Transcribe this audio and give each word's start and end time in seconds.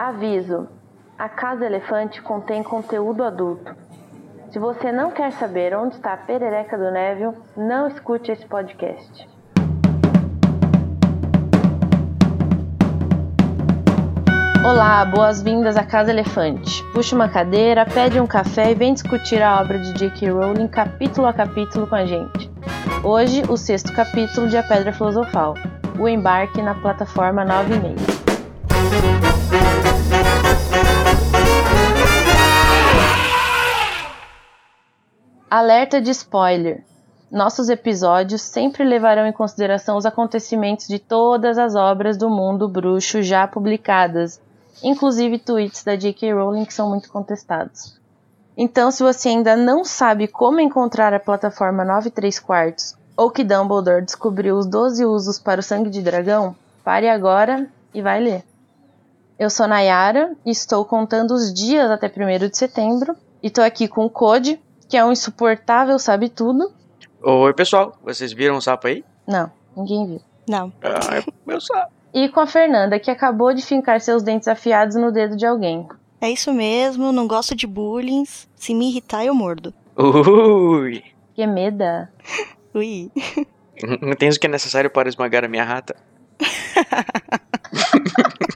Aviso: 0.00 0.66
a 1.18 1.28
Casa 1.28 1.66
Elefante 1.66 2.22
contém 2.22 2.62
conteúdo 2.62 3.22
adulto. 3.22 3.76
Se 4.50 4.58
você 4.58 4.90
não 4.90 5.10
quer 5.10 5.30
saber 5.32 5.76
onde 5.76 5.96
está 5.96 6.14
a 6.14 6.16
perereca 6.16 6.78
do 6.78 6.90
Neville, 6.90 7.36
não 7.54 7.86
escute 7.86 8.32
esse 8.32 8.46
podcast. 8.46 9.28
Olá, 14.64 15.04
boas-vindas 15.04 15.76
à 15.76 15.84
Casa 15.84 16.10
Elefante. 16.10 16.82
Puxe 16.94 17.14
uma 17.14 17.28
cadeira, 17.28 17.84
pede 17.84 18.18
um 18.18 18.26
café 18.26 18.70
e 18.70 18.74
vem 18.74 18.94
discutir 18.94 19.42
a 19.42 19.60
obra 19.60 19.78
de 19.78 19.92
J.K. 19.92 20.30
Rowling 20.30 20.68
capítulo 20.68 21.26
a 21.26 21.34
capítulo 21.34 21.86
com 21.86 21.96
a 21.96 22.06
gente. 22.06 22.50
Hoje, 23.04 23.42
o 23.50 23.56
sexto 23.58 23.92
capítulo 23.92 24.48
de 24.48 24.56
A 24.56 24.62
Pedra 24.62 24.94
Filosofal, 24.94 25.52
o 25.98 26.08
embarque 26.08 26.62
na 26.62 26.74
plataforma 26.74 27.44
9,5. 27.44 29.29
Alerta 35.50 36.00
de 36.00 36.12
spoiler. 36.12 36.84
Nossos 37.28 37.68
episódios 37.68 38.40
sempre 38.40 38.84
levarão 38.84 39.26
em 39.26 39.32
consideração 39.32 39.96
os 39.96 40.06
acontecimentos 40.06 40.86
de 40.86 41.00
todas 41.00 41.58
as 41.58 41.74
obras 41.74 42.16
do 42.16 42.30
mundo 42.30 42.68
bruxo 42.68 43.20
já 43.20 43.48
publicadas, 43.48 44.40
inclusive 44.80 45.40
tweets 45.40 45.82
da 45.82 45.96
J.K. 45.96 46.34
Rowling 46.34 46.64
que 46.64 46.72
são 46.72 46.88
muito 46.88 47.10
contestados. 47.10 47.98
Então, 48.56 48.92
se 48.92 49.02
você 49.02 49.30
ainda 49.30 49.56
não 49.56 49.84
sabe 49.84 50.28
como 50.28 50.60
encontrar 50.60 51.12
a 51.12 51.18
plataforma 51.18 51.84
9 51.84 52.10
3 52.10 52.38
quartos 52.38 52.94
ou 53.16 53.28
que 53.28 53.42
Dumbledore 53.42 54.04
descobriu 54.04 54.56
os 54.56 54.66
12 54.66 55.04
usos 55.04 55.40
para 55.40 55.58
o 55.58 55.64
sangue 55.64 55.90
de 55.90 56.00
dragão, 56.00 56.54
pare 56.84 57.08
agora 57.08 57.68
e 57.92 58.00
vai 58.00 58.20
ler. 58.20 58.44
Eu 59.36 59.50
sou 59.50 59.66
Nayara 59.66 60.32
e 60.46 60.52
estou 60.52 60.84
contando 60.84 61.32
os 61.32 61.52
dias 61.52 61.90
até 61.90 62.06
1 62.06 62.48
de 62.48 62.56
setembro 62.56 63.16
e 63.42 63.48
estou 63.48 63.64
aqui 63.64 63.88
com 63.88 64.04
o 64.04 64.10
Code, 64.10 64.60
que 64.90 64.96
é 64.96 65.04
um 65.04 65.12
insuportável 65.12 65.96
sabe 66.00 66.28
tudo. 66.28 66.72
Oi, 67.22 67.54
pessoal. 67.54 67.96
Vocês 68.02 68.32
viram 68.32 68.56
o 68.56 68.60
sapo 68.60 68.88
aí? 68.88 69.04
Não, 69.26 69.50
ninguém 69.76 70.04
viu. 70.04 70.20
Não. 70.48 70.72
Ah, 70.82 71.18
é 71.18 71.24
meu 71.46 71.60
sapo. 71.60 71.92
E 72.12 72.28
com 72.28 72.40
a 72.40 72.46
Fernanda, 72.46 72.98
que 72.98 73.08
acabou 73.08 73.54
de 73.54 73.62
fincar 73.62 74.00
seus 74.00 74.24
dentes 74.24 74.48
afiados 74.48 74.96
no 74.96 75.12
dedo 75.12 75.36
de 75.36 75.46
alguém. 75.46 75.86
É 76.20 76.28
isso 76.28 76.52
mesmo, 76.52 77.12
não 77.12 77.28
gosto 77.28 77.54
de 77.54 77.68
bullying. 77.68 78.24
Se 78.56 78.74
me 78.74 78.90
irritar, 78.90 79.24
eu 79.24 79.32
mordo. 79.32 79.72
Ui. 79.96 81.04
Que 81.34 81.46
meda. 81.46 82.12
Ui. 82.74 83.12
Não 84.02 84.14
tens 84.14 84.34
o 84.34 84.40
que 84.40 84.48
é 84.48 84.50
necessário 84.50 84.90
para 84.90 85.08
esmagar 85.08 85.44
a 85.44 85.48
minha 85.48 85.64
rata? 85.64 85.94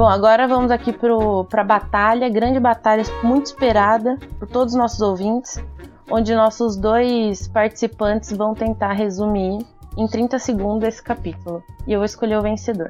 Bom, 0.00 0.08
agora 0.08 0.48
vamos 0.48 0.70
aqui 0.70 0.94
para 0.94 1.60
a 1.60 1.64
batalha, 1.64 2.26
grande 2.30 2.58
batalha 2.58 3.02
muito 3.22 3.44
esperada 3.44 4.18
por 4.38 4.48
todos 4.48 4.72
os 4.72 4.78
nossos 4.78 5.02
ouvintes, 5.02 5.62
onde 6.10 6.34
nossos 6.34 6.74
dois 6.74 7.48
participantes 7.48 8.32
vão 8.34 8.54
tentar 8.54 8.94
resumir 8.94 9.58
em 9.98 10.06
30 10.06 10.38
segundos 10.38 10.88
esse 10.88 11.02
capítulo. 11.02 11.62
E 11.86 11.92
eu 11.92 11.98
vou 11.98 12.06
escolher 12.06 12.38
o 12.38 12.42
vencedor. 12.42 12.88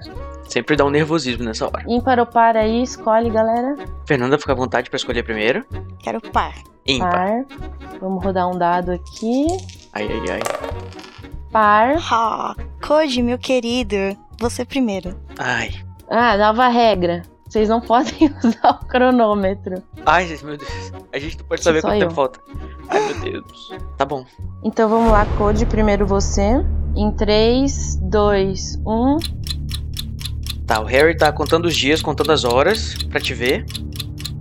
Sempre 0.49 0.77
dá 0.77 0.85
um 0.85 0.91
nervosismo 0.91 1.43
nessa 1.43 1.67
hora. 1.67 1.83
Ímpar 1.89 2.21
ou 2.21 2.27
par 2.27 2.57
aí, 2.57 2.81
escolhe, 2.81 3.29
galera. 3.29 3.75
Fernanda, 4.07 4.39
fica 4.39 4.53
à 4.53 4.55
vontade 4.55 4.89
para 4.89 4.97
escolher 4.97 5.25
primeiro. 5.25 5.67
Quero 5.99 6.21
par. 6.21 6.55
Ímpar. 6.87 7.11
Par. 7.11 7.99
Vamos 8.01 8.25
rodar 8.25 8.49
um 8.49 8.57
dado 8.57 8.93
aqui. 8.93 9.49
Ai, 9.93 10.07
ai, 10.07 10.31
ai. 10.31 10.41
Par. 11.51 11.97
Ha! 12.09 12.55
Koji, 12.81 13.21
meu 13.21 13.37
querido, 13.37 13.97
você 14.39 14.65
primeiro. 14.65 15.21
Ai. 15.37 15.90
Ah, 16.11 16.37
nova 16.37 16.69
regra. 16.69 17.23
Vocês 17.49 17.69
não 17.69 17.81
podem 17.81 18.33
usar 18.45 18.79
o 18.83 18.87
cronômetro. 18.87 19.83
Ai, 20.07 20.27
meu 20.43 20.57
Deus. 20.57 20.93
A 21.13 21.19
gente 21.19 21.39
não 21.39 21.45
pode 21.47 21.63
saber 21.63 21.81
Só 21.81 21.89
quanto 21.89 21.95
eu. 21.95 22.01
tempo 22.01 22.15
falta. 22.15 22.41
Ai, 22.89 23.01
meu 23.13 23.21
Deus. 23.21 23.71
Tá 23.97 24.05
bom. 24.05 24.25
Então 24.63 24.89
vamos 24.89 25.11
lá, 25.11 25.27
Code, 25.37 25.67
primeiro 25.67 26.07
você. 26.07 26.65
Em 26.97 27.07
um. 27.07 27.13
3, 27.13 27.97
2, 28.03 28.81
1. 28.87 29.17
Tá, 30.67 30.81
o 30.81 30.85
Harry 30.85 31.17
tá 31.17 31.33
contando 31.33 31.67
os 31.67 31.77
dias, 31.77 32.01
contando 32.01 32.31
as 32.31 32.45
horas 32.45 32.95
pra 33.11 33.21
te 33.21 33.35
ver. 33.35 33.65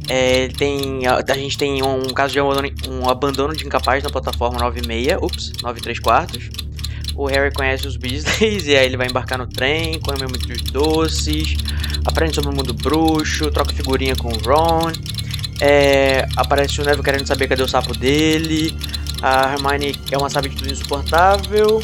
É, 0.07 0.47
tem, 0.49 1.05
a, 1.07 1.23
a 1.27 1.33
gente 1.35 1.57
tem 1.57 1.83
um 1.83 2.07
caso 2.07 2.33
de 2.33 2.39
abandono, 2.39 2.67
um 2.89 3.09
abandono 3.09 3.55
de 3.55 3.65
incapaz 3.65 4.03
na 4.03 4.09
plataforma 4.09 4.59
96, 4.59 5.17
ups, 5.21 5.51
93 5.63 5.99
quartos. 5.99 6.49
O 7.19 7.25
Harry 7.25 7.53
conhece 7.53 7.85
os 7.85 7.97
Beasleys 7.97 8.65
e 8.65 8.77
aí 8.77 8.85
ele 8.85 8.95
vai 8.95 9.07
embarcar 9.07 9.37
no 9.37 9.45
trem, 9.45 9.99
come 9.99 10.25
muitos 10.25 10.61
doces, 10.71 11.57
aprende 12.05 12.33
sobre 12.33 12.49
o 12.49 12.55
mundo 12.55 12.73
bruxo, 12.73 13.51
troca 13.51 13.73
figurinha 13.73 14.15
com 14.15 14.29
o 14.29 14.37
Ron. 14.37 14.89
É, 15.59 16.25
aparece 16.37 16.79
o 16.79 16.85
Neville 16.85 17.03
querendo 17.03 17.27
saber 17.27 17.49
cadê 17.49 17.61
o 17.61 17.67
sapo 17.67 17.93
dele. 17.93 18.73
A 19.21 19.51
Hermione 19.51 19.99
é 20.09 20.17
uma 20.17 20.29
sabe 20.29 20.47
de 20.47 20.55
tudo 20.55 20.71
insuportável. 20.71 21.81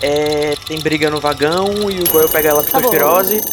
É, 0.00 0.56
tem 0.66 0.80
briga 0.80 1.08
no 1.08 1.20
vagão 1.20 1.88
e 1.88 2.00
o 2.00 2.10
Goyle 2.10 2.28
pega 2.28 2.48
ela 2.48 2.64
Tá 2.64 2.80
bom. 2.80 2.90
pirose. 2.90 3.38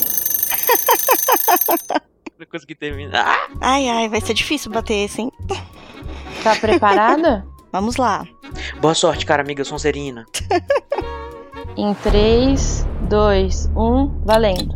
Não 2.39 2.47
consegui 2.51 2.73
terminar. 2.73 3.47
Ai, 3.61 3.87
ai, 3.87 4.09
vai 4.09 4.21
ser 4.21 4.33
difícil 4.33 4.71
bater 4.71 5.05
esse, 5.05 5.21
hein? 5.21 5.31
Tá 6.43 6.55
preparada? 6.55 7.45
Vamos 7.71 7.97
lá. 7.97 8.25
Boa 8.81 8.93
sorte, 8.93 9.25
cara 9.25 9.41
amiga 9.41 9.63
Sonserina. 9.63 10.25
em 11.75 11.93
3, 11.93 12.85
2, 13.09 13.69
1, 13.75 14.21
valendo. 14.25 14.73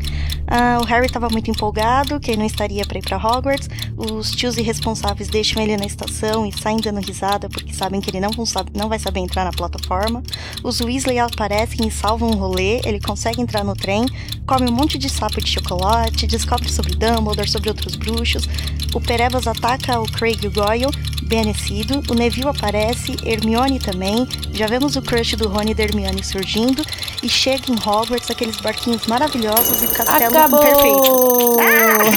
Ah, 0.55 0.77
o 0.79 0.85
Harry 0.85 1.09
tava 1.09 1.29
muito 1.29 1.49
empolgado, 1.49 2.19
que 2.19 2.29
ele 2.29 2.37
não 2.37 2.45
estaria 2.45 2.85
pra 2.85 2.99
ir 2.99 3.01
pra 3.01 3.17
Hogwarts. 3.17 3.67
Os 3.97 4.29
tios 4.29 4.55
irresponsáveis 4.55 5.27
deixam 5.27 5.59
ele 5.63 5.75
na 5.75 5.85
estação 5.85 6.45
e 6.45 6.51
saem 6.51 6.77
dando 6.77 6.99
risada 6.99 7.49
porque 7.49 7.73
sabem 7.73 7.99
que 7.99 8.11
ele 8.11 8.19
não, 8.19 8.29
não 8.75 8.87
vai 8.87 8.99
saber 8.99 9.21
entrar 9.21 9.45
na 9.45 9.51
plataforma. 9.51 10.21
Os 10.63 10.79
Weasley 10.79 11.17
aparecem 11.17 11.87
e 11.87 11.91
salvam 11.91 12.29
o 12.29 12.35
rolê. 12.35 12.81
Ele 12.85 12.99
consegue 12.99 13.41
entrar 13.41 13.63
no 13.63 13.73
trem, 13.73 14.05
come 14.45 14.69
um 14.69 14.71
monte 14.71 14.95
de 14.95 15.09
sapo 15.09 15.41
de 15.41 15.49
chocolate, 15.49 16.27
descobre 16.27 16.69
sobre 16.69 16.93
Dumbledore, 16.93 17.49
sobre 17.49 17.69
outros 17.69 17.95
bruxos. 17.95 18.47
O 18.93 19.01
Perebas 19.01 19.47
ataca 19.47 19.99
o 19.99 20.05
Craig 20.05 20.37
e 20.43 20.47
o 20.47 20.51
Goyle, 20.51 20.91
Benecido. 21.23 22.03
O 22.11 22.13
Neville 22.13 22.49
aparece, 22.49 23.15
Hermione 23.25 23.79
também. 23.79 24.27
Já 24.53 24.67
vemos 24.67 24.95
o 24.95 25.01
crush 25.01 25.35
do 25.35 25.47
Rony 25.47 25.71
e 25.71 25.73
da 25.73 25.83
Hermione 25.83 26.23
surgindo. 26.23 26.83
E 27.23 27.29
chega 27.29 27.71
em 27.71 27.75
Hogwarts, 27.75 28.29
aqueles 28.29 28.57
barquinhos 28.57 29.07
maravilhosos 29.07 29.81
e 29.81 29.87
castelo 29.87 30.42
perfeito. 30.49 30.99
Acabou! 30.99 31.59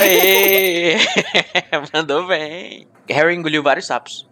Aê! 0.02 0.96
Mandou 1.94 2.26
bem. 2.26 2.86
Harry 3.08 3.34
engoliu 3.36 3.62
vários 3.62 3.86
sapos. 3.86 4.26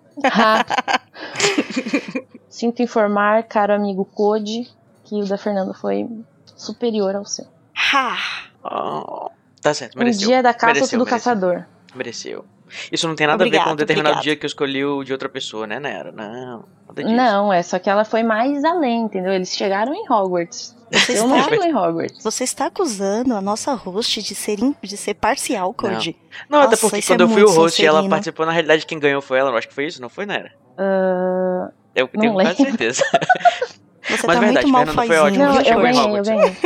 Sinto 2.48 2.82
informar, 2.82 3.42
caro 3.44 3.72
amigo 3.74 4.04
Code, 4.04 4.68
que 5.04 5.20
o 5.20 5.26
da 5.26 5.36
Fernanda 5.36 5.74
foi 5.74 6.08
superior 6.56 7.16
ao 7.16 7.24
seu. 7.24 7.46
Ha! 7.92 8.16
Oh, 8.62 9.30
tá 9.60 9.74
certo, 9.74 9.96
Um 9.96 9.98
mereceu. 10.00 10.28
dia 10.28 10.42
da 10.42 10.54
caça 10.54 10.74
mereceu, 10.74 10.98
do 10.98 11.04
mereceu. 11.04 11.18
caçador. 11.32 11.64
Mereceu. 11.94 12.44
Isso 12.90 13.06
não 13.06 13.14
tem 13.14 13.26
nada 13.26 13.44
a 13.44 13.46
ver 13.46 13.50
com 13.50 13.56
um 13.56 13.60
Obrigado, 13.60 13.76
determinado 13.78 14.14
obrigado. 14.16 14.24
dia 14.24 14.36
que 14.36 14.44
eu 14.44 14.48
escolhi 14.48 14.84
o 14.84 15.04
de 15.04 15.12
outra 15.12 15.28
pessoa, 15.28 15.66
né, 15.66 15.78
Nera? 15.78 16.10
Não, 16.12 16.64
nada 16.88 17.02
disso. 17.02 17.14
Não, 17.14 17.52
é 17.52 17.62
só 17.62 17.78
que 17.78 17.90
ela 17.90 18.04
foi 18.04 18.22
mais 18.22 18.64
além, 18.64 19.02
entendeu? 19.02 19.32
Eles 19.32 19.50
chegaram 19.54 19.92
em 19.94 20.04
Hogwarts. 20.10 20.73
Você 20.92 21.18
Eu 21.18 21.26
não 21.26 21.38
está, 21.40 21.56
em 21.56 21.74
Hogwarts. 21.74 22.22
você 22.22 22.44
está 22.44 22.66
acusando 22.66 23.34
a 23.34 23.40
nossa 23.40 23.72
host 23.74 24.22
de 24.22 24.34
ser, 24.34 24.60
in- 24.60 24.74
de 24.82 24.96
ser 24.96 25.14
parcial, 25.14 25.72
Cody. 25.74 26.16
Não, 26.48 26.58
até 26.60 26.70
Nossa, 26.70 26.80
porque 26.82 26.98
isso 26.98 27.12
é 27.12 27.16
quando 27.16 27.20
eu 27.22 27.28
fui 27.28 27.42
o 27.42 27.50
host 27.50 27.82
e 27.82 27.86
ela 27.86 27.96
Sonserina. 27.98 28.14
participou, 28.16 28.46
na 28.46 28.52
realidade 28.52 28.86
quem 28.86 28.98
ganhou 28.98 29.20
foi 29.22 29.38
ela. 29.38 29.50
Eu 29.50 29.56
acho 29.56 29.68
que 29.68 29.74
foi 29.74 29.86
isso, 29.86 30.00
não 30.00 30.08
foi, 30.08 30.26
Nera? 30.26 30.52
Ah, 30.78 31.70
Eu 31.94 32.08
Não 32.12 32.20
tenho 32.20 32.32
quase 32.34 32.56
certeza. 32.56 33.02
Você 34.06 34.26
Mas 34.26 34.36
tá 34.36 34.40
verdade, 34.40 34.66
muito 34.66 34.92
foi 34.92 35.16
ótimo, 35.16 35.44
não, 35.44 35.60
eu 35.62 35.80
ganhei, 35.80 35.98
eu 36.00 36.04
Hogwarts. 36.04 36.28
ganhei. 36.28 36.56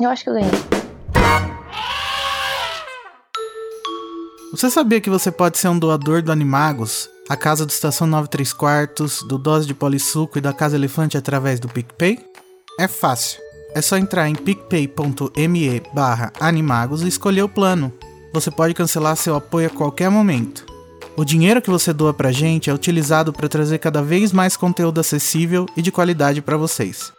Eu 0.00 0.10
acho 0.10 0.24
que 0.24 0.30
eu 0.30 0.34
ganhei. 0.34 0.50
Você 4.50 4.70
sabia 4.70 5.00
que 5.00 5.10
você 5.10 5.30
pode 5.32 5.58
ser 5.58 5.68
um 5.68 5.78
doador 5.78 6.22
do 6.22 6.30
Animagos, 6.30 7.10
a 7.28 7.36
casa 7.36 7.66
do 7.66 7.70
Estação 7.70 8.06
93 8.06 8.52
Quartos, 8.52 9.22
do 9.22 9.36
Dose 9.36 9.66
de 9.66 9.74
Polissuco 9.74 10.38
e 10.38 10.40
da 10.40 10.52
Casa 10.52 10.76
Elefante 10.76 11.16
através 11.18 11.58
do 11.58 11.68
PicPay? 11.68 12.18
É 12.78 12.88
fácil. 12.88 13.40
É 13.72 13.80
só 13.80 13.96
entrar 13.96 14.28
em 14.28 14.34
picpay.me 14.34 15.82
barra 15.92 16.32
animagos 16.40 17.02
e 17.02 17.08
escolher 17.08 17.42
o 17.42 17.48
plano. 17.48 17.92
Você 18.32 18.50
pode 18.50 18.74
cancelar 18.74 19.16
seu 19.16 19.36
apoio 19.36 19.68
a 19.68 19.70
qualquer 19.70 20.10
momento. 20.10 20.66
O 21.16 21.24
dinheiro 21.24 21.62
que 21.62 21.70
você 21.70 21.92
doa 21.92 22.12
pra 22.12 22.32
gente 22.32 22.68
é 22.68 22.74
utilizado 22.74 23.32
para 23.32 23.48
trazer 23.48 23.78
cada 23.78 24.02
vez 24.02 24.32
mais 24.32 24.56
conteúdo 24.56 24.98
acessível 24.98 25.66
e 25.76 25.82
de 25.82 25.92
qualidade 25.92 26.42
para 26.42 26.56
vocês. 26.56 27.12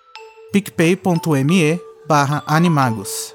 picpay.me 0.51 1.79
barra 2.05 2.43
animagos. 2.45 3.33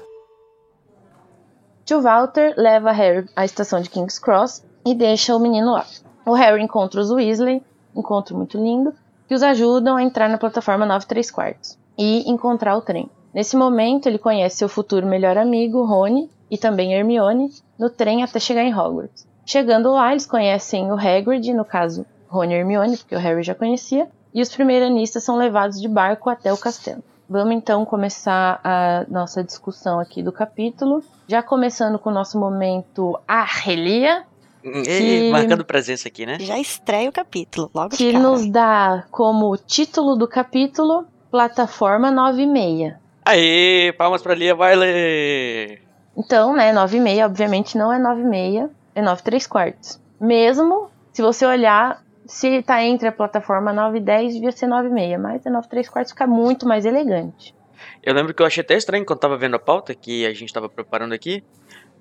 Tio 1.85 2.03
Walter 2.03 2.53
leva 2.55 2.91
Harry 2.91 3.27
à 3.35 3.43
estação 3.43 3.81
de 3.81 3.89
King's 3.89 4.19
Cross 4.19 4.63
e 4.85 4.93
deixa 4.93 5.35
o 5.35 5.39
menino 5.39 5.73
lá. 5.73 5.87
O 6.23 6.33
Harry 6.33 6.61
encontra 6.61 7.01
os 7.01 7.09
Weasley, 7.09 7.63
encontro 7.95 8.37
muito 8.37 8.59
lindo, 8.59 8.93
que 9.27 9.33
os 9.33 9.41
ajudam 9.41 9.97
a 9.97 10.03
entrar 10.03 10.29
na 10.29 10.37
plataforma 10.37 10.85
9 10.85 11.07
3 11.07 11.31
quartos 11.31 11.80
e 12.01 12.27
encontrar 12.27 12.75
o 12.75 12.81
trem. 12.81 13.07
Nesse 13.31 13.55
momento, 13.55 14.07
ele 14.07 14.17
conhece 14.17 14.57
seu 14.57 14.67
futuro 14.67 15.05
melhor 15.05 15.37
amigo, 15.37 15.85
Rony, 15.85 16.27
e 16.49 16.57
também 16.57 16.93
Hermione, 16.95 17.49
no 17.77 17.91
trem 17.91 18.23
até 18.23 18.39
chegar 18.39 18.63
em 18.63 18.73
Hogwarts. 18.73 19.27
Chegando 19.45 19.91
lá, 19.91 20.11
eles 20.11 20.25
conhecem 20.25 20.91
o 20.91 20.95
Hagrid, 20.95 21.53
no 21.53 21.63
caso, 21.63 22.03
Rony 22.27 22.53
e 22.53 22.57
Hermione, 22.57 22.97
porque 22.97 23.15
o 23.15 23.19
Harry 23.19 23.43
já 23.43 23.53
conhecia, 23.53 24.07
e 24.33 24.41
os 24.41 24.49
primeiranistas 24.49 25.23
são 25.23 25.37
levados 25.37 25.79
de 25.79 25.87
barco 25.87 26.27
até 26.29 26.51
o 26.51 26.57
castelo. 26.57 27.03
Vamos 27.29 27.53
então 27.53 27.85
começar 27.85 28.59
a 28.63 29.05
nossa 29.07 29.43
discussão 29.43 29.99
aqui 29.99 30.23
do 30.23 30.31
capítulo, 30.31 31.03
já 31.27 31.43
começando 31.43 31.99
com 31.99 32.09
o 32.09 32.13
nosso 32.13 32.39
momento 32.39 33.17
Arrelia, 33.27 34.23
Ei, 34.63 34.83
Que- 34.83 35.31
marcando 35.31 35.65
presença 35.65 36.07
aqui, 36.07 36.23
né? 36.23 36.37
Já 36.39 36.59
estreia 36.59 37.09
o 37.09 37.11
capítulo, 37.11 37.71
logo 37.73 37.89
de 37.89 37.97
que 37.97 38.13
nos 38.13 38.47
dá 38.47 39.05
como 39.09 39.57
título 39.57 40.15
do 40.15 40.27
capítulo 40.27 41.05
Plataforma 41.31 42.11
96. 42.11 42.93
Aê, 43.23 43.93
palmas 43.93 44.21
pra 44.21 44.35
Lia 44.35 44.53
Wiley! 44.53 45.79
Então, 46.17 46.53
né, 46.53 46.73
96 46.73 47.23
obviamente 47.23 47.77
não 47.77 47.93
é 47.93 47.97
96, 47.97 48.69
é 48.93 49.01
9 49.01 49.23
3 49.23 49.47
quartos. 49.47 49.99
Mesmo 50.19 50.91
se 51.13 51.21
você 51.21 51.45
olhar, 51.45 52.03
se 52.25 52.61
tá 52.61 52.83
entre 52.83 53.07
a 53.07 53.11
plataforma 53.13 53.71
9 53.71 53.99
e 53.99 54.01
10, 54.01 54.33
devia 54.33 54.51
ser 54.51 54.67
9 54.67 54.89
6, 54.89 55.19
mas 55.21 55.45
é 55.45 55.49
9 55.49 55.69
3 55.69 55.87
quartos 55.87 56.11
fica 56.11 56.27
muito 56.27 56.67
mais 56.67 56.85
elegante. 56.85 57.55
Eu 58.03 58.13
lembro 58.13 58.33
que 58.33 58.41
eu 58.41 58.45
achei 58.45 58.61
até 58.61 58.75
estranho 58.75 59.05
quando 59.05 59.19
tava 59.19 59.37
vendo 59.37 59.55
a 59.55 59.59
pauta 59.59 59.95
que 59.95 60.25
a 60.25 60.33
gente 60.33 60.51
tava 60.51 60.67
preparando 60.67 61.13
aqui. 61.13 61.43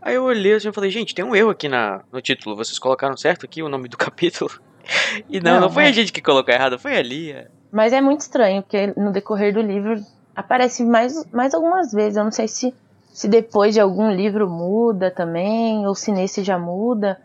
Aí 0.03 0.17
eu 0.17 0.25
olhei 0.25 0.55
assim 0.55 0.71
e 0.71 0.73
falei, 0.73 0.91
gente, 0.91 1.15
tem 1.15 1.25
um 1.25 1.37
erro 1.37 1.51
aqui 1.51 1.69
na, 1.69 2.01
no 2.11 2.21
título. 2.21 2.57
Vocês 2.57 2.79
colocaram 2.79 3.17
certo 3.17 3.45
aqui 3.45 3.63
o 3.63 3.69
nome 3.69 3.89
do 3.89 3.97
capítulo? 3.99 4.51
E 5.29 5.39
não, 5.41 5.53
não, 5.55 5.61
Não, 5.63 5.71
foi 5.71 5.85
é. 5.85 5.89
a 5.89 5.93
gente 5.93 6.13
que 6.13 6.21
colocou 6.21 6.53
errado, 6.53 6.79
foi 6.79 6.97
a 6.97 7.03
Lia. 7.03 7.51
Mas 7.73 7.93
é 7.93 8.01
muito 8.01 8.21
estranho, 8.21 8.63
porque 8.63 8.93
no 8.97 9.13
decorrer 9.13 9.55
do 9.55 9.61
livro 9.61 10.01
aparece 10.35 10.85
mais, 10.85 11.25
mais 11.33 11.55
algumas 11.55 11.93
vezes. 11.93 12.17
Eu 12.17 12.25
não 12.25 12.33
sei 12.33 12.49
se, 12.49 12.75
se 13.13 13.29
depois 13.29 13.75
de 13.75 13.81
algum 13.81 14.11
livro 14.11 14.49
muda 14.49 15.11
também, 15.11 15.87
ou 15.87 15.95
se 15.95 16.11
nesse 16.11 16.43
já 16.43 16.59
muda. 16.59 17.19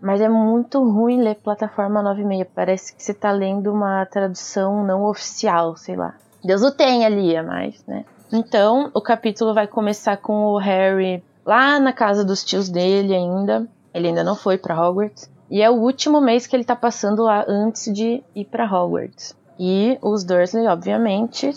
Mas 0.00 0.20
é 0.20 0.28
muito 0.28 0.82
ruim 0.82 1.20
ler 1.20 1.34
plataforma 1.36 2.00
96. 2.02 2.48
Parece 2.54 2.94
que 2.94 3.02
você 3.02 3.12
tá 3.12 3.30
lendo 3.30 3.72
uma 3.72 4.06
tradução 4.06 4.84
não 4.84 5.04
oficial, 5.04 5.76
sei 5.76 5.96
lá. 5.96 6.14
Deus 6.42 6.62
o 6.62 6.70
tenha, 6.70 7.08
Lia, 7.08 7.42
mas, 7.42 7.84
né? 7.86 8.04
Então, 8.32 8.90
o 8.94 9.00
capítulo 9.00 9.52
vai 9.52 9.66
começar 9.66 10.16
com 10.18 10.46
o 10.46 10.58
Harry 10.58 11.22
lá 11.44 11.80
na 11.80 11.92
casa 11.92 12.24
dos 12.24 12.44
tios 12.44 12.68
dele 12.68 13.14
ainda. 13.14 13.66
Ele 13.92 14.08
ainda 14.08 14.22
não 14.22 14.36
foi 14.36 14.56
pra 14.56 14.80
Hogwarts. 14.80 15.28
E 15.50 15.62
é 15.62 15.70
o 15.70 15.74
último 15.74 16.20
mês 16.20 16.46
que 16.46 16.54
ele 16.54 16.64
tá 16.64 16.76
passando 16.76 17.22
lá 17.22 17.44
antes 17.48 17.92
de 17.92 18.22
ir 18.34 18.44
pra 18.44 18.66
Hogwarts. 18.66 19.34
E 19.58 19.98
os 20.02 20.24
Dursley, 20.24 20.66
obviamente, 20.66 21.50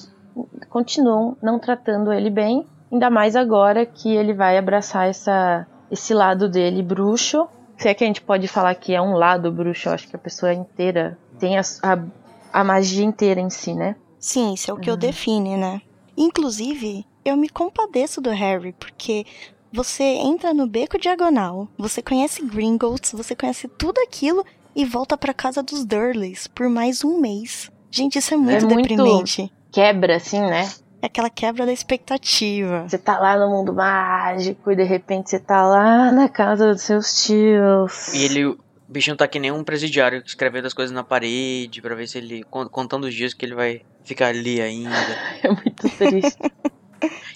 continuam 0.69 1.37
não 1.41 1.59
tratando 1.59 2.11
ele 2.11 2.29
bem, 2.29 2.65
ainda 2.91 3.09
mais 3.09 3.35
agora 3.35 3.85
que 3.85 4.09
ele 4.13 4.33
vai 4.33 4.57
abraçar 4.57 5.07
essa, 5.07 5.67
esse 5.89 6.13
lado 6.13 6.49
dele 6.49 6.81
bruxo. 6.81 7.47
Se 7.77 7.87
é 7.89 7.93
que 7.93 8.03
a 8.03 8.07
gente 8.07 8.21
pode 8.21 8.47
falar 8.47 8.75
que 8.75 8.93
é 8.93 9.01
um 9.01 9.13
lado 9.13 9.51
bruxo, 9.51 9.89
eu 9.89 9.93
acho 9.93 10.07
que 10.07 10.15
a 10.15 10.19
pessoa 10.19 10.53
inteira 10.53 11.17
tem 11.39 11.57
a, 11.57 11.61
a, 11.83 12.59
a 12.59 12.63
magia 12.63 13.03
inteira 13.03 13.39
em 13.39 13.49
si, 13.49 13.73
né? 13.73 13.95
Sim, 14.19 14.53
isso 14.53 14.69
é 14.69 14.73
o 14.73 14.77
que 14.77 14.89
eu 14.89 14.93
Uhum. 14.93 14.99
define, 14.99 15.57
né? 15.57 15.81
Inclusive, 16.15 17.05
eu 17.25 17.35
me 17.35 17.49
compadeço 17.49 18.21
do 18.21 18.29
Harry, 18.29 18.73
porque 18.73 19.25
você 19.73 20.03
entra 20.03 20.53
no 20.53 20.67
beco 20.67 20.99
diagonal, 20.99 21.67
você 21.77 22.01
conhece 22.01 22.45
Gringotts, 22.45 23.13
você 23.13 23.35
conhece 23.35 23.67
tudo 23.67 23.99
aquilo 24.01 24.45
e 24.75 24.85
volta 24.85 25.17
pra 25.17 25.33
casa 25.33 25.63
dos 25.63 25.83
Durleys 25.83 26.47
por 26.47 26.69
mais 26.69 27.03
um 27.03 27.19
mês. 27.19 27.71
Gente, 27.91 28.17
isso 28.19 28.33
é 28.33 28.37
muito 28.37 28.67
muito- 28.67 28.87
deprimente. 28.87 29.51
Quebra, 29.71 30.15
assim, 30.15 30.39
né? 30.41 30.69
É 31.01 31.07
aquela 31.07 31.29
quebra 31.29 31.65
da 31.65 31.73
expectativa. 31.73 32.87
Você 32.87 32.97
tá 32.97 33.17
lá 33.19 33.37
no 33.37 33.49
mundo 33.49 33.73
mágico 33.73 34.71
e 34.71 34.75
de 34.75 34.83
repente 34.83 35.29
você 35.29 35.39
tá 35.39 35.65
lá 35.65 36.11
na 36.11 36.29
casa 36.29 36.71
dos 36.73 36.81
seus 36.83 37.23
tios. 37.23 38.13
E 38.13 38.23
ele, 38.23 38.45
o 38.45 38.57
bichinho 38.87 39.15
tá 39.17 39.27
que 39.27 39.39
nem 39.39 39.51
um 39.51 39.63
presidiário, 39.63 40.21
escrevendo 40.25 40.67
as 40.67 40.73
coisas 40.73 40.93
na 40.93 41.03
parede 41.03 41.81
pra 41.81 41.95
ver 41.95 42.07
se 42.07 42.17
ele. 42.19 42.43
con- 42.43 42.69
contando 42.69 43.05
os 43.05 43.13
dias 43.15 43.33
que 43.33 43.43
ele 43.45 43.55
vai 43.55 43.81
ficar 44.03 44.27
ali 44.27 44.61
ainda. 44.61 44.91
É 45.43 45.47
muito 45.49 45.89
triste. 45.97 46.37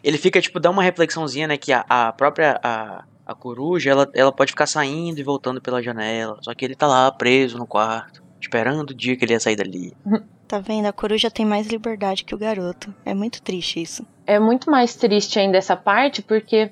Ele 0.04 0.18
fica, 0.19 0.40
tipo, 0.40 0.60
dá 0.60 0.69
uma 0.69 0.84
reflexãozinha, 0.84 1.48
né? 1.48 1.57
Que 1.57 1.74
a, 1.74 1.84
a 1.90 2.12
própria. 2.13 2.60
A, 2.63 3.04
a 3.25 3.34
coruja, 3.34 3.90
ela, 3.90 4.07
ela 4.13 4.31
pode 4.31 4.52
ficar 4.52 4.68
saindo 4.68 5.19
e 5.19 5.24
voltando 5.24 5.60
pela 5.60 5.81
janela. 5.81 6.38
Só 6.42 6.54
que 6.54 6.63
ele 6.63 6.75
tá 6.75 6.86
lá 6.86 7.12
preso 7.12 7.57
no 7.57 7.66
quarto, 7.66 8.22
esperando 8.40 8.92
o 8.92 8.94
dia 8.94 9.18
que 9.18 9.25
ele 9.25 9.34
ia 9.34 9.40
sair 9.40 9.56
dali. 9.56 9.94
Tá 10.47 10.59
vendo? 10.59 10.86
A 10.86 10.94
coruja 10.94 11.31
tem 11.31 11.45
mais 11.45 11.68
liberdade 11.68 12.24
que 12.24 12.36
o 12.36 12.38
garoto. 12.38 12.94
É 13.03 13.13
muito 13.13 13.42
triste 13.42 13.81
isso. 13.81 14.06
é 14.27 14.39
muito 14.39 14.69
mais 14.69 14.95
triste 14.95 15.39
ainda 15.39 15.57
essa 15.57 15.75
parte, 15.75 16.21
porque 16.21 16.71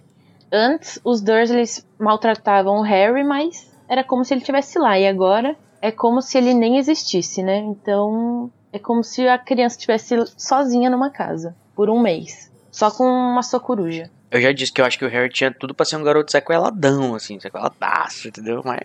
antes 0.52 1.00
os 1.04 1.22
Dursleys 1.22 1.86
maltratavam 2.00 2.78
o 2.78 2.82
Harry, 2.84 3.24
mas 3.24 3.72
era 3.88 4.04
como 4.04 4.24
se 4.24 4.34
ele 4.34 4.42
estivesse 4.42 4.78
lá. 4.78 4.98
E 5.00 5.08
agora 5.08 5.56
é 5.82 5.92
como 5.92 6.22
se 6.22 6.38
ele 6.38 6.54
nem 6.54 6.78
existisse, 6.78 7.42
né? 7.44 7.58
Então 7.58 8.52
é 8.72 8.80
como 8.80 9.04
se 9.04 9.28
a 9.28 9.38
criança 9.38 9.76
estivesse 9.76 10.16
sozinha 10.38 10.90
numa 10.90 11.10
casa 11.10 11.56
por 11.76 11.90
um 11.90 12.00
mês. 12.00 12.52
Só 12.72 12.90
com 12.90 13.04
uma 13.06 13.44
sua 13.44 13.60
coruja. 13.60 14.10
Eu 14.32 14.42
já 14.42 14.52
disse 14.52 14.72
que 14.72 14.82
eu 14.82 14.86
acho 14.86 14.98
que 14.98 15.06
o 15.06 15.10
Harry 15.10 15.30
tinha 15.30 15.52
tudo 15.54 15.76
pra 15.76 15.86
ser 15.86 15.96
um 15.96 16.04
garoto 16.04 16.32
sequeladão, 16.32 17.14
assim, 17.14 17.40
sequeladaço, 17.40 18.28
entendeu? 18.28 18.62
Mas. 18.66 18.82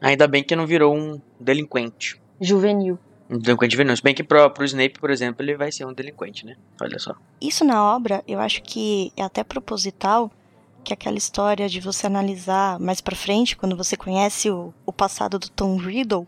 Ainda 0.00 0.28
bem 0.28 0.44
que 0.44 0.54
não 0.54 0.66
virou 0.66 0.96
um 0.96 1.20
delinquente. 1.40 2.20
Juvenil. 2.40 2.98
Um 3.30 3.38
delinquente 3.38 3.76
venenoso. 3.76 4.02
Bem 4.02 4.14
que 4.14 4.24
pro, 4.24 4.50
pro 4.50 4.64
Snape, 4.64 4.98
por 4.98 5.08
exemplo, 5.08 5.44
ele 5.44 5.56
vai 5.56 5.70
ser 5.70 5.84
um 5.84 5.92
delinquente, 5.92 6.44
né? 6.44 6.56
Olha 6.82 6.98
só. 6.98 7.14
Isso 7.40 7.64
na 7.64 7.94
obra, 7.94 8.24
eu 8.26 8.40
acho 8.40 8.60
que 8.62 9.12
é 9.16 9.22
até 9.22 9.44
proposital 9.44 10.30
que 10.82 10.92
aquela 10.92 11.16
história 11.16 11.68
de 11.68 11.78
você 11.78 12.06
analisar 12.06 12.80
mais 12.80 13.00
pra 13.00 13.14
frente, 13.14 13.56
quando 13.56 13.76
você 13.76 13.96
conhece 13.96 14.50
o, 14.50 14.74
o 14.84 14.92
passado 14.92 15.38
do 15.38 15.48
Tom 15.48 15.76
Riddle, 15.76 16.26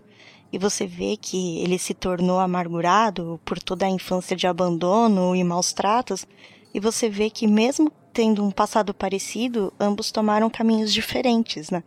e 0.52 0.58
você 0.58 0.86
vê 0.86 1.16
que 1.16 1.58
ele 1.60 1.78
se 1.78 1.94
tornou 1.94 2.38
amargurado 2.38 3.40
por 3.44 3.58
toda 3.58 3.86
a 3.86 3.90
infância 3.90 4.36
de 4.36 4.46
abandono 4.46 5.34
e 5.34 5.42
maus 5.42 5.72
tratos, 5.72 6.26
e 6.74 6.78
você 6.78 7.08
vê 7.08 7.30
que 7.30 7.46
mesmo 7.46 7.90
tendo 8.12 8.44
um 8.44 8.50
passado 8.50 8.92
parecido, 8.92 9.72
ambos 9.80 10.12
tomaram 10.12 10.50
caminhos 10.50 10.92
diferentes, 10.92 11.70
né? 11.70 11.82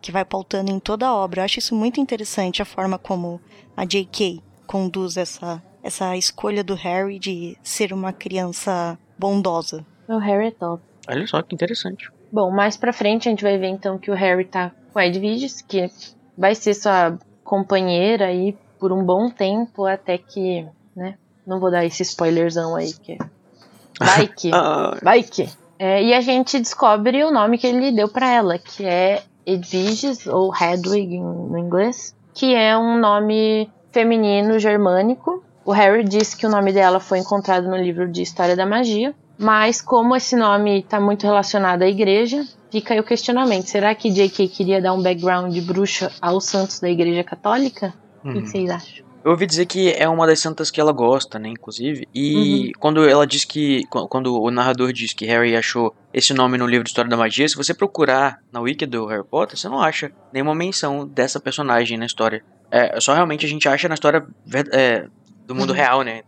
Que 0.00 0.10
vai 0.10 0.24
pautando 0.24 0.70
em 0.72 0.80
toda 0.80 1.06
a 1.06 1.14
obra. 1.14 1.40
Eu 1.40 1.44
acho 1.44 1.58
isso 1.58 1.74
muito 1.74 2.00
interessante, 2.00 2.62
a 2.62 2.64
forma 2.64 2.98
como 2.98 3.40
a 3.76 3.84
J.K. 3.84 4.42
conduz 4.66 5.16
essa, 5.16 5.62
essa 5.82 6.16
escolha 6.16 6.62
do 6.64 6.74
Harry 6.74 7.18
de 7.18 7.56
ser 7.62 7.92
uma 7.92 8.12
criança 8.12 8.98
bondosa. 9.18 9.84
O 10.08 10.18
Harry 10.18 10.48
é 10.48 10.50
top. 10.50 10.82
Olha 11.08 11.26
só 11.26 11.40
que 11.42 11.54
interessante. 11.54 12.10
Bom, 12.32 12.50
mais 12.50 12.76
pra 12.76 12.92
frente 12.92 13.28
a 13.28 13.30
gente 13.30 13.42
vai 13.44 13.56
ver 13.58 13.68
então 13.68 13.98
que 13.98 14.10
o 14.10 14.14
Harry 14.14 14.44
tá 14.44 14.72
com 14.92 14.98
a 14.98 15.06
Edwiges, 15.06 15.62
que 15.62 15.88
vai 16.36 16.54
ser 16.54 16.74
sua 16.74 17.18
companheira 17.44 18.26
aí 18.26 18.56
por 18.78 18.92
um 18.92 19.02
bom 19.04 19.30
tempo, 19.30 19.84
até 19.86 20.18
que, 20.18 20.66
né? 20.94 21.14
Não 21.46 21.60
vou 21.60 21.70
dar 21.70 21.84
esse 21.84 22.02
spoilerzão 22.02 22.74
aí, 22.76 22.92
que. 22.92 23.16
Vai 23.98 24.26
que. 24.28 24.50
Ah, 24.52 24.98
Vai 25.02 25.22
que. 25.22 25.48
É, 25.78 26.02
e 26.02 26.12
a 26.12 26.20
gente 26.20 26.58
descobre 26.58 27.24
o 27.24 27.30
nome 27.30 27.56
que 27.56 27.66
ele 27.66 27.92
deu 27.92 28.08
pra 28.08 28.30
ela, 28.30 28.58
que 28.58 28.84
é 28.84 29.22
Edwiges, 29.46 30.26
ou 30.26 30.52
Hedwig 30.54 31.14
em- 31.14 31.22
no 31.22 31.56
inglês, 31.56 32.14
que 32.34 32.54
é 32.54 32.76
um 32.76 32.98
nome 32.98 33.70
feminino 33.96 34.58
germânico. 34.58 35.42
O 35.64 35.72
Harry 35.72 36.04
diz 36.04 36.34
que 36.34 36.46
o 36.46 36.50
nome 36.50 36.70
dela 36.70 37.00
foi 37.00 37.18
encontrado 37.18 37.66
no 37.66 37.76
livro 37.76 38.06
de 38.06 38.20
História 38.20 38.54
da 38.54 38.66
Magia, 38.66 39.14
mas 39.38 39.80
como 39.80 40.14
esse 40.14 40.36
nome 40.36 40.80
está 40.80 41.00
muito 41.00 41.24
relacionado 41.24 41.80
à 41.80 41.88
igreja, 41.88 42.44
fica 42.70 42.92
aí 42.92 43.00
o 43.00 43.04
questionamento: 43.04 43.64
será 43.68 43.94
que 43.94 44.10
J.K. 44.10 44.48
queria 44.48 44.82
dar 44.82 44.92
um 44.92 45.02
background 45.02 45.50
de 45.50 45.62
bruxa 45.62 46.12
aos 46.20 46.44
santos 46.44 46.78
da 46.78 46.90
igreja 46.90 47.24
católica? 47.24 47.94
O 48.22 48.28
que 48.28 48.36
uhum. 48.36 48.42
que 48.42 48.50
vocês 48.50 48.68
acham? 48.68 49.06
Eu 49.24 49.32
ouvi 49.32 49.44
dizer 49.44 49.66
que 49.66 49.90
é 49.90 50.08
uma 50.08 50.24
das 50.24 50.38
santas 50.38 50.70
que 50.70 50.80
ela 50.80 50.92
gosta, 50.92 51.36
né, 51.36 51.48
inclusive. 51.48 52.06
E 52.14 52.70
quando 52.78 53.08
ela 53.08 53.26
diz 53.26 53.44
que. 53.44 53.82
qu- 53.90 54.06
Quando 54.06 54.40
o 54.40 54.50
narrador 54.52 54.92
diz 54.92 55.12
que 55.12 55.26
Harry 55.26 55.56
achou 55.56 55.92
esse 56.14 56.32
nome 56.32 56.56
no 56.56 56.66
livro 56.66 56.84
de 56.84 56.90
História 56.90 57.10
da 57.10 57.16
Magia, 57.16 57.48
se 57.48 57.56
você 57.56 57.74
procurar 57.74 58.38
na 58.52 58.60
wiki 58.60 58.86
do 58.86 59.06
Harry 59.06 59.24
Potter, 59.24 59.58
você 59.58 59.68
não 59.68 59.80
acha 59.80 60.12
nenhuma 60.32 60.54
menção 60.54 61.08
dessa 61.08 61.40
personagem 61.40 61.98
na 61.98 62.06
história. 62.06 62.44
É, 62.70 63.00
só 63.00 63.14
realmente 63.14 63.46
a 63.46 63.48
gente 63.48 63.68
acha 63.68 63.88
na 63.88 63.94
história 63.94 64.26
é, 64.72 65.06
do 65.46 65.54
mundo 65.54 65.70
Uhum. 65.70 65.76
real, 65.76 66.02
né? 66.02 66.22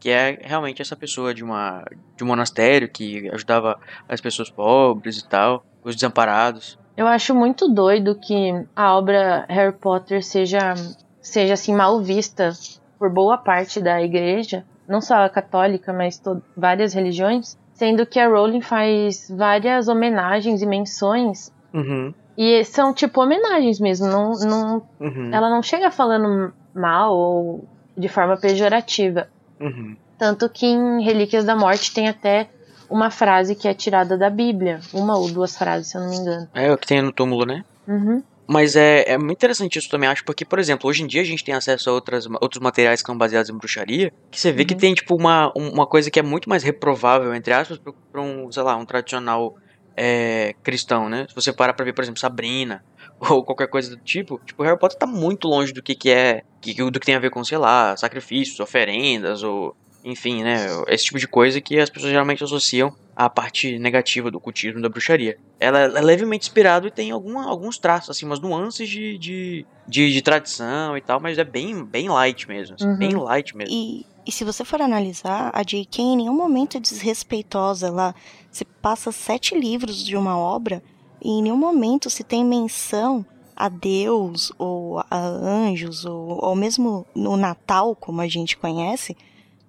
Que 0.00 0.10
é 0.10 0.38
realmente 0.42 0.82
essa 0.82 0.96
pessoa 0.96 1.32
de, 1.32 1.44
uma, 1.44 1.84
de 2.16 2.24
um 2.24 2.26
monastério 2.26 2.88
que 2.88 3.28
ajudava 3.30 3.78
as 4.08 4.20
pessoas 4.20 4.50
pobres 4.50 5.18
e 5.18 5.28
tal, 5.28 5.64
os 5.84 5.94
desamparados. 5.94 6.78
Eu 6.96 7.06
acho 7.06 7.34
muito 7.34 7.68
doido 7.68 8.18
que 8.18 8.52
a 8.74 8.96
obra 8.96 9.46
Harry 9.48 9.72
Potter 9.72 10.22
seja, 10.24 10.74
seja 11.20 11.54
assim 11.54 11.74
mal 11.74 12.00
vista 12.02 12.52
por 12.98 13.10
boa 13.10 13.38
parte 13.38 13.80
da 13.80 14.02
igreja, 14.02 14.64
não 14.88 15.00
só 15.00 15.24
a 15.24 15.28
católica, 15.28 15.92
mas 15.92 16.20
várias 16.56 16.92
religiões, 16.94 17.56
sendo 17.72 18.04
que 18.04 18.18
a 18.18 18.28
Rowling 18.28 18.60
faz 18.60 19.28
várias 19.30 19.88
homenagens 19.88 20.62
e 20.62 20.66
menções 20.66 21.52
Uhum. 21.72 22.12
E 22.36 22.64
são 22.64 22.92
tipo 22.94 23.20
homenagens 23.22 23.78
mesmo, 23.80 24.06
não, 24.06 24.32
não, 24.32 24.82
Uhum. 25.00 25.30
ela 25.32 25.50
não 25.50 25.62
chega 25.62 25.90
falando 25.90 26.52
mal 26.74 27.14
ou 27.16 27.64
de 27.96 28.08
forma 28.08 28.36
pejorativa. 28.36 29.28
Uhum. 29.60 29.96
Tanto 30.18 30.48
que 30.48 30.66
em 30.66 31.02
Relíquias 31.02 31.44
da 31.44 31.54
Morte 31.56 31.92
tem 31.92 32.08
até 32.08 32.48
uma 32.88 33.10
frase 33.10 33.54
que 33.54 33.66
é 33.68 33.74
tirada 33.74 34.16
da 34.16 34.30
Bíblia. 34.30 34.80
Uma 34.92 35.16
ou 35.18 35.30
duas 35.30 35.56
frases, 35.56 35.88
se 35.88 35.96
eu 35.96 36.00
não 36.02 36.10
me 36.10 36.16
engano. 36.16 36.48
É 36.54 36.72
o 36.72 36.78
que 36.78 36.86
tem 36.86 37.02
no 37.02 37.12
túmulo, 37.12 37.44
né? 37.44 37.64
Uhum. 37.88 38.22
Mas 38.46 38.76
é, 38.76 39.04
é 39.12 39.16
muito 39.18 39.32
interessante 39.38 39.78
isso 39.78 39.88
também, 39.88 40.08
acho, 40.08 40.24
porque, 40.24 40.44
por 40.44 40.58
exemplo, 40.58 40.88
hoje 40.90 41.02
em 41.02 41.06
dia 41.06 41.22
a 41.22 41.24
gente 41.24 41.42
tem 41.44 41.54
acesso 41.54 41.88
a 41.88 41.92
outras, 41.92 42.26
outros 42.40 42.60
materiais 42.60 43.00
que 43.00 43.06
são 43.06 43.16
baseados 43.16 43.48
em 43.50 43.56
bruxaria, 43.56 44.12
que 44.30 44.38
você 44.40 44.52
vê 44.52 44.64
que 44.64 44.74
Uhum. 44.74 44.80
tem, 44.80 44.94
tipo, 44.94 45.14
uma, 45.14 45.50
uma 45.56 45.86
coisa 45.86 46.10
que 46.10 46.18
é 46.18 46.22
muito 46.22 46.48
mais 46.48 46.62
reprovável, 46.62 47.34
entre 47.34 47.52
aspas, 47.54 47.78
pra 48.10 48.20
um, 48.20 48.50
sei 48.52 48.62
lá, 48.62 48.76
um 48.76 48.84
tradicional 48.84 49.54
é, 49.96 50.54
cristão, 50.62 51.08
né? 51.08 51.26
Se 51.28 51.34
você 51.34 51.52
parar 51.52 51.72
pra 51.72 51.84
ver, 51.84 51.92
por 51.92 52.02
exemplo, 52.02 52.20
Sabrina, 52.20 52.84
ou 53.20 53.44
qualquer 53.44 53.68
coisa 53.68 53.90
do 53.90 53.96
tipo, 54.02 54.40
tipo, 54.44 54.62
Harry 54.62 54.78
Potter 54.78 54.98
tá 54.98 55.06
muito 55.06 55.48
longe 55.48 55.72
do 55.72 55.82
que, 55.82 55.94
que 55.94 56.10
é, 56.10 56.42
que, 56.60 56.74
do 56.74 56.98
que 56.98 57.06
tem 57.06 57.14
a 57.14 57.20
ver 57.20 57.30
com, 57.30 57.44
sei 57.44 57.58
lá, 57.58 57.96
sacrifícios, 57.96 58.60
oferendas, 58.60 59.42
ou 59.42 59.76
enfim, 60.04 60.42
né? 60.42 60.66
Esse 60.88 61.04
tipo 61.04 61.18
de 61.18 61.28
coisa 61.28 61.60
que 61.60 61.78
as 61.78 61.88
pessoas 61.88 62.10
geralmente 62.10 62.42
associam 62.42 62.92
à 63.14 63.28
parte 63.28 63.78
negativa 63.78 64.30
do 64.30 64.40
cultismo 64.40 64.80
da 64.80 64.88
bruxaria. 64.88 65.38
Ela 65.60 65.80
é 65.80 66.00
levemente 66.00 66.46
inspirado 66.46 66.88
e 66.88 66.90
tem 66.90 67.10
alguma, 67.10 67.48
alguns 67.48 67.78
traços, 67.78 68.10
assim, 68.10 68.26
umas 68.26 68.40
nuances 68.40 68.88
de, 68.88 69.16
de, 69.18 69.66
de, 69.86 70.12
de 70.12 70.22
tradição 70.22 70.96
e 70.96 71.00
tal, 71.00 71.20
mas 71.20 71.38
é 71.38 71.44
bem, 71.44 71.84
bem 71.84 72.08
light 72.08 72.48
mesmo. 72.48 72.74
assim, 72.74 72.86
Uhum. 72.88 72.96
Bem 72.96 73.14
light 73.14 73.56
mesmo. 73.56 73.72
E, 73.72 74.04
e 74.26 74.32
se 74.32 74.44
você 74.44 74.64
for 74.64 74.80
analisar, 74.80 75.50
a 75.54 75.62
J.K. 75.62 76.02
em 76.02 76.16
nenhum 76.16 76.34
momento 76.34 76.76
é 76.76 76.80
desrespeitosa. 76.80 77.86
Ela 77.86 78.14
se 78.52 78.64
passa 78.64 79.10
sete 79.10 79.58
livros 79.58 80.04
de 80.04 80.16
uma 80.16 80.38
obra 80.38 80.82
e 81.20 81.30
em 81.30 81.42
nenhum 81.42 81.56
momento 81.56 82.08
se 82.10 82.22
tem 82.22 82.44
menção 82.44 83.24
a 83.56 83.68
Deus 83.68 84.52
ou 84.58 85.00
a 85.10 85.18
anjos 85.26 86.04
ou, 86.04 86.44
ou 86.44 86.54
mesmo 86.54 87.06
no 87.14 87.36
Natal, 87.36 87.96
como 87.96 88.20
a 88.20 88.28
gente 88.28 88.56
conhece. 88.56 89.16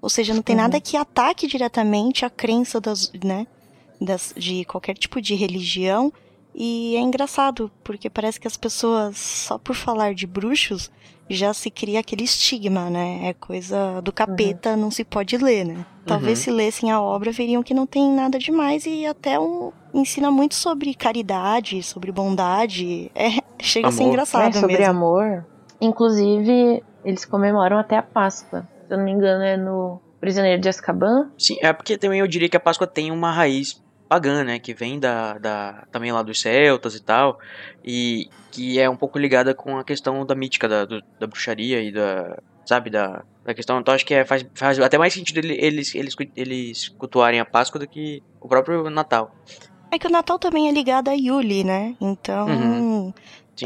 Ou 0.01 0.09
seja, 0.09 0.33
não 0.33 0.41
tem 0.41 0.55
Uhum. 0.55 0.61
nada 0.63 0.81
que 0.81 0.97
ataque 0.97 1.47
diretamente 1.47 2.25
a 2.25 2.29
crença 2.29 2.79
das, 2.81 3.11
né, 3.23 3.47
das, 4.01 4.33
de 4.35 4.65
qualquer 4.65 4.95
tipo 4.97 5.21
de 5.21 5.33
religião. 5.33 6.11
E 6.55 6.95
é 6.95 6.99
engraçado, 6.99 7.71
porque 7.83 8.09
parece 8.09 8.39
que 8.39 8.47
as 8.47 8.55
pessoas, 8.57 9.17
só 9.17 9.57
por 9.57 9.75
falar 9.75 10.13
de 10.13 10.27
bruxos, 10.27 10.91
já 11.29 11.53
se 11.53 11.71
cria 11.71 11.99
aquele 11.99 12.23
estigma, 12.23 12.89
né? 12.89 13.21
É 13.29 13.33
coisa 13.33 14.01
do 14.01 14.11
capeta, 14.11 14.75
não 14.75 14.91
se 14.91 15.03
pode 15.03 15.37
ler, 15.37 15.65
né? 15.65 15.85
Talvez 16.05 16.39
Uhum. 16.39 16.43
se 16.43 16.51
lessem 16.51 16.91
a 16.91 17.01
obra, 17.01 17.31
veriam 17.31 17.63
que 17.63 17.73
não 17.73 17.87
tem 17.87 18.07
nada 18.11 18.37
demais 18.37 18.85
e 18.85 19.05
até 19.05 19.39
um, 19.39 19.71
ensina 19.93 20.29
muito 20.29 20.53
sobre 20.53 20.93
caridade, 20.93 21.81
sobre 21.81 22.11
bondade. 22.11 23.09
É, 23.15 23.29
chega 23.63 23.87
a 23.87 23.91
ser 23.91 24.01
Amor. 24.01 24.11
engraçado 24.11 24.55
É, 24.55 24.59
sobre 24.59 24.77
mesmo. 24.77 24.91
amor. 24.91 25.45
Inclusive, 25.81 26.83
eles 27.05 27.23
comemoram 27.25 27.77
até 27.77 27.97
a 27.97 28.01
Páscoa. 28.03 28.67
Se 28.87 28.93
eu 28.93 28.97
não 28.97 29.05
me 29.05 29.11
engano, 29.11 29.43
é 29.43 29.55
no 29.57 30.01
Prisioneiro 30.19 30.61
de 30.61 30.69
Azkaban. 30.69 31.29
Sim, 31.37 31.57
é 31.61 31.71
porque 31.73 31.97
também 31.97 32.19
eu 32.19 32.27
diria 32.27 32.47
que 32.49 32.57
a 32.57 32.59
Páscoa 32.59 32.87
tem 32.87 33.11
uma 33.11 33.31
raiz 33.31 33.82
pagã, 34.13 34.43
né? 34.43 34.59
Que 34.59 34.73
vem 34.73 34.99
da, 34.99 35.37
da 35.37 35.83
também 35.91 36.11
lá 36.11 36.21
dos 36.21 36.39
celtas 36.39 36.95
e 36.95 37.01
tal. 37.03 37.39
E 37.83 38.29
que 38.51 38.79
é 38.79 38.89
um 38.89 38.95
pouco 38.95 39.17
ligada 39.17 39.53
com 39.55 39.77
a 39.77 39.83
questão 39.83 40.25
da 40.25 40.35
mítica 40.35 40.67
da, 40.67 40.85
do- 40.85 41.01
da 41.19 41.27
bruxaria 41.27 41.81
e 41.81 41.91
da. 41.91 42.37
Sabe, 42.65 42.89
da, 42.89 43.23
da 43.43 43.53
questão. 43.53 43.79
Então 43.79 43.93
acho 43.93 44.05
que 44.05 44.13
é, 44.13 44.23
faz, 44.23 44.45
faz 44.55 44.79
até 44.79 44.97
mais 44.97 45.13
sentido 45.13 45.37
ele- 45.39 45.57
eles, 45.59 45.93
eles, 45.95 46.15
eles 46.35 46.87
cultuarem 46.89 47.39
a 47.39 47.45
Páscoa 47.45 47.77
do 47.79 47.87
que 47.87 48.23
o 48.39 48.47
próprio 48.47 48.89
Natal. 48.89 49.35
É 49.91 49.99
que 49.99 50.07
o 50.07 50.09
Natal 50.09 50.39
também 50.39 50.69
é 50.69 50.71
ligado 50.71 51.09
a 51.09 51.13
Yuli, 51.13 51.63
né? 51.63 51.95
Então, 51.99 52.47
Uhum. 52.47 53.13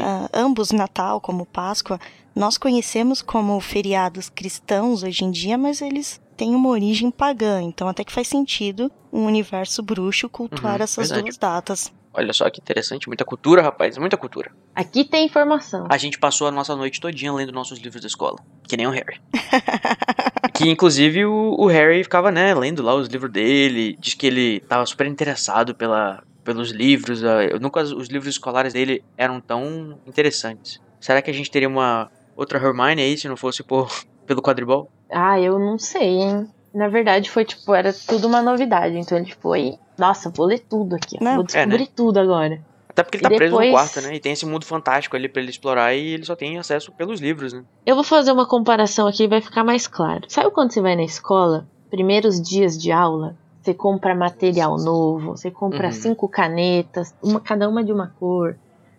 Ah, 0.00 0.28
ambos 0.34 0.70
Natal 0.72 1.18
como 1.20 1.46
Páscoa, 1.46 1.98
nós 2.36 2.58
conhecemos 2.58 3.22
como 3.22 3.58
feriados 3.60 4.28
cristãos 4.28 5.02
hoje 5.02 5.24
em 5.24 5.30
dia, 5.30 5.56
mas 5.56 5.80
eles 5.80 6.20
têm 6.38 6.54
uma 6.54 6.68
origem 6.68 7.10
pagã. 7.10 7.60
Então, 7.60 7.88
até 7.88 8.04
que 8.04 8.12
faz 8.12 8.28
sentido 8.28 8.90
um 9.12 9.26
universo 9.26 9.82
bruxo 9.82 10.28
cultuar 10.28 10.76
Uhum, 10.76 10.84
essas 10.84 11.08
verdade. 11.08 11.22
duas 11.24 11.36
datas. 11.36 11.92
Olha 12.14 12.32
só 12.32 12.48
que 12.48 12.60
interessante, 12.60 13.06
muita 13.08 13.24
cultura, 13.24 13.60
rapaz, 13.60 13.98
muita 13.98 14.16
cultura. 14.16 14.50
Aqui 14.74 15.04
tem 15.04 15.26
informação. 15.26 15.86
A 15.90 15.98
gente 15.98 16.18
passou 16.18 16.46
a 16.46 16.50
nossa 16.50 16.74
noite 16.74 17.00
todinha 17.00 17.32
lendo 17.32 17.52
nossos 17.52 17.78
livros 17.78 18.00
da 18.00 18.06
escola, 18.08 18.38
que 18.66 18.76
nem 18.76 18.86
o 18.86 18.90
Harry. 18.90 19.20
que 20.54 20.68
inclusive 20.68 21.26
o, 21.26 21.54
o 21.58 21.66
Harry 21.66 22.02
ficava, 22.02 22.30
né, 22.30 22.54
lendo 22.54 22.82
lá 22.82 22.94
os 22.94 23.08
livros 23.08 23.30
dele, 23.30 23.96
diz 24.00 24.14
que 24.14 24.26
ele 24.26 24.60
tava 24.60 24.84
super 24.86 25.06
interessado 25.06 25.74
pela, 25.74 26.22
pelos 26.42 26.70
livros, 26.70 27.22
ah, 27.24 27.44
eu 27.44 27.60
nunca 27.60 27.82
os 27.82 28.08
livros 28.08 28.34
escolares 28.34 28.72
dele 28.72 29.04
eram 29.16 29.40
tão 29.40 29.98
interessantes. 30.06 30.80
Será 31.00 31.20
que 31.22 31.30
a 31.30 31.34
gente 31.34 31.50
teria 31.50 31.68
uma 31.68 32.10
outra 32.36 32.58
Hermione 32.58 33.02
aí 33.02 33.16
se 33.16 33.28
não 33.28 33.36
fosse 33.36 33.62
por 33.62 33.88
pelo 34.26 34.42
quadribol? 34.42 34.90
Ah, 35.10 35.40
eu 35.40 35.58
não 35.58 35.78
sei, 35.78 36.18
hein? 36.20 36.48
Na 36.74 36.88
verdade, 36.88 37.30
foi 37.30 37.44
tipo, 37.44 37.74
era 37.74 37.92
tudo 37.92 38.26
uma 38.28 38.42
novidade. 38.42 38.96
Então 38.98 39.16
ele 39.18 39.32
foi, 39.40 39.74
nossa, 39.98 40.30
vou 40.30 40.46
ler 40.46 40.58
tudo 40.60 40.94
aqui. 40.96 41.16
Não. 41.22 41.36
Vou 41.36 41.44
descobrir 41.44 41.86
tudo 41.88 42.18
agora. 42.18 42.60
Até 42.90 43.02
porque 43.02 43.16
ele 43.18 43.26
E 43.26 43.28
tá 43.30 43.36
preso 43.36 43.54
no 43.54 43.60
depois- 43.60 43.72
quarto, 43.92 44.00
né? 44.06 44.14
E 44.16 44.20
tem 44.20 44.32
esse 44.32 44.44
mundo 44.44 44.64
fantástico 44.66 45.16
ali 45.16 45.28
pra 45.28 45.40
ele 45.40 45.50
explorar 45.50 45.94
e 45.94 46.08
ele 46.14 46.24
só 46.24 46.34
tem 46.36 46.58
acesso 46.58 46.92
pelos 46.92 47.20
livros, 47.20 47.52
né? 47.52 47.62
Eu 47.86 47.94
vou 47.94 48.04
fazer 48.04 48.32
uma 48.32 48.46
comparação 48.46 49.06
aqui 49.06 49.24
e 49.24 49.28
vai 49.28 49.40
ficar 49.40 49.64
mais 49.64 49.86
claro. 49.86 50.22
Sabe 50.28 50.50
quando 50.50 50.72
você 50.72 50.80
vai 50.80 50.94
na 50.96 51.04
escola, 51.04 51.66
primeiros 51.90 52.40
dias 52.42 52.76
de 52.76 52.90
aula, 52.92 53.36
você 53.62 53.72
compra 53.72 54.14
material 54.14 54.76
novo, 54.78 55.36
você 55.36 55.50
compra 55.50 55.86
Uhum. 55.86 55.92
cinco 55.92 56.28
canetas, 56.28 57.14
uma, 57.22 57.40
cada 57.40 57.68
uma 57.68 57.82
de 57.84 57.92
uma 57.92 58.08
cor. 58.18 58.56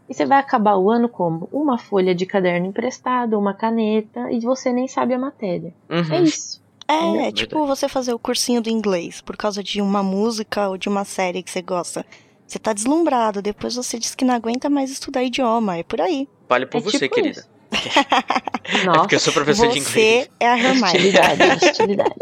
E 0.10 0.14
você 0.14 0.26
vai 0.26 0.40
acabar 0.40 0.76
o 0.76 0.90
ano 0.90 1.08
como? 1.08 1.48
Uma 1.52 1.78
folha 1.78 2.16
de 2.16 2.26
caderno 2.26 2.66
emprestado, 2.66 3.38
uma 3.38 3.54
caneta, 3.54 4.32
e 4.32 4.40
você 4.40 4.74
nem 4.74 4.88
sabe 4.88 5.14
a 5.14 5.20
matéria. 5.20 5.74
Uhum. 5.90 6.14
É 6.14 6.22
isso. 6.24 6.60
É, 6.88 7.28
É 7.28 7.32
tipo 7.32 7.66
você 7.68 7.88
fazer 7.88 8.14
o 8.14 8.20
cursinho 8.20 8.62
do 8.62 8.70
inglês 8.70 9.22
por 9.22 9.38
causa 9.38 9.62
de 9.64 9.80
uma 9.80 10.02
música 10.02 10.68
ou 10.70 10.78
de 10.78 10.90
uma 10.90 11.06
série 11.06 11.44
que 11.44 11.52
você 11.52 11.62
gosta. 11.62 12.04
Você 12.48 12.58
tá 12.58 12.74
deslumbrado, 12.74 13.44
depois 13.44 13.76
você 13.76 14.00
diz 14.00 14.16
que 14.16 14.26
não 14.26 14.34
aguenta 14.34 14.68
mais 14.72 14.90
estudar 14.90 15.24
idioma, 15.24 15.78
é 15.78 15.84
por 15.84 16.02
aí. 16.02 16.28
Vale 16.48 16.66
por 16.66 16.80
É 16.80 16.82
você, 16.82 16.98
tipo 17.00 17.16
querida. 17.16 17.40
isso. 17.42 17.50
É 18.72 18.84
Nossa, 18.86 19.00
porque 19.02 19.16
eu 19.16 19.20
sou 19.20 19.34
professor 19.34 19.68
de 19.68 19.80
inglês. 19.80 19.88
Você 19.88 20.30
é 20.40 20.48
a 20.48 20.58
Hermione. 20.58 20.84
hostilidade, 20.84 21.42
hostilidade. 21.66 22.16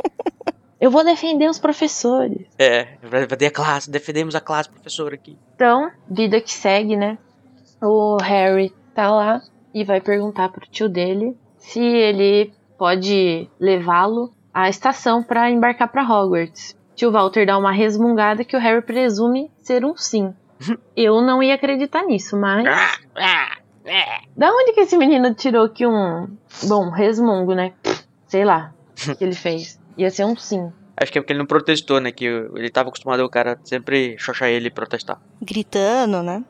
Eu 0.79 0.91
vou 0.91 1.03
defender 1.03 1.50
os 1.50 1.60
professores. 1.60 2.46
É, 2.58 2.86
ter 3.38 3.48
a 3.48 3.51
classe, 3.51 3.89
defendemos 3.89 4.36
a 4.36 4.39
classe, 4.39 4.70
professor 4.70 5.13
aqui. 5.13 5.38
Então, 5.56 5.89
vida 6.10 6.39
que 6.39 6.53
segue, 6.53 6.96
né? 6.96 7.17
O 7.81 8.17
Harry 8.22 8.74
tá 8.93 9.12
lá 9.12 9.41
e 9.74 9.84
vai 9.84 10.01
perguntar 10.01 10.50
pro 10.50 10.67
tio 10.69 10.89
dele 10.89 11.38
se 11.57 11.79
ele 11.79 12.53
pode 12.77 13.50
levá-lo 13.60 14.34
à 14.53 14.69
estação 14.69 15.24
para 15.24 15.50
embarcar 15.50 15.88
para 15.88 16.03
Hogwarts. 16.03 16.75
Tio 16.96 17.12
Walter 17.12 17.46
dá 17.46 17.57
uma 17.57 17.72
resmungada 17.72 18.43
que 18.43 18.55
o 18.55 18.60
Harry 18.60 18.81
presume 18.81 19.51
ser 19.60 19.86
um 19.86 19.96
sim. 19.96 20.34
Eu 20.96 21.22
não 21.22 21.43
ia 21.43 21.53
acreditar 21.53 22.03
nisso, 22.03 22.36
mas 22.36 22.63
da 24.36 24.51
onde 24.51 24.74
que 24.74 24.81
esse 24.81 24.98
menino 24.98 25.34
tirou 25.34 25.69
que 25.69 25.86
um, 25.86 26.27
bom, 26.63 26.89
resmungo, 26.89 27.53
né? 27.53 27.74
Sei 28.27 28.43
lá, 28.43 28.74
o 29.07 29.15
que 29.15 29.24
ele 29.24 29.36
fez. 29.36 29.79
Ia 29.98 30.10
ser 30.10 30.25
um 30.25 30.36
sim. 30.36 30.72
Acho 31.00 31.12
que 31.12 31.19
é 31.19 31.22
porque 31.22 31.31
ele 31.31 31.39
não 31.39 31.46
protestou, 31.46 32.01
né? 32.01 32.12
Que 32.12 32.25
ele 32.25 32.69
tava 32.69 32.89
acostumado 32.89 33.24
o 33.24 33.29
cara 33.29 33.60
sempre 33.63 34.17
xoxar 34.17 34.50
ele 34.50 34.67
e 34.67 34.72
protestar. 34.72 35.22
Gritando, 35.41 36.24
né? 36.24 36.43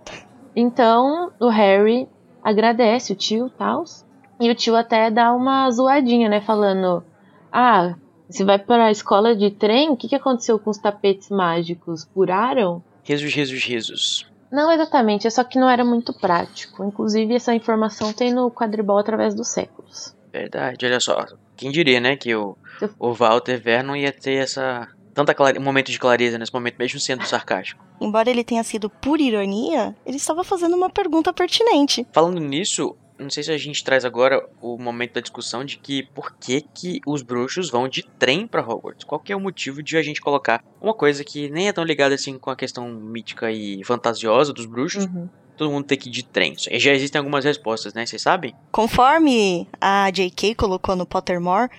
Então, 0.60 1.32
o 1.40 1.50
Harry 1.50 2.10
agradece 2.44 3.14
o 3.14 3.16
tio 3.16 3.48
tal. 3.48 3.84
E 4.40 4.50
o 4.50 4.56
tio 4.56 4.76
até 4.76 5.12
dá 5.12 5.32
uma 5.32 5.70
zoadinha, 5.70 6.28
né? 6.28 6.42
Falando: 6.42 7.04
Ah, 7.52 7.94
você 8.28 8.44
vai 8.44 8.58
para 8.58 8.86
a 8.86 8.92
escola 8.92 9.36
de 9.36 9.52
trem? 9.52 9.92
O 9.92 9.96
que, 9.96 10.08
que 10.08 10.16
aconteceu 10.16 10.58
com 10.58 10.72
os 10.72 10.80
tapetes 10.80 11.30
mágicos? 11.30 12.06
Curaram? 12.06 12.84
Jesus, 13.04 13.32
Jesus, 13.32 13.62
Jesus. 13.62 14.26
Não 14.52 14.72
exatamente, 14.72 15.28
é 15.28 15.30
só 15.30 15.44
que 15.44 15.60
não 15.60 15.70
era 15.70 15.86
muito 15.86 16.12
prático. 16.12 16.84
Inclusive, 16.84 17.36
essa 17.36 17.54
informação 17.54 18.12
tem 18.12 18.34
no 18.34 18.50
quadribol 18.50 18.98
através 18.98 19.36
dos 19.36 19.50
séculos. 19.50 20.16
Verdade, 20.34 20.88
olha 20.88 21.00
só. 21.00 21.24
Quem 21.56 21.72
diria, 21.72 22.00
né? 22.00 22.16
Que 22.16 22.34
o, 22.36 22.58
o 22.98 23.14
Walter 23.14 23.62
Vernon 23.62 23.96
ia 23.96 24.12
ter 24.12 24.36
essa. 24.36 24.88
Tanta 25.18 25.34
clare... 25.34 25.58
momento 25.58 25.90
de 25.92 25.98
clareza 25.98 26.38
nesse 26.38 26.54
momento, 26.54 26.76
mesmo 26.78 27.00
sendo 27.00 27.26
sarcástico. 27.26 27.84
Embora 28.00 28.30
ele 28.30 28.44
tenha 28.44 28.64
sido 28.64 28.88
por 28.88 29.20
ironia, 29.20 29.96
ele 30.06 30.18
estava 30.18 30.44
fazendo 30.44 30.76
uma 30.76 30.92
pergunta 30.92 31.34
pertinente. 31.34 32.06
Falando 32.14 32.40
nisso, 32.40 32.96
não 33.18 33.28
sei 33.28 33.42
se 33.42 33.52
a 33.52 33.58
gente 33.58 33.84
traz 33.84 34.06
agora 34.06 34.48
o 34.62 34.78
momento 34.78 35.14
da 35.16 35.22
discussão 35.22 35.66
de 35.66 35.80
que 35.80 36.04
por 36.04 36.36
que, 36.40 36.62
que 36.62 37.02
os 37.04 37.24
bruxos 37.24 37.68
vão 37.72 37.88
de 37.88 38.04
trem 38.04 38.46
pra 38.46 38.62
Hogwarts? 38.62 39.04
Qual 39.06 39.20
que 39.20 39.34
é 39.34 39.36
o 39.36 39.40
motivo 39.40 39.82
de 39.82 39.98
a 39.98 40.04
gente 40.04 40.22
colocar 40.22 40.64
uma 40.80 40.94
coisa 40.94 41.24
que 41.24 41.50
nem 41.50 41.68
é 41.68 41.74
tão 41.74 41.84
ligada 41.84 42.14
assim 42.14 42.38
com 42.38 42.52
a 42.52 42.56
questão 42.56 42.88
mítica 42.88 43.52
e 43.52 43.84
fantasiosa 43.84 44.54
dos 44.54 44.68
bruxos, 44.68 45.06
Uhum. 45.06 45.28
todo 45.58 45.72
mundo 45.72 45.86
ter 45.86 45.98
que 45.98 46.10
ir 46.10 46.12
de 46.12 46.24
trem? 46.24 46.54
Já 46.56 46.94
existem 46.94 47.18
algumas 47.18 47.44
respostas, 47.44 47.92
né? 47.96 48.06
Vocês 48.06 48.22
sabem? 48.22 48.54
Conforme 48.72 49.68
a 49.82 50.12
J.K. 50.12 50.54
colocou 50.54 50.96
no 50.96 51.08
Pottermore, 51.08 51.72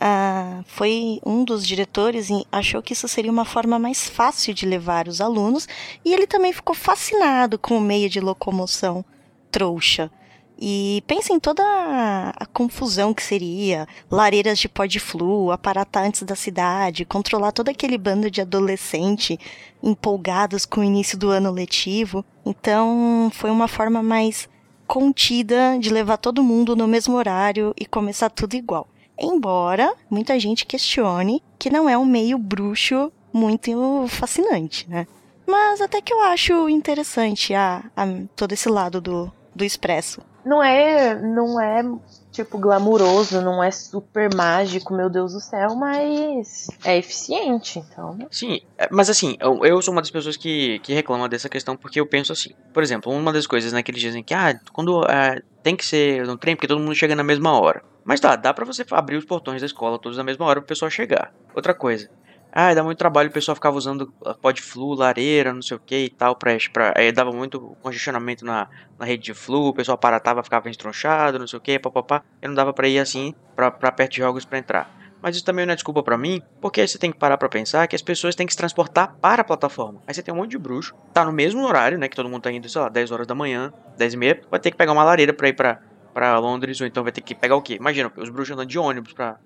ah, 0.00 0.62
foi 0.66 1.20
um 1.24 1.44
dos 1.44 1.66
diretores 1.66 2.28
e 2.28 2.46
achou 2.52 2.82
que 2.82 2.92
isso 2.92 3.08
seria 3.08 3.30
uma 3.30 3.44
forma 3.44 3.78
mais 3.78 4.08
fácil 4.08 4.52
de 4.52 4.66
levar 4.66 5.08
os 5.08 5.20
alunos 5.20 5.66
e 6.04 6.12
ele 6.12 6.26
também 6.26 6.52
ficou 6.52 6.74
fascinado 6.74 7.58
com 7.58 7.78
o 7.78 7.80
meio 7.80 8.08
de 8.10 8.20
locomoção 8.20 9.04
trouxa. 9.50 10.10
E 10.58 11.02
pensa 11.06 11.34
em 11.34 11.40
toda 11.40 11.62
a, 11.62 12.30
a 12.30 12.46
confusão 12.46 13.12
que 13.12 13.22
seria, 13.22 13.86
lareiras 14.10 14.58
de 14.58 14.68
pó 14.68 14.86
de 14.86 14.98
flu, 14.98 15.50
aparatar 15.50 16.04
antes 16.04 16.22
da 16.22 16.34
cidade, 16.34 17.04
controlar 17.04 17.52
todo 17.52 17.68
aquele 17.68 17.98
bando 17.98 18.30
de 18.30 18.40
adolescente 18.40 19.38
empolgados 19.82 20.64
com 20.64 20.80
o 20.80 20.84
início 20.84 21.18
do 21.18 21.28
ano 21.28 21.50
letivo. 21.50 22.24
Então, 22.44 23.30
foi 23.34 23.50
uma 23.50 23.68
forma 23.68 24.02
mais 24.02 24.48
contida 24.86 25.78
de 25.78 25.90
levar 25.90 26.16
todo 26.16 26.42
mundo 26.42 26.74
no 26.74 26.86
mesmo 26.86 27.16
horário 27.16 27.74
e 27.78 27.84
começar 27.84 28.30
tudo 28.30 28.54
igual. 28.54 28.88
Embora 29.18 29.94
muita 30.10 30.38
gente 30.38 30.66
questione 30.66 31.42
que 31.58 31.70
não 31.70 31.88
é 31.88 31.96
um 31.96 32.04
meio 32.04 32.38
bruxo 32.38 33.10
muito 33.32 34.06
fascinante, 34.08 34.88
né? 34.88 35.06
Mas 35.46 35.80
até 35.80 36.00
que 36.00 36.12
eu 36.12 36.20
acho 36.22 36.68
interessante 36.68 37.54
a, 37.54 37.84
a 37.96 38.06
todo 38.34 38.52
esse 38.52 38.68
lado 38.68 39.00
do, 39.00 39.32
do 39.54 39.64
expresso. 39.64 40.20
Não 40.44 40.62
é, 40.62 41.14
não 41.14 41.60
é 41.60 41.82
tipo 42.30 42.58
glamuroso, 42.58 43.40
não 43.40 43.62
é 43.64 43.70
super 43.70 44.32
mágico, 44.34 44.94
meu 44.94 45.08
Deus 45.08 45.32
do 45.32 45.40
céu, 45.40 45.74
mas 45.74 46.68
é 46.84 46.98
eficiente, 46.98 47.78
então. 47.78 48.18
Sim, 48.30 48.60
é, 48.76 48.88
mas 48.90 49.08
assim, 49.08 49.36
eu, 49.40 49.64
eu 49.64 49.80
sou 49.80 49.92
uma 49.92 50.02
das 50.02 50.10
pessoas 50.10 50.36
que, 50.36 50.78
que 50.80 50.92
reclama 50.92 51.28
dessa 51.28 51.48
questão 51.48 51.76
porque 51.76 51.98
eu 51.98 52.06
penso 52.06 52.32
assim. 52.32 52.50
Por 52.72 52.82
exemplo, 52.82 53.10
uma 53.12 53.32
das 53.32 53.46
coisas 53.46 53.72
né, 53.72 53.82
que 53.82 53.90
eles 53.90 54.00
dizem 54.00 54.22
que 54.22 54.34
ah, 54.34 54.58
quando 54.72 55.02
é, 55.04 55.40
tem 55.62 55.74
que 55.74 55.84
ser 55.84 56.26
no 56.26 56.36
trem 56.36 56.54
porque 56.54 56.68
todo 56.68 56.80
mundo 56.80 56.94
chega 56.94 57.16
na 57.16 57.24
mesma 57.24 57.58
hora. 57.58 57.82
Mas 58.06 58.20
tá, 58.20 58.36
dá 58.36 58.54
para 58.54 58.64
você 58.64 58.84
abrir 58.92 59.16
os 59.16 59.24
portões 59.24 59.60
da 59.60 59.66
escola 59.66 59.98
todos 59.98 60.16
na 60.16 60.22
mesma 60.22 60.46
hora 60.46 60.60
pro 60.60 60.68
pessoal 60.68 60.88
chegar. 60.88 61.32
Outra 61.52 61.74
coisa, 61.74 62.08
ah, 62.52 62.72
dá 62.72 62.82
muito 62.84 62.98
trabalho 62.98 63.28
o 63.28 63.32
pessoal 63.32 63.56
ficava 63.56 63.76
usando 63.76 64.10
pod 64.40 64.62
flu, 64.62 64.94
lareira, 64.94 65.52
não 65.52 65.60
sei 65.60 65.76
o 65.76 65.80
que 65.80 66.04
e 66.04 66.10
tal, 66.10 66.36
pra, 66.36 66.56
pra, 66.72 66.94
aí 66.96 67.10
dava 67.10 67.32
muito 67.32 67.76
congestionamento 67.82 68.44
na, 68.44 68.68
na 68.98 69.04
rede 69.04 69.24
de 69.24 69.34
flu, 69.34 69.66
o 69.66 69.74
pessoal 69.74 69.96
aparatava, 69.96 70.42
ficava 70.42 70.70
estronchado, 70.70 71.38
não 71.38 71.48
sei 71.48 71.58
o 71.58 71.60
que, 71.60 71.78
papapá, 71.80 72.22
e 72.40 72.46
não 72.46 72.54
dava 72.54 72.72
pra 72.72 72.86
ir 72.88 72.98
assim, 73.00 73.34
pra, 73.56 73.70
pra 73.70 73.90
perto 73.90 74.12
de 74.12 74.18
jogos 74.18 74.44
pra 74.44 74.58
entrar. 74.58 74.88
Mas 75.20 75.34
isso 75.34 75.44
também 75.44 75.66
não 75.66 75.72
é 75.72 75.74
desculpa 75.74 76.02
para 76.02 76.16
mim, 76.16 76.40
porque 76.60 76.86
você 76.86 76.98
tem 76.98 77.10
que 77.10 77.18
parar 77.18 77.36
para 77.36 77.48
pensar 77.48 77.86
que 77.88 77.96
as 77.96 78.02
pessoas 78.02 78.34
têm 78.34 78.46
que 78.46 78.52
se 78.52 78.56
transportar 78.56 79.16
para 79.20 79.42
a 79.42 79.44
plataforma. 79.44 80.00
Aí 80.06 80.14
você 80.14 80.22
tem 80.22 80.32
um 80.32 80.36
monte 80.36 80.52
de 80.52 80.58
bruxo, 80.58 80.94
tá 81.12 81.24
no 81.24 81.32
mesmo 81.32 81.62
horário, 81.66 81.98
né, 81.98 82.08
que 82.08 82.14
todo 82.14 82.28
mundo 82.28 82.42
tá 82.42 82.52
indo, 82.52 82.68
sei 82.68 82.80
lá, 82.80 82.88
10 82.88 83.10
horas 83.10 83.26
da 83.26 83.34
manhã, 83.34 83.72
10 83.98 84.14
e 84.14 84.16
meia, 84.16 84.40
vai 84.50 84.60
ter 84.60 84.70
que 84.70 84.76
pegar 84.76 84.92
uma 84.92 85.04
lareira 85.04 85.34
pra 85.34 85.48
ir 85.48 85.54
pra, 85.54 85.78
pra 86.16 86.38
Londres, 86.38 86.80
ou 86.80 86.86
então 86.86 87.02
vai 87.02 87.12
ter 87.12 87.20
que 87.20 87.34
pegar 87.34 87.56
o 87.56 87.60
quê? 87.60 87.74
Imagina, 87.74 88.10
os 88.16 88.30
bruxos 88.30 88.54
andando 88.54 88.70
de 88.70 88.78
ônibus 88.78 89.12
pra, 89.12 89.36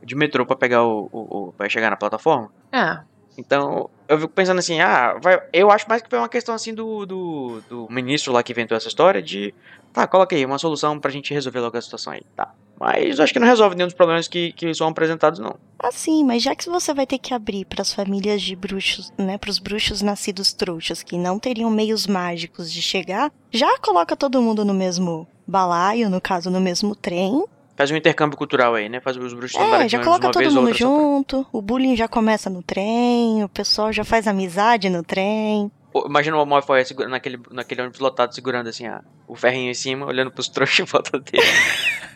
de 0.00 0.14
metrô 0.14 0.46
para 0.46 0.54
pegar 0.54 0.84
o, 0.84 1.08
o, 1.10 1.48
o 1.48 1.52
para 1.52 1.68
chegar 1.68 1.90
na 1.90 1.96
plataforma. 1.96 2.52
Ah. 2.70 3.02
Então, 3.36 3.90
eu 4.06 4.16
fico 4.20 4.32
pensando 4.32 4.60
assim, 4.60 4.80
ah, 4.80 5.18
vai, 5.20 5.42
eu 5.52 5.72
acho 5.72 5.88
mais 5.88 6.00
que 6.00 6.08
foi 6.08 6.20
uma 6.20 6.28
questão 6.28 6.54
assim 6.54 6.72
do, 6.72 7.04
do, 7.04 7.60
do 7.68 7.88
ministro 7.90 8.32
lá 8.32 8.44
que 8.44 8.52
inventou 8.52 8.76
essa 8.76 8.86
história 8.86 9.20
de, 9.20 9.52
tá, 9.92 10.06
coloca 10.06 10.36
aí 10.36 10.46
uma 10.46 10.56
solução 10.56 11.00
pra 11.00 11.10
gente 11.10 11.34
resolver 11.34 11.58
logo 11.58 11.76
a 11.76 11.82
situação 11.82 12.12
aí, 12.12 12.22
tá. 12.36 12.54
Mas 12.78 13.18
eu 13.18 13.24
acho 13.24 13.32
que 13.32 13.40
não 13.40 13.46
resolve 13.48 13.74
nenhum 13.74 13.88
dos 13.88 13.96
problemas 13.96 14.28
que, 14.28 14.52
que 14.52 14.72
são 14.72 14.86
apresentados, 14.86 15.40
não. 15.40 15.56
Ah, 15.80 15.90
sim, 15.90 16.22
mas 16.24 16.44
já 16.44 16.54
que 16.54 16.70
você 16.70 16.94
vai 16.94 17.08
ter 17.08 17.18
que 17.18 17.34
abrir 17.34 17.64
para 17.64 17.82
as 17.82 17.92
famílias 17.92 18.40
de 18.40 18.54
bruxos, 18.54 19.12
né, 19.18 19.36
para 19.36 19.50
os 19.50 19.58
bruxos 19.58 20.00
nascidos 20.00 20.52
trouxas 20.52 21.02
que 21.02 21.18
não 21.18 21.40
teriam 21.40 21.70
meios 21.70 22.06
mágicos 22.06 22.72
de 22.72 22.80
chegar, 22.80 23.32
já 23.50 23.78
coloca 23.80 24.16
todo 24.16 24.40
mundo 24.40 24.64
no 24.64 24.72
mesmo 24.72 25.26
balaio, 25.50 26.08
no 26.08 26.20
caso, 26.20 26.50
no 26.50 26.60
mesmo 26.60 26.94
trem, 26.94 27.44
Faz 27.80 27.90
um 27.90 27.96
intercâmbio 27.96 28.36
cultural 28.36 28.74
aí, 28.74 28.90
né? 28.90 29.00
Faz 29.00 29.16
os 29.16 29.32
bruxos 29.32 29.58
É, 29.58 29.88
já 29.88 30.04
coloca 30.04 30.30
todo 30.30 30.52
mundo 30.52 30.74
junto, 30.74 31.46
o 31.50 31.62
bullying 31.62 31.96
já 31.96 32.06
começa 32.06 32.50
no 32.50 32.62
trem, 32.62 33.42
o 33.42 33.48
pessoal 33.48 33.90
já 33.90 34.04
faz 34.04 34.28
amizade 34.28 34.90
no 34.90 35.02
trem. 35.02 35.72
Imagina 36.06 36.36
o 36.36 36.46
Malfoy 36.46 36.82
naquele, 37.08 37.40
naquele 37.50 37.82
ônibus 37.82 38.00
lotado 38.00 38.34
segurando 38.34 38.68
assim, 38.68 38.86
a, 38.86 39.02
o 39.26 39.34
ferrinho 39.34 39.70
em 39.70 39.74
cima, 39.74 40.06
olhando 40.06 40.30
pros 40.30 40.48
trouxas 40.50 40.80
em 40.80 40.84
volta 40.84 41.18
dele. 41.18 41.44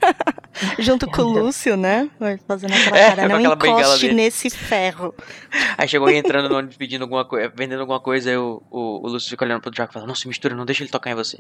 Junto 0.79 1.09
com 1.11 1.23
o 1.23 1.33
Lúcio, 1.33 1.77
né? 1.77 2.09
Fazendo 2.47 2.73
aquela 2.73 2.99
é, 2.99 3.09
cara, 3.17 3.29
não 3.29 3.41
encoste 3.41 4.13
nesse 4.13 4.49
ferro. 4.49 5.13
Aí 5.77 5.89
chegou 5.89 6.07
aí 6.07 6.17
entrando 6.17 6.49
no 6.49 6.57
ônibus 6.57 6.77
pedindo 6.77 7.03
alguma 7.03 7.25
coisa, 7.25 7.53
vendendo 7.55 7.81
alguma 7.81 7.99
coisa, 7.99 8.31
aí 8.31 8.37
o, 8.37 8.63
o, 8.71 9.05
o 9.05 9.09
Lúcio 9.09 9.29
fica 9.29 9.45
olhando 9.45 9.61
pro 9.61 9.71
Draco 9.71 9.93
e 9.93 9.95
fala, 9.95 10.07
não 10.07 10.15
se 10.15 10.29
mistura, 10.29 10.55
não 10.55 10.65
deixa 10.65 10.83
ele 10.85 10.91
tocar 10.91 11.11
em 11.11 11.15
você. 11.15 11.39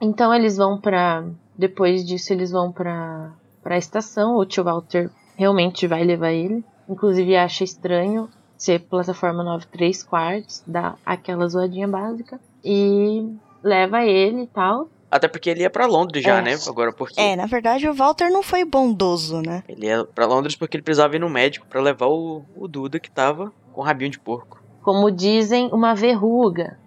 então 0.00 0.34
eles 0.34 0.56
vão 0.56 0.80
pra 0.80 1.24
depois 1.56 2.04
disso, 2.04 2.32
eles 2.32 2.50
vão 2.50 2.72
pra, 2.72 3.32
pra 3.62 3.78
estação. 3.78 4.36
O 4.36 4.44
tio 4.44 4.64
Walter 4.64 5.10
realmente 5.36 5.86
vai 5.86 6.02
levar 6.02 6.32
ele. 6.32 6.64
Inclusive, 6.88 7.36
acha 7.36 7.64
estranho 7.64 8.28
ser 8.56 8.80
plataforma 8.80 9.42
9 9.42 9.66
3 9.66 10.02
quartos, 10.02 10.62
dá 10.66 10.94
aquela 11.04 11.46
zoadinha 11.48 11.88
básica. 11.88 12.40
E 12.64 13.28
leva 13.62 14.04
ele 14.04 14.42
e 14.42 14.46
tal. 14.46 14.88
Até 15.10 15.28
porque 15.28 15.48
ele 15.48 15.60
ia 15.60 15.70
para 15.70 15.86
Londres 15.86 16.24
já, 16.24 16.38
é. 16.38 16.42
né? 16.42 16.58
Agora 16.66 16.92
porque. 16.92 17.20
É, 17.20 17.36
na 17.36 17.46
verdade 17.46 17.88
o 17.88 17.94
Walter 17.94 18.30
não 18.30 18.42
foi 18.42 18.64
bondoso, 18.64 19.40
né? 19.40 19.62
Ele 19.68 19.86
ia 19.86 20.04
para 20.04 20.26
Londres 20.26 20.56
porque 20.56 20.76
ele 20.76 20.82
precisava 20.82 21.14
ir 21.14 21.20
no 21.20 21.30
médico 21.30 21.66
para 21.66 21.80
levar 21.80 22.06
o, 22.06 22.44
o 22.56 22.66
Duda 22.66 22.98
que 22.98 23.10
tava 23.10 23.52
com 23.72 23.80
rabinho 23.80 24.10
de 24.10 24.18
porco. 24.18 24.62
Como 24.82 25.10
dizem, 25.10 25.70
uma 25.72 25.94
verruga. 25.94 26.78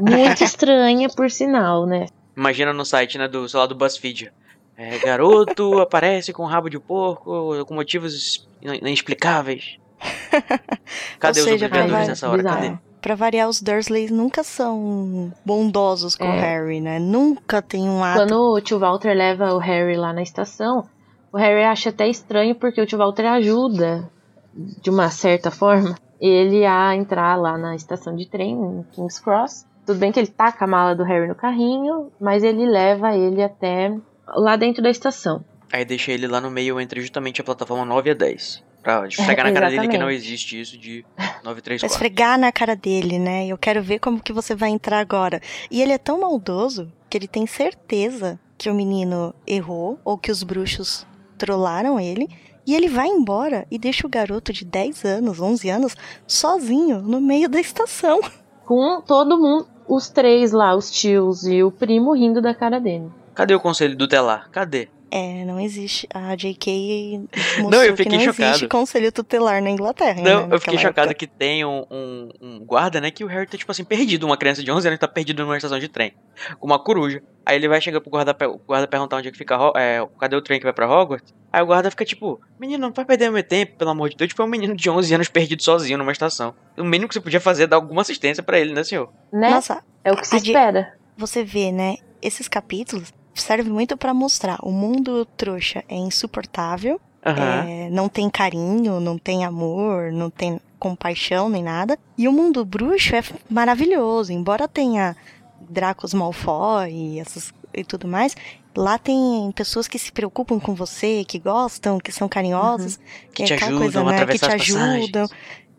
Muito 0.00 0.42
estranha, 0.44 1.08
por 1.08 1.30
sinal, 1.30 1.86
né? 1.86 2.06
Imagina 2.36 2.72
no 2.72 2.84
site, 2.84 3.16
né, 3.18 3.28
do, 3.28 3.48
sei 3.48 3.60
lá, 3.60 3.66
do 3.66 3.74
BuzzFeed. 3.74 4.32
É, 4.76 4.98
garoto 4.98 5.78
aparece 5.78 6.32
com 6.32 6.44
rabo 6.44 6.68
de 6.68 6.78
porco 6.78 7.64
com 7.64 7.74
motivos 7.74 8.48
inexplicáveis. 8.60 9.78
Cadê 11.18 11.40
Ou 11.40 11.46
os 11.46 11.50
seja, 11.52 11.66
obrigadores 11.66 12.08
nessa 12.08 12.28
hora? 12.28 12.38
Bizarro. 12.38 12.62
Cadê? 12.62 12.78
Pra 13.00 13.16
variar, 13.16 13.48
os 13.48 13.60
Dursleys 13.60 14.12
nunca 14.12 14.44
são 14.44 15.32
bondosos 15.44 16.14
com 16.14 16.24
é. 16.24 16.28
o 16.28 16.40
Harry, 16.40 16.80
né? 16.80 17.00
Nunca 17.00 17.60
tem 17.60 17.88
um 17.88 18.02
ato. 18.02 18.20
Quando 18.20 18.52
o 18.52 18.60
tio 18.60 18.78
Walter 18.78 19.12
leva 19.12 19.52
o 19.54 19.58
Harry 19.58 19.96
lá 19.96 20.12
na 20.12 20.22
estação, 20.22 20.88
o 21.32 21.36
Harry 21.36 21.64
acha 21.64 21.90
até 21.90 22.06
estranho 22.08 22.54
porque 22.54 22.80
o 22.80 22.86
tio 22.86 22.98
Walter 22.98 23.26
ajuda, 23.26 24.08
de 24.54 24.88
uma 24.88 25.10
certa 25.10 25.50
forma, 25.50 25.96
ele 26.20 26.64
a 26.64 26.94
entrar 26.94 27.34
lá 27.36 27.58
na 27.58 27.74
estação 27.74 28.14
de 28.14 28.28
trem, 28.28 28.52
em 28.52 28.84
King's 28.92 29.18
Cross. 29.18 29.66
Tudo 29.84 29.98
bem 29.98 30.12
que 30.12 30.20
ele 30.20 30.28
taca 30.28 30.64
a 30.64 30.68
mala 30.68 30.94
do 30.94 31.02
Harry 31.02 31.26
no 31.26 31.34
carrinho, 31.34 32.12
mas 32.20 32.44
ele 32.44 32.64
leva 32.64 33.16
ele 33.16 33.42
até 33.42 33.92
lá 34.28 34.54
dentro 34.54 34.80
da 34.80 34.90
estação. 34.90 35.44
Aí 35.72 35.84
deixa 35.84 36.12
ele 36.12 36.28
lá 36.28 36.40
no 36.40 36.50
meio 36.50 36.80
entre 36.80 37.00
justamente 37.00 37.40
a 37.40 37.44
plataforma 37.44 37.84
9 37.84 38.10
e 38.10 38.12
a 38.12 38.14
10. 38.14 38.62
Pra 38.82 39.06
esfregar 39.08 39.46
na 39.46 39.52
cara 39.52 39.70
dele 39.70 39.88
que 39.88 39.98
não 39.98 40.10
existe 40.10 40.60
isso 40.60 40.76
de 40.76 41.04
9 41.44 41.58
e 41.58 41.62
3 41.62 41.80
Pra 41.80 41.86
esfregar 41.86 42.38
na 42.38 42.50
cara 42.50 42.74
dele, 42.74 43.18
né? 43.18 43.46
Eu 43.46 43.56
quero 43.56 43.82
ver 43.82 43.98
como 43.98 44.20
que 44.20 44.32
você 44.32 44.54
vai 44.54 44.70
entrar 44.70 44.98
agora. 44.98 45.40
E 45.70 45.80
ele 45.80 45.92
é 45.92 45.98
tão 45.98 46.20
maldoso 46.20 46.92
que 47.08 47.16
ele 47.16 47.28
tem 47.28 47.46
certeza 47.46 48.38
que 48.58 48.70
o 48.70 48.74
menino 48.74 49.34
errou 49.46 49.98
ou 50.04 50.16
que 50.18 50.30
os 50.30 50.42
bruxos 50.42 51.06
trollaram 51.38 51.98
ele. 51.98 52.28
E 52.64 52.74
ele 52.74 52.88
vai 52.88 53.08
embora 53.08 53.66
e 53.70 53.78
deixa 53.78 54.06
o 54.06 54.10
garoto 54.10 54.52
de 54.52 54.64
10 54.64 55.04
anos, 55.04 55.40
11 55.40 55.68
anos, 55.68 55.96
sozinho 56.26 57.02
no 57.02 57.20
meio 57.20 57.48
da 57.48 57.60
estação. 57.60 58.20
Com 58.64 59.00
todo 59.00 59.36
mundo, 59.36 59.66
os 59.88 60.08
três 60.08 60.52
lá, 60.52 60.74
os 60.74 60.90
tios 60.90 61.44
e 61.44 61.62
o 61.62 61.72
primo 61.72 62.14
rindo 62.14 62.40
da 62.40 62.54
cara 62.54 62.78
dele. 62.78 63.10
Cadê 63.34 63.54
o 63.54 63.60
conselho 63.60 63.96
do 63.96 64.06
telar? 64.06 64.48
Cadê? 64.50 64.88
É, 65.14 65.44
não 65.44 65.60
existe. 65.60 66.08
A 66.14 66.34
JK 66.34 67.28
não, 67.70 67.84
eu 67.84 67.94
fiquei 67.94 68.06
que 68.06 68.16
não 68.16 68.32
chocado. 68.32 68.48
existe 68.48 68.66
conselho 68.66 69.12
tutelar 69.12 69.62
na 69.62 69.68
Inglaterra. 69.68 70.22
Não, 70.22 70.46
né, 70.46 70.54
eu 70.54 70.58
fiquei 70.58 70.78
chocado 70.78 71.10
época. 71.10 71.14
que 71.14 71.26
tem 71.26 71.62
um, 71.66 71.84
um, 71.90 72.28
um, 72.40 72.64
guarda, 72.64 72.98
né? 72.98 73.10
Que 73.10 73.22
o 73.22 73.26
Harry 73.26 73.46
tá, 73.46 73.58
tipo 73.58 73.70
assim, 73.70 73.84
perdido. 73.84 74.24
Uma 74.24 74.38
criança 74.38 74.64
de 74.64 74.72
11 74.72 74.88
anos 74.88 74.98
tá 74.98 75.06
perdido 75.06 75.42
numa 75.42 75.54
estação 75.54 75.78
de 75.78 75.86
trem. 75.86 76.14
Com 76.58 76.66
uma 76.66 76.82
coruja. 76.82 77.22
Aí 77.44 77.56
ele 77.56 77.68
vai 77.68 77.78
chegar 77.78 78.00
pro 78.00 78.08
guarda, 78.08 78.34
o 78.48 78.56
guarda 78.56 78.88
perguntar 78.88 79.18
onde 79.18 79.28
é 79.28 79.30
que 79.30 79.36
fica. 79.36 79.54
É, 79.76 79.98
cadê 80.18 80.34
o 80.34 80.40
trem 80.40 80.58
que 80.58 80.64
vai 80.64 80.72
pra 80.72 80.90
Hogwarts? 80.90 81.34
Aí 81.52 81.62
o 81.62 81.66
guarda 81.66 81.90
fica 81.90 82.06
tipo: 82.06 82.40
Menino, 82.58 82.86
não 82.86 82.90
vai 82.94 83.04
perder 83.04 83.30
meu 83.30 83.42
tempo, 83.42 83.76
pelo 83.76 83.90
amor 83.90 84.08
de 84.08 84.16
Deus. 84.16 84.28
Tipo, 84.28 84.40
é 84.40 84.44
um 84.46 84.48
menino 84.48 84.74
de 84.74 84.88
11 84.88 85.14
anos 85.14 85.28
perdido 85.28 85.62
sozinho 85.62 85.98
numa 85.98 86.12
estação. 86.12 86.54
O 86.78 86.84
mínimo 86.84 87.08
que 87.08 87.14
você 87.14 87.20
podia 87.20 87.40
fazer 87.40 87.64
é 87.64 87.66
dar 87.66 87.76
alguma 87.76 88.00
assistência 88.00 88.42
para 88.42 88.58
ele, 88.58 88.72
né, 88.72 88.82
senhor? 88.82 89.12
Né? 89.30 89.50
Nossa, 89.50 89.84
é 90.02 90.10
o 90.10 90.16
que 90.16 90.26
se 90.26 90.36
espera. 90.36 90.94
Você 91.18 91.44
vê, 91.44 91.70
né? 91.70 91.96
Esses 92.22 92.48
capítulos 92.48 93.12
serve 93.34 93.70
muito 93.70 93.96
para 93.96 94.12
mostrar 94.12 94.58
o 94.62 94.70
mundo 94.70 95.24
trouxa 95.36 95.84
é 95.88 95.96
insuportável, 95.96 97.00
uhum. 97.24 97.32
é, 97.32 97.90
não 97.90 98.08
tem 98.08 98.28
carinho, 98.28 99.00
não 99.00 99.16
tem 99.18 99.44
amor, 99.44 100.12
não 100.12 100.30
tem 100.30 100.60
compaixão 100.78 101.48
nem 101.48 101.62
nada. 101.62 101.98
E 102.18 102.26
o 102.26 102.32
mundo 102.32 102.64
bruxo 102.64 103.14
é 103.14 103.22
maravilhoso, 103.48 104.32
embora 104.32 104.66
tenha 104.66 105.16
Dracos 105.60 106.12
Malfoy 106.12 106.90
e, 106.90 107.20
essas, 107.20 107.52
e 107.72 107.84
tudo 107.84 108.08
mais. 108.08 108.36
Lá 108.74 108.98
tem 108.98 109.52
pessoas 109.54 109.86
que 109.86 109.98
se 109.98 110.10
preocupam 110.10 110.58
com 110.58 110.74
você, 110.74 111.24
que 111.24 111.38
gostam, 111.38 111.98
que 111.98 112.10
são 112.10 112.28
carinhosas, 112.28 112.96
uhum. 112.96 113.32
que, 113.34 113.42
é 113.42 113.46
te 113.46 113.54
ajudam 113.54 113.78
coisa, 113.78 114.04
né? 114.04 114.26
que 114.26 114.38
te 114.38 114.46
ajudam. 114.46 115.28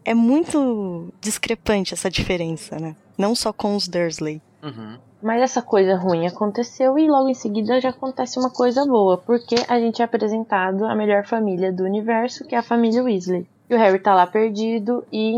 É 0.06 0.14
muito 0.14 1.14
discrepante 1.20 1.94
essa 1.94 2.10
diferença, 2.10 2.78
né? 2.78 2.96
Não 3.18 3.34
só 3.36 3.52
com 3.52 3.76
os 3.76 3.88
Dursley. 3.88 4.42
Uhum. 4.62 4.98
Mas 5.24 5.42
essa 5.42 5.62
coisa 5.62 5.96
ruim 5.96 6.28
aconteceu 6.28 7.00
e 7.00 7.08
logo 7.08 7.30
em 7.30 7.34
seguida 7.34 7.80
já 7.80 7.90
acontece 7.90 8.38
uma 8.38 8.50
coisa 8.50 8.86
boa, 8.86 9.18
porque 9.18 9.56
a 9.70 9.80
gente 9.80 10.02
é 10.02 10.06
apresentado 10.06 10.84
a 10.86 10.94
melhor 10.94 11.26
família 11.26 11.72
do 11.72 11.86
universo, 11.86 12.46
que 12.46 12.54
é 12.54 12.58
a 12.58 12.64
família 12.64 13.02
Weasley. 13.02 13.48
E 13.70 13.74
o 13.74 13.78
Harry 13.78 14.00
tá 14.00 14.14
lá 14.14 14.28
perdido 14.28 15.06
e, 15.10 15.34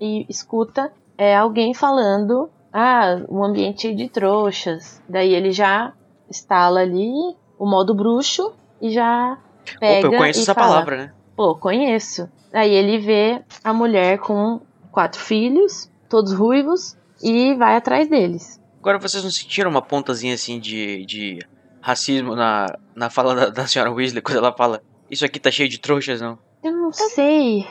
e 0.00 0.26
escuta 0.28 0.92
é, 1.16 1.36
alguém 1.36 1.72
falando 1.72 2.50
ah, 2.72 3.20
um 3.28 3.44
ambiente 3.44 3.94
de 3.94 4.08
trouxas. 4.08 5.00
Daí 5.08 5.32
ele 5.32 5.52
já 5.52 5.92
instala 6.28 6.80
ali 6.80 7.12
o 7.56 7.64
modo 7.64 7.94
bruxo 7.94 8.52
e 8.80 8.90
já 8.90 9.38
pega 9.78 10.08
Opa, 10.08 10.14
eu 10.16 10.18
conheço 10.18 10.40
essa 10.40 10.54
fala, 10.54 10.66
palavra, 10.66 10.96
né? 10.96 11.12
Pô, 11.36 11.54
conheço. 11.54 12.28
Aí 12.52 12.74
ele 12.74 12.98
vê 12.98 13.40
a 13.62 13.72
mulher 13.72 14.18
com 14.18 14.60
quatro 14.90 15.20
filhos, 15.20 15.88
todos 16.08 16.32
ruivos, 16.32 16.96
e 17.22 17.54
vai 17.54 17.76
atrás 17.76 18.08
deles. 18.08 18.57
Agora 18.80 18.98
vocês 18.98 19.22
não 19.24 19.30
sentiram 19.30 19.70
uma 19.70 19.82
pontazinha 19.82 20.34
assim 20.34 20.58
de, 20.60 21.04
de 21.04 21.38
racismo 21.80 22.34
na, 22.34 22.66
na 22.94 23.10
fala 23.10 23.34
da, 23.34 23.48
da 23.50 23.66
senhora 23.66 23.90
Weasley 23.90 24.22
quando 24.22 24.38
ela 24.38 24.52
fala 24.52 24.82
isso 25.10 25.24
aqui 25.24 25.40
tá 25.40 25.50
cheio 25.50 25.68
de 25.68 25.78
trouxas, 25.78 26.20
não? 26.20 26.38
Eu 26.62 26.72
não 26.72 26.92
sei. 26.92 27.66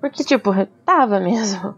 Porque, 0.00 0.22
tipo, 0.24 0.50
tava 0.84 1.18
mesmo. 1.20 1.76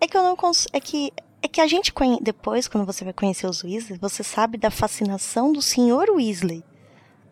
É 0.00 0.06
que 0.06 0.16
eu 0.16 0.22
não 0.22 0.34
cons... 0.36 0.66
É 0.72 0.80
que. 0.80 1.12
É 1.42 1.48
que 1.48 1.60
a 1.60 1.66
gente 1.66 1.92
conhe... 1.92 2.18
depois, 2.20 2.68
quando 2.68 2.84
você 2.84 3.02
vai 3.04 3.12
conhecer 3.12 3.46
os 3.46 3.64
Weasley, 3.64 3.98
você 3.98 4.22
sabe 4.22 4.58
da 4.58 4.70
fascinação 4.70 5.52
do 5.52 5.62
Sr. 5.62 6.10
Weasley 6.14 6.62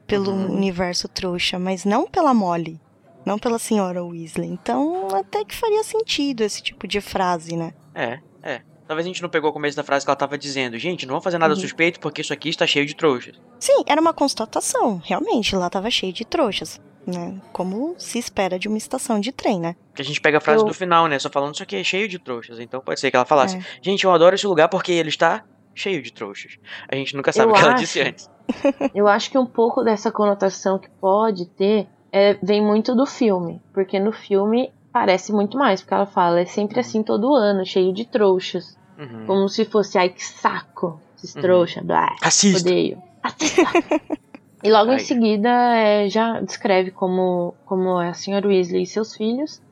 pelo 0.07 0.33
Uhum. 0.33 0.55
universo 0.55 1.07
trouxa, 1.09 1.59
mas 1.59 1.85
não 1.85 2.07
pela 2.07 2.33
Molly, 2.33 2.81
não 3.27 3.39
pela 3.39 3.59
senhora 3.59 4.03
Weasley. 4.03 4.49
Então, 4.49 5.09
até 5.15 5.45
que 5.45 5.55
faria 5.55 5.85
sentido 5.85 6.43
esse 6.43 6.63
tipo 6.63 6.87
de 6.89 7.01
frase, 7.01 7.55
né? 7.57 7.75
É, 7.95 8.19
é. 8.43 8.63
Talvez 8.89 9.07
a 9.07 9.09
gente 9.09 9.23
não 9.23 9.29
pegou 9.29 9.51
o 9.51 9.53
começo 9.53 9.77
da 9.77 9.85
frase 9.85 10.05
que 10.05 10.11
ela 10.11 10.17
tava 10.17 10.37
dizendo. 10.39 10.79
Gente, 10.79 11.07
não 11.07 11.13
vamos 11.13 11.25
fazer 11.25 11.39
nada 11.39 11.55
Uhum. 11.55 11.61
suspeito 11.61 12.01
porque 12.01 12.23
isso 12.23 12.33
aqui 12.33 12.49
está 12.49 12.67
cheio 12.67 12.87
de 12.87 12.97
trouxas. 12.97 13.37
Sim, 13.61 13.85
era 13.87 14.01
uma 14.01 14.15
constatação. 14.15 15.01
Realmente, 15.05 15.55
lá 15.55 15.69
tava 15.69 15.91
cheio 15.91 16.13
de 16.13 16.25
trouxas, 16.25 16.81
né? 17.07 17.39
Como 17.53 17.95
se 17.99 18.19
espera 18.19 18.59
de 18.59 18.67
uma 18.67 18.79
estação 18.79 19.21
de 19.21 19.31
trem, 19.31 19.61
né? 19.61 19.77
Que 19.95 20.01
a 20.03 20.05
gente 20.05 20.21
pega 20.21 20.39
a 20.39 20.41
frase 20.41 20.63
Eu- 20.63 20.67
do 20.69 20.75
final, 20.75 21.07
né? 21.07 21.19
Só 21.19 21.29
falando 21.31 21.53
isso 21.55 21.63
aqui 21.63 21.77
é 21.77 21.85
cheio 21.85 22.09
de 22.09 22.19
trouxas. 22.19 22.59
Então 22.59 22.81
pode 22.81 22.99
ser 22.99 23.11
que 23.11 23.17
ela 23.17 23.27
falasse: 23.27 23.57
É. 23.59 23.63
Gente, 23.83 24.05
eu 24.05 24.11
adoro 24.11 24.35
esse 24.35 24.47
lugar 24.47 24.69
porque 24.69 24.91
ele 24.93 25.11
está 25.11 25.45
cheio 25.75 26.03
de 26.03 26.13
trouxas. 26.13 26.53
A 26.91 26.97
gente 26.97 27.15
nunca 27.15 27.31
sabe 27.31 27.49
Eu 27.51 27.53
o 27.53 27.55
que 27.55 27.61
ela 27.63 27.75
acho. 27.75 27.83
disse 27.83 28.01
antes. 28.01 28.31
Eu 28.95 29.07
acho 29.07 29.31
que 29.31 29.37
um 29.37 29.45
pouco 29.47 29.85
dessa 29.85 30.11
conotação 30.11 30.79
que 30.79 30.89
pode 31.01 31.45
ter 31.51 31.87
é, 32.11 32.39
vem 32.43 32.63
muito 32.65 32.95
do 32.97 33.05
filme. 33.05 33.61
Porque 33.75 34.01
no 34.01 34.13
filme 34.13 34.73
parece 34.99 35.33
muito 35.33 35.57
mais. 35.57 35.81
Porque 35.81 35.95
ela 35.95 36.07
fala, 36.07 36.41
é 36.41 36.45
sempre 36.45 36.81
assim 36.81 37.03
todo 37.05 37.35
ano, 37.35 37.65
cheio 37.65 37.93
de 37.93 38.05
trouxas. 38.05 38.77
Uhum. 38.99 39.27
Como 39.27 39.49
se 39.49 39.65
fosse, 39.65 39.97
ai 39.97 40.09
que 40.09 40.25
saco, 40.25 41.01
esses 41.17 41.35
Uhum. 41.37 41.43
trouxa, 41.43 41.83
blá, 41.85 42.17
Racista. 42.23 42.69
odeio. 42.69 42.99
E 44.61 44.73
logo 44.73 44.91
Ai. 44.91 44.97
em 44.97 44.99
seguida 44.99 45.49
é, 45.77 46.09
já 46.09 46.41
descreve 46.41 46.91
como, 46.91 47.55
como 47.65 48.01
é 48.01 48.09
a 48.09 48.13
senhora 48.13 48.49
Weasley 48.49 48.83
e 48.83 48.87
seus 48.87 49.15
filhos. 49.15 49.63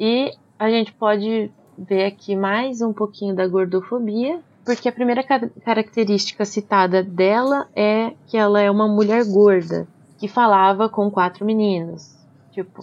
E 0.00 0.32
a 0.58 0.68
gente 0.68 0.92
pode 0.92 1.48
ver 1.78 2.06
aqui 2.06 2.34
mais 2.34 2.80
um 2.82 2.92
pouquinho 2.92 3.36
da 3.36 3.46
gordofobia. 3.46 4.40
Porque 4.64 4.88
a 4.88 4.92
primeira 4.92 5.22
ca- 5.22 5.48
característica 5.64 6.44
citada 6.44 7.04
dela 7.04 7.68
é 7.76 8.14
que 8.26 8.36
ela 8.36 8.60
é 8.60 8.68
uma 8.68 8.88
mulher 8.88 9.24
gorda 9.24 9.86
que 10.18 10.26
falava 10.26 10.88
com 10.88 11.08
quatro 11.08 11.44
meninos. 11.46 12.12
Tipo, 12.50 12.80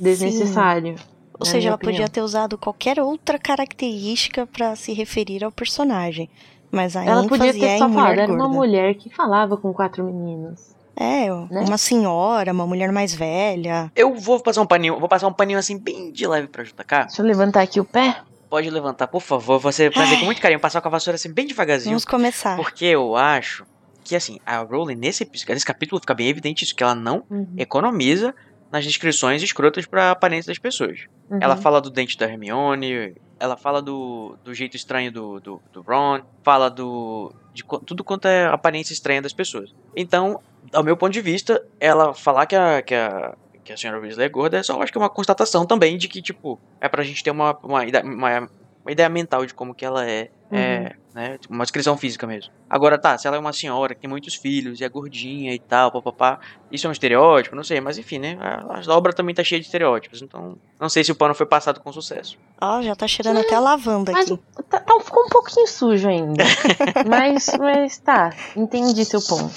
desnecessário. 0.00 0.94
Ou 1.34 1.40
na 1.40 1.46
seja, 1.46 1.68
ela 1.68 1.78
podia 1.78 1.90
opinião. 1.92 2.08
ter 2.08 2.22
usado 2.22 2.56
qualquer 2.58 3.00
outra 3.00 3.38
característica 3.38 4.46
pra 4.46 4.76
se 4.76 4.92
referir 4.92 5.44
ao 5.44 5.50
personagem. 5.52 6.28
Mas 6.70 6.96
a 6.96 7.04
Ela 7.04 7.26
podia 7.28 7.52
ter 7.52 7.64
é 7.64 7.78
só 7.78 7.88
falado, 7.88 8.18
era 8.18 8.32
uma 8.32 8.48
mulher 8.48 8.94
que 8.94 9.10
falava 9.10 9.56
com 9.56 9.72
quatro 9.74 10.02
meninos. 10.04 10.72
É, 10.96 11.26
né? 11.50 11.64
uma 11.66 11.78
senhora, 11.78 12.52
uma 12.52 12.66
mulher 12.66 12.92
mais 12.92 13.14
velha. 13.14 13.90
Eu 13.96 14.14
vou 14.14 14.40
passar 14.40 14.60
um 14.62 14.66
paninho, 14.66 14.98
vou 14.98 15.08
passar 15.08 15.26
um 15.26 15.32
paninho 15.32 15.58
assim 15.58 15.78
bem 15.78 16.10
de 16.10 16.26
leve 16.26 16.48
pra 16.48 16.62
JK. 16.62 16.74
Deixa 17.06 17.22
eu 17.22 17.26
levantar 17.26 17.62
aqui 17.62 17.80
o 17.80 17.84
pé. 17.84 18.22
Pode 18.48 18.68
levantar, 18.68 19.06
por 19.08 19.22
favor. 19.22 19.58
Você 19.58 19.90
fazer 19.90 20.18
com 20.18 20.26
muito 20.26 20.40
carinho, 20.40 20.60
passar 20.60 20.80
com 20.82 20.88
a 20.88 20.90
vassoura 20.90 21.14
assim 21.16 21.32
bem 21.32 21.46
devagarzinho. 21.46 21.92
Vamos 21.92 22.04
começar. 22.04 22.56
Porque 22.56 22.84
eu 22.84 23.16
acho 23.16 23.64
que 24.04 24.14
assim, 24.16 24.38
a 24.44 24.58
Rowling 24.58 24.96
nesse, 24.96 25.26
nesse 25.48 25.64
capítulo 25.64 26.00
fica 26.00 26.12
bem 26.12 26.28
evidente 26.28 26.64
isso, 26.64 26.74
que 26.74 26.82
ela 26.82 26.94
não 26.94 27.22
Uhum, 27.30 27.46
economiza 27.56 28.34
nas 28.72 28.84
descrições 28.84 29.42
escrotas 29.42 29.84
pra 29.84 30.10
aparência 30.10 30.50
das 30.50 30.58
pessoas. 30.58 31.04
uhum. 31.30 31.38
Ela 31.40 31.56
fala 31.56 31.80
do 31.80 31.90
dente 31.90 32.16
da 32.16 32.26
Hermione, 32.26 33.14
ela 33.38 33.56
fala 33.56 33.82
do, 33.82 34.36
do 34.42 34.54
jeito 34.54 34.76
estranho 34.76 35.12
do, 35.12 35.38
do, 35.40 35.62
do 35.72 35.82
Ron, 35.82 36.22
fala 36.42 36.70
do. 36.70 37.32
de 37.52 37.62
tudo 37.84 38.02
quanto 38.02 38.26
é 38.26 38.46
aparência 38.46 38.94
estranha 38.94 39.20
das 39.20 39.34
pessoas. 39.34 39.74
Então, 39.94 40.40
ao 40.72 40.82
meu 40.82 40.96
ponto 40.96 41.12
de 41.12 41.20
vista, 41.20 41.62
ela 41.78 42.14
falar 42.14 42.46
que 42.46 42.56
a. 42.56 42.80
Que 42.80 42.94
a 42.94 43.36
que 43.64 43.72
a 43.72 43.76
senhora 43.76 44.00
Weasley 44.00 44.26
é 44.26 44.28
gorda 44.28 44.58
é 44.58 44.62
só, 44.64 44.82
acho 44.82 44.90
que 44.90 44.98
é 44.98 45.00
uma 45.00 45.08
constatação 45.08 45.64
também 45.64 45.96
de 45.96 46.08
que, 46.08 46.20
tipo, 46.20 46.58
é 46.80 46.88
pra 46.88 47.04
gente 47.04 47.22
ter 47.22 47.30
uma, 47.30 47.56
uma, 47.62 47.84
uma, 48.02 48.50
uma 48.84 48.92
ideia 48.92 49.08
mental 49.08 49.46
de 49.46 49.54
como 49.54 49.74
que 49.74 49.84
ela 49.84 50.08
é, 50.08 50.28
é, 50.50 50.92
né, 51.14 51.38
tipo, 51.38 51.54
uma 51.54 51.64
descrição 51.64 51.96
física 51.96 52.26
mesmo. 52.26 52.52
Agora, 52.68 52.98
tá, 52.98 53.16
se 53.16 53.26
ela 53.26 53.36
é 53.36 53.40
uma 53.40 53.52
senhora 53.52 53.94
que 53.94 54.00
tem 54.00 54.10
muitos 54.10 54.34
filhos 54.34 54.80
e 54.80 54.84
é 54.84 54.88
gordinha 54.88 55.54
e 55.54 55.58
tal, 55.58 55.92
papapá, 55.92 56.40
isso 56.70 56.86
é 56.86 56.90
um 56.90 56.92
estereótipo? 56.92 57.54
Não 57.54 57.62
sei, 57.62 57.80
mas 57.80 57.96
enfim, 57.96 58.18
né, 58.18 58.36
a, 58.40 58.80
a 58.86 58.96
obra 58.96 59.12
também 59.12 59.34
tá 59.34 59.44
cheia 59.44 59.60
de 59.60 59.66
estereótipos, 59.66 60.20
então 60.20 60.56
não 60.80 60.88
sei 60.88 61.04
se 61.04 61.12
o 61.12 61.14
pano 61.14 61.34
foi 61.34 61.46
passado 61.46 61.80
com 61.80 61.92
sucesso. 61.92 62.36
Ó, 62.60 62.82
já 62.82 62.94
tá 62.96 63.06
cheirando 63.06 63.38
até 63.40 63.54
a 63.54 63.60
lavanda 63.60 64.12
Mas 64.12 64.30
aqui. 64.30 64.42
tá, 64.68 64.80
tá- 64.80 65.00
ficou 65.00 65.24
um 65.24 65.28
pouquinho 65.28 65.66
sujo 65.66 66.08
ainda. 66.08 66.44
mas, 67.08 67.50
mas 67.58 67.98
tá, 67.98 68.30
entendi 68.56 69.04
seu 69.04 69.20
ponto. 69.22 69.54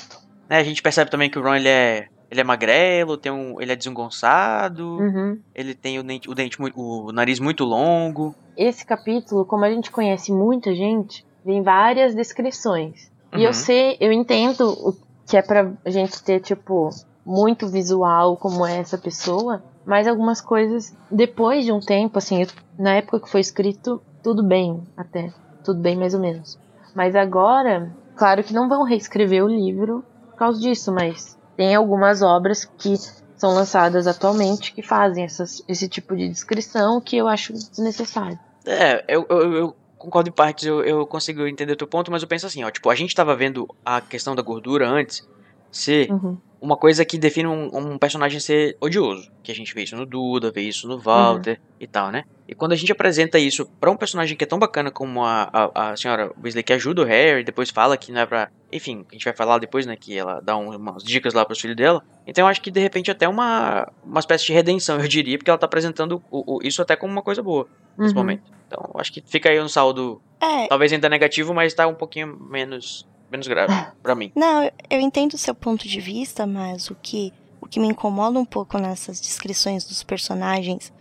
Né, 0.47 0.59
a 0.59 0.63
gente 0.63 0.81
percebe 0.81 1.09
também 1.09 1.29
que 1.29 1.39
o 1.39 1.41
Ron, 1.41 1.55
ele 1.55 1.69
é, 1.69 2.07
ele 2.29 2.41
é 2.41 2.43
magrelo, 2.43 3.17
tem 3.17 3.31
um, 3.31 3.59
ele 3.61 3.71
é 3.71 3.75
desengonçado, 3.75 4.97
Uhum. 4.97 5.39
ele 5.53 5.73
tem 5.73 5.99
o 5.99 6.03
dente, 6.03 6.29
o, 6.29 6.33
dente 6.35 6.57
o 6.75 7.11
nariz 7.11 7.39
muito 7.39 7.63
longo. 7.63 8.35
Esse 8.57 8.85
capítulo, 8.85 9.45
como 9.45 9.65
a 9.65 9.69
gente 9.69 9.91
conhece 9.91 10.31
muita 10.31 10.73
gente, 10.73 11.25
vem 11.45 11.61
várias 11.61 12.15
descrições. 12.15 13.11
E 13.35 13.43
eu 13.43 13.47
Uhum. 13.49 13.53
sei, 13.53 13.97
eu 13.99 14.11
entendo 14.11 14.69
o 14.69 14.93
que 15.27 15.35
é 15.38 15.41
pra 15.41 15.71
gente 15.85 16.23
ter, 16.23 16.39
tipo, 16.39 16.89
muito 17.25 17.67
visual 17.67 18.38
como 18.38 18.65
é 18.65 18.77
essa 18.77 18.97
pessoa, 18.97 19.63
mas 19.85 20.07
algumas 20.07 20.39
coisas, 20.41 20.95
depois 21.11 21.65
de 21.65 21.71
um 21.71 21.79
tempo, 21.79 22.17
assim, 22.17 22.45
na 22.77 22.95
época 22.95 23.19
que 23.21 23.29
foi 23.29 23.41
escrito, 23.41 24.01
tudo 24.23 24.43
bem, 24.43 24.81
até. 24.95 25.31
Tudo 25.63 25.79
bem, 25.81 25.95
mais 25.97 26.13
ou 26.13 26.19
menos. 26.19 26.57
Mas 26.95 27.15
agora, 27.15 27.91
claro 28.15 28.43
que 28.43 28.53
não 28.53 28.69
vão 28.69 28.83
reescrever 28.83 29.43
o 29.43 29.47
livro 29.47 30.03
por 30.29 30.35
causa 30.38 30.59
disso, 30.59 30.91
mas 30.93 31.38
tem 31.56 31.76
algumas 31.76 32.22
obras 32.22 32.65
que 32.78 32.96
são 33.38 33.54
lançadas 33.54 34.08
atualmente 34.08 34.74
que 34.74 34.82
fazem 34.82 35.24
essas, 35.24 35.62
esse 35.68 35.88
tipo 35.88 36.15
de 36.15 36.30
descrição 36.30 37.02
que 37.02 37.18
eu 37.18 37.28
acho 37.28 37.54
desnecessário. 37.54 38.39
É, 38.65 39.04
eu, 39.08 39.26
eu, 39.30 39.54
eu 39.54 39.76
concordo 39.98 40.30
em 40.30 40.34
partes, 40.34 40.65
eu, 40.65 40.84
eu 40.84 41.06
consigo 41.06 41.46
entender 41.46 41.74
o 41.74 41.78
teu 41.78 41.88
ponto, 41.88 42.12
mas 42.12 42.22
eu 42.22 42.28
penso 42.28 42.46
assim, 42.46 42.63
ó, 42.63 42.72
tipo, 42.72 42.89
a 42.89 42.96
gente 42.96 43.13
tava 43.13 43.36
vendo 43.36 43.68
a 43.84 44.02
questão 44.02 44.36
da 44.36 44.41
gordura 44.41 44.88
antes 44.88 45.28
ser 45.72 46.10
Uhum. 46.10 46.38
Uma 46.65 46.75
coisa 46.78 47.06
que 47.06 47.17
define 47.17 47.47
um, 47.47 47.69
um 47.73 47.97
personagem 47.97 48.39
ser 48.39 48.75
odioso. 48.82 49.23
Que 49.43 49.51
a 49.51 49.56
gente 49.56 49.73
vê 49.73 49.84
isso 49.84 49.95
no 49.95 50.06
Duda, 50.06 50.51
vê 50.51 50.62
isso 50.62 50.88
no 50.88 50.97
Walter 50.99 51.58
e 51.80 51.88
tal, 51.88 52.12
né? 52.12 52.23
E 52.47 52.54
quando 52.54 52.73
a 52.73 52.75
gente 52.75 52.91
apresenta 52.91 53.39
isso 53.39 53.65
pra 53.80 53.89
um 53.91 53.97
personagem 53.97 54.36
que 54.38 54.43
é 54.43 54.47
tão 54.47 54.60
bacana 54.60 54.91
como 54.91 55.23
a, 55.23 55.49
a, 55.51 55.91
a 55.91 55.97
senhora 55.97 56.32
Weasley, 56.43 56.63
que 56.63 56.73
ajuda 56.73 57.01
o 57.01 57.06
Harry, 57.06 57.43
depois 57.43 57.69
fala 57.69 57.97
que 57.97 58.12
não 58.12 58.21
é 58.21 58.25
pra. 58.25 58.47
Enfim, 58.71 59.04
a 59.10 59.13
gente 59.13 59.23
vai 59.25 59.36
falar 59.36 59.58
depois, 59.60 59.86
né? 59.86 59.95
Que 59.99 60.17
ela 60.17 60.41
dá 60.43 60.56
um- 60.58 60.75
umas 60.75 61.04
dicas 61.04 61.34
lá 61.34 61.45
pros 61.45 61.60
filhos 61.60 61.75
dela. 61.78 62.01
Então 62.28 62.43
eu 62.43 62.47
acho 62.47 62.62
que 62.62 62.69
de 62.71 62.80
repente 62.80 63.10
até 63.10 63.28
uma, 63.28 63.88
uma 64.04 64.19
espécie 64.19 64.45
de 64.45 64.54
redenção, 64.54 64.99
eu 64.99 65.08
diria, 65.08 65.38
porque 65.38 65.49
ela 65.49 65.58
tá 65.60 65.65
apresentando 65.65 66.21
o- 66.32 66.58
o- 66.58 66.60
isso 66.63 66.82
até 66.82 66.95
como 66.95 67.12
uma 67.13 67.21
coisa 67.23 67.41
boa 67.41 67.65
nesse 67.97 68.13
Uhum. 68.13 68.19
momento. 68.21 68.43
Então 68.67 68.84
eu 68.93 68.99
acho 68.99 69.12
que 69.13 69.21
fica 69.25 69.49
aí 69.49 69.60
um 69.62 69.67
saldo, 69.69 70.19
É, 70.41 70.67
talvez 70.67 70.91
ainda 70.91 71.08
negativo, 71.10 71.54
mas 71.54 71.73
tá 71.73 71.88
um 71.88 71.95
pouquinho 71.95 72.36
menos, 72.49 73.06
menos 73.31 73.47
grave 73.47 73.73
pra 74.01 74.15
mim. 74.15 74.31
não, 74.35 74.63
eu- 74.63 74.71
eu 74.89 74.99
entendo 74.99 75.33
o 75.33 75.38
seu 75.38 75.53
ponto 75.55 75.88
de 75.88 75.99
vista, 75.99 76.45
mas 76.45 76.89
o 76.89 76.95
que, 77.01 77.33
o 77.61 77.67
que 77.67 77.79
me 77.79 77.88
incomoda 77.88 78.39
um 78.39 78.45
pouco 78.45 78.77
nessas 78.77 79.19
descrições 79.19 79.83
dos 79.85 80.03
personagens 80.03 80.91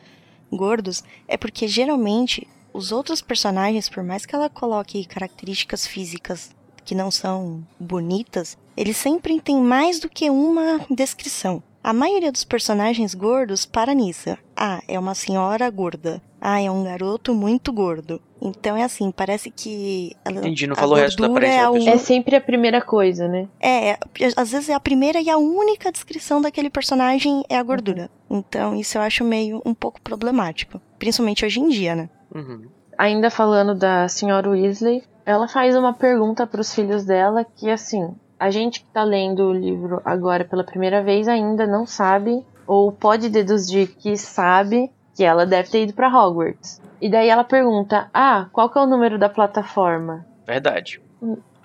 gordos 0.51 1.03
é 1.29 1.37
porque 1.37 1.67
geralmente 1.69 2.47
os 2.73 2.91
outros 2.93 3.21
personagens, 3.21 3.89
por 3.89 4.03
mais 4.03 4.27
que 4.27 4.35
ela 4.35 4.49
coloque 4.51 5.05
características 5.05 5.87
físicas 5.87 6.51
que 6.85 6.95
não 6.95 7.11
são 7.11 7.65
bonitas, 7.79 8.59
eles 8.77 8.97
sempre 8.97 9.41
têm 9.41 9.57
mais 9.61 10.01
do 10.01 10.09
que 10.09 10.29
uma 10.29 10.81
descrição. 10.91 11.63
A 11.83 11.93
maioria 11.93 12.33
dos 12.33 12.45
personagens 12.45 13.15
gordos 13.15 13.65
para 13.67 13.95
nisso. 13.95 14.37
Ah, 14.57 14.83
é 14.89 14.99
uma 14.99 15.15
senhora 15.15 15.69
gorda. 15.71 16.21
Ah, 16.47 16.61
é 16.61 16.71
um 16.71 16.85
garoto 16.85 17.33
muito 17.33 17.73
gordo. 17.73 18.21
Então 18.43 18.77
é 18.77 18.83
assim, 18.83 19.11
parece 19.11 19.51
que. 19.51 20.15
ela- 20.23 20.41
Entendi, 20.41 20.67
não 20.67 20.75
a 20.75 20.77
falou 20.77 20.99
o 20.99 21.01
resto 21.01 21.23
da 21.23 21.29
aparência 21.29 21.57
é 21.61 21.63
da 21.65 21.73
pessoa. 21.73 21.95
É 21.95 21.97
sempre 21.99 22.37
a 22.37 22.41
primeira 22.43 22.83
coisa, 22.83 23.27
né? 23.27 23.49
é, 23.59 23.93
é, 23.93 23.99
às 24.37 24.53
vezes 24.53 24.69
é 24.69 24.75
a 24.75 24.81
primeira 24.81 25.23
e 25.23 25.31
a 25.31 25.39
única 25.39 25.91
descrição 25.91 26.43
daquele 26.43 26.69
personagem 26.69 27.43
é 27.49 27.57
a 27.57 27.63
gordura. 27.63 28.11
Então 28.31 28.77
isso 28.77 28.99
eu 28.99 29.03
acho 29.03 29.25
meio 29.25 29.63
um 29.65 29.73
pouco 29.73 29.99
problemático. 30.03 30.79
Principalmente 30.99 31.47
hoje 31.47 31.61
em 31.61 31.69
dia, 31.71 31.95
né? 31.95 32.11
Uhum. 32.35 32.67
Ainda 32.99 33.31
falando 33.31 33.75
da 33.75 34.07
senhora 34.09 34.51
Weasley, 34.51 35.03
ela 35.25 35.49
faz 35.49 35.75
uma 35.75 35.95
pergunta 35.95 36.47
para 36.47 36.61
os 36.61 36.75
filhos 36.75 37.05
dela 37.07 37.43
que 37.57 37.71
assim, 37.71 38.15
a 38.39 38.51
gente 38.51 38.81
que 38.81 38.87
tá 38.93 39.03
lendo 39.03 39.45
o 39.45 39.53
livro 39.55 40.03
agora 40.05 40.45
pela 40.45 40.63
primeira 40.63 41.03
vez 41.03 41.27
ainda 41.27 41.67
não 41.67 41.87
sabe 41.87 42.45
ou 42.67 42.93
pode 42.93 43.31
deduzir 43.31 43.95
que 43.97 44.15
sabe 44.17 44.91
que 45.15 45.25
ela 45.25 45.47
deve 45.47 45.69
ter 45.71 45.83
ido 45.85 45.93
para 45.95 46.09
Hogwarts. 46.09 46.81
E 47.01 47.09
daí 47.11 47.29
ela 47.29 47.45
pergunta: 47.45 48.09
Ah, 48.13 48.49
qual 48.53 48.69
que 48.71 48.79
é 48.79 48.83
o 48.83 48.87
número 48.87 49.19
da 49.19 49.29
plataforma? 49.29 50.27
Verdade. 50.47 51.01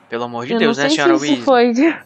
Pelo 0.10 0.24
amor 0.24 0.46
de 0.48 0.54
eu 0.54 0.60
Deus, 0.60 0.78
não 0.78 0.84
né, 0.84 0.90
sei 0.90 0.96
senhora 0.98 1.18
se 1.18 1.26
Weasley? 1.26 1.44
foi. 1.46 1.72
de- 1.74 2.00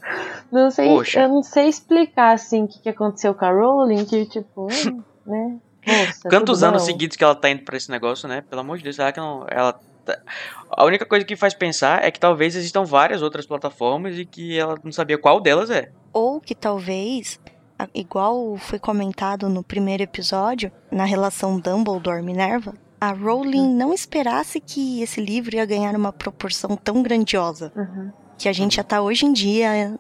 Não 0.51 0.69
sei, 0.69 0.88
Poxa. 0.88 1.21
eu 1.21 1.29
não 1.29 1.41
sei 1.41 1.67
explicar 1.67 2.34
assim 2.34 2.63
o 2.65 2.67
que, 2.67 2.79
que 2.82 2.89
aconteceu 2.89 3.34
com 3.34 3.45
a 3.45 3.51
Rowling, 3.51 4.06
que 4.06 4.25
tipo, 4.25 4.67
hum, 4.86 5.03
né? 5.25 5.58
Moça, 5.86 6.29
Quantos 6.29 6.63
anos 6.63 6.82
bom? 6.82 6.86
seguidos 6.86 7.17
que 7.17 7.23
ela 7.23 7.36
tá 7.36 7.49
indo 7.49 7.63
pra 7.63 7.75
esse 7.75 7.89
negócio, 7.91 8.27
né? 8.27 8.41
Pelo 8.49 8.62
amor 8.62 8.77
de 8.77 8.84
Deus, 8.84 8.95
será 8.95 9.12
que 9.12 9.19
não. 9.19 9.45
Ela. 9.49 9.73
tá- 10.06 10.17
A 10.69 10.86
única 10.86 11.06
coisa 11.06 11.25
que 11.25 11.36
faz 11.36 11.53
pensar 11.53 12.03
é 12.03 12.12
que 12.12 12.19
talvez 12.19 12.56
existam 12.56 12.84
várias 12.86 13.21
outras 13.21 13.45
plataformas 13.45 14.17
e 14.17 14.25
que 14.25 14.58
ela 14.58 14.75
não 14.84 14.91
sabia 14.91 15.17
qual 15.17 15.39
delas 15.41 15.69
é. 15.69 15.89
Ou 16.13 16.39
que 16.39 16.53
talvez, 16.56 17.39
igual 17.93 18.57
foi 18.57 18.79
comentado 18.79 19.49
no 19.49 19.63
primeiro 19.63 20.03
episódio, 20.03 20.71
na 20.91 21.05
relação 21.05 21.59
Dumbledore-Minerva, 21.59 22.73
a 23.03 23.12
Rowling 23.12 23.67
não 23.67 23.93
esperasse 23.93 24.62
que 24.62 25.01
esse 25.01 25.19
livro 25.19 25.55
ia 25.55 25.65
ganhar 25.65 25.93
uma 25.93 26.13
proporção 26.13 26.77
tão 26.77 27.03
grandiosa. 27.03 27.71
Uhum. 27.75 28.12
Que 28.38 28.47
a 28.47 28.53
gente 28.53 28.77
já 28.77 28.83
tá 28.83 29.01
hoje 29.01 29.25
em 29.25 29.33
dia, 29.33 29.99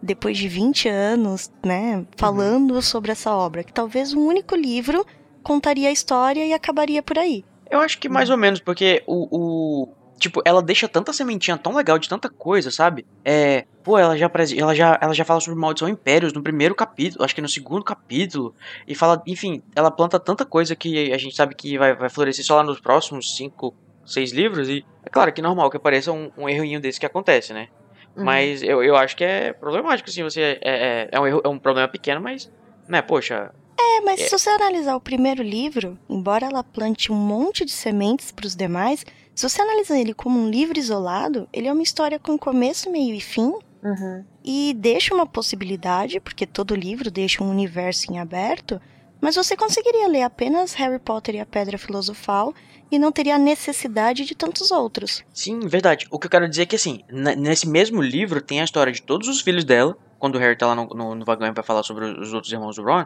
depois 0.00 0.38
de 0.38 0.46
20 0.46 0.88
anos, 0.88 1.50
né, 1.66 2.06
falando 2.16 2.80
sobre 2.80 3.10
essa 3.10 3.34
obra. 3.34 3.64
Que 3.64 3.72
talvez 3.72 4.14
um 4.14 4.20
único 4.20 4.54
livro 4.54 5.04
contaria 5.42 5.88
a 5.88 5.92
história 5.92 6.46
e 6.46 6.52
acabaria 6.52 7.02
por 7.02 7.18
aí. 7.18 7.44
Eu 7.68 7.80
acho 7.80 7.98
que 7.98 8.08
mais 8.08 8.30
ou 8.30 8.36
menos, 8.36 8.60
porque 8.60 9.02
o, 9.06 9.28
o. 9.30 9.88
Tipo, 10.18 10.42
ela 10.44 10.60
deixa 10.60 10.88
tanta 10.88 11.12
sementinha 11.12 11.56
tão 11.56 11.74
legal 11.74 11.98
de 11.98 12.08
tanta 12.08 12.28
coisa, 12.28 12.70
sabe? 12.70 13.06
É. 13.24 13.64
Pô, 13.84 13.96
ela 13.96 14.16
já, 14.16 14.30
ela 14.56 14.74
já, 14.74 14.98
ela 15.00 15.14
já 15.14 15.24
fala 15.24 15.40
sobre 15.40 15.58
Maldição 15.58 15.88
Impérios 15.88 16.32
no 16.32 16.42
primeiro 16.42 16.74
capítulo, 16.74 17.24
acho 17.24 17.34
que 17.34 17.40
no 17.40 17.48
segundo 17.48 17.84
capítulo. 17.84 18.54
E 18.86 18.94
fala, 18.94 19.22
enfim, 19.26 19.62
ela 19.74 19.90
planta 19.90 20.18
tanta 20.18 20.44
coisa 20.44 20.74
que 20.76 21.12
a 21.12 21.16
gente 21.18 21.34
sabe 21.34 21.54
que 21.54 21.78
vai, 21.78 21.94
vai 21.94 22.08
florescer 22.10 22.44
só 22.44 22.56
lá 22.56 22.62
nos 22.62 22.80
próximos 22.80 23.36
cinco, 23.36 23.74
seis 24.04 24.32
livros. 24.32 24.68
E 24.68 24.84
é 25.04 25.08
claro 25.08 25.32
que 25.32 25.40
é 25.40 25.44
normal 25.44 25.70
que 25.70 25.76
apareça 25.76 26.12
um, 26.12 26.30
um 26.36 26.48
errinho 26.48 26.80
desse 26.80 26.98
que 27.00 27.06
acontece, 27.06 27.52
né? 27.52 27.68
Uhum. 28.16 28.24
Mas 28.24 28.62
eu, 28.62 28.82
eu 28.82 28.96
acho 28.96 29.16
que 29.16 29.24
é 29.24 29.52
problemático, 29.52 30.10
assim, 30.10 30.22
você. 30.24 30.58
É, 30.60 30.60
é, 30.62 31.08
é 31.12 31.20
um, 31.20 31.26
erro, 31.26 31.40
é 31.44 31.48
um 31.48 31.58
problema 31.58 31.88
pequeno, 31.88 32.20
mas. 32.20 32.50
Né, 32.88 33.00
poxa. 33.00 33.52
É, 33.80 34.00
mas 34.00 34.20
É. 34.20 34.24
se 34.24 34.38
você 34.38 34.50
analisar 34.50 34.96
o 34.96 35.00
primeiro 35.00 35.42
livro, 35.42 35.96
embora 36.08 36.46
ela 36.46 36.64
plante 36.64 37.12
um 37.12 37.14
monte 37.14 37.64
de 37.64 37.70
sementes 37.70 38.32
para 38.32 38.46
os 38.46 38.56
demais, 38.56 39.04
se 39.38 39.48
você 39.48 39.62
analisar 39.62 39.96
ele 40.00 40.12
como 40.12 40.36
um 40.36 40.50
livro 40.50 40.76
isolado, 40.78 41.48
ele 41.52 41.68
é 41.68 41.72
uma 41.72 41.82
história 41.82 42.18
com 42.18 42.36
começo, 42.36 42.90
meio 42.90 43.14
e 43.14 43.20
fim, 43.20 43.52
Uhum. 43.80 44.24
e 44.44 44.74
deixa 44.76 45.14
uma 45.14 45.24
possibilidade, 45.24 46.18
porque 46.18 46.44
todo 46.44 46.74
livro 46.74 47.08
deixa 47.08 47.44
um 47.44 47.48
universo 47.48 48.12
em 48.12 48.18
aberto, 48.18 48.80
mas 49.20 49.36
você 49.36 49.56
conseguiria 49.56 50.08
ler 50.08 50.22
apenas 50.22 50.74
Harry 50.74 50.98
Potter 50.98 51.36
e 51.36 51.40
a 51.40 51.46
Pedra 51.46 51.78
Filosofal 51.78 52.52
e 52.90 52.98
não 52.98 53.12
teria 53.12 53.36
a 53.36 53.38
necessidade 53.38 54.24
de 54.24 54.34
tantos 54.34 54.72
outros. 54.72 55.22
Sim, 55.32 55.60
verdade. 55.60 56.08
O 56.10 56.18
que 56.18 56.26
eu 56.26 56.30
quero 56.30 56.48
dizer 56.48 56.62
é 56.62 56.66
que, 56.66 56.74
assim, 56.74 57.02
nesse 57.08 57.68
mesmo 57.68 58.02
livro 58.02 58.40
tem 58.40 58.60
a 58.60 58.64
história 58.64 58.92
de 58.92 59.02
todos 59.02 59.28
os 59.28 59.40
filhos 59.40 59.64
dela. 59.64 59.96
Quando 60.18 60.34
o 60.34 60.38
Harry 60.38 60.56
tá 60.56 60.66
lá 60.66 60.74
no, 60.74 60.86
no, 60.88 61.14
no 61.14 61.24
vagão 61.24 61.52
vai 61.54 61.64
falar 61.64 61.84
sobre 61.84 62.06
os 62.06 62.32
outros 62.32 62.52
irmãos 62.52 62.74
do 62.74 62.82
Ron. 62.82 63.04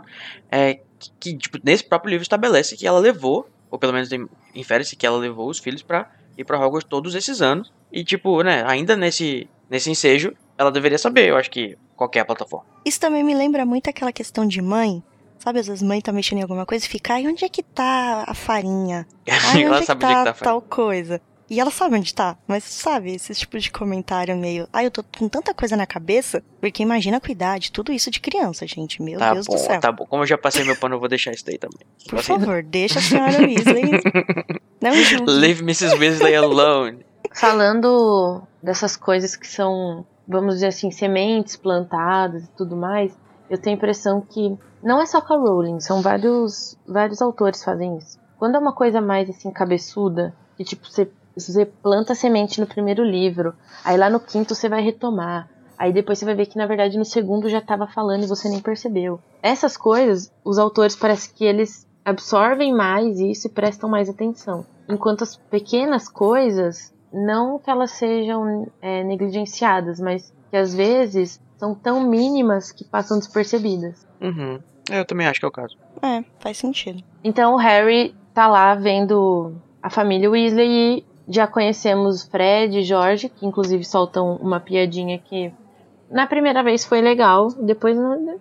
É 0.50 0.80
que, 0.98 1.10
que, 1.20 1.36
tipo, 1.36 1.58
nesse 1.62 1.84
próprio 1.84 2.10
livro 2.10 2.22
estabelece 2.22 2.74
que 2.74 2.86
ela 2.86 2.98
levou, 2.98 3.46
ou 3.70 3.78
pelo 3.78 3.92
menos 3.92 4.08
infere-se 4.54 4.96
que 4.96 5.06
ela 5.06 5.18
levou 5.18 5.50
os 5.50 5.58
filhos 5.58 5.82
pra 5.82 6.10
ir 6.42 6.44
pra 6.44 6.58
Hogwarts 6.58 6.88
todos 6.88 7.14
esses 7.14 7.40
anos. 7.40 7.72
E, 7.90 8.04
tipo, 8.04 8.42
né, 8.42 8.64
ainda 8.66 8.96
nesse, 8.96 9.48
nesse 9.68 9.90
ensejo, 9.90 10.34
ela 10.56 10.70
deveria 10.70 10.98
saber, 10.98 11.28
eu 11.28 11.36
acho 11.36 11.50
que, 11.50 11.76
qualquer 11.96 12.24
plataforma. 12.24 12.66
Isso 12.84 13.00
também 13.00 13.22
me 13.22 13.34
lembra 13.34 13.64
muito 13.64 13.88
aquela 13.88 14.12
questão 14.12 14.46
de 14.46 14.60
mãe. 14.60 15.02
Sabe, 15.38 15.58
às 15.58 15.66
vezes 15.66 15.82
mãe 15.82 16.00
tá 16.00 16.12
mexendo 16.12 16.38
em 16.38 16.42
alguma 16.42 16.64
coisa 16.64 16.84
e 16.84 16.88
fica, 16.88 17.14
ai, 17.14 17.26
onde 17.26 17.44
é 17.44 17.48
que 17.48 17.62
tá 17.62 18.24
a 18.28 18.34
farinha? 18.34 19.06
Ai, 19.28 19.64
ela 19.64 19.76
onde 19.78 19.82
é 19.82 19.86
que 19.86 19.92
onde 19.92 20.04
é 20.04 20.08
tá, 20.08 20.08
que 20.08 20.24
tá 20.24 20.30
a 20.30 20.34
farinha. 20.34 20.34
tal 20.34 20.62
coisa? 20.62 21.20
E 21.52 21.60
ela 21.60 21.70
sabe 21.70 21.96
onde 21.96 22.14
tá, 22.14 22.36
mas 22.46 22.64
sabe, 22.64 23.14
esse 23.14 23.34
tipo 23.34 23.58
de 23.58 23.70
comentário 23.70 24.34
meio. 24.36 24.66
Ai, 24.72 24.86
eu 24.86 24.90
tô 24.90 25.04
com 25.18 25.28
tanta 25.28 25.52
coisa 25.52 25.76
na 25.76 25.86
cabeça, 25.86 26.42
porque 26.60 26.82
imagina 26.82 27.20
cuidar 27.20 27.58
de 27.58 27.70
tudo 27.70 27.92
isso 27.92 28.10
de 28.10 28.20
criança, 28.20 28.66
gente. 28.66 29.02
Meu 29.02 29.18
Tá 29.18 29.34
Deus 29.34 29.46
bom, 29.46 29.54
do 29.54 29.58
céu. 29.60 29.78
tá 29.80 29.92
bom. 29.92 30.06
Como 30.06 30.22
eu 30.22 30.26
já 30.26 30.38
passei 30.38 30.64
meu 30.64 30.74
pano, 30.76 30.94
eu 30.94 30.98
vou 31.00 31.08
deixar 31.10 31.30
isso 31.32 31.44
daí 31.44 31.58
também. 31.58 31.86
Por 32.08 32.18
Assim, 32.20 32.28
favor, 32.38 32.62
deixa 32.62 32.98
a 33.00 33.02
senhora 33.02 33.38
Weasley. 33.38 33.90
Não 34.80 34.94
julgue. 34.94 35.30
Leave 35.30 35.60
Mrs. 35.62 35.94
Weasley 35.98 36.34
alone. 36.34 37.04
Falando 37.34 38.42
dessas 38.62 38.96
coisas 38.96 39.36
que 39.36 39.46
são, 39.46 40.06
vamos 40.26 40.54
dizer 40.54 40.68
assim, 40.68 40.90
sementes 40.90 41.54
plantadas 41.56 42.44
e 42.44 42.48
tudo 42.56 42.74
mais, 42.76 43.12
eu 43.50 43.58
tenho 43.58 43.76
a 43.76 43.78
impressão 43.78 44.20
que 44.22 44.56
não 44.82 45.00
é 45.02 45.06
só 45.06 45.20
com 45.20 45.34
a 45.34 45.36
Rowling, 45.36 45.80
são 45.80 46.00
vários, 46.00 46.78
vários 46.88 47.20
autores 47.20 47.58
que 47.60 47.64
fazem 47.66 47.98
isso. 47.98 48.18
Quando 48.38 48.56
é 48.56 48.58
uma 48.58 48.72
coisa 48.72 49.00
mais 49.00 49.28
assim, 49.28 49.50
cabeçuda, 49.50 50.34
que 50.56 50.64
tipo, 50.64 50.86
você, 50.90 51.08
você 51.40 51.64
planta 51.64 52.14
semente 52.14 52.60
no 52.60 52.66
primeiro 52.66 53.04
livro, 53.04 53.54
aí 53.84 53.96
lá 53.96 54.10
no 54.10 54.20
quinto 54.20 54.54
você 54.54 54.68
vai 54.68 54.82
retomar. 54.82 55.48
Aí 55.78 55.92
depois 55.92 56.18
você 56.18 56.24
vai 56.24 56.34
ver 56.34 56.46
que 56.46 56.56
na 56.56 56.66
verdade 56.66 56.98
no 56.98 57.04
segundo 57.04 57.48
já 57.48 57.60
tava 57.60 57.86
falando 57.86 58.24
e 58.24 58.28
você 58.28 58.48
nem 58.48 58.60
percebeu. 58.60 59.18
Essas 59.42 59.76
coisas, 59.76 60.32
os 60.44 60.58
autores 60.58 60.94
parece 60.94 61.32
que 61.32 61.44
eles 61.44 61.86
absorvem 62.04 62.74
mais 62.74 63.18
isso 63.18 63.46
e 63.46 63.50
prestam 63.50 63.88
mais 63.88 64.08
atenção. 64.08 64.66
Enquanto 64.88 65.24
as 65.24 65.36
pequenas 65.36 66.08
coisas, 66.08 66.92
não 67.12 67.58
que 67.58 67.70
elas 67.70 67.92
sejam 67.92 68.70
é, 68.80 69.02
negligenciadas, 69.04 70.00
mas 70.00 70.32
que 70.50 70.56
às 70.56 70.74
vezes 70.74 71.40
são 71.56 71.74
tão 71.74 72.08
mínimas 72.08 72.72
que 72.72 72.84
passam 72.84 73.18
despercebidas. 73.18 74.06
Uhum. 74.20 74.60
Eu 74.90 75.04
também 75.04 75.26
acho 75.26 75.38
que 75.38 75.46
é 75.46 75.48
o 75.48 75.52
caso. 75.52 75.76
É, 76.02 76.24
faz 76.40 76.58
sentido. 76.58 77.02
Então 77.22 77.54
o 77.54 77.56
Harry 77.56 78.14
tá 78.34 78.48
lá 78.48 78.74
vendo 78.74 79.54
a 79.82 79.88
família 79.88 80.30
Weasley 80.30 80.98
e 80.98 81.06
já 81.28 81.46
conhecemos 81.46 82.24
Fred 82.24 82.78
e 82.78 82.82
George, 82.82 83.28
que 83.28 83.46
inclusive 83.46 83.84
soltam 83.84 84.36
uma 84.36 84.58
piadinha 84.60 85.18
que 85.18 85.52
na 86.10 86.26
primeira 86.26 86.62
vez 86.62 86.84
foi 86.84 87.00
legal, 87.00 87.48
depois 87.52 87.96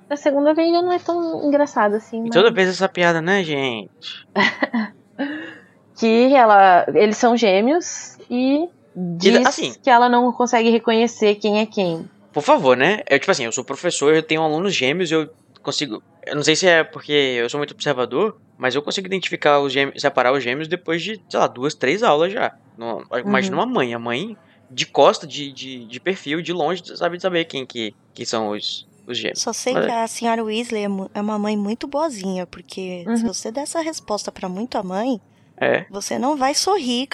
na 0.10 0.16
segunda 0.18 0.54
vez 0.54 0.72
já 0.72 0.82
não 0.82 0.92
é 0.92 1.00
tão 1.00 1.48
engraçado 1.48 1.96
assim. 1.96 2.18
E 2.18 2.22
mas- 2.24 2.32
toda 2.32 2.52
vez 2.52 2.68
essa 2.70 2.90
piada, 2.90 3.22
né, 3.22 3.44
gente? 3.44 3.90
que 5.98 6.34
ela, 6.34 6.86
eles 6.94 7.18
são 7.18 7.38
gêmeos 7.38 8.18
e 8.30 8.68
diz 8.96 9.46
assim- 9.46 9.74
que 9.82 9.90
ela 9.90 10.10
não 10.10 10.32
consegue 10.32 10.70
reconhecer 10.70 11.36
quem 11.36 11.60
é 11.60 11.66
quem. 11.66 12.10
Por 12.34 12.42
favor, 12.44 12.76
né? 12.78 13.02
Eu, 13.10 13.20
tipo 13.20 13.32
assim, 13.32 13.46
eu 13.46 13.52
sou 13.52 13.64
professor, 13.64 14.14
eu 14.14 14.24
tenho 14.24 14.42
alunos 14.42 14.74
gêmeos, 14.74 15.12
eu 15.12 15.30
consigo. 15.62 16.02
Eu 16.26 16.36
não 16.36 16.44
sei 16.44 16.56
se 16.56 16.68
é 16.68 16.84
porque 16.84 17.12
eu 17.12 17.50
sou 17.50 17.58
muito 17.58 17.74
observador, 17.74 18.38
mas 18.58 18.76
eu 18.76 18.82
consigo 18.82 19.08
identificar 19.08 19.60
os 19.60 19.74
gêmeos, 19.74 20.00
separar 20.02 20.32
os 20.34 20.44
gêmeos 20.44 20.68
depois 20.68 21.02
de, 21.02 21.20
sei 21.30 21.40
lá, 21.40 21.48
duas, 21.48 21.74
três 21.74 22.04
aulas 22.04 22.32
já. 22.32 22.54
No, 22.78 23.04
Imagina 23.26 23.56
uma 23.58 23.66
mãe, 23.66 23.94
a 23.94 24.00
mãe 24.00 24.38
de 24.70 24.86
costa, 24.86 25.26
de, 25.28 25.52
de, 25.52 25.86
de 25.86 26.00
perfil, 26.00 26.42
de 26.42 26.54
longe, 26.54 26.84
sabe 26.96 27.20
saber 27.20 27.46
quem 27.46 27.66
que, 27.66 27.94
que 28.14 28.26
são 28.26 28.50
os, 28.52 28.88
os 29.08 29.18
gêmeos. 29.18 29.42
Só 29.42 29.52
sei 29.52 29.74
Mas- 29.74 29.86
que 29.86 29.92
a 29.92 30.08
senhora 30.08 30.44
Weasley 30.44 30.84
é 30.86 30.88
é 31.16 31.22
uma 31.22 31.38
mãe 31.40 31.58
muito 31.58 31.88
boazinha, 31.88 32.46
porque 32.46 33.04
se 33.04 33.10
Uhum. 33.24 33.34
você 33.34 33.52
der 33.52 33.62
essa 33.62 33.82
resposta 33.82 34.32
pra 34.32 34.48
muita 34.48 34.82
mãe, 34.84 35.20
É. 35.60 35.86
você 35.90 36.18
não 36.20 36.38
vai 36.38 36.54
sorrir 36.54 37.08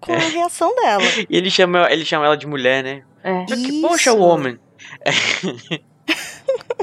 com 0.00 0.12
a 0.12 0.18
reação 0.18 0.74
dela. 0.76 1.02
E 1.28 1.36
ele 1.36 1.50
chama, 1.50 1.86
ele 1.92 2.04
chama 2.04 2.26
ela 2.26 2.36
de 2.36 2.46
mulher, 2.46 2.82
né? 2.82 3.02
É. 3.24 3.44
Que, 3.44 3.54
Isso. 3.54 3.80
poxa, 3.82 4.12
woman. 4.12 4.58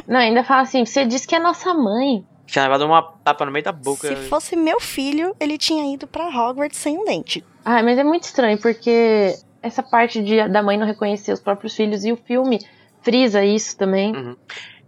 Não, 0.07 0.19
ainda 0.19 0.43
fala 0.43 0.61
assim, 0.61 0.85
você 0.85 1.05
disse 1.05 1.27
que 1.27 1.35
é 1.35 1.39
nossa 1.39 1.73
mãe. 1.73 2.25
Tinha 2.45 2.63
levado 2.63 2.85
uma 2.85 3.01
tapa 3.23 3.45
no 3.45 3.51
meio 3.51 3.63
da 3.63 3.71
boca. 3.71 4.07
Se 4.07 4.15
fosse 4.27 4.55
meu 4.55 4.79
filho, 4.79 5.35
ele 5.39 5.57
tinha 5.57 5.93
ido 5.93 6.07
pra 6.07 6.27
Hogwarts 6.27 6.77
sem 6.79 6.97
um 6.97 7.05
dente. 7.05 7.43
Ai, 7.63 7.83
mas 7.83 7.97
é 7.99 8.03
muito 8.03 8.23
estranho, 8.23 8.57
porque 8.59 9.35
essa 9.61 9.83
parte 9.83 10.23
de, 10.23 10.47
da 10.47 10.63
mãe 10.63 10.77
não 10.77 10.87
reconhecer 10.87 11.31
os 11.31 11.39
próprios 11.39 11.75
filhos 11.75 12.03
e 12.05 12.11
o 12.11 12.17
filme 12.17 12.59
frisa 13.03 13.43
isso 13.45 13.77
também. 13.77 14.15
Uhum. 14.15 14.35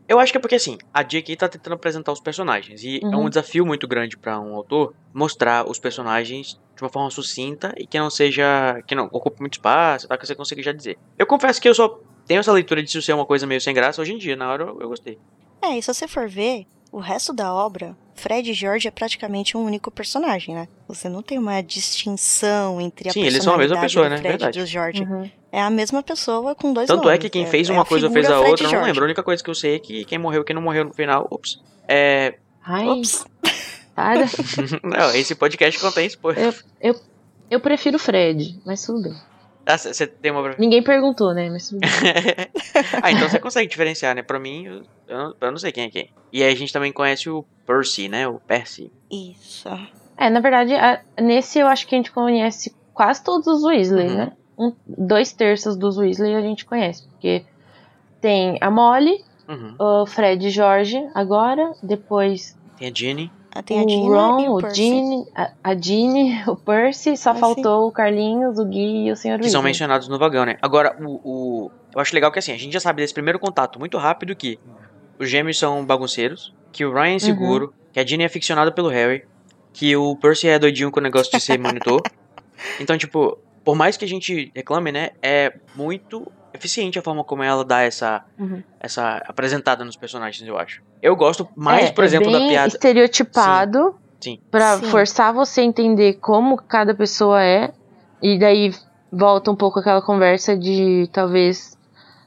Eu 0.07 0.19
acho 0.19 0.31
que 0.33 0.37
é 0.37 0.41
porque 0.41 0.55
assim, 0.55 0.77
a 0.93 1.03
J.K. 1.03 1.35
tá 1.37 1.47
tentando 1.47 1.73
apresentar 1.73 2.11
os 2.11 2.19
personagens. 2.19 2.83
E 2.83 2.99
é 3.01 3.07
um 3.07 3.19
Uhum. 3.21 3.29
desafio 3.29 3.65
muito 3.65 3.87
grande 3.87 4.17
pra 4.17 4.39
um 4.41 4.55
autor 4.55 4.93
mostrar 5.13 5.69
os 5.69 5.79
personagens 5.79 6.59
de 6.75 6.81
uma 6.83 6.89
forma 6.89 7.09
sucinta 7.11 7.73
e 7.77 7.85
que 7.87 7.97
não 7.99 8.09
seja. 8.09 8.81
que 8.87 8.93
não 8.95 9.05
ocupe 9.05 9.39
muito 9.39 9.53
espaço, 9.53 10.07
tá? 10.07 10.17
Que 10.17 10.25
você 10.27 10.35
consiga 10.35 10.61
já 10.63 10.71
dizer. 10.73 10.97
Eu 11.17 11.25
confesso 11.27 11.61
que 11.61 11.69
eu 11.69 11.73
só 11.75 11.97
tenho 12.27 12.39
essa 12.39 12.51
leitura 12.51 12.81
de 12.81 12.89
isso 12.89 13.01
ser 13.01 13.13
uma 13.13 13.25
coisa 13.25 13.45
meio 13.45 13.61
sem 13.61 13.73
graça 13.73 14.01
hoje 14.01 14.13
em 14.13 14.17
dia. 14.17 14.35
Na 14.35 14.51
hora 14.51 14.63
eu, 14.63 14.81
eu 14.81 14.89
gostei. 14.89 15.17
É, 15.61 15.77
e 15.77 15.81
se 15.81 15.93
você 15.93 16.07
for 16.07 16.27
ver, 16.27 16.65
o 16.91 16.99
resto 16.99 17.31
da 17.33 17.53
obra, 17.53 17.95
Fred 18.15 18.49
e 18.49 18.53
George 18.53 18.87
é 18.87 18.91
praticamente 18.91 19.55
um 19.55 19.63
único 19.63 19.89
personagem, 19.89 20.53
né? 20.53 20.67
Você 20.87 21.07
não 21.07 21.21
tem 21.21 21.39
uma 21.39 21.61
distinção 21.61 22.81
entre 22.81 23.09
a 23.09 23.13
Sim, 23.13 23.23
eles 23.23 23.43
são 23.43 23.53
a 23.53 23.57
mesma 23.57 23.79
pessoa, 23.79 24.09
né? 24.09 24.17
Fred 24.17 24.29
Verdade. 24.29 24.59
e 24.59 24.61
do 24.61 24.65
George. 24.65 25.03
Uhum. 25.03 25.29
É 25.51 25.61
a 25.61 25.69
mesma 25.69 26.03
pessoa 26.03 26.53
com 26.55 26.73
dois 26.73 26.87
Tanto 26.87 27.03
nomes. 27.03 27.15
é 27.15 27.17
que 27.17 27.29
quem 27.29 27.45
fez 27.45 27.69
é 27.69 27.73
uma 27.73 27.81
a 27.83 27.85
coisa 27.85 28.07
ou 28.07 28.13
fez 28.13 28.25
a 28.25 28.37
Fred 28.37 28.49
outra, 28.51 28.67
eu 28.67 28.71
não 28.71 28.83
lembro. 28.83 29.03
A 29.03 29.05
única 29.05 29.23
coisa 29.23 29.43
que 29.43 29.49
eu 29.49 29.55
sei 29.55 29.75
é 29.75 29.79
que 29.79 30.05
quem 30.05 30.17
morreu 30.17 30.41
e 30.41 30.45
quem 30.45 30.55
não 30.55 30.61
morreu 30.61 30.85
no 30.85 30.93
final. 30.93 31.27
Ups. 31.31 31.61
É. 31.87 32.35
Ai, 32.63 32.87
Ops. 32.87 33.25
para. 33.95 34.25
não, 34.83 35.15
esse 35.15 35.35
podcast 35.35 35.79
contém 35.79 36.07
spoiler. 36.07 36.55
Eu, 36.79 36.95
eu 37.49 37.59
prefiro 37.59 37.97
o 37.97 37.99
Fred, 37.99 38.59
mas 38.65 38.85
tudo 38.85 39.03
bem. 39.03 39.15
Ah, 39.65 39.77
Você 39.77 40.07
tem 40.07 40.31
uma. 40.31 40.55
Ninguém 40.57 40.81
perguntou, 40.83 41.33
né? 41.33 41.49
Mas 41.49 41.71
ah, 43.01 43.11
então 43.11 43.29
você 43.29 43.39
consegue 43.39 43.69
diferenciar, 43.69 44.15
né? 44.15 44.21
Pra 44.23 44.39
mim, 44.39 44.65
eu, 44.65 44.83
eu 45.07 45.17
não, 45.17 45.35
eu 45.39 45.51
não 45.51 45.57
sei 45.57 45.71
quem 45.71 45.85
é 45.85 45.89
quem. 45.89 46.09
E 46.31 46.43
aí 46.43 46.51
a 46.51 46.55
gente 46.55 46.73
também 46.73 46.91
conhece 46.91 47.29
o 47.29 47.45
Percy, 47.65 48.09
né? 48.09 48.27
O 48.27 48.39
Percy. 48.39 48.91
Isso. 49.11 49.69
É, 50.17 50.29
na 50.29 50.39
verdade, 50.39 50.73
a- 50.73 51.01
nesse 51.19 51.59
eu 51.59 51.67
acho 51.67 51.87
que 51.87 51.95
a 51.95 51.97
gente 51.97 52.11
conhece 52.11 52.75
quase 52.93 53.23
todos 53.23 53.47
os 53.47 53.63
Weasley, 53.63 54.07
Uhum. 54.07 54.15
né? 54.15 54.31
Um, 54.57 54.73
dois 54.85 55.31
terços 55.31 55.75
dos 55.77 55.97
Weasley 55.97 56.35
a 56.35 56.41
gente 56.41 56.65
conhece, 56.65 57.07
porque 57.07 57.43
tem 58.19 58.57
a 58.61 58.69
Molly, 58.69 59.23
Uhum. 59.47 59.75
o 59.79 60.05
Fred 60.05 60.47
e 60.47 60.49
Jorge 60.49 60.97
agora, 61.15 61.71
depois 61.83 62.57
Tem 62.77 62.87
a 62.89 62.91
Ginny. 62.93 63.31
Ah, 63.53 63.61
Tem 63.61 63.79
a 63.79 63.83
o 63.83 63.89
Gina 63.89 64.15
Ron, 64.15 64.39
e 64.39 64.49
o, 64.49 64.53
o 64.55 64.61
Percy. 64.61 64.75
Ginny, 64.81 65.25
a, 65.35 65.51
a 65.63 65.75
Ginny, 65.75 66.43
o 66.47 66.55
Percy, 66.55 67.17
só 67.17 67.31
Ah, 67.31 67.35
faltou 67.35 67.87
o 67.87 67.91
Carlinhos, 67.91 68.57
o 68.57 68.65
Gui 68.65 69.07
e 69.07 69.11
o 69.11 69.15
Sr. 69.17 69.39
Que 69.39 69.49
são 69.49 69.59
Weasley. 69.59 69.63
mencionados 69.63 70.07
no 70.07 70.17
vagão, 70.17 70.45
né? 70.45 70.57
Agora, 70.61 70.95
o, 71.01 71.19
o- 71.65 71.71
Eu 71.93 71.99
acho 71.99 72.13
legal 72.15 72.31
que 72.31 72.39
assim, 72.39 72.53
a 72.53 72.57
gente 72.57 72.71
já 72.71 72.79
sabe 72.79 73.01
desse 73.01 73.13
primeiro 73.13 73.37
contato 73.39 73.77
muito 73.77 73.97
rápido 73.97 74.33
que 74.35 74.57
os 75.19 75.29
gêmeos 75.29 75.59
são 75.59 75.85
bagunceiros, 75.85 76.53
que 76.71 76.85
o 76.85 76.93
Ryan 76.93 77.11
é 77.11 77.15
inseguro, 77.15 77.73
que 77.91 77.99
a 77.99 78.05
Ginny 78.05 78.23
é 78.23 78.29
ficcionada 78.29 78.71
pelo 78.71 78.87
Harry, 78.87 79.25
que 79.73 79.95
o 79.97 80.15
Percy 80.15 80.47
é 80.47 80.57
doidinho 80.57 80.89
com 80.89 80.99
o 80.99 81.03
negócio 81.03 81.31
de 81.31 81.39
ser 81.39 81.59
monitor. 81.59 82.01
Então, 82.79 82.95
tipo, 82.95 83.39
por 83.65 83.75
mais 83.75 83.97
que 83.97 84.05
a 84.05 84.07
gente 84.07 84.51
reclame, 84.55 84.91
né? 84.91 85.09
É 85.21 85.51
muito 85.75 86.31
eficiente 86.53 86.99
a 86.99 87.01
forma 87.01 87.23
como 87.23 87.43
ela 87.43 87.63
dá 87.63 87.81
essa, 87.81 88.23
Uhum. 88.37 88.61
essa 88.79 89.17
apresentada 89.27 89.83
nos 89.85 89.95
personagens, 89.95 90.47
eu 90.47 90.57
acho. 90.57 90.81
Eu 91.01 91.15
gosto 91.15 91.47
mais, 91.55 91.89
É, 91.89 91.91
por 91.91 92.03
exemplo, 92.03 92.29
é 92.29 92.31
da 92.33 92.39
bem 92.39 92.49
piada. 92.49 92.67
estereotipado 92.67 93.95
Sim. 94.23 94.39
pra 94.49 94.77
Sim. 94.77 94.85
forçar 94.85 95.33
você 95.33 95.61
a 95.61 95.65
entender 95.65 96.13
como 96.15 96.57
cada 96.57 96.93
pessoa 96.93 97.41
é 97.43 97.71
e 98.21 98.37
daí 98.39 98.73
volta 99.11 99.51
um 99.51 99.55
pouco 99.55 99.79
aquela 99.79 100.01
conversa 100.01 100.55
de 100.57 101.09
talvez 101.11 101.77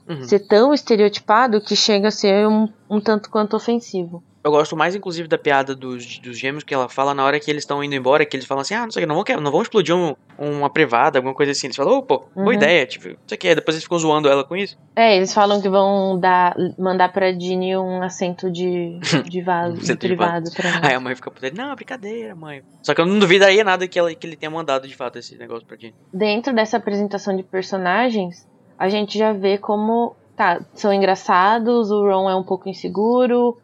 Uhum. 0.07 0.23
ser 0.25 0.41
tão 0.41 0.75
estereotipado 0.75 1.61
que 1.63 1.75
chega 1.75 2.09
a 2.09 2.11
ser 2.11 2.47
um, 2.47 2.69
um 2.91 3.01
tanto 3.01 3.31
quanto 3.31 3.57
ofensivo. 3.57 4.23
Eu 4.45 4.51
gosto 4.51 4.77
mais, 4.77 4.95
inclusive, 4.95 5.27
da 5.27 5.39
piada 5.39 5.75
dos, 5.75 6.19
dos 6.19 6.39
gêmeos 6.39 6.63
que 6.63 6.75
ela 6.75 6.87
fala 6.87 7.15
na 7.15 7.25
hora 7.25 7.41
que 7.41 7.51
eles 7.51 7.63
estão 7.63 7.83
indo 7.83 7.95
embora, 7.95 8.27
que 8.27 8.37
eles 8.37 8.45
falam 8.47 8.61
assim, 8.61 8.75
ah, 8.75 8.83
não 8.85 8.91
sei 8.91 9.03
o 9.03 9.07
que, 9.07 9.09
não 9.09 9.15
vão, 9.25 9.41
não 9.41 9.51
vão 9.51 9.63
explodir 9.63 9.95
um- 9.97 10.15
uma 10.39 10.69
privada, 10.69 11.19
alguma 11.19 11.35
coisa 11.35 11.53
assim. 11.53 11.69
Eles 11.69 11.77
falam, 11.77 11.95
ô, 11.99 12.03
pô, 12.03 12.25
boa 12.35 12.49
Uhum. 12.49 12.53
ideia, 12.53 12.85
tipo, 12.85 13.09
não 13.09 13.17
sei 13.27 13.37
o 13.37 13.39
que. 13.39 13.55
Depois 13.55 13.75
eles 13.75 13.85
ficam 13.85 13.99
zoando 13.99 14.29
ela 14.29 14.45
com 14.45 14.55
isso. 14.55 14.77
É, 14.95 15.17
eles 15.17 15.33
falam 15.33 15.63
que 15.63 15.69
vão 15.71 16.21
dar, 16.21 16.55
mandar 16.79 17.11
pra 17.11 17.33
Ginny 17.33 17.75
um 17.75 18.03
assento 18.03 18.51
de, 18.51 18.99
de 19.31 19.41
vaso, 19.41 19.77
de 19.77 19.83
assento 19.85 20.01
de 20.01 20.09
privado 20.09 20.51
pra 20.55 20.69
ela. 20.69 20.81
Aí 20.89 20.95
a 20.95 21.01
mãe 21.01 21.15
fica 21.17 21.31
puta, 21.31 21.51
não, 21.57 21.75
brincadeira, 21.75 22.35
mãe. 22.35 22.63
Só 22.83 22.93
que 22.95 23.01
eu 23.01 23.07
não 23.07 23.19
duvidaria 23.19 23.65
nada 23.65 23.89
que, 23.89 23.99
ela, 23.99 24.15
que 24.15 24.27
ele 24.27 24.37
tenha 24.37 24.51
mandado, 24.51 24.87
de 24.87 24.95
fato, 24.95 25.19
esse 25.19 25.39
negócio 25.39 25.67
pra 25.67 25.79
gente. 25.79 25.95
Dentro 26.13 26.55
dessa 26.55 26.77
apresentação 26.77 27.35
de 27.35 27.43
personagens, 27.43 28.47
a 28.79 28.91
gente 28.91 29.17
já 29.19 29.33
vê 29.33 29.57
como, 29.57 30.15
tá, 30.37 30.61
são 30.75 30.93
engraçados, 30.93 31.91
o 31.91 32.03
Ron 32.07 32.29
é 32.29 32.37
um 32.37 32.43
pouco 32.45 32.69
inseguro, 32.69 33.57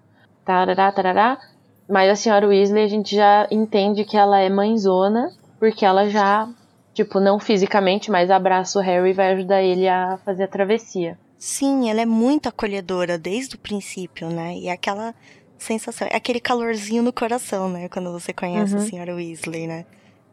tarará, 0.44 0.90
tarará, 0.92 1.38
mas 1.88 2.11
a 2.11 2.16
senhora 2.16 2.46
Weasley 2.46 2.85
a 2.85 2.88
gente 2.88 3.14
já 3.16 3.46
entende 3.50 4.05
que 4.05 4.16
ela 4.16 4.38
é 4.40 4.48
mãezona, 4.48 5.31
porque 5.59 5.85
ela 5.85 6.09
já, 6.09 6.48
tipo, 6.94 7.20
não 7.20 7.38
fisicamente, 7.38 8.11
mas 8.11 8.31
abraça 8.31 8.79
o 8.79 8.83
Harry 8.83 9.11
e 9.11 9.12
vai 9.14 9.33
ajudar 9.35 9.62
ele 9.62 9.88
a 9.88 10.18
fazer 10.24 10.44
a 10.44 10.48
travessia. 10.48 11.18
Sim, 11.38 11.88
ela 11.90 12.00
é 12.00 12.07
muito 12.07 12.48
acolhedora 12.48 13.16
desde 13.18 13.55
o 13.57 13.59
princípio, 13.59 14.29
né? 14.29 14.55
E 14.57 14.68
é 14.68 14.72
aquela 14.72 15.14
sensação, 15.59 16.07
é 16.11 16.16
aquele 16.16 16.38
calorzinho 16.40 17.03
no 17.03 17.12
coração, 17.12 17.68
né? 17.68 17.88
Quando 17.88 18.12
você 18.12 18.33
conhece 18.33 18.74
Uhum. 18.74 18.83
a 18.83 18.85
senhora 18.85 19.14
Weasley, 19.14 19.66
né? 19.66 19.85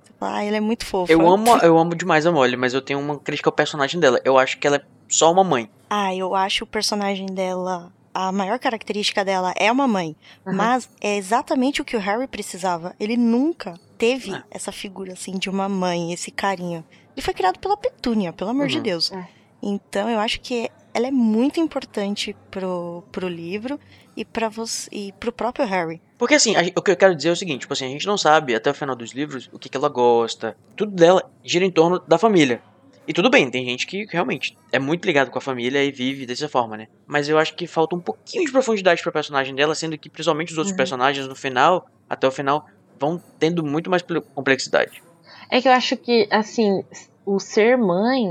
Você 0.03 0.11
fala, 0.19 0.37
ah, 0.37 0.43
ela 0.43 0.57
é 0.57 0.61
muito 0.61 0.85
fofa. 0.85 1.11
Eu 1.11 1.27
amo, 1.27 1.49
eu 1.57 1.77
amo 1.77 1.95
demais 1.95 2.25
a 2.25 2.31
Molly, 2.31 2.57
mas 2.57 2.73
eu 2.73 2.81
tenho 2.81 2.99
uma 2.99 3.17
crítica 3.19 3.49
ao 3.49 3.53
personagem 3.53 3.99
dela. 3.99 4.19
Eu 4.25 4.37
acho 4.37 4.57
que 4.59 4.67
ela 4.67 4.77
é 4.77 4.81
só 5.09 5.31
uma 5.31 5.43
mãe. 5.43 5.69
Ah, 5.89 6.13
eu 6.13 6.35
acho 6.35 6.63
o 6.65 6.67
personagem 6.67 7.25
dela. 7.27 7.91
A 8.19 8.31
maior 8.31 8.57
característica 8.57 9.23
dela 9.23 9.53
é 9.55 9.71
uma 9.71 9.87
mãe. 9.87 10.15
Uhum. 10.43 10.53
Mas 10.55 10.89
é 10.99 11.17
exatamente 11.17 11.83
o 11.83 11.85
que 11.85 11.95
o 11.95 11.99
Harry 11.99 12.25
precisava. 12.27 12.95
Ele 12.99 13.15
nunca 13.15 13.75
teve 13.95 14.33
Ah. 14.33 14.43
essa 14.49 14.71
figura 14.71 15.13
assim 15.13 15.37
de 15.37 15.49
uma 15.51 15.69
mãe, 15.69 16.11
esse 16.11 16.31
carinho. 16.31 16.83
Ele 17.15 17.21
foi 17.21 17.33
criado 17.35 17.59
pela 17.59 17.77
Petúnia, 17.77 18.33
pelo 18.33 18.49
amor 18.49 18.67
de 18.67 18.77
Uhum. 18.77 18.83
Deus. 18.83 19.11
É. 19.11 19.27
Então 19.61 20.09
eu 20.09 20.19
acho 20.19 20.41
que 20.41 20.67
ela 20.95 21.05
é 21.07 21.11
muito 21.11 21.59
importante 21.59 22.35
pro, 22.49 23.03
pro 23.11 23.27
livro 23.27 23.79
e 24.15 24.25
para 24.25 24.49
você 24.49 24.89
e 24.91 25.11
pro 25.19 25.31
próprio 25.31 25.67
Harry. 25.67 26.01
Porque 26.17 26.33
assim, 26.33 26.55
a 26.55 26.61
o 26.75 26.81
que 26.81 26.89
eu 26.89 26.97
quero 26.97 27.15
dizer 27.15 27.29
é 27.29 27.31
o 27.33 27.35
seguinte, 27.35 27.61
tipo 27.61 27.73
assim, 27.73 27.85
a 27.85 27.89
gente 27.89 28.07
não 28.07 28.17
sabe 28.17 28.55
até 28.55 28.71
o 28.71 28.73
final 28.73 28.95
dos 28.95 29.11
livros 29.11 29.47
o 29.53 29.59
que, 29.59 29.69
que 29.69 29.77
ela 29.77 29.89
gosta. 29.89 30.57
Tudo 30.75 30.91
dela 30.91 31.21
gira 31.43 31.63
em 31.63 31.69
torno 31.71 31.99
da 31.99 32.17
família. 32.17 32.63
E 33.07 33.13
tudo 33.13 33.29
bem, 33.29 33.49
tem 33.49 33.63
gente 33.65 33.87
que 33.87 34.05
realmente 34.11 34.53
é 34.71 34.77
muito 34.79 35.05
ligado 35.05 35.31
com 35.31 35.37
a 35.37 35.41
família 35.41 35.81
e 35.83 35.91
vive 35.91 36.25
dessa 36.25 36.49
forma, 36.49 36.75
né? 36.75 36.87
Mas 37.07 37.29
eu 37.29 37.37
acho 37.37 37.55
que 37.55 37.65
falta 37.65 37.95
um 37.95 38.01
pouquinho 38.01 38.45
de 38.45 38.51
profundidade 38.51 39.01
pra 39.01 39.11
personagem 39.11 39.55
dela, 39.55 39.73
sendo 39.73 39.97
que 39.97 40.09
principalmente 40.09 40.51
os 40.51 40.57
outros 40.57 40.71
Uhum. 40.73 40.77
personagens 40.77 41.25
no 41.27 41.35
final, 41.35 41.85
até 42.09 42.27
o 42.27 42.31
final, 42.31 42.63
vão 42.99 43.21
tendo 43.39 43.63
muito 43.63 43.89
mais 43.89 44.01
ple- 44.01 44.21
complexidade. 44.35 45.01
É 45.49 45.61
que 45.61 45.69
eu 45.69 45.71
acho 45.71 45.95
que, 45.95 46.27
assim, 46.29 46.83
o 47.25 47.39
ser 47.39 47.77
mãe 47.77 48.25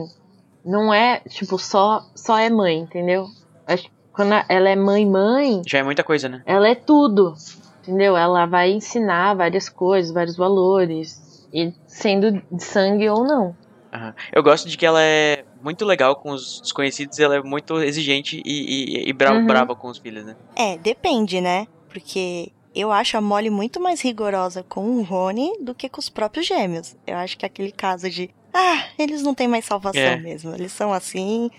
não 0.62 0.92
é, 0.92 1.20
tipo, 1.20 1.58
só, 1.58 2.02
só 2.14 2.36
é 2.38 2.50
mãe, 2.50 2.78
entendeu? 2.80 3.26
Acho 3.66 3.84
que 3.84 3.90
quando 4.12 4.32
ela 4.48 4.68
é 4.68 4.76
mãe-mãe, 4.76 5.62
Já 5.66 5.78
é 5.78 5.82
muita 5.82 6.04
coisa, 6.04 6.28
né? 6.28 6.42
ela 6.44 6.68
é 6.68 6.74
tudo, 6.74 7.34
entendeu? 7.82 8.14
Ela 8.14 8.44
vai 8.44 8.72
ensinar 8.72 9.34
várias 9.34 9.70
coisas, 9.70 10.12
vários 10.12 10.36
valores, 10.36 11.46
e 11.52 11.72
sendo 11.86 12.32
de 12.32 12.62
sangue 12.62 13.08
ou 13.08 13.24
não. 13.24 13.54
Aham. 13.96 14.14
Eu 14.32 14.42
gosto 14.42 14.68
de 14.68 14.76
que 14.76 14.84
ela 14.84 15.00
é 15.02 15.44
muito 15.62 15.84
legal 15.84 16.16
com 16.16 16.30
os 16.30 16.60
desconhecidos, 16.60 17.18
ela 17.18 17.36
é 17.36 17.42
muito 17.42 17.80
exigente 17.82 18.42
e, 18.44 19.04
e, 19.04 19.08
e 19.08 19.12
bra- 19.12 19.32
Uhum. 19.34 19.46
brava 19.46 19.74
com 19.74 19.88
os 19.88 19.98
filhos, 19.98 20.24
né? 20.24 20.36
É, 20.54 20.76
depende, 20.78 21.40
né? 21.40 21.66
Porque 21.88 22.52
eu 22.74 22.92
acho 22.92 23.16
a 23.16 23.20
Molly 23.20 23.48
muito 23.50 23.80
mais 23.80 24.00
rigorosa 24.02 24.62
com 24.62 24.84
o 24.98 25.02
Rony 25.02 25.50
do 25.62 25.74
que 25.74 25.88
com 25.88 25.98
os 26.00 26.08
próprios 26.10 26.46
gêmeos. 26.46 26.94
Eu 27.06 27.16
acho 27.16 27.38
que 27.38 27.44
é 27.44 27.48
aquele 27.48 27.72
caso 27.72 28.10
de, 28.10 28.28
ah, 28.52 28.84
eles 28.98 29.22
não 29.22 29.34
têm 29.34 29.48
mais 29.48 29.64
salvação 29.64 30.00
É. 30.02 30.16
mesmo. 30.16 30.54
Eles 30.54 30.72
são 30.72 30.92
assim, 30.92 31.50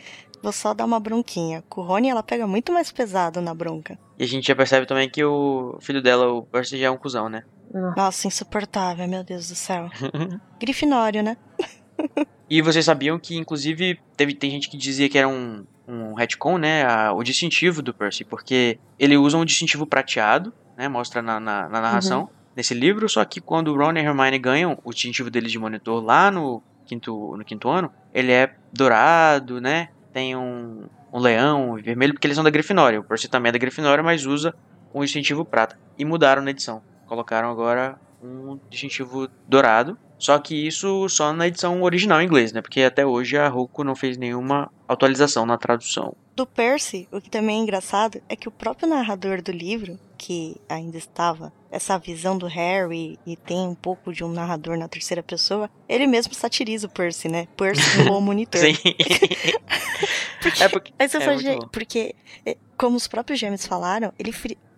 vou 0.44 0.52
só 0.52 0.74
dar 0.76 0.86
uma 0.86 1.00
bronquinha. 1.00 1.64
Com 1.68 1.82
o 1.82 1.84
Rony, 1.86 2.10
ela 2.10 2.22
pega 2.22 2.46
muito 2.46 2.72
mais 2.72 2.92
pesado 2.92 3.42
na 3.42 3.54
bronca. 3.56 3.98
E 4.20 4.24
a 4.24 4.28
gente 4.28 4.46
já 4.48 4.56
percebe 4.56 4.86
também 4.86 5.10
que 5.10 5.24
o 5.24 5.78
filho 5.82 6.02
dela, 6.04 6.32
o 6.32 6.44
Percy, 6.44 6.78
já 6.78 6.86
é 6.88 6.92
um 6.92 6.98
cuzão, 6.98 7.30
né? 7.30 7.44
Nossa, 7.96 8.28
insuportável, 8.28 9.08
meu 9.08 9.24
Deus 9.24 9.50
do 9.50 9.56
céu. 9.56 9.90
Grifinório, 10.60 11.22
né? 11.22 11.36
E 12.50 12.62
vocês 12.62 12.86
sabiam 12.86 13.20
que, 13.20 13.36
inclusive, 13.36 14.00
teve, 14.16 14.34
tem 14.34 14.50
gente 14.50 14.70
que 14.70 14.78
dizia 14.78 15.10
que 15.10 15.18
era 15.18 15.28
um, 15.28 15.66
um 15.86 16.14
retcon, 16.14 16.58
né? 16.58 16.86
a- 16.86 17.12
o 17.12 17.22
distintivo 17.22 17.82
do 17.82 17.94
Percy, 17.94 18.24
porque 18.24 18.80
ele 18.98 19.18
usa 19.18 19.38
um 19.38 19.44
distintivo 19.44 19.86
prateado, 19.86 20.54
né? 20.78 20.88
Mostra 20.88 21.22
na, 21.22 21.42
na, 21.42 21.64
na 21.68 21.82
narração 21.82 22.30
nesse 22.56 22.74
livro, 22.74 23.10
só 23.10 23.26
que 23.26 23.42
quando 23.42 23.68
o 23.74 23.78
Ron 23.78 23.92
e 23.98 24.00
Hermione 24.00 24.40
ganham 24.40 24.80
o 24.86 24.94
distintivo 24.94 25.30
deles 25.30 25.52
de 25.52 25.60
monitor 25.60 26.02
lá 26.02 26.32
no 26.32 26.64
quinto, 26.86 27.36
no 27.36 27.44
quinto 27.44 27.68
ano, 27.68 27.92
ele 28.14 28.32
é 28.32 28.56
dourado, 28.72 29.60
né? 29.60 29.90
Tem 30.14 30.34
um, 30.34 30.86
um 31.12 31.20
leão 31.20 31.76
vermelho, 31.76 32.14
porque 32.14 32.28
eles 32.28 32.36
são 32.36 32.46
da 32.46 32.50
Grifinória. 32.50 33.00
O 33.00 33.04
Percy 33.04 33.28
também 33.28 33.50
é 33.50 33.54
da 33.54 33.60
Grifinória, 33.60 34.02
mas 34.04 34.26
usa 34.26 34.56
um 34.94 35.02
distintivo 35.04 35.44
prata. 35.44 35.78
E 35.98 36.06
mudaram 36.06 36.42
na 36.42 36.52
edição. 36.52 36.82
Colocaram 37.08 37.52
agora 37.52 38.00
um 38.24 38.58
distintivo 38.70 39.28
dourado. 39.48 39.98
Só 40.20 40.40
que 40.40 40.68
isso 40.68 41.08
só 41.10 41.32
na 41.32 41.48
edição 41.48 41.82
original 41.84 42.22
em 42.22 42.26
inglês, 42.26 42.52
né? 42.52 42.62
Porque 42.62 42.82
até 42.82 43.06
hoje 43.06 43.38
a 43.38 43.48
Roku 43.48 43.84
não 43.84 43.96
fez 43.96 44.18
nenhuma 44.18 44.72
atualização 44.88 45.46
na 45.46 45.58
tradução. 45.58 46.16
Do 46.36 46.46
Percy, 46.46 47.08
o 47.12 47.20
que 47.20 47.30
também 47.30 47.60
é 47.60 47.64
engraçado 47.64 48.22
é 48.30 48.36
que 48.36 48.48
o 48.48 48.52
próprio 48.52 48.88
narrador 48.88 49.42
do 49.42 49.52
livro, 49.52 50.00
que 50.18 50.56
ainda 50.70 50.98
estava 50.98 51.52
essa 51.72 51.98
visão 51.98 52.38
do 52.38 52.46
Harry 52.48 53.18
e 53.26 53.36
tem 53.36 53.60
um 53.68 53.74
pouco 53.76 54.14
de 54.14 54.24
um 54.24 54.30
narrador 54.32 54.78
na 54.78 54.88
terceira 54.88 55.22
pessoa, 55.24 55.70
ele 55.90 56.06
mesmo 56.08 56.34
satiriza 56.34 56.88
o 56.88 56.90
Percy, 56.90 57.28
né? 57.28 57.48
Percy 57.58 58.04
no 58.04 58.22
monitor. 58.22 58.60
Sim. 58.62 58.76
é 60.62 60.70
porque. 60.70 60.94
Aí 60.98 61.08
você 61.10 61.18
É 61.18 61.22
fala, 61.22 61.38
"Gente, 61.38 61.62
bom." 61.62 61.68
porque, 61.72 62.16
é, 62.46 62.58
como 62.78 62.96
os 62.98 63.08
próprios 63.08 63.40
gêmeos 63.40 63.66
falaram, 63.66 64.14
ele 64.18 64.32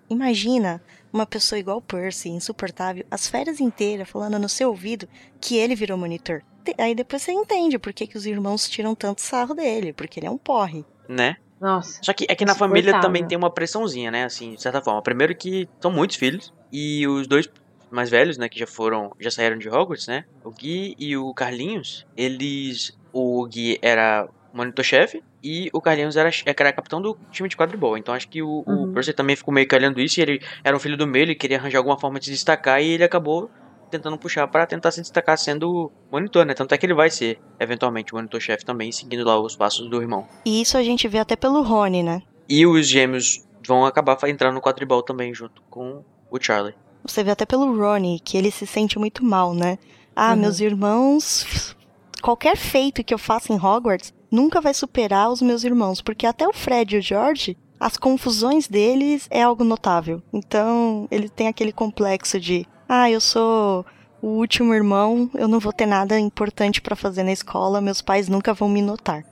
imagina 0.09 0.81
uma 1.11 1.25
pessoa 1.25 1.59
igual 1.59 1.81
Percy, 1.81 2.29
insuportável, 2.29 3.05
as 3.09 3.27
férias 3.27 3.59
inteiras 3.59 4.09
falando 4.09 4.39
no 4.39 4.49
seu 4.49 4.69
ouvido 4.69 5.07
que 5.39 5.57
ele 5.57 5.75
virou 5.75 5.97
monitor. 5.97 6.43
Aí 6.77 6.93
depois 6.93 7.21
você 7.21 7.31
entende 7.31 7.79
por 7.79 7.93
que, 7.93 8.05
que 8.05 8.17
os 8.17 8.25
irmãos 8.25 8.69
tiram 8.69 8.93
tanto 8.93 9.21
sarro 9.21 9.55
dele, 9.55 9.93
porque 9.93 10.19
ele 10.19 10.27
é 10.27 10.31
um 10.31 10.37
porre. 10.37 10.85
Né? 11.07 11.37
Nossa. 11.59 11.99
Só 12.01 12.13
que 12.13 12.25
é 12.29 12.35
que 12.35 12.45
na 12.45 12.55
família 12.55 13.01
também 13.01 13.27
tem 13.27 13.37
uma 13.37 13.51
pressãozinha, 13.51 14.09
né? 14.09 14.23
Assim, 14.23 14.53
de 14.55 14.61
certa 14.61 14.81
forma. 14.81 15.01
Primeiro 15.01 15.35
que 15.35 15.67
são 15.81 15.91
muitos 15.91 16.15
filhos. 16.15 16.53
E 16.71 17.05
os 17.07 17.27
dois 17.27 17.49
mais 17.91 18.09
velhos, 18.09 18.37
né? 18.37 18.47
Que 18.47 18.59
já 18.59 18.67
foram. 18.67 19.11
Já 19.19 19.29
saíram 19.29 19.57
de 19.57 19.67
Hogwarts, 19.67 20.07
né? 20.07 20.23
O 20.43 20.51
Gui 20.51 20.95
e 20.97 21.17
o 21.17 21.33
Carlinhos. 21.33 22.05
Eles. 22.15 22.97
O 23.11 23.45
Gui 23.45 23.77
era 23.81 24.29
monitor-chefe. 24.53 25.21
E 25.43 25.69
o 25.73 25.79
Carlinhos 25.81 26.17
era, 26.17 26.29
era 26.45 26.73
capitão 26.73 27.01
do 27.01 27.17
time 27.31 27.47
de 27.47 27.55
quadribol. 27.55 27.97
Então 27.97 28.13
acho 28.13 28.27
que 28.27 28.41
o, 28.41 28.63
o 28.65 28.71
Uhum. 28.71 28.93
Percy 28.93 29.13
também 29.13 29.35
ficou 29.35 29.53
meio 29.53 29.67
calhando 29.67 29.99
isso. 30.01 30.19
E 30.19 30.23
ele 30.23 30.41
era 30.63 30.75
um 30.75 30.79
filho 30.79 30.97
do 30.97 31.07
meio. 31.07 31.23
Ele 31.23 31.35
queria 31.35 31.57
arranjar 31.57 31.79
alguma 31.79 31.97
forma 31.99 32.19
de 32.19 32.25
se 32.25 32.31
destacar. 32.31 32.81
E 32.81 32.87
ele 32.89 33.03
acabou 33.03 33.49
tentando 33.89 34.17
puxar 34.17 34.47
para 34.47 34.67
tentar 34.67 34.91
se 34.91 35.01
destacar 35.01 35.37
sendo 35.37 35.91
monitor, 36.11 36.45
né? 36.45 36.53
Tanto 36.53 36.73
é 36.73 36.77
que 36.77 36.85
ele 36.85 36.93
vai 36.93 37.09
ser, 37.09 37.39
eventualmente, 37.59 38.13
monitor-chefe 38.13 38.63
também, 38.63 38.91
seguindo 38.91 39.23
lá 39.25 39.39
os 39.39 39.55
passos 39.55 39.89
do 39.89 39.99
irmão. 40.01 40.27
E 40.45 40.61
isso 40.61 40.77
a 40.77 40.83
gente 40.83 41.07
vê 41.07 41.17
até 41.17 41.35
pelo 41.35 41.63
Rony, 41.63 42.03
né? 42.03 42.21
E 42.47 42.67
os 42.67 42.87
gêmeos 42.87 43.43
vão 43.65 43.85
acabar 43.85 44.15
entrando 44.27 44.53
no 44.55 44.61
quadribol 44.61 45.01
também, 45.01 45.33
junto 45.33 45.61
com 45.71 46.03
o 46.29 46.37
Charlie. 46.39 46.75
Você 47.03 47.23
vê 47.23 47.31
até 47.31 47.45
pelo 47.45 47.75
Ronnie 47.75 48.19
que 48.19 48.37
ele 48.37 48.51
se 48.51 48.67
sente 48.67 48.99
muito 48.99 49.23
mal, 49.25 49.55
né? 49.55 49.77
Ah, 50.15 50.33
Uhum. 50.33 50.41
meus 50.41 50.59
irmãos. 50.59 51.75
Qualquer 52.21 52.57
feito 52.57 53.03
que 53.03 53.13
eu 53.13 53.17
faça 53.17 53.53
em 53.53 53.55
Hogwarts 53.55 54.13
nunca 54.31 54.61
vai 54.61 54.73
superar 54.73 55.29
os 55.31 55.41
meus 55.41 55.63
irmãos, 55.63 56.01
porque 56.01 56.25
até 56.25 56.47
o 56.47 56.53
Fred 56.53 56.95
e 56.95 56.99
o 56.99 57.01
George, 57.01 57.57
as 57.79 57.97
confusões 57.97 58.67
deles 58.67 59.27
é 59.31 59.41
algo 59.43 59.63
notável. 59.63 60.21
Então, 60.33 61.07
ele 61.09 61.29
tem 61.29 61.47
aquele 61.47 61.71
complexo 61.71 62.39
de: 62.39 62.65
ah, 62.87 63.09
eu 63.09 63.21
sou 63.21 63.85
o 64.21 64.27
último 64.27 64.73
irmão, 64.73 65.29
eu 65.33 65.47
não 65.47 65.59
vou 65.59 65.71
ter 65.71 65.85
nada 65.85 66.19
importante 66.19 66.81
pra 66.81 66.95
fazer 66.95 67.23
na 67.23 67.31
escola, 67.31 67.79
meus 67.79 68.01
pais 68.01 68.27
nunca 68.27 68.53
vão 68.53 68.67
me 68.67 68.81
notar. 68.81 69.23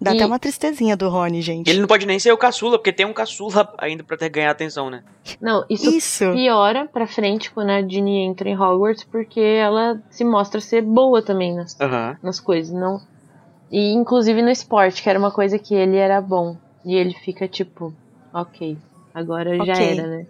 Dá 0.00 0.12
E- 0.12 0.16
até 0.16 0.26
uma 0.26 0.38
tristezinha 0.38 0.96
do 0.98 1.08
Rony, 1.08 1.40
gente. 1.40 1.70
Ele 1.70 1.80
não 1.80 1.86
pode 1.86 2.04
nem 2.04 2.18
ser 2.18 2.30
o 2.30 2.36
caçula, 2.36 2.76
porque 2.76 2.92
tem 2.92 3.06
um 3.06 3.12
caçula 3.14 3.72
ainda 3.78 4.04
pra 4.04 4.18
ter 4.18 4.28
ganhar 4.28 4.50
atenção, 4.50 4.90
né? 4.90 5.02
Não, 5.40 5.64
isso 5.70 5.88
Isso. 5.88 6.30
piora 6.32 6.86
pra 6.92 7.06
frente 7.06 7.50
quando 7.50 7.70
a 7.70 7.80
Ginny 7.80 8.18
entra 8.18 8.50
em 8.50 8.58
Hogwarts, 8.58 9.04
porque 9.04 9.40
ela 9.40 10.02
se 10.10 10.22
mostra 10.24 10.60
ser 10.60 10.82
boa 10.82 11.22
também 11.22 11.54
nas, 11.54 11.80
Aham. 11.80 12.18
nas 12.22 12.38
coisas, 12.38 12.70
não. 12.74 13.00
E 13.70 13.92
inclusive 13.92 14.40
no 14.42 14.50
esporte, 14.50 15.02
que 15.02 15.08
era 15.10 15.18
uma 15.18 15.30
coisa 15.30 15.58
que 15.58 15.74
ele 15.74 15.96
era 15.96 16.20
bom. 16.20 16.56
E 16.84 16.94
ele 16.94 17.14
fica 17.14 17.48
tipo, 17.48 17.92
ok, 18.32 18.76
agora 19.14 19.56
já 19.56 19.72
Ok. 19.72 19.98
era, 19.98 20.06
né? 20.06 20.26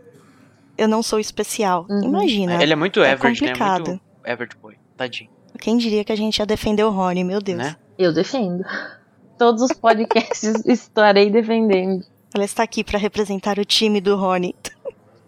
Eu 0.77 0.89
não 0.89 1.03
sou 1.03 1.19
especial. 1.19 1.87
Uhum. 1.89 2.05
Imagina. 2.05 2.63
Ele 2.63 2.73
é 2.73 2.77
muito 2.77 3.01
é 3.03 3.13
average, 3.13 3.43
né? 3.43 3.49
complicado. 3.49 3.89
Muito 3.89 4.03
average 4.25 4.57
boy. 4.61 4.77
Tadinho. 4.97 5.31
Quem 5.61 5.77
diria 5.77 6.05
que 6.05 6.13
a 6.13 6.17
gente 6.17 6.39
ia 6.39 6.47
defender 6.47 6.85
o 6.85 6.91
Rony, 6.91 7.23
meu 7.25 7.41
Deus. 7.41 7.59
Né? 7.59 7.77
Eu 7.99 8.13
defendo. 8.13 8.65
Todos 9.39 9.63
os 9.63 9.73
podcasts 9.73 10.63
estarei 10.67 11.31
defendendo. 11.31 12.05
Ela 12.35 12.45
está 12.45 12.63
aqui 12.65 12.83
pra 12.83 12.99
representar 12.99 13.59
o 13.59 13.65
time 13.65 14.01
do 14.01 14.17
Rony. 14.17 14.55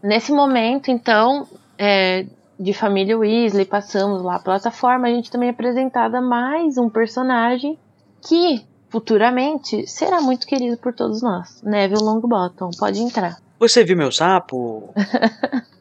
Nesse 0.02 0.32
momento, 0.32 0.90
então, 0.90 1.46
é, 1.78 2.26
de 2.58 2.72
família 2.72 3.16
Weasley, 3.16 3.64
passamos 3.64 4.22
lá 4.22 4.36
a 4.36 4.40
plataforma, 4.40 5.06
a 5.06 5.10
gente 5.10 5.30
também 5.30 5.48
é 5.48 5.52
apresentada 5.52 6.20
mais 6.20 6.76
um 6.76 6.88
personagem 6.88 7.78
que 8.26 8.64
futuramente 8.88 9.86
será 9.86 10.20
muito 10.20 10.46
querido 10.46 10.76
por 10.76 10.92
todos 10.92 11.22
nós. 11.22 11.62
Neville 11.62 12.02
Longbottom, 12.02 12.70
pode 12.78 13.00
entrar. 13.00 13.36
Você 13.58 13.84
viu 13.84 13.96
meu 13.96 14.12
sapo? 14.12 14.92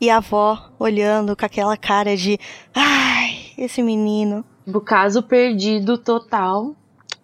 E 0.00 0.08
a 0.08 0.16
avó 0.16 0.70
olhando 0.78 1.36
com 1.36 1.44
aquela 1.44 1.76
cara 1.76 2.16
de. 2.16 2.38
Ai, 2.74 3.52
esse 3.58 3.82
menino. 3.82 4.42
O 4.66 4.80
caso 4.80 5.22
perdido 5.22 5.98
total. 5.98 6.74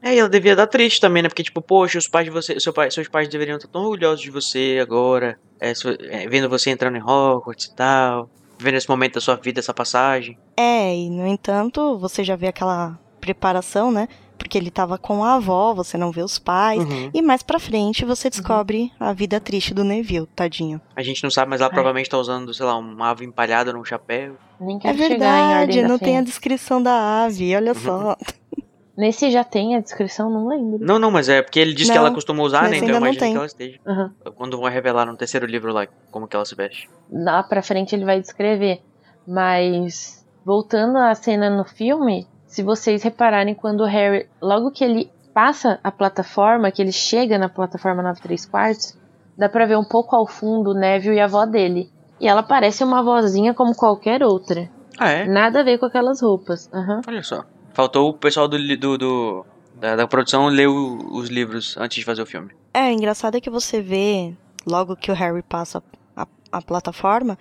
É, 0.03 0.14
e 0.14 0.19
ela 0.19 0.29
devia 0.29 0.55
dar 0.55 0.67
triste 0.67 1.01
também, 1.01 1.23
né? 1.23 1.29
Porque, 1.31 1.43
tipo, 1.43 1.62
poxa, 1.62 1.99
os 1.99 2.07
pais 2.07 2.27
de 2.27 2.31
você, 2.31 2.61
seu 2.61 2.75
pai, 2.75 2.91
seus 2.91 3.09
pais 3.09 3.29
deveriam 3.29 3.57
estar 3.57 3.69
tão 3.69 3.81
orgulhosos 3.81 4.21
de 4.21 4.31
você 4.31 4.79
agora, 4.81 5.39
é, 5.59 5.73
é, 6.11 6.29
vendo 6.29 6.51
você 6.51 6.69
entrando 6.69 6.99
em 6.99 7.03
Hogwarts 7.03 7.64
e 7.64 7.75
tal, 7.75 8.29
vendo 8.59 8.77
esse 8.77 8.91
momento 8.91 9.14
da 9.14 9.21
sua 9.23 9.37
vida, 9.37 9.59
essa 9.59 9.73
passagem. 9.73 10.39
É, 10.55 10.95
e 10.95 11.09
no 11.09 11.27
entanto, 11.27 11.97
você 11.99 12.23
já 12.23 12.37
vê 12.37 12.49
aquela 12.49 12.99
preparação, 13.23 13.91
né? 13.91 14.07
Porque 14.39 14.57
ele 14.59 14.70
tava 14.70 14.99
com 14.99 15.24
a 15.24 15.34
avó, 15.34 15.72
você 15.74 15.97
não 15.97 16.11
vê 16.12 16.22
os 16.22 16.39
pais. 16.39 16.84
Uhum. 16.84 17.11
E 17.12 17.22
mais 17.22 17.43
pra 17.43 17.59
frente 17.59 18.05
você 18.05 18.28
descobre 18.30 18.93
a 19.01 19.12
vida 19.12 19.41
triste 19.41 19.72
do 19.74 19.82
Neville, 19.84 20.26
tadinho. 20.37 20.80
A 20.95 21.03
gente 21.03 21.22
não 21.22 21.30
sabe, 21.30 21.51
mas 21.51 21.61
ela 21.61 21.70
É. 21.70 21.72
provavelmente 21.72 22.11
tá 22.11 22.18
usando, 22.18 22.53
sei 22.55 22.64
lá, 22.66 22.76
uma 22.76 23.11
ave 23.11 23.24
empalhada 23.24 23.72
num 23.72 23.84
chapéu. 23.84 24.37
Nem 24.61 24.78
É 24.84 24.93
verdade, 24.93 25.82
não 25.82 25.99
tem 25.99 26.18
a 26.18 26.22
descrição 26.22 26.82
da 26.82 27.24
ave, 27.24 27.55
olha 27.57 27.72
Uhum. 27.72 27.78
só. 27.78 28.16
Nesse 28.97 29.30
já 29.30 29.45
tem 29.45 29.76
a 29.76 29.80
descrição, 29.80 30.30
não 30.30 30.49
lembro. 30.49 30.78
Não, 30.80 30.99
não, 30.99 31.11
mas 31.11 31.28
é 31.28 31.43
porque 31.43 31.61
ele 31.61 31.74
disse 31.74 31.93
que 31.93 31.99
ela 31.99 32.11
costuma 32.11 32.43
usar, 32.43 32.62
né? 32.62 32.76
Então 32.78 32.80
ainda 32.80 32.87
eu 32.87 32.93
não 33.01 33.07
imagino 33.09 33.20
tem. 33.20 33.30
que 33.32 33.37
ela 33.37 33.47
esteja. 33.47 33.78
Aham. 33.87 34.11
Quando 34.34 34.59
vão 34.59 34.70
revelar 34.70 35.05
no 35.05 35.16
terceiro 35.18 35.45
livro 35.45 35.70
lá 35.70 35.87
como 36.11 36.26
que 36.26 36.34
ela 36.34 36.47
se 36.47 36.55
veste. 36.55 36.89
lá 37.11 37.43
pra 37.43 37.62
frente 37.62 37.95
ele 37.95 38.07
vai 38.07 38.18
descrever. 38.20 38.80
Mas 39.26 40.24
voltando 40.45 40.97
à 40.97 41.14
cena 41.14 41.51
no 41.51 41.64
filme, 41.66 42.26
se 42.47 42.63
vocês 42.63 43.03
repararem 43.03 43.55
quando 43.55 43.81
o 43.83 43.87
Harry, 43.87 44.27
logo 44.41 44.71
que 44.71 44.85
ele 44.85 45.11
passa 45.35 45.79
a 45.85 45.91
plataforma, 45.91 46.71
que 46.71 46.81
ele 46.81 46.93
chega 46.93 47.39
na 47.39 47.49
plataforma 47.49 48.03
9 48.03 48.21
3 48.21 48.47
quartos, 48.47 48.97
dá 49.37 49.49
pra 49.49 49.67
ver 49.67 49.77
um 49.77 49.85
pouco 49.85 50.17
ao 50.17 50.27
fundo 50.27 50.71
o 50.71 50.75
Neville 50.75 51.17
e 51.17 51.21
a 51.21 51.25
avó 51.25 51.45
dele. 51.45 51.91
E 52.19 52.27
ela 52.27 52.43
parece 52.43 52.83
uma 52.83 53.03
vozinha 53.03 53.53
como 53.53 53.75
qualquer 53.75 54.23
outra. 54.23 54.71
Ah, 54.99 55.11
é? 55.11 55.27
Nada 55.27 55.61
a 55.61 55.63
ver 55.63 55.77
com 55.79 55.85
aquelas 55.85 56.23
roupas. 56.23 56.71
Aham. 56.73 57.03
Olha 57.07 57.23
só. 57.23 57.45
Faltou 57.75 58.09
o 58.09 58.15
pessoal 58.15 58.49
do, 58.49 58.57
do, 58.79 58.97
do- 58.97 59.47
da, 59.75 59.95
da 59.97 60.07
produção 60.07 60.47
ler 60.47 60.67
o- 60.69 60.99
os 61.13 61.29
livros 61.29 61.77
antes 61.77 61.99
de 61.99 62.05
fazer 62.05 62.23
o 62.23 62.27
filme. 62.27 62.51
É, 62.73 62.91
engraçado 62.91 63.37
é 63.37 63.41
que 63.43 63.51
você 63.51 63.83
vê, 63.83 64.33
logo 64.67 64.97
que 64.97 65.11
o 65.11 65.15
Harry 65.15 65.43
passa 65.43 65.83
a, 66.17 66.27
a 66.51 66.63
plataforma, 66.63 67.37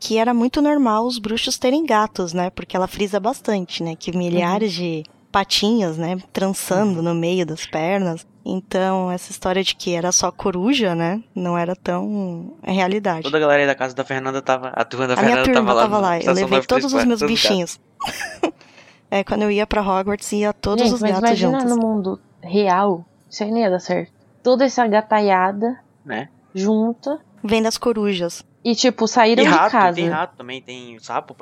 que 0.00 0.18
era 0.18 0.32
muito 0.34 0.60
normal 0.62 1.04
os 1.06 1.18
bruxos 1.18 1.58
terem 1.58 1.84
gatos, 1.84 2.32
né? 2.32 2.50
Porque 2.50 2.76
ela 2.76 2.86
frisa 2.86 3.18
bastante, 3.20 3.82
né? 3.82 3.94
Que 3.96 4.16
milhares 4.16 4.72
de 4.72 5.04
patinhas, 5.30 5.96
né? 5.98 6.16
Trançando 6.32 7.02
no 7.02 7.14
meio 7.14 7.44
das 7.44 7.66
pernas. 7.66 8.26
Então, 8.44 9.10
essa 9.10 9.30
história 9.30 9.62
de 9.62 9.74
que 9.74 9.94
era 9.94 10.10
só 10.10 10.30
coruja, 10.32 10.94
né? 10.94 11.22
Não 11.34 11.56
era 11.58 11.76
tão 11.76 12.54
é 12.62 12.72
realidade. 12.72 13.22
Toda 13.24 13.36
a 13.36 13.40
galera 13.40 13.62
aí 13.62 13.66
da 13.66 13.74
casa 13.74 13.94
da 13.94 14.04
Fernanda 14.04 14.40
tava. 14.40 14.68
A 14.68 14.84
turma 14.84 15.06
da 15.06 15.14
A 15.14 15.22
minha 15.22 15.36
Fernanda 15.44 15.52
turma 15.52 15.74
tava 15.74 15.74
lá. 15.74 15.82
tava 15.82 15.98
lá. 15.98 16.18
Eu 16.18 16.32
levei 16.32 16.42
934, 16.44 16.66
todos 16.68 16.94
os 16.94 17.04
meus 17.04 17.20
bichinhos. 17.22 17.78
é, 19.10 19.22
quando 19.24 19.42
eu 19.42 19.50
ia 19.50 19.66
pra 19.66 19.82
Hogwarts, 19.82 20.32
ia 20.32 20.52
todos 20.52 20.82
Gente, 20.84 20.94
os 20.94 21.00
mas 21.02 21.10
gatos 21.12 21.28
imagina 21.28 21.60
juntos. 21.60 21.76
no 21.76 21.82
mundo 21.82 22.20
real, 22.42 23.04
isso 23.28 23.44
aí 23.44 23.50
não 23.50 23.58
ia 23.58 23.70
dar 23.70 23.80
certo. 23.80 24.12
Toda 24.42 24.64
essa 24.64 24.86
gataiada 24.86 25.78
Né? 26.04 26.28
junta. 26.54 27.18
Vendo 27.44 27.66
as 27.66 27.76
corujas. 27.76 28.44
E, 28.68 28.74
tipo, 28.74 29.08
saíram 29.08 29.42
E 29.42 29.46
de 29.46 29.50
rato, 29.50 29.72
casa. 29.72 29.94
tem 29.94 30.08
rato 30.10 30.36
também, 30.36 30.60
tem 30.60 30.98
sapo. 30.98 31.34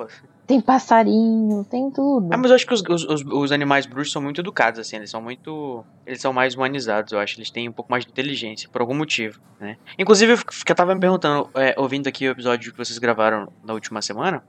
Tem 0.47 0.61
passarinho, 0.61 1.65
tem 1.69 1.91
tudo. 1.91 2.29
Ah, 2.31 2.37
mas 2.37 2.49
eu 2.51 2.55
acho 2.55 2.65
que 2.65 2.73
os, 2.73 2.81
os, 2.87 3.21
os- 3.25 3.51
animais 3.51 3.85
bruxos 3.85 4.13
são 4.13 4.21
muito 4.21 4.39
educados, 4.39 4.79
assim, 4.79 4.95
eles 4.95 5.09
são 5.09 5.21
muito. 5.21 5.83
Eles 6.05 6.21
são 6.21 6.31
mais 6.31 6.55
humanizados, 6.55 7.11
eu 7.11 7.19
acho. 7.19 7.37
Eles 7.37 7.51
têm 7.51 7.67
um 7.67 7.73
pouco 7.73 7.91
mais 7.91 8.05
de 8.05 8.11
inteligência, 8.11 8.69
por 8.71 8.79
algum 8.79 8.95
motivo, 8.95 9.37
né? 9.59 9.75
Inclusive, 9.99 10.31
eu, 10.31 10.37
eu 10.69 10.75
tava 10.75 10.95
me 10.95 11.01
perguntando, 11.01 11.49
é, 11.57 11.75
ouvindo 11.77 12.07
aqui 12.07 12.29
o 12.29 12.31
episódio 12.31 12.71
que 12.71 12.77
vocês 12.77 12.97
gravaram 12.97 13.45
na 13.61 13.73
última 13.73 14.01
semana, 14.01 14.41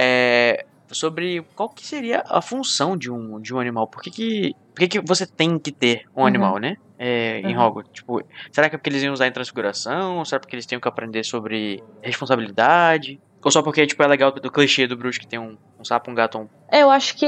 é, 0.00 0.64
sobre 0.92 1.44
qual 1.56 1.68
que 1.68 1.84
seria 1.84 2.22
a 2.28 2.40
função 2.40 2.96
de 2.96 3.10
um, 3.10 3.40
de 3.40 3.52
um 3.52 3.58
animal. 3.58 3.88
Por 3.88 4.02
que, 4.02 4.10
que, 4.12 4.52
por 4.72 4.80
que, 4.80 4.88
que 4.88 5.00
você 5.04 5.26
tem 5.26 5.58
que 5.58 5.72
ter 5.72 6.02
um 6.16 6.20
Uhum. 6.20 6.26
animal, 6.28 6.58
né? 6.58 6.74
É, 7.06 7.40
Em 7.40 7.54
Uhum. 7.56 7.62
Hogwarts. 7.62 7.92
Tipo, 7.92 8.22
será 8.50 8.68
que 8.70 8.76
é 8.76 8.78
porque 8.78 8.88
eles 8.88 9.02
iam 9.02 9.12
usar 9.12 9.26
em 9.26 9.32
transfiguração? 9.32 10.18
Ou 10.18 10.24
será 10.24 10.40
porque 10.40 10.54
eles 10.56 10.64
têm 10.64 10.80
que 10.80 10.88
aprender 10.88 11.22
sobre 11.24 11.82
responsabilidade? 12.02 13.20
Ou 13.44 13.50
só 13.50 13.62
porque, 13.62 13.86
tipo, 13.86 14.02
é 14.02 14.06
legal 14.06 14.32
do 14.32 14.50
clichê 14.50 14.86
do 14.86 14.96
bruxo 14.96 15.20
que 15.20 15.26
tem 15.26 15.38
um, 15.38 15.54
um 15.78 15.84
sapo, 15.84 16.10
um 16.10 16.14
gato, 16.14 16.38
um 16.38 16.48
É, 16.72 16.82
Eu 16.82 16.90
acho 16.90 17.14
que 17.14 17.26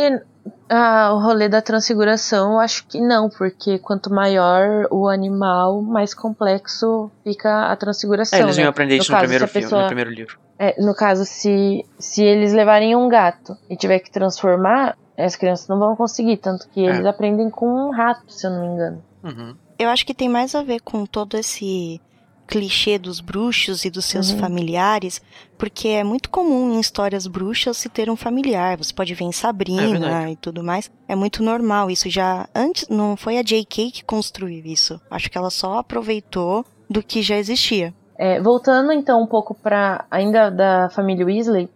ah, 0.70 1.12
o 1.12 1.18
rolê 1.20 1.46
da 1.46 1.60
transfiguração, 1.60 2.54
eu 2.54 2.58
acho 2.60 2.86
que 2.86 2.98
não, 3.00 3.28
porque 3.28 3.78
quanto 3.78 4.08
maior 4.10 4.86
o 4.90 5.08
animal, 5.08 5.82
mais 5.82 6.14
complexo 6.14 7.10
fica 7.22 7.66
a 7.70 7.76
transfiguração. 7.76 8.38
É, 8.38 8.42
eles 8.42 8.56
né? 8.56 8.62
iam 8.62 8.70
aprender 8.70 8.96
No 8.96 9.02
isso 9.02 9.12
no 9.12 9.16
caso, 9.18 9.24
primeiro 9.24 9.44
se 9.44 9.50
a 9.50 9.52
filme, 9.52 9.64
pessoa- 9.66 9.82
no 9.82 9.86
primeiro 9.88 10.10
livro. 10.10 10.38
É, 10.58 10.82
no 10.82 10.94
caso, 10.94 11.26
se, 11.26 11.84
se 11.98 12.24
eles 12.24 12.54
levarem 12.54 12.96
um 12.96 13.10
gato 13.10 13.54
e 13.68 13.76
tiver 13.76 13.98
que 13.98 14.10
transformar, 14.10 14.96
as 15.18 15.36
crianças 15.36 15.68
não 15.68 15.78
vão 15.78 15.94
conseguir, 15.94 16.38
tanto 16.38 16.66
que 16.70 16.80
É. 16.86 16.88
eles 16.94 17.04
aprendem 17.04 17.50
com 17.50 17.68
um 17.68 17.90
rato, 17.90 18.22
se 18.32 18.46
eu 18.46 18.50
não 18.52 18.60
me 18.62 18.66
engano. 18.68 19.04
Uhum. 19.22 19.54
Eu 19.78 19.88
acho 19.90 20.06
que 20.06 20.14
tem 20.14 20.28
mais 20.28 20.54
a 20.54 20.62
ver 20.62 20.80
com 20.80 21.04
todo 21.06 21.36
esse 21.36 22.00
clichê 22.46 22.96
dos 22.96 23.20
bruxos 23.20 23.84
e 23.84 23.90
dos 23.90 24.04
seus 24.04 24.30
Uhum. 24.30 24.38
familiares, 24.38 25.20
porque 25.58 25.88
é 25.88 26.04
muito 26.04 26.30
comum 26.30 26.74
em 26.74 26.80
histórias 26.80 27.26
bruxas 27.26 27.76
se 27.76 27.88
ter 27.88 28.08
um 28.08 28.14
familiar. 28.14 28.76
Você 28.78 28.94
pode 28.94 29.12
ver 29.14 29.24
em 29.24 29.30
É 29.30 29.32
Sabrina 29.32 29.88
verdade. 29.98 30.30
e 30.32 30.36
tudo 30.36 30.62
mais. 30.62 30.88
É 31.08 31.16
muito 31.16 31.42
normal. 31.42 31.90
Isso 31.90 32.08
já 32.08 32.48
antes 32.54 32.88
não 32.88 33.16
foi 33.16 33.36
a 33.38 33.42
J.K. 33.42 33.90
que 33.90 34.04
construiu 34.04 34.64
isso. 34.64 35.00
Acho 35.10 35.28
que 35.28 35.36
ela 35.36 35.50
só 35.50 35.78
aproveitou 35.78 36.64
do 36.88 37.02
que 37.02 37.20
já 37.20 37.36
existia. 37.36 37.92
É, 38.18 38.40
voltando 38.40 38.92
então 38.92 39.20
um 39.20 39.26
pouco 39.26 39.52
para 39.52 40.06
ainda 40.10 40.48
da 40.48 40.88
família 40.90 41.26
Weasley, 41.26 41.68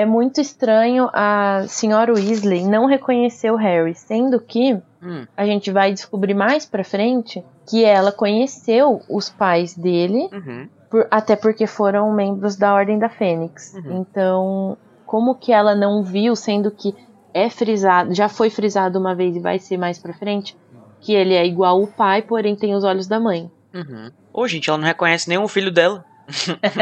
é 0.00 0.04
muito 0.04 0.40
estranho 0.40 1.08
a 1.12 1.64
senhora 1.68 2.12
Weasley 2.12 2.64
não 2.64 2.86
reconhecer 2.86 3.50
o 3.50 3.56
Harry, 3.56 3.94
sendo 3.94 4.38
que 4.40 4.74
Hum, 5.02 5.24
a 5.36 5.46
gente 5.46 5.70
vai 5.70 5.92
descobrir 5.92 6.34
mais 6.34 6.66
pra 6.66 6.82
frente 6.82 7.42
que 7.68 7.84
ela 7.84 8.10
conheceu 8.10 9.00
os 9.08 9.28
pais 9.30 9.74
dele, 9.76 10.28
uhum. 10.32 10.68
por- 10.90 11.06
até 11.10 11.36
porque 11.36 11.66
foram 11.66 12.12
membros 12.12 12.56
da 12.56 12.74
Ordem 12.74 12.98
da 12.98 13.08
Fênix. 13.08 13.72
Uhum. 13.74 14.00
Então, 14.00 14.76
como 15.06 15.34
que 15.36 15.52
ela 15.52 15.74
não 15.76 16.02
viu, 16.02 16.34
sendo 16.34 16.70
que 16.70 16.94
é 17.32 17.48
frisado, 17.48 18.12
já 18.14 18.28
foi 18.28 18.50
frisado 18.50 18.98
uma 18.98 19.14
vez 19.14 19.36
e 19.36 19.40
vai 19.40 19.58
ser 19.58 19.76
mais 19.76 19.98
pra 19.98 20.12
frente, 20.12 20.56
que 21.00 21.14
ele 21.14 21.34
é 21.34 21.46
igual 21.46 21.80
o 21.80 21.86
pai, 21.86 22.20
porém 22.22 22.56
tem 22.56 22.74
os 22.74 22.82
olhos 22.82 23.06
da 23.06 23.20
mãe. 23.20 23.50
Uhum. 23.72 24.10
Ô, 24.32 24.48
gente, 24.48 24.68
ela 24.68 24.78
não 24.78 24.86
reconhece 24.86 25.28
nenhum 25.28 25.46
filho 25.46 25.70
dela. 25.70 26.04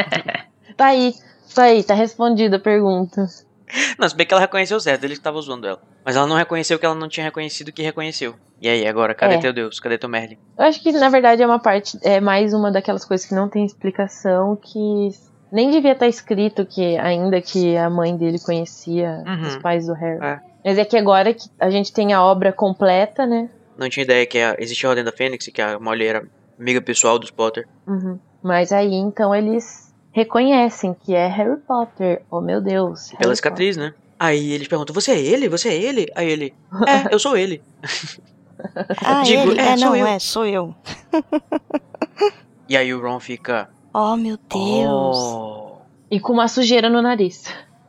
Tá 0.76 0.86
aí, 0.86 1.14
tá 1.54 1.64
aí, 1.64 1.82
tá 1.82 1.94
respondida 1.94 2.56
a 2.56 2.60
pergunta. 2.60 3.26
Não, 3.98 4.08
se 4.08 4.14
bem 4.14 4.26
que 4.26 4.32
ela 4.32 4.40
reconheceu 4.40 4.78
certo, 4.78 5.04
ele 5.04 5.14
que 5.16 5.20
tava 5.20 5.40
zoando 5.40 5.66
ela. 5.66 5.80
Mas 6.04 6.14
ela 6.16 6.26
não 6.26 6.36
reconheceu 6.36 6.78
que 6.78 6.84
ela 6.86 6.94
não 6.94 7.08
tinha 7.08 7.24
reconhecido 7.24 7.72
que 7.72 7.82
reconheceu. 7.82 8.34
E 8.60 8.68
aí, 8.68 8.86
agora, 8.86 9.14
cadê 9.14 9.34
É. 9.34 9.38
teu 9.38 9.52
Deus? 9.52 9.80
Cadê 9.80 9.98
teu 9.98 10.08
Merlin? 10.08 10.38
Eu 10.56 10.64
acho 10.66 10.80
que 10.82 10.92
na 10.92 11.08
verdade 11.08 11.42
é 11.42 11.46
uma 11.46 11.58
parte, 11.58 11.98
é 12.02 12.20
mais 12.20 12.52
uma 12.52 12.70
daquelas 12.70 13.04
coisas 13.04 13.26
que 13.26 13.34
não 13.34 13.48
tem 13.48 13.64
explicação 13.64 14.56
que 14.56 15.10
Nem 15.52 15.70
devia 15.70 15.92
estar 15.92 16.08
escrito 16.08 16.66
que 16.66 16.96
ainda 16.98 17.40
que 17.40 17.76
a 17.76 17.88
mãe 17.88 18.16
dele 18.16 18.40
conhecia 18.40 19.22
Uhum. 19.24 19.42
os 19.42 19.56
pais 19.58 19.86
do 19.86 19.92
Harry. 19.94 20.18
É. 20.24 20.40
Mas 20.64 20.78
é 20.78 20.84
que 20.84 20.96
agora 20.96 21.32
que 21.32 21.48
a 21.60 21.70
gente 21.70 21.92
tem 21.92 22.12
a 22.12 22.24
obra 22.24 22.52
completa, 22.52 23.24
né? 23.24 23.48
Não 23.78 23.88
tinha 23.88 24.02
ideia 24.02 24.26
que 24.26 24.38
a- 24.38 24.56
existia 24.58 24.88
a 24.88 24.90
Ordem 24.90 25.04
da 25.04 25.12
Fênix, 25.12 25.46
que 25.46 25.62
a 25.62 25.78
Molly 25.78 26.06
era 26.06 26.26
amiga 26.58 26.80
pessoal 26.82 27.20
dos 27.20 27.30
Potter. 27.30 27.68
Uhum. 27.86 28.18
Mas 28.42 28.72
aí 28.72 28.92
então 28.94 29.32
eles 29.32 29.83
reconhecem 30.14 30.94
que 30.94 31.14
é 31.14 31.26
Harry 31.26 31.58
Potter. 31.60 32.22
Oh 32.30 32.40
meu 32.40 32.60
Deus. 32.62 33.10
Pela 33.10 33.24
Harry 33.24 33.36
cicatriz, 33.36 33.76
né? 33.76 33.92
Aí 34.18 34.52
eles 34.52 34.68
perguntam, 34.68 34.94
você 34.94 35.10
é 35.10 35.20
ele? 35.20 35.48
Você 35.48 35.68
é 35.68 35.74
ele? 35.76 36.06
Aí 36.14 36.30
ele, 36.30 36.54
é, 36.86 37.12
eu 37.14 37.18
sou 37.18 37.36
ele. 37.36 37.60
Ah, 39.04 39.22
Digo, 39.22 39.50
ele? 39.50 39.60
é, 39.60 39.72
É, 39.72 39.76
sou 39.76 39.86
não, 39.88 39.96
eu. 39.96 40.06
é, 40.06 40.18
sou 40.18 40.46
eu. 40.46 40.74
E 42.68 42.76
aí 42.76 42.94
o 42.94 43.00
Ron 43.02 43.20
fica, 43.20 43.68
Oh, 43.92 44.16
meu 44.16 44.38
Deus. 44.38 45.16
oh. 45.18 45.72
E 46.10 46.18
com 46.20 46.32
uma 46.32 46.48
sujeira 46.48 46.88
no 46.88 47.02
nariz. 47.02 47.44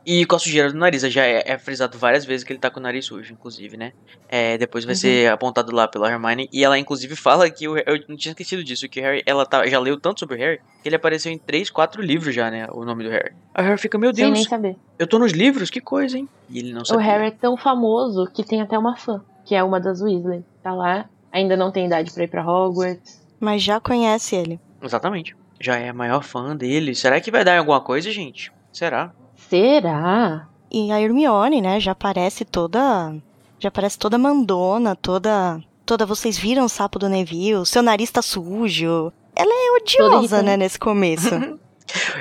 E 0.06 0.24
com 0.24 0.36
a 0.36 0.38
sujeira 0.38 0.70
do 0.72 0.78
nariz, 0.78 1.02
já 1.02 1.24
é, 1.26 1.42
é 1.44 1.58
frisado 1.58 1.98
várias 1.98 2.24
vezes 2.24 2.44
que 2.44 2.52
ele 2.52 2.60
tá 2.60 2.70
com 2.70 2.78
o 2.78 2.82
nariz 2.82 3.06
sujo, 3.06 3.32
inclusive, 3.32 3.76
né? 3.76 3.92
É, 4.28 4.56
depois 4.56 4.84
vai 4.84 4.94
ser 4.94 5.28
apontado 5.32 5.74
lá 5.74 5.88
pela 5.88 6.08
Hermione. 6.08 6.48
E 6.52 6.62
ela, 6.62 6.78
inclusive, 6.78 7.16
fala 7.16 7.50
que 7.50 7.66
o, 7.66 7.76
eu 7.76 7.98
não 8.08 8.16
tinha 8.16 8.30
esquecido 8.30 8.62
disso, 8.62 8.88
que 8.88 9.00
o 9.00 9.02
Harry, 9.02 9.22
ela 9.26 9.44
tá, 9.44 9.66
já 9.66 9.80
leu 9.80 9.98
tanto 9.98 10.20
sobre 10.20 10.36
o 10.36 10.38
Harry, 10.38 10.60
que 10.80 10.88
ele 10.88 10.94
apareceu 10.94 11.32
em 11.32 11.38
3, 11.38 11.70
4 11.70 12.00
livros 12.00 12.32
já, 12.32 12.48
né? 12.52 12.68
O 12.70 12.84
nome 12.84 13.02
do 13.02 13.10
Harry. 13.10 13.32
Aí 13.52 13.64
o 13.64 13.66
Harry 13.66 13.80
fica, 13.80 13.98
meu 13.98 14.14
Sem 14.14 14.24
nem 14.26 14.34
Deus, 14.34 14.44
saber. 14.48 14.76
eu 14.96 15.08
tô 15.08 15.18
nos 15.18 15.32
livros, 15.32 15.70
que 15.70 15.80
coisa, 15.80 16.16
hein? 16.16 16.28
E 16.48 16.60
ele 16.60 16.72
não 16.72 16.82
O 16.82 16.86
sabia. 16.86 17.04
Harry 17.04 17.26
é 17.26 17.30
tão 17.32 17.56
famoso 17.56 18.26
que 18.32 18.44
tem 18.44 18.62
até 18.62 18.78
uma 18.78 18.96
fã, 18.96 19.20
que 19.44 19.56
é 19.56 19.64
uma 19.64 19.80
das 19.80 20.00
Weasley. 20.00 20.44
Tá 20.62 20.72
lá, 20.72 21.10
ainda 21.32 21.56
não 21.56 21.72
tem 21.72 21.86
idade 21.86 22.12
pra 22.12 22.22
ir 22.22 22.28
pra 22.28 22.46
Hogwarts. 22.48 23.20
Mas 23.40 23.60
já 23.60 23.80
conhece 23.80 24.36
ele. 24.36 24.60
Exatamente. 24.80 25.34
Já 25.60 25.76
é 25.78 25.88
a 25.88 25.92
maior 25.92 26.22
fã 26.22 26.54
dele. 26.54 26.94
Será 26.94 27.20
que 27.20 27.30
vai 27.32 27.42
dar 27.44 27.56
em 27.56 27.58
alguma 27.58 27.80
coisa, 27.80 28.08
gente? 28.12 28.52
Será? 28.72 29.12
Será? 29.48 30.48
E 30.70 30.90
a 30.90 31.00
Hermione, 31.00 31.60
né, 31.60 31.78
já 31.80 31.94
parece 31.94 32.44
toda. 32.44 33.14
Já 33.58 33.70
parece 33.70 33.98
toda 33.98 34.18
mandona, 34.18 34.94
toda. 34.96 35.62
Toda. 35.84 36.04
Vocês 36.04 36.36
viram 36.36 36.64
o 36.64 36.68
sapo 36.68 36.98
do 36.98 37.08
Neville? 37.08 37.64
Seu 37.64 37.82
nariz 37.82 38.10
tá 38.10 38.20
sujo. 38.20 39.12
Ela 39.34 39.52
é 39.52 39.80
odiosa, 39.80 40.42
né, 40.42 40.56
nesse 40.56 40.78
começo. 40.78 41.30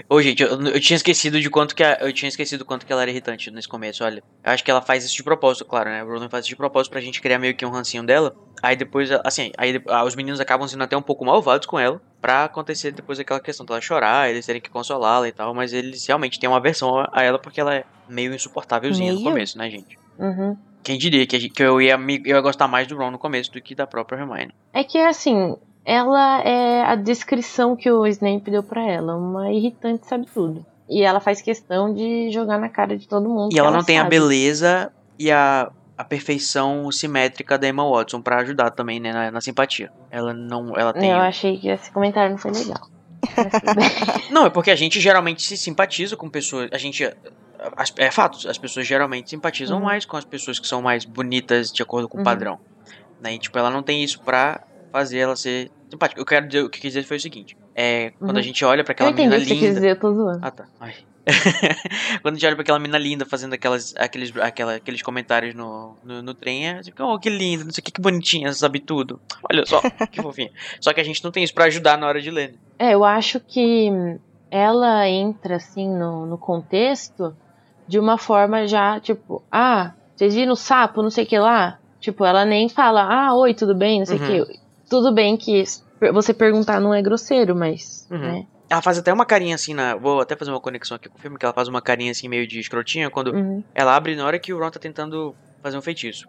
Ô, 0.09 0.22
gente, 0.22 0.43
eu, 0.43 0.49
eu 0.68 0.80
tinha 0.80 0.95
esquecido 0.95 1.39
de 1.39 1.49
quanto 1.49 1.76
que 1.76 1.84
a- 1.84 1.97
eu 2.01 2.13
tinha 2.13 2.30
esquecido 2.30 2.63
quanto 2.66 2.86
que 2.86 2.91
ela 2.91 3.01
era 3.01 3.11
irritante 3.11 3.49
nesse 3.51 3.68
começo, 3.68 4.03
olha. 4.03 4.22
Eu 4.43 4.51
acho 4.51 4.63
que 4.63 4.70
ela 4.70 4.82
faz 4.82 5.03
isso 5.03 5.16
de 5.16 5.24
propósito, 5.24 5.66
claro, 5.66 5.89
né? 5.89 6.03
O 6.03 6.07
Rowling 6.07 6.30
faz 6.30 6.45
isso 6.45 6.49
de 6.49 6.55
propósito 6.55 6.91
pra 6.91 7.01
gente 7.01 7.22
criar 7.22 7.39
meio 7.39 7.55
que 7.55 7.66
um 7.66 7.70
rancinho 7.72 8.03
dela. 8.05 8.34
Aí 8.61 8.76
depois, 8.76 9.09
assim, 9.24 9.51
aí 9.57 9.82
ah, 9.89 10.03
os 10.03 10.16
meninos 10.16 10.39
acabam 10.39 10.68
sendo 10.68 10.84
até 10.84 10.95
um 10.95 11.01
pouco 11.01 11.26
malvados 11.26 11.68
com 11.68 11.80
ela. 11.80 11.99
Pra 12.22 12.45
acontecer 12.45 12.91
depois 12.91 13.20
aquela 13.20 13.39
questão 13.39 13.66
dela 13.66 13.80
chorar, 13.82 14.30
eles 14.30 14.45
terem 14.45 14.61
que 14.61 14.70
consolá-la 14.70 15.28
e 15.28 15.32
tal. 15.32 15.53
Mas 15.53 15.74
eles 15.74 16.05
realmente 16.07 16.39
têm 16.39 16.49
uma 16.49 16.57
aversão 16.57 16.97
a- 16.97 17.09
a 17.13 17.24
ela 17.24 17.39
porque 17.39 17.59
ela 17.61 17.76
é 17.76 17.84
meio 18.07 18.34
insuportávelzinha 18.34 19.11
no 19.13 19.20
Meio? 19.20 19.30
começo, 19.32 19.57
né, 19.57 19.70
gente? 19.70 19.95
Uhum. 20.18 20.55
Quem 20.84 20.97
diria 20.97 21.26
que, 21.26 21.36
a 21.36 21.39
gente- 21.39 21.53
que 21.53 21.63
eu, 21.63 21.82
ia, 21.82 21.97
me- 21.97 22.22
eu 22.26 22.36
ia 22.36 22.41
gostar 22.41 22.68
mais 22.68 22.88
do 22.88 22.95
Ron 22.95 23.11
no 23.11 23.18
começo 23.20 23.51
do 23.51 23.61
que 23.61 23.74
da 23.76 23.88
própria 23.88 24.18
Hermione. 24.20 24.51
É 24.74 24.84
que 24.84 24.99
assim, 24.99 25.55
ela 25.86 26.42
é 26.42 26.84
a 26.84 26.96
descrição 26.96 27.76
que 27.76 27.90
o 27.92 28.06
Snape 28.08 28.50
deu 28.52 28.64
pra 28.64 28.82
ela, 28.84 29.16
uma 29.16 29.52
irritante 29.52 30.08
sabe 30.08 30.26
tudo. 30.34 30.66
E 30.90 31.04
ela 31.04 31.20
faz 31.20 31.42
questão 31.42 31.94
de 31.94 32.30
jogar 32.32 32.58
na 32.60 32.70
cara 32.70 32.98
de 32.98 33.08
todo 33.08 33.30
mundo. 33.30 33.52
E 33.52 33.54
que 33.56 33.60
ela 33.60 33.72
não 33.72 33.84
tem 33.84 33.98
a 33.98 34.02
sabe. 34.04 34.10
beleza 34.12 34.92
e 35.18 35.32
a, 35.32 35.72
a 35.98 36.04
perfeição 36.04 36.92
simétrica 36.92 37.58
da 37.58 37.68
Emma 37.68 37.88
Watson 37.90 38.22
pra 38.22 38.38
ajudar 38.42 38.70
também, 38.72 39.00
né, 39.00 39.12
na, 39.14 39.32
na 39.32 39.42
simpatia. 39.42 39.92
Ela 40.12 40.34
não, 40.34 40.76
ela 40.78 40.92
tem. 40.94 41.10
Eu 41.12 41.18
achei 41.18 41.58
que 41.58 41.70
esse 41.70 41.92
comentário 41.92 42.32
não 42.32 42.38
foi 42.38 42.52
legal. 42.52 42.82
Não, 44.30 44.46
é 44.46 44.50
porque 44.52 44.70
a 44.70 44.76
gente 44.76 45.00
geralmente 45.00 45.42
se 45.42 45.58
simpatiza 45.58 46.16
com 46.16 46.30
pessoas. 46.30 46.70
A 46.72 46.78
gente. 46.78 47.04
as- 47.76 47.92
é 47.98 48.12
fato, 48.12 48.48
as 48.48 48.58
pessoas 48.58 48.86
geralmente 48.86 49.32
simpatizam 49.32 49.78
Uhum. 49.80 49.84
mais 49.86 50.06
com 50.06 50.16
as 50.16 50.24
pessoas 50.26 50.60
que 50.60 50.68
são 50.68 50.80
mais 50.82 51.06
bonitas 51.06 51.72
de 51.72 51.82
acordo 51.82 52.08
com 52.08 52.18
o 52.18 52.20
Uhum. 52.20 52.24
padrão. 52.24 52.60
Né? 53.20 53.34
E, 53.34 53.40
tipo, 53.40 53.58
ela 53.58 53.72
não 53.72 53.82
tem 53.82 54.04
isso 54.04 54.22
pra 54.22 54.62
fazer 54.96 55.20
ela 55.20 55.36
ser 55.36 55.70
simpática. 55.89 56.20
Eu 56.22 56.26
quero 56.26 56.48
dizer, 56.48 56.62
o 56.64 56.70
que 56.70 56.78
eu 56.78 56.82
quis 56.82 56.93
dizer 56.93 57.04
foi 57.06 57.18
o 57.18 57.20
seguinte: 57.20 57.58
é, 57.76 58.12
quando 58.18 58.32
Uhum. 58.32 58.38
a 58.38 58.41
gente 58.41 58.64
olha 58.64 58.84
pra 58.84 58.91
eu 58.91 58.96
aquela 58.96 59.10
entendi 59.12 59.28
menina 59.30 59.46
que 59.46 59.54
linda. 59.54 59.74
dizer, 59.74 59.89
eu 59.91 60.00
tô 60.00 60.14
zoando. 60.14 60.39
Ah, 60.41 60.52
tá. 60.52 60.66
Ai. 60.80 60.93
Quando 62.22 62.36
a 62.36 62.38
gente 62.38 62.46
olha 62.46 62.56
pra 62.56 62.62
aquela 62.62 62.78
mina 62.80 62.98
linda 63.00 63.26
fazendo 63.26 63.54
aquelas, 63.54 63.96
aqueles, 63.98 64.32
aquela, 64.38 64.76
aqueles 64.76 65.02
comentários 65.02 65.56
no, 65.56 65.96
no, 66.04 66.22
no 66.22 66.34
trem, 66.36 66.68
é 66.70 66.82
tipo, 66.82 67.04
oh, 67.04 67.18
que 67.20 67.30
linda, 67.32 67.64
não 67.64 67.72
sei 67.72 67.82
o 67.82 67.84
que, 67.86 67.91
que 67.91 68.00
bonitinha, 68.02 68.54
sabe 68.54 68.80
tudo. 68.80 69.20
Olha 69.52 69.66
só, 69.66 69.82
que 70.12 70.22
fofinha. 70.22 70.52
Só 70.80 70.93
que 70.93 71.02
a 71.02 71.04
gente 71.04 71.24
não 71.24 71.32
tem 71.32 71.43
isso 71.43 71.54
pra 71.54 71.66
ajudar 71.66 71.98
na 71.98 72.06
hora 72.08 72.22
de 72.22 72.30
ler. 72.30 72.52
né? 72.52 72.58
É, 72.78 72.93
eu 72.93 73.04
acho 73.04 73.39
que 73.39 73.89
ela 74.52 75.10
entra 75.10 75.56
assim 75.56 75.89
no, 75.89 76.26
no 76.28 76.38
contexto 76.38 77.36
de 77.88 78.00
uma 78.00 78.18
forma 78.20 78.68
já, 78.68 79.00
tipo, 79.00 79.43
ah, 79.52 79.93
vocês 80.16 80.34
viram 80.36 80.54
o 80.54 80.56
sapo, 80.56 81.02
não 81.02 81.10
sei 81.10 81.24
o 81.24 81.28
que 81.28 81.39
lá? 81.39 81.80
Tipo, 82.00 82.24
ela 82.24 82.46
nem 82.46 82.70
fala, 82.70 83.02
ah, 83.04 83.34
oi, 83.36 83.54
tudo 83.56 83.74
bem, 83.76 84.00
não 84.00 84.06
sei 84.06 84.18
o 84.18 84.22
Uhum. 84.22 84.46
que. 84.46 84.60
Tudo 84.90 85.12
bem 85.14 85.36
que 85.38 85.64
você 86.14 86.34
perguntar 86.34 86.80
não 86.80 86.94
é 86.94 87.02
grosseiro, 87.02 87.56
mas, 87.56 88.08
Uhum. 88.12 88.18
né? 88.20 88.48
Ela 88.70 88.82
faz 88.82 88.98
até 88.98 89.14
uma 89.14 89.26
carinha 89.26 89.54
assim 89.56 89.74
na. 89.76 89.96
Vou 89.96 90.20
até 90.22 90.36
fazer 90.36 90.50
uma 90.52 90.60
conexão 90.60 90.96
aqui 90.96 91.08
com 91.08 91.18
o 91.18 91.22
filme, 91.22 91.38
que 91.38 91.46
ela 91.46 91.54
faz 91.54 91.68
uma 91.68 91.82
carinha 91.82 92.12
assim 92.12 92.28
meio 92.28 92.48
de 92.48 92.60
escrotinha 92.60 93.10
quando 93.12 93.28
Uhum. 93.34 93.64
ela 93.76 93.96
abre 93.96 94.16
na 94.16 94.26
hora 94.26 94.40
que 94.40 94.52
o 94.54 94.60
Ron 94.60 94.72
tá 94.72 94.80
tentando 94.80 95.36
fazer 95.62 95.78
um 95.78 95.82
feitiço. 95.82 96.28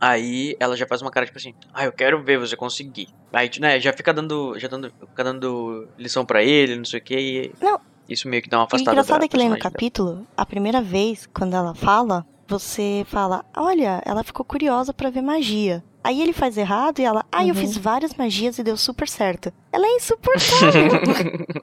Aí 0.00 0.56
ela 0.58 0.76
já 0.76 0.86
faz 0.86 1.02
uma 1.02 1.10
cara 1.10 1.26
tipo 1.26 1.38
assim, 1.38 1.54
ah, 1.74 1.84
eu 1.84 1.92
quero 1.92 2.22
ver 2.24 2.38
você 2.38 2.56
conseguir. 2.56 3.08
Aí, 3.32 3.50
né, 3.60 3.78
já 3.78 3.92
fica 3.92 4.12
dando. 4.12 4.58
Já 4.58 4.66
dando, 4.66 4.90
fica 5.10 5.22
dando 5.24 5.86
lição 5.98 6.24
pra 6.24 6.42
ele, 6.42 6.74
não 6.76 6.84
sei 6.84 6.98
o 7.00 7.02
que, 7.02 7.16
e 7.18 7.52
Não. 7.60 7.78
isso 8.08 8.28
meio 8.28 8.42
que 8.42 8.48
dá 8.48 8.56
uma 8.58 8.62
E 8.62 8.64
o 8.64 8.66
afastada 8.66 8.90
engraçado 8.92 9.24
é 9.24 9.28
que 9.28 9.36
lendo 9.36 9.52
o 9.52 9.56
dela. 9.56 9.70
capítulo, 9.70 10.26
a 10.36 10.46
primeira 10.46 10.80
vez, 10.80 11.26
quando 11.32 11.54
ela 11.54 11.74
fala, 11.74 12.24
você 12.48 13.04
fala, 13.06 13.44
olha, 13.56 14.02
ela 14.04 14.24
ficou 14.24 14.44
curiosa 14.44 14.92
pra 14.94 15.10
ver 15.10 15.22
magia. 15.22 15.84
Aí 16.02 16.22
ele 16.22 16.32
faz 16.32 16.56
errado 16.56 16.98
e 16.98 17.04
ela, 17.04 17.24
ah, 17.30 17.42
eu 17.44 17.48
Uhum. 17.48 17.54
fiz 17.54 17.76
várias 17.76 18.14
magias 18.14 18.58
e 18.58 18.62
deu 18.62 18.76
super 18.76 19.08
certo. 19.08 19.52
Ela 19.72 19.86
é 19.86 19.96
insuportável. 19.96 20.90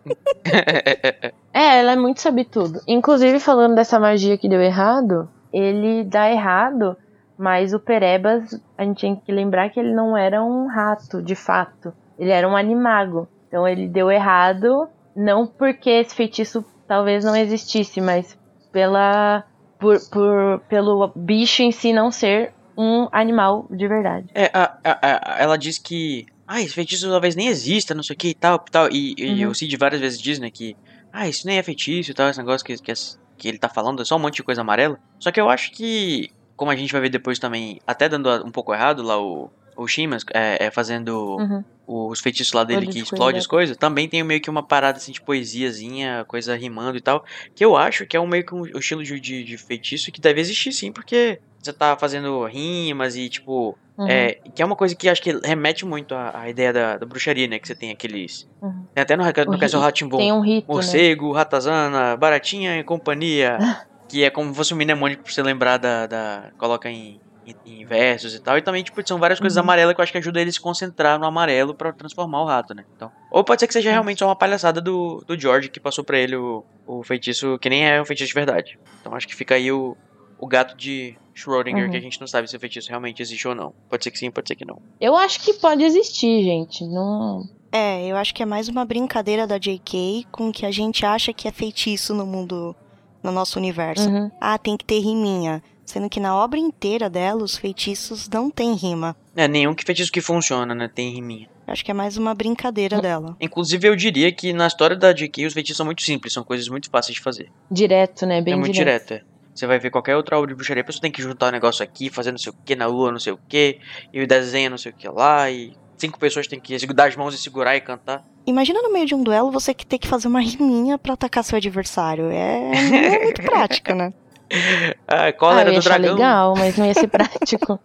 É, 1.54 1.80
ela 1.80 1.94
é 1.94 1.96
muito 1.96 2.22
sabe 2.22 2.46
tudo. 2.46 2.80
Inclusive, 2.88 3.40
falando 3.40 3.76
dessa 3.76 4.00
magia 4.00 4.38
que 4.38 4.48
deu 4.48 4.62
errado, 4.62 5.28
ele 5.52 6.04
dá 6.04 6.30
errado, 6.32 6.96
mas 7.38 7.74
o 7.74 7.80
Perebas, 7.80 8.60
a 8.78 8.84
gente 8.84 9.02
tem 9.02 9.16
que 9.16 9.32
lembrar 9.32 9.70
que 9.70 9.80
ele 9.80 9.94
não 9.94 10.16
era 10.16 10.44
um 10.44 10.68
rato, 10.68 11.22
de 11.22 11.36
fato. 11.36 11.92
Ele 12.18 12.32
era 12.32 12.48
um 12.48 12.56
animago. 12.56 13.28
Então 13.48 13.68
ele 13.68 13.88
deu 13.88 14.12
errado, 14.12 14.88
não 15.16 15.48
porque 15.48 15.90
esse 15.90 16.14
feitiço 16.16 16.64
talvez 16.88 17.24
não 17.26 17.36
existisse, 17.36 18.00
mas 18.00 18.38
pela 18.72 19.44
por, 19.80 19.98
por- 20.12 20.60
pelo 20.70 21.12
bicho 21.16 21.62
em 21.64 21.72
si 21.72 21.92
não 21.94 22.12
ser 22.12 22.54
um 22.78 23.08
animal 23.12 23.68
de 23.72 23.88
verdade. 23.88 24.28
É, 24.34 24.50
a- 24.54 24.78
a- 24.84 25.00
a- 25.02 25.38
ela 25.40 25.58
diz 25.58 25.78
que. 25.80 26.26
Ah, 26.48 26.62
esse 26.62 26.74
feitiço 26.74 27.10
talvez 27.10 27.36
nem 27.36 27.48
exista, 27.48 27.94
não 27.94 28.04
sei 28.04 28.14
o 28.16 28.18
que 28.18 28.30
e 28.30 28.34
tal, 28.34 28.58
tal. 28.60 28.88
E, 28.92 29.16
e 29.18 29.46
Uhum. 29.46 29.52
o 29.52 29.56
Cid 29.56 29.76
várias 29.78 30.00
vezes 30.00 30.22
diz, 30.22 30.40
né, 30.40 30.50
que. 30.50 30.76
Ah, 31.12 31.28
isso 31.28 31.46
nem 31.48 31.58
é 31.58 31.64
feitiço 31.64 32.12
e 32.12 32.14
tal, 32.14 32.30
esse 32.30 32.40
negócio 32.40 32.66
que, 32.66 32.76
que, 32.78 32.94
que 33.38 33.48
ele 33.48 33.58
tá 33.58 33.68
falando 33.68 34.02
é 34.02 34.06
só 34.06 34.16
um 34.16 34.20
monte 34.20 34.36
de 34.36 34.44
coisa 34.44 34.62
amarela. 34.62 34.98
Só 35.20 35.32
que 35.32 35.42
eu 35.42 35.50
acho 35.50 35.72
que. 35.72 36.30
Como 36.56 36.72
a 36.72 36.76
gente 36.76 36.92
vai 36.92 37.02
ver 37.02 37.10
depois 37.10 37.38
também, 37.38 37.80
até 37.86 38.08
dando 38.10 38.30
um 38.46 38.52
pouco 38.52 38.74
errado 38.74 39.02
lá, 39.04 39.20
o. 39.22 39.50
O 39.80 39.88
Shimas 39.88 40.24
é, 40.34 40.66
é 40.66 40.72
fazendo 40.72 41.36
Uhum. 41.38 41.64
os 41.86 42.20
feitiços 42.20 42.52
lá 42.52 42.64
dele 42.64 42.80
Olho 42.80 42.88
que 42.88 42.94
de 42.98 43.04
explode 43.04 43.38
as 43.38 43.46
coisas. 43.46 43.78
Também 43.78 44.10
tem 44.10 44.24
meio 44.24 44.42
que 44.42 44.50
uma 44.50 44.64
parada 44.64 44.98
assim 44.98 45.12
de 45.12 45.22
poesiazinha, 45.22 46.26
coisa 46.28 46.56
rimando 46.56 46.98
e 46.98 47.02
tal. 47.02 47.24
Que 47.54 47.64
eu 47.64 47.78
acho 47.78 48.04
que 48.08 48.18
é 48.18 48.20
um 48.20 48.26
meio 48.26 48.44
que 48.44 48.56
um, 48.56 48.62
um 48.62 48.80
estilo 48.80 49.04
de, 49.04 49.20
de, 49.20 49.44
de 49.44 49.56
feitiço 49.56 50.12
que 50.12 50.20
deve 50.20 50.42
existir 50.42 50.72
sim, 50.72 50.92
porque 50.92 51.40
você 51.68 51.74
tá 51.78 51.96
fazendo 51.98 52.44
rimas 52.46 53.16
e 53.16 53.30
tipo. 53.30 53.78
Uhum. 53.98 54.08
É, 54.08 54.36
que 54.56 54.62
é 54.62 54.66
uma 54.66 54.76
coisa 54.76 54.96
que 54.96 55.10
acho 55.10 55.22
que 55.22 55.32
remete 55.44 55.84
muito 55.86 56.14
à, 56.14 56.42
à 56.42 56.50
ideia 56.50 56.72
da, 56.72 56.98
da 56.98 57.06
bruxaria, 57.06 57.48
né? 57.48 57.58
Que 57.60 57.68
você 57.68 57.76
tem 57.76 57.90
aqueles. 57.92 58.46
Uhum. 58.62 58.86
Tem 58.94 59.02
até 59.02 59.16
no, 59.16 59.24
no 59.24 59.30
O 59.30 59.34
Castelo 59.60 59.82
ri- 59.82 59.86
Ratimbun. 59.88 60.18
Tem 60.18 60.32
um 60.32 60.42
rito, 60.42 60.68
né? 60.68 60.74
Morcego, 60.74 61.32
Ratazana, 61.32 62.16
Baratinha 62.18 62.78
e 62.78 62.84
companhia. 62.84 63.58
que 64.10 64.24
é 64.24 64.30
como 64.30 64.50
se 64.52 64.56
fosse 64.56 64.74
um 64.74 64.78
mnemônico 64.78 65.24
pra 65.24 65.32
você 65.34 65.42
lembrar 65.44 65.78
da. 65.78 66.06
da 66.08 66.52
coloca 66.58 66.90
em, 66.90 67.20
em, 67.46 67.82
em 67.82 67.86
versos 67.86 68.36
e 68.36 68.40
tal. 68.42 68.58
E 68.58 68.62
também, 68.62 68.84
tipo, 68.84 69.06
são 69.08 69.18
várias 69.20 69.40
coisas 69.40 69.58
Uhum. 69.58 69.64
amarelas 69.64 69.96
que 69.96 70.00
eu 70.00 70.04
acho 70.04 70.12
que 70.12 70.18
ajuda 70.20 70.40
ele 70.40 70.50
a 70.52 70.54
se 70.54 70.62
concentrar 70.62 71.18
no 71.20 71.26
amarelo 71.26 71.76
pra 71.76 71.92
transformar 71.92 72.42
o 72.44 72.46
rato, 72.46 72.74
né? 72.76 72.84
Então. 72.96 73.10
Ou 73.32 73.44
pode 73.44 73.60
ser 73.62 73.68
que 73.68 73.74
seja 73.74 73.90
realmente 73.92 74.20
só 74.20 74.28
uma 74.28 74.38
palhaçada 74.38 74.80
do, 74.80 75.24
do 75.28 75.38
George 75.40 75.70
que 75.70 75.80
passou 75.80 76.06
pra 76.06 76.20
ele 76.20 76.36
o, 76.36 76.64
o 76.86 77.04
feitiço 77.04 77.58
que 77.60 77.68
nem 77.70 77.86
é 77.86 78.00
um 78.02 78.06
feitiço 78.06 78.28
de 78.30 78.34
verdade. 78.36 78.78
Então 79.02 79.14
acho 79.16 79.28
que 79.28 79.36
fica 79.36 79.56
aí 79.56 79.72
o, 79.72 79.98
o 80.38 80.48
gato 80.48 80.78
de 80.78 81.18
Schrödinger, 81.38 81.86
Uhum. 81.86 81.92
que 81.92 81.98
a 81.98 82.02
gente 82.02 82.20
não 82.20 82.28
sabe 82.28 82.50
se 82.50 82.56
o 82.56 82.60
feitiço 82.60 82.90
realmente 82.90 83.22
existe 83.22 83.48
ou 83.48 83.54
não. 83.56 83.74
Pode 83.90 84.04
ser 84.04 84.12
que 84.12 84.18
sim, 84.20 84.32
pode 84.32 84.48
ser 84.48 84.56
que 84.56 84.66
não. 84.66 84.82
Eu 85.00 85.16
acho 85.16 85.40
que 85.42 85.54
pode 85.54 85.84
existir, 85.84 86.44
gente. 86.44 86.84
Não. 86.86 87.48
é, 87.72 88.06
eu 88.08 88.16
acho 88.18 88.34
que 88.34 88.42
é 88.42 88.46
mais 88.46 88.68
uma 88.68 88.84
brincadeira 88.86 89.46
da 89.46 89.58
JK 89.58 90.26
com 90.32 90.50
o 90.50 90.52
que 90.52 90.66
a 90.66 90.72
gente 90.72 91.06
acha 91.06 91.32
que 91.34 91.48
é 91.48 91.52
feitiço 91.52 92.14
no 92.14 92.26
mundo, 92.26 92.76
no 93.22 93.32
nosso 93.32 93.60
universo. 93.60 94.10
Uhum. 94.10 94.32
Ah, 94.42 94.58
tem 94.58 94.76
que 94.78 94.86
ter 94.86 95.00
riminha. 95.00 95.62
Sendo 95.86 96.10
que 96.10 96.20
na 96.20 96.36
obra 96.36 96.60
inteira 96.60 97.10
dela, 97.10 97.42
os 97.44 97.56
feitiços 97.56 98.28
não 98.28 98.50
têm 98.50 98.74
rima. 98.74 99.16
É, 99.34 99.48
nenhum 99.48 99.74
que 99.74 99.86
feitiço 99.86 100.12
que 100.12 100.20
funciona, 100.20 100.76
né? 100.76 100.90
Tem 100.94 101.10
riminha. 101.14 101.48
Eu 101.66 101.72
acho 101.72 101.86
que 101.86 101.92
é 101.92 101.94
mais 101.94 102.18
uma 102.18 102.36
brincadeira 102.36 103.00
dela. 103.02 103.38
Inclusive, 103.40 103.88
eu 103.88 103.96
diria 103.96 104.30
que 104.32 104.52
na 104.52 104.68
história 104.68 104.98
da 104.98 105.14
JK 105.14 105.46
os 105.46 105.54
feitiços 105.54 105.78
são 105.78 105.86
muito 105.86 106.02
simples, 106.02 106.34
são 106.34 106.44
coisas 106.44 106.68
muito 106.68 106.90
fáceis 106.90 107.16
de 107.16 107.22
fazer. 107.22 107.50
Direto, 107.72 108.26
né? 108.26 108.42
Bem 108.42 108.54
é 108.54 108.58
muito 108.58 108.74
direto. 108.74 109.08
direto, 109.08 109.24
é. 109.24 109.37
Você 109.58 109.66
vai 109.66 109.80
ver 109.80 109.90
qualquer 109.90 110.16
outra 110.16 110.38
obra 110.38 110.50
de 110.50 110.54
bruxaria, 110.54 110.82
a 110.82 110.86
pessoa 110.86 111.02
tem 111.02 111.12
que 111.12 111.20
juntar 111.20 111.48
um 111.48 111.52
negócio 111.52 111.84
aqui, 111.84 112.12
fazer 112.12 112.30
não 112.32 112.38
sei 112.38 112.52
o 112.52 112.56
que 112.64 112.76
na 112.76 112.86
lua, 112.86 113.12
não 113.12 113.20
sei 113.20 113.34
o 113.34 113.40
que, 113.50 113.80
e 114.14 114.28
desenha 114.28 114.70
não 114.70 114.78
sei 114.78 114.92
o 114.92 114.96
que 114.96 115.10
lá, 115.10 115.50
e 115.50 115.74
cinco 115.98 116.20
pessoas 116.20 116.46
têm 116.46 116.60
que 116.60 116.78
dar 116.94 117.08
as 117.08 117.16
mãos 117.16 117.34
e 117.34 117.40
segurar 117.40 117.76
e 117.76 117.82
cantar. 117.82 118.24
Imagina 118.46 118.84
no 118.84 118.94
meio 118.94 119.08
de 119.08 119.16
um 119.16 119.24
duelo 119.24 119.50
você 119.50 119.74
que 119.74 119.84
ter 119.84 119.98
que 119.98 120.08
fazer 120.08 120.28
uma 120.28 120.42
riminha 120.42 120.96
pra 121.00 121.14
atacar 121.14 121.44
seu 121.44 121.58
adversário. 121.58 122.30
É, 122.30 122.72
é 122.72 123.24
muito 123.24 123.42
prática, 123.50 123.96
né? 123.96 124.14
Ah, 125.08 125.26
Ah, 125.28 125.34
cólera 125.34 125.70
eu 125.70 125.74
ia 125.74 125.80
do 125.80 125.80
achar 125.80 125.98
dragão. 126.00 126.16
legal, 126.16 126.54
mas 126.56 126.78
não 126.78 126.86
ia 126.86 126.94
ser 126.94 127.08
prático. 127.10 127.80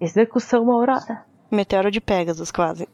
Execução 0.00 0.64
uma 0.64 0.76
hora. 0.76 1.24
Meteoro 1.50 1.90
de 1.90 2.00
Pegasus, 2.00 2.50
quase. 2.50 2.88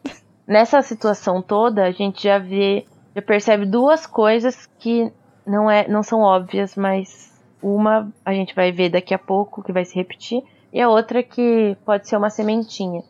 Nessa 0.47 0.82
situação 0.82 1.40
toda, 1.42 1.84
a 1.84 1.90
gente 1.90 2.22
já 2.24 2.38
vê, 2.38 2.84
já 3.14 3.22
percebe 3.22 3.64
duas 3.66 4.07
coisas 4.07 4.68
que 4.78 5.11
não, 5.47 5.70
é, 5.70 5.88
não 5.88 6.03
são 6.03 6.20
óbvias, 6.20 6.76
mas 6.76 7.34
uma 7.63 8.13
a 8.25 8.33
gente 8.33 8.55
vai 8.55 8.71
ver 8.73 8.91
daqui 8.91 9.15
a 9.15 9.19
pouco, 9.19 9.63
que 9.63 9.73
vai 9.73 9.85
se 9.85 9.95
repetir, 9.95 10.43
e 10.73 10.81
a 10.81 10.89
outra 10.89 11.23
que 11.23 11.77
pode 11.85 12.09
ser 12.09 12.17
uma 12.17 12.31
sementinha. 12.31 13.03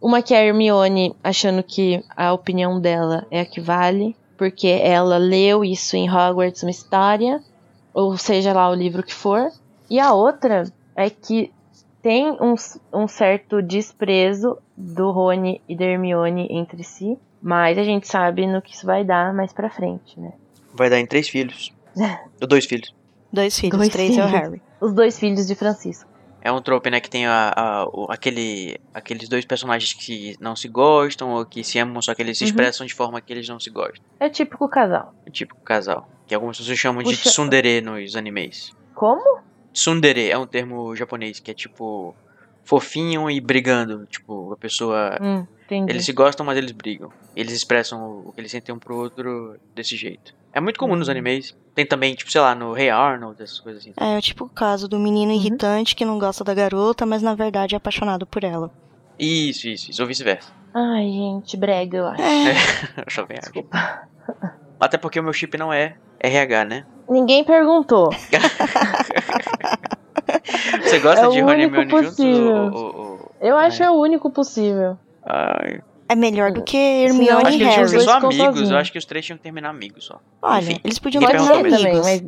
Uma 0.00 0.22
que 0.22 0.34
é 0.34 0.38
a 0.38 0.44
Hermione 0.44 1.14
achando 1.22 1.62
que 1.62 2.02
a 2.16 2.32
opinião 2.32 2.80
dela 2.80 3.26
é 3.30 3.40
a 3.40 3.46
que 3.46 3.60
vale, 3.60 4.16
porque 4.36 4.68
ela 4.68 5.18
leu 5.18 5.64
isso 5.64 5.96
em 5.96 6.08
Hogwarts, 6.08 6.62
uma 6.62 6.70
história, 6.70 7.42
ou 7.92 8.16
seja 8.16 8.52
lá 8.52 8.70
o 8.70 8.74
livro 8.74 9.02
que 9.02 9.14
for. 9.14 9.50
E 9.90 10.00
a 10.00 10.14
outra 10.14 10.64
é 10.96 11.10
que 11.10 11.52
tem 12.00 12.30
um, 12.40 12.54
um 12.92 13.06
certo 13.06 13.60
desprezo 13.60 14.56
do 14.76 15.10
Rony 15.10 15.60
e 15.68 15.76
da 15.76 15.84
Hermione 15.84 16.48
entre 16.50 16.82
si, 16.82 17.18
mas 17.42 17.76
a 17.76 17.84
gente 17.84 18.06
sabe 18.08 18.46
no 18.46 18.62
que 18.62 18.74
isso 18.74 18.86
vai 18.86 19.04
dar 19.04 19.34
mais 19.34 19.52
pra 19.52 19.68
frente, 19.68 20.18
né? 20.18 20.32
Vai 20.72 20.88
dar 20.88 20.98
em 20.98 21.06
três 21.06 21.28
filhos. 21.28 21.72
Ou 22.40 22.48
dois 22.48 22.64
filhos. 22.64 22.94
Dois 23.32 23.58
filhos, 23.58 23.76
Dois 23.78 23.88
três 23.90 24.16
é 24.16 24.24
o 24.24 24.26
filhos. 24.28 24.40
Harry. 24.40 24.62
Os 24.80 24.92
dois 24.92 25.18
filhos 25.18 25.46
de 25.46 25.54
Francisco. 25.54 26.08
É 26.42 26.50
um 26.50 26.60
trope, 26.62 26.88
né, 26.90 27.00
que 27.00 27.10
tem 27.10 27.26
a, 27.26 27.52
a- 27.54 27.84
o- 27.92 28.06
aquele, 28.10 28.80
aqueles 28.94 29.28
dois 29.28 29.44
personagens 29.44 29.92
que 29.92 30.34
não 30.40 30.56
se 30.56 30.68
gostam 30.68 31.32
ou 31.32 31.44
que 31.44 31.62
se 31.62 31.78
amam, 31.78 32.00
só 32.00 32.14
que 32.14 32.22
eles 32.22 32.38
se 32.38 32.44
Uhum. 32.44 32.48
expressam 32.50 32.86
de 32.86 32.94
forma 32.94 33.20
que 33.20 33.30
eles 33.32 33.46
não 33.46 33.60
se 33.60 33.68
gostam. 33.68 34.02
É 34.18 34.28
típico 34.30 34.66
casal. 34.68 35.14
É 35.26 35.30
tipo 35.30 35.54
casal. 35.56 36.08
Que 36.26 36.34
algumas 36.34 36.56
pessoas 36.56 36.78
chamam 36.78 37.02
de 37.02 37.10
Puxa- 37.16 37.28
tsundere 37.30 37.82
nos 37.82 38.16
animes. 38.16 38.72
Como? 38.94 39.40
Tsundere 39.72 40.30
é 40.30 40.38
um 40.38 40.46
termo 40.46 40.96
japonês 40.96 41.38
que 41.40 41.50
é 41.50 41.54
tipo 41.54 42.14
fofinho 42.64 43.30
e 43.30 43.40
brigando. 43.40 44.06
Tipo, 44.06 44.52
a 44.52 44.56
pessoa. 44.56 45.18
Hum, 45.20 45.46
entendi. 45.76 45.92
Eles 45.92 46.04
se 46.04 46.12
gostam, 46.12 46.44
mas 46.46 46.56
eles 46.58 46.72
brigam. 46.72 47.10
Eles 47.36 47.52
expressam 47.52 48.22
o 48.26 48.32
que 48.32 48.40
eles 48.40 48.50
sentem 48.50 48.74
um 48.74 48.78
pro 48.78 48.96
outro 48.96 49.56
desse 49.74 49.96
jeito. 49.96 50.34
É 50.52 50.60
muito 50.60 50.78
comum 50.78 50.96
nos 50.96 51.08
Uhum. 51.08 51.12
animes. 51.12 51.56
Tem 51.74 51.86
também, 51.86 52.14
tipo, 52.14 52.30
sei 52.30 52.40
lá, 52.40 52.54
no 52.54 52.72
Rei 52.72 52.90
Arnold, 52.90 53.40
essas 53.42 53.60
coisas 53.60 53.82
assim. 53.82 53.92
É 53.96 54.18
o 54.18 54.20
tipo 54.22 54.48
caso 54.48 54.88
do 54.88 54.98
menino 54.98 55.32
Uhum. 55.32 55.38
irritante 55.38 55.94
que 55.94 56.04
não 56.04 56.18
gosta 56.18 56.42
da 56.42 56.52
garota, 56.54 57.06
mas 57.06 57.22
na 57.22 57.34
verdade 57.34 57.74
é 57.74 57.78
apaixonado 57.78 58.26
por 58.26 58.42
ela. 58.44 58.70
Isso, 59.18 59.68
isso, 59.68 59.90
isso. 59.90 60.02
Ou 60.02 60.08
vice-versa. 60.08 60.50
Ai, 60.74 61.04
gente, 61.08 61.56
brega, 61.56 61.98
eu 61.98 62.06
acho. 62.06 62.22
É, 62.22 62.54
Eu 62.98 63.04
também 63.14 63.38
acho. 63.38 63.52
Desculpa. 63.52 64.08
Até 64.80 64.96
porque 64.98 65.20
o 65.20 65.22
meu 65.22 65.32
chip 65.32 65.56
não 65.58 65.72
é 65.72 65.96
RH, 66.18 66.64
né? 66.64 66.86
Ninguém 67.08 67.44
perguntou. 67.44 68.10
Você 70.82 70.98
gosta 71.00 71.24
É 71.24 71.28
o 71.28 71.32
de 71.32 71.40
Rony 71.40 71.60
e 71.62 71.64
Hermione 71.64 71.90
juntos? 71.90 72.18
Ou, 72.20 72.72
ou- 72.72 72.96
ou- 72.96 73.32
Eu 73.40 73.56
acho 73.56 73.82
É. 73.82 73.86
é 73.86 73.90
o 73.90 73.94
único 73.94 74.30
possível. 74.30 74.98
Ai, 75.24 75.80
é 76.08 76.14
melhor 76.14 76.50
do 76.52 76.62
que 76.62 76.76
Hermione 76.76 77.44
acho 77.46 77.56
e 77.56 77.58
que 77.58 77.62
eles 77.64 77.74
tinham 77.74 77.86
que 77.86 77.92
Harry. 77.92 78.00
ser 78.00 78.00
só 78.00 78.12
amigos. 78.26 78.70
Eu 78.70 78.76
acho 78.76 78.92
que 78.92 78.98
os 78.98 79.04
três 79.04 79.24
tinham 79.24 79.36
que 79.36 79.42
terminar 79.44 79.70
amigos 79.70 80.04
só. 80.04 80.20
Olha, 80.42 80.60
Enfim, 80.60 80.80
eles 80.82 80.98
podiam 80.98 81.24
ter 81.24 81.36
amigos. 81.36 81.48
também, 81.80 81.94
mas 82.02 82.24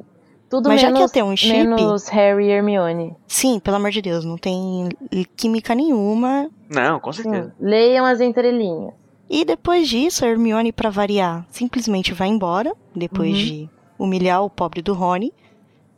tudo 0.48 0.68
Mas 0.68 0.80
já 0.80 0.88
que 0.88 0.92
menos, 0.94 1.10
ia 1.10 1.14
ter 1.14 1.22
um 1.24 1.36
chip- 1.36 1.52
menos 1.52 2.08
Harry 2.08 2.46
e 2.46 2.50
Hermione. 2.50 3.16
Sim, 3.26 3.58
pelo 3.58 3.76
amor 3.76 3.90
de 3.90 4.02
Deus, 4.02 4.24
não 4.24 4.36
tem 4.36 4.88
química 5.36 5.74
nenhuma. 5.74 6.48
Não, 6.68 7.00
com 7.00 7.12
Sim, 7.12 7.22
certeza. 7.22 7.54
leiam 7.58 8.04
as 8.04 8.20
entrelinhas. 8.20 8.92
E 9.30 9.44
depois 9.46 9.88
disso, 9.88 10.24
a 10.24 10.28
Hermione, 10.28 10.72
pra 10.72 10.90
variar, 10.90 11.46
simplesmente 11.48 12.12
vai 12.12 12.28
embora, 12.28 12.74
depois 12.94 13.30
Uhum. 13.30 13.44
de 13.44 13.70
humilhar 13.98 14.44
o 14.44 14.50
pobre 14.50 14.82
do 14.82 14.92
Rony. 14.92 15.32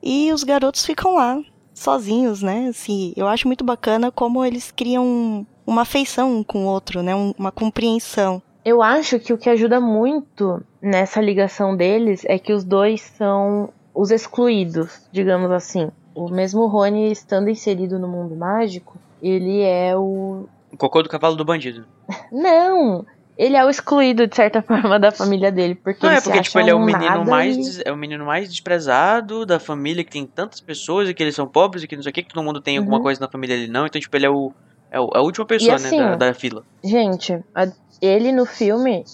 E 0.00 0.32
os 0.32 0.44
garotos 0.44 0.86
ficam 0.86 1.16
lá, 1.16 1.40
sozinhos, 1.74 2.40
né? 2.42 2.68
Assim, 2.68 3.12
eu 3.16 3.26
acho 3.26 3.48
muito 3.48 3.64
bacana 3.64 4.12
como 4.12 4.44
eles 4.44 4.70
criam 4.70 5.44
uma 5.66 5.82
afeição 5.82 6.32
um 6.38 6.42
com 6.44 6.64
o 6.64 6.68
outro, 6.68 7.02
né? 7.02 7.14
Um- 7.14 7.34
uma 7.38 7.52
compreensão. 7.52 8.42
Eu 8.64 8.82
acho 8.82 9.18
que 9.18 9.32
o 9.32 9.38
que 9.38 9.50
ajuda 9.50 9.80
muito 9.80 10.62
nessa 10.80 11.20
ligação 11.20 11.76
deles 11.76 12.22
é 12.26 12.38
que 12.38 12.52
os 12.52 12.64
dois 12.64 13.00
são 13.02 13.68
os 13.94 14.10
excluídos, 14.10 15.06
digamos 15.12 15.50
assim. 15.50 15.90
O 16.14 16.28
mesmo 16.28 16.66
Rony 16.66 17.10
estando 17.12 17.50
inserido 17.50 17.98
no 17.98 18.08
mundo 18.08 18.34
mágico, 18.36 18.96
ele 19.22 19.60
é 19.62 19.96
o. 19.96 20.46
O 20.72 20.76
cocô 20.76 21.02
do 21.02 21.08
cavalo 21.08 21.36
do 21.36 21.44
bandido. 21.44 21.84
Não! 22.32 23.04
Ele 23.36 23.56
é 23.56 23.64
o 23.64 23.68
excluído, 23.68 24.26
de 24.28 24.34
certa 24.36 24.62
forma, 24.62 24.98
da 24.98 25.10
família 25.10 25.50
dele. 25.50 25.74
Porque 25.74 25.98
Não, 26.06 26.10
ele 26.12 26.18
é 26.18 26.20
se 26.20 26.24
porque, 26.26 26.38
acha 26.38 26.48
tipo, 26.50 26.60
ele 26.60 26.70
é 26.70 26.74
o 26.74 26.78
menino 26.80 27.24
mais. 27.24 27.78
e- 27.78 27.82
É 27.84 27.92
o 27.92 27.96
menino 27.96 28.24
mais 28.24 28.48
desprezado 28.48 29.44
da 29.44 29.58
família, 29.58 30.04
que 30.04 30.10
tem 30.12 30.24
tantas 30.24 30.60
pessoas 30.60 31.08
e 31.08 31.14
que 31.14 31.22
eles 31.22 31.34
são 31.34 31.46
pobres 31.46 31.82
e 31.82 31.88
que 31.88 31.96
não 31.96 32.02
sei 32.02 32.10
o 32.10 32.12
que, 32.14 32.22
que 32.22 32.32
todo 32.32 32.44
mundo 32.44 32.60
tem 32.60 32.78
alguma 32.78 32.96
Uhum. 32.98 33.02
coisa 33.02 33.20
na 33.20 33.28
família 33.28 33.56
dele 33.56 33.70
não. 33.72 33.86
Então, 33.86 34.00
tipo, 34.00 34.16
ele 34.16 34.26
é 34.26 34.30
o. 34.30 34.52
É 34.94 35.00
o- 35.00 35.10
a 35.12 35.20
última 35.20 35.44
pessoa, 35.44 35.74
assim, 35.74 35.98
né, 35.98 36.10
da, 36.10 36.28
da 36.28 36.34
fila. 36.34 36.62
Gente, 36.84 37.32
a- 37.54 37.66
ele 38.00 38.30
no 38.30 38.46
filme 38.46 39.04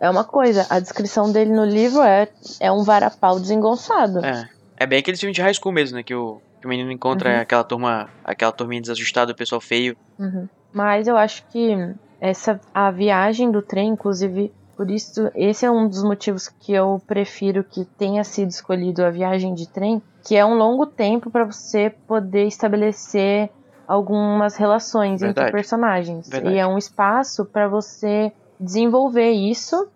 é 0.00 0.10
uma 0.10 0.24
coisa. 0.24 0.66
A 0.68 0.80
descrição 0.80 1.30
dele 1.30 1.52
no 1.52 1.64
livro 1.64 2.02
é, 2.02 2.26
é 2.58 2.72
um 2.72 2.82
varapau 2.82 3.38
desengonçado. 3.38 4.24
É. 4.24 4.48
É 4.76 4.86
bem 4.86 4.98
aquele 4.98 5.16
filme 5.16 5.32
de 5.32 5.40
high 5.40 5.54
school 5.54 5.72
mesmo, 5.72 5.96
né? 5.98 6.02
Que 6.02 6.14
o, 6.14 6.40
que 6.60 6.66
o 6.66 6.68
menino 6.68 6.90
encontra 6.90 7.30
Uhum. 7.34 7.40
aquela 7.42 7.62
turma. 7.62 8.08
Aquela 8.24 8.50
turminha 8.50 8.80
desajustada, 8.80 9.30
o 9.32 9.36
pessoal 9.36 9.60
feio. 9.60 9.96
Uhum. 10.18 10.48
Mas 10.72 11.06
eu 11.06 11.16
acho 11.16 11.44
que 11.52 11.76
essa 12.20 12.58
a 12.74 12.90
viagem 12.90 13.50
do 13.52 13.62
trem, 13.62 13.90
inclusive, 13.90 14.52
por 14.76 14.90
isso 14.90 15.30
esse 15.34 15.64
é 15.64 15.70
um 15.70 15.86
dos 15.88 16.02
motivos 16.02 16.48
que 16.48 16.72
eu 16.72 17.00
prefiro 17.06 17.62
que 17.62 17.84
tenha 17.84 18.24
sido 18.24 18.48
escolhido 18.50 19.04
a 19.04 19.10
viagem 19.10 19.54
de 19.54 19.68
trem, 19.68 20.02
que 20.26 20.34
é 20.36 20.44
um 20.44 20.54
longo 20.54 20.86
tempo 20.86 21.30
para 21.30 21.44
você 21.44 21.90
poder 22.06 22.46
estabelecer 22.46 23.50
algumas 23.90 24.54
relações 24.56 25.20
Verdade. 25.20 25.48
entre 25.48 25.52
personagens 25.52 26.28
Verdade. 26.28 26.54
e 26.54 26.58
é 26.58 26.66
um 26.66 26.78
espaço 26.78 27.44
para 27.44 27.66
você 27.66 28.32
desenvolver 28.58 29.30
isso 29.32 29.88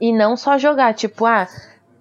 e 0.00 0.12
não 0.12 0.36
só 0.36 0.58
jogar 0.58 0.92
tipo 0.94 1.24
ah 1.24 1.46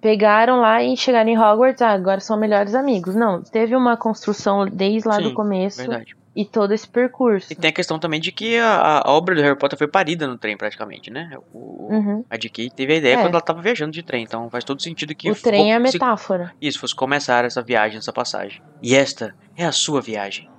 pegaram 0.02 0.62
lá 0.62 0.82
e 0.82 0.98
chegaram 0.98 1.30
em 1.30 1.38
Hogwarts 1.38 1.82
ah, 1.82 1.90
agora 1.92 2.20
são 2.20 2.38
melhores 2.40 2.74
amigos 2.74 3.14
não 3.14 3.42
teve 3.44 3.76
uma 3.76 3.96
construção 3.96 4.66
desde 4.66 5.08
lá 5.08 5.18
Sim, 5.18 5.24
do 5.24 5.34
começo 5.34 5.78
Verdade. 5.78 6.16
e 6.36 6.44
todo 6.44 6.74
esse 6.74 6.88
percurso 6.88 7.52
E 7.54 7.56
tem 7.56 7.70
a 7.70 7.74
questão 7.74 8.00
também 8.00 8.20
de 8.20 8.32
que 8.32 8.58
a, 8.58 9.04
a 9.06 9.12
obra 9.12 9.36
do 9.36 9.42
Harry 9.42 9.58
Potter 9.58 9.78
foi 9.78 9.88
parida 9.88 10.26
no 10.28 10.38
trem, 10.40 10.58
praticamente, 10.58 11.12
né? 11.12 11.38
O, 11.54 11.78
Uhum. 11.90 12.26
A 12.30 12.36
JK 12.36 12.70
teve 12.72 12.94
a 12.94 12.96
ideia 12.98 13.14
É. 13.16 13.22
quando 13.22 13.30
ela 13.36 13.42
tava 13.42 13.62
viajando 13.62 13.92
de 13.94 14.04
trem, 14.04 14.24
então 14.24 14.50
faz 14.50 14.66
todo 14.66 14.82
sentido 14.82 15.16
que 15.16 15.32
o 15.32 15.36
trem 15.36 15.72
é 15.72 15.76
a 15.76 15.80
metáfora. 15.80 16.52
Isso, 16.62 16.80
fosse 16.80 16.94
começar 16.94 17.46
essa 17.46 17.62
viagem, 17.62 17.98
essa 17.98 18.12
passagem. 18.12 18.62
E 18.84 18.94
esta 18.94 19.34
é 19.56 19.64
a 19.66 19.72
sua 19.72 20.02
viagem. 20.02 20.50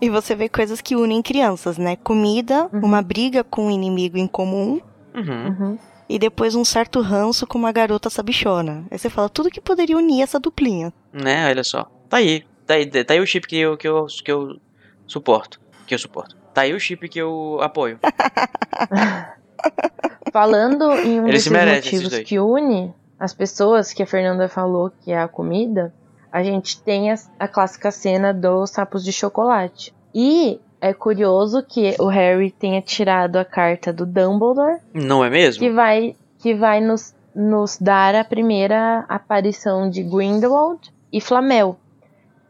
E 0.00 0.10
você 0.10 0.34
vê 0.34 0.48
coisas 0.48 0.80
que 0.80 0.96
unem 0.96 1.22
crianças, 1.22 1.78
né? 1.78 1.96
Comida, 1.96 2.68
Uhum. 2.72 2.80
uma 2.80 3.02
briga 3.02 3.44
com 3.44 3.66
um 3.66 3.70
inimigo 3.70 4.18
em 4.18 4.26
comum. 4.26 4.80
Uhum. 5.14 5.48
Uhum. 5.48 5.78
E 6.08 6.18
depois 6.18 6.56
um 6.56 6.64
certo 6.64 7.00
ranço 7.00 7.46
com 7.46 7.56
uma 7.56 7.70
garota 7.70 8.10
sabichona. 8.10 8.84
Aí 8.90 8.98
você 8.98 9.08
fala 9.08 9.28
tudo 9.28 9.50
que 9.50 9.60
poderia 9.60 9.96
unir 9.96 10.22
essa 10.22 10.40
duplinha. 10.40 10.92
Né, 11.12 11.48
olha 11.48 11.62
só. 11.62 11.84
Tá 12.08 12.16
aí. 12.16 12.44
Tá 12.66 12.74
aí, 12.74 12.86
tá 12.86 13.14
aí 13.14 13.20
o 13.20 13.26
chip 13.26 13.46
que 13.46 13.56
eu, 13.56 13.76
que, 13.76 13.86
eu, 13.86 14.06
que 14.06 14.30
eu 14.30 14.56
suporto. 15.06 15.60
Que 15.86 15.94
eu 15.94 15.98
suporto. 15.98 16.36
Tá 16.52 16.62
aí 16.62 16.74
o 16.74 16.80
chip 16.80 17.08
que 17.08 17.18
eu 17.20 17.58
apoio. 17.62 17.98
Falando 20.32 20.92
em 20.94 21.20
um 21.20 21.28
Eles 21.28 21.44
desses 21.44 21.50
motivos 22.02 22.18
que 22.20 22.38
une 22.38 22.92
as 23.18 23.34
pessoas, 23.34 23.92
que 23.92 24.02
a 24.02 24.06
Fernanda 24.06 24.48
falou 24.48 24.90
que 24.90 25.12
é 25.12 25.20
a 25.20 25.28
comida, 25.28 25.92
a 26.32 26.42
gente 26.42 26.80
tem 26.82 27.10
a, 27.10 27.14
a 27.38 27.48
clássica 27.48 27.90
cena 27.90 28.32
dos 28.32 28.70
sapos 28.70 29.04
de 29.04 29.12
chocolate. 29.12 29.94
E 30.14 30.60
é 30.80 30.92
curioso 30.92 31.62
que 31.62 31.94
o 31.98 32.06
Harry 32.06 32.50
tenha 32.50 32.80
tirado 32.80 33.36
a 33.36 33.44
carta 33.44 33.92
do 33.92 34.06
Dumbledore, 34.06 34.78
Não 34.94 35.24
é 35.24 35.30
mesmo? 35.30 35.60
que 35.62 35.70
vai, 35.70 36.16
que 36.38 36.54
vai 36.54 36.80
nos, 36.80 37.14
nos 37.34 37.76
dar 37.78 38.14
a 38.14 38.24
primeira 38.24 39.04
aparição 39.08 39.88
de 39.90 40.02
Grindelwald 40.02 40.92
e 41.12 41.20
Flamel. 41.20 41.78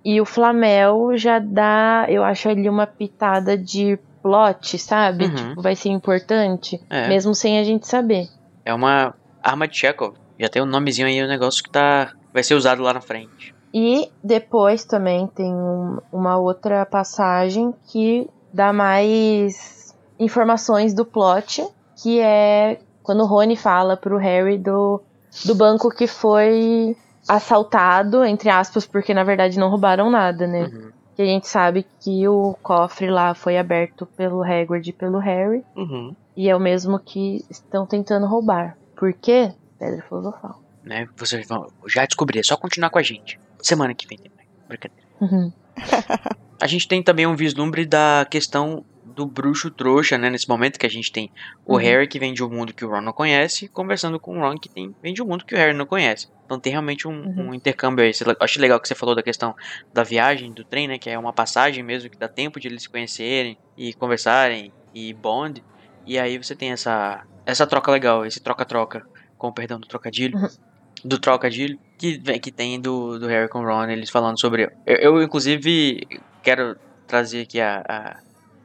E 0.05 0.21
o 0.21 0.25
Flamel 0.25 1.11
já 1.17 1.39
dá, 1.39 2.07
eu 2.09 2.23
acho 2.25 2.49
ali 2.49 2.69
uma 2.69 2.87
pitada 2.87 3.57
de 3.59 3.99
plot, 4.23 4.79
sabe? 4.79 5.25
Uhum. 5.27 5.35
Tipo, 5.35 5.63
vai 5.63 5.75
ser 5.77 5.89
importante, 5.91 6.81
É. 6.89 7.09
mesmo 7.09 7.35
sem 7.35 7.59
a 7.59 7.65
gente 7.65 7.87
saber. 7.87 8.29
É 8.65 8.73
uma 8.73 9.15
arma 9.43 9.67
de 9.67 9.77
Chekhov. 9.77 10.15
Já 10.39 10.49
tem 10.49 10.63
um 10.63 10.67
nomezinho 10.67 11.07
aí, 11.07 11.23
um 11.23 11.29
negócio 11.29 11.63
que 11.63 11.69
tá. 11.71 12.13
Vai 12.33 12.43
ser 12.43 12.55
usado 12.55 12.83
lá 12.83 12.95
na 12.95 13.01
frente. 13.01 13.55
E 13.73 14.11
depois 14.23 14.85
também 14.85 15.27
tem 15.29 15.53
um- 15.53 15.99
uma 16.13 16.37
outra 16.39 16.85
passagem 16.85 17.73
que 17.87 18.29
dá 18.53 18.73
mais 18.73 19.95
informações 20.19 20.93
do 20.93 21.05
plot, 21.05 21.67
que 22.03 22.21
é 22.21 22.81
quando 23.03 23.23
o 23.23 23.27
Rony 23.27 23.57
fala 23.57 23.97
pro 23.97 24.19
Harry 24.19 24.59
do, 24.59 25.01
do 25.45 25.55
banco 25.55 25.89
que 25.91 26.07
foi 26.07 26.97
assaltado, 27.29 28.25
entre 28.25 28.51
aspas, 28.51 28.87
porque 28.87 29.15
na 29.15 29.25
verdade 29.25 29.59
não 29.59 29.71
roubaram 29.71 30.11
nada, 30.11 30.47
né? 30.47 30.65
Uhum. 30.65 30.91
Que 31.17 31.23
a 31.23 31.27
gente 31.27 31.47
sabe 31.49 31.87
que 32.01 32.27
o 32.29 32.57
cofre 32.63 33.11
lá 33.11 33.35
foi 33.35 33.57
aberto 33.59 34.07
pelo 34.07 34.43
Hagrid 34.43 34.89
e 34.89 34.93
pelo 34.93 35.19
Harry. 35.19 35.65
Uhum. 35.77 36.15
E 36.37 36.49
é 36.49 36.57
o 36.57 36.61
mesmo 36.61 36.99
que 36.99 37.45
estão 37.51 37.85
tentando 37.87 38.27
roubar. 38.27 38.77
Por 38.97 39.13
quê? 39.13 39.53
Pedra 39.79 40.03
filosofal. 40.03 40.61
Né? 40.85 41.09
Vocês 41.17 41.47
vão 41.47 41.67
já 41.87 42.05
descobrir, 42.07 42.41
é 42.41 42.43
só 42.43 42.57
continuar 42.57 42.91
com 42.91 42.99
a 42.99 43.03
gente. 43.03 43.39
Semana 43.63 43.95
que 43.95 44.07
vem 44.07 44.19
também. 44.19 44.47
Brincadeira. 44.69 45.05
Uhum. 45.21 45.53
A 46.61 46.67
gente 46.67 46.87
tem 46.87 47.03
também 47.03 47.27
um 47.27 47.35
vislumbre 47.35 47.87
da 47.87 48.27
questão 48.31 48.85
do 49.05 49.27
bruxo 49.27 49.71
trouxa, 49.71 50.17
né? 50.17 50.31
Nesse 50.31 50.49
momento 50.49 50.79
que 50.79 50.87
a 50.87 50.91
gente 50.91 51.11
tem 51.11 51.31
o 51.67 51.75
Uhum. 51.75 51.79
Harry 51.81 52.07
que 52.07 52.19
vem 52.19 52.33
de 52.33 52.45
um 52.45 52.49
mundo 52.49 52.73
que 52.73 52.85
o 52.85 52.91
Ron 52.91 53.01
não 53.01 53.13
conhece, 53.13 53.69
conversando 53.69 54.21
com 54.21 54.39
o 54.39 54.41
Ron 54.41 54.57
que 54.57 54.69
tem, 54.69 54.95
vem 55.03 55.13
de 55.13 55.23
um 55.23 55.27
mundo 55.27 55.45
que 55.45 55.55
o 55.55 55.59
Harry 55.59 55.77
não 55.77 55.85
conhece. 55.87 56.29
Então 56.45 56.61
tem 56.61 56.73
realmente 56.73 57.07
um, 57.09 57.13
Uhum. 57.27 57.49
um 57.51 57.55
intercâmbio 57.55 58.05
aí. 58.05 58.13
Eu 58.21 58.37
Acho 58.41 58.61
legal 58.61 58.79
que 58.81 58.87
você 58.89 58.95
falou 58.95 59.15
da 59.15 59.23
questão 59.23 59.55
da 59.93 60.03
viagem, 60.05 60.53
do 60.53 60.65
trem, 60.65 60.87
né? 60.89 60.99
Que 60.99 61.11
é 61.11 61.19
uma 61.19 61.33
passagem 61.33 61.83
mesmo, 61.83 62.09
que 62.11 62.19
dá 62.19 62.29
tempo 62.29 62.61
de 62.61 62.69
eles 62.69 62.83
se 62.83 62.89
conhecerem 62.89 63.59
e 63.77 63.93
conversarem 63.95 64.73
e 64.95 65.13
bond. 65.15 65.63
E 66.07 66.19
aí 66.19 66.39
você 66.39 66.55
tem 66.55 66.71
essa, 66.73 67.25
essa 67.45 67.67
troca 67.67 67.91
legal, 67.91 68.25
esse 68.25 68.41
troca-troca, 68.41 69.07
com 69.37 69.49
o 69.49 69.53
perdão 69.53 69.79
do 69.79 69.87
trocadilho. 69.87 70.39
Uhum. 70.39 70.49
Do 71.05 71.19
trocadilho 71.19 71.79
que, 72.01 72.39
que 72.41 72.51
tem 72.51 72.81
do, 72.81 73.19
do 73.19 73.27
Harry 73.27 73.49
com 73.49 73.61
o 73.61 73.65
Ron, 73.65 73.85
eles 73.91 74.11
falando 74.11 74.41
sobre. 74.41 74.71
Eu, 74.87 74.97
eu, 74.97 75.23
inclusive, 75.23 76.01
quero 76.43 76.77
trazer 77.07 77.43
aqui 77.43 77.61
a, 77.61 77.83
a- 77.89 78.17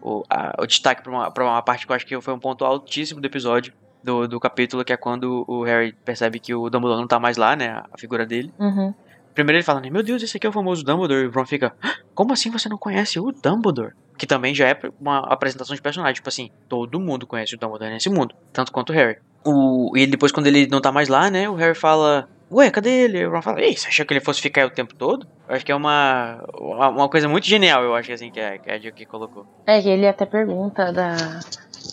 o, 0.02 0.24
a- 0.30 0.56
o 0.60 0.66
destaque 0.66 1.02
pra 1.04 1.12
uma, 1.12 1.32
pra 1.32 1.44
uma 1.44 1.62
parte 1.62 1.86
que 1.86 1.92
eu 1.92 1.96
acho 1.96 2.06
que 2.06 2.20
foi 2.22 2.34
um 2.34 2.40
ponto 2.40 2.64
altíssimo 2.64 3.20
do 3.20 3.26
episódio, 3.26 3.74
do, 4.04 4.28
do 4.28 4.40
capítulo, 4.40 4.84
que 4.86 4.94
é 4.94 4.98
quando 4.98 5.44
o 5.48 5.64
Harry 5.64 5.94
percebe 6.06 6.40
que 6.40 6.54
o 6.54 6.70
Dumbledore 6.70 7.00
não 7.02 7.08
tá 7.08 7.20
mais 7.20 7.38
lá, 7.38 7.56
né? 7.56 7.82
A 7.92 7.98
figura 7.98 8.26
dele. 8.26 8.54
Uhum. 8.60 8.94
Primeiro 9.34 9.58
ele 9.58 9.64
fala, 9.64 9.82
meu 9.82 10.02
Deus, 10.02 10.24
esse 10.24 10.38
aqui 10.38 10.48
é 10.48 10.50
o 10.50 10.54
famoso 10.54 10.84
Dumbledore. 10.86 11.24
E 11.26 11.28
o 11.28 11.32
Ron 11.32 11.46
fica, 11.46 11.76
"Ah, 11.84 11.96
como 12.14 12.32
assim 12.32 12.50
você 12.50 12.70
não 12.70 12.78
conhece 12.78 13.20
o 13.20 13.32
Dumbledore? 13.34 13.94
Que 14.18 14.26
também 14.26 14.56
já 14.56 14.70
é 14.70 14.80
uma 15.02 15.20
apresentação 15.28 15.76
de 15.76 15.82
personagem. 15.82 16.14
Tipo 16.16 16.30
assim, 16.30 16.50
todo 16.70 17.00
mundo 17.02 17.28
conhece 17.28 17.54
o 17.56 17.58
Dumbledore 17.58 17.92
nesse 17.92 18.10
mundo. 18.10 18.34
Tanto 18.54 18.72
quanto 18.72 18.92
o 18.92 18.94
Harry. 18.94 19.18
O, 19.44 19.92
e 19.98 20.08
depois, 20.08 20.32
quando 20.32 20.48
ele 20.48 20.68
não 20.68 20.80
tá 20.80 20.90
mais 20.92 21.10
lá, 21.10 21.30
né, 21.30 21.50
o 21.50 21.56
Harry 21.56 21.76
fala, 21.76 22.30
ué, 22.52 22.70
cadê 22.72 22.90
ele? 22.90 23.20
E 23.20 23.26
o 23.26 23.32
Ron 23.32 23.42
fala, 23.42 23.62
ei, 23.62 23.76
você 23.76 23.88
achou 23.88 24.06
que 24.06 24.14
ele 24.14 24.22
fosse 24.22 24.42
ficar 24.42 24.62
aí 24.62 24.68
o 24.68 24.72
tempo 24.72 24.96
todo? 24.96 25.28
Eu 25.48 25.56
acho 25.56 25.66
que 25.66 25.72
é 25.72 25.76
uma, 25.76 26.44
uma, 26.58 27.10
coisa 27.10 27.28
muito 27.28 27.46
genial, 27.46 27.84
eu 27.84 27.96
acho, 27.96 28.12
assim, 28.12 28.32
que 28.32 28.40
a, 28.40 28.58
que 28.58 28.70
a 28.70 29.06
colocou. 29.08 29.46
É 29.66 29.82
que 29.82 29.90
ele 29.90 30.08
até 30.08 30.26
pergunta 30.26 30.92
da 30.92 31.40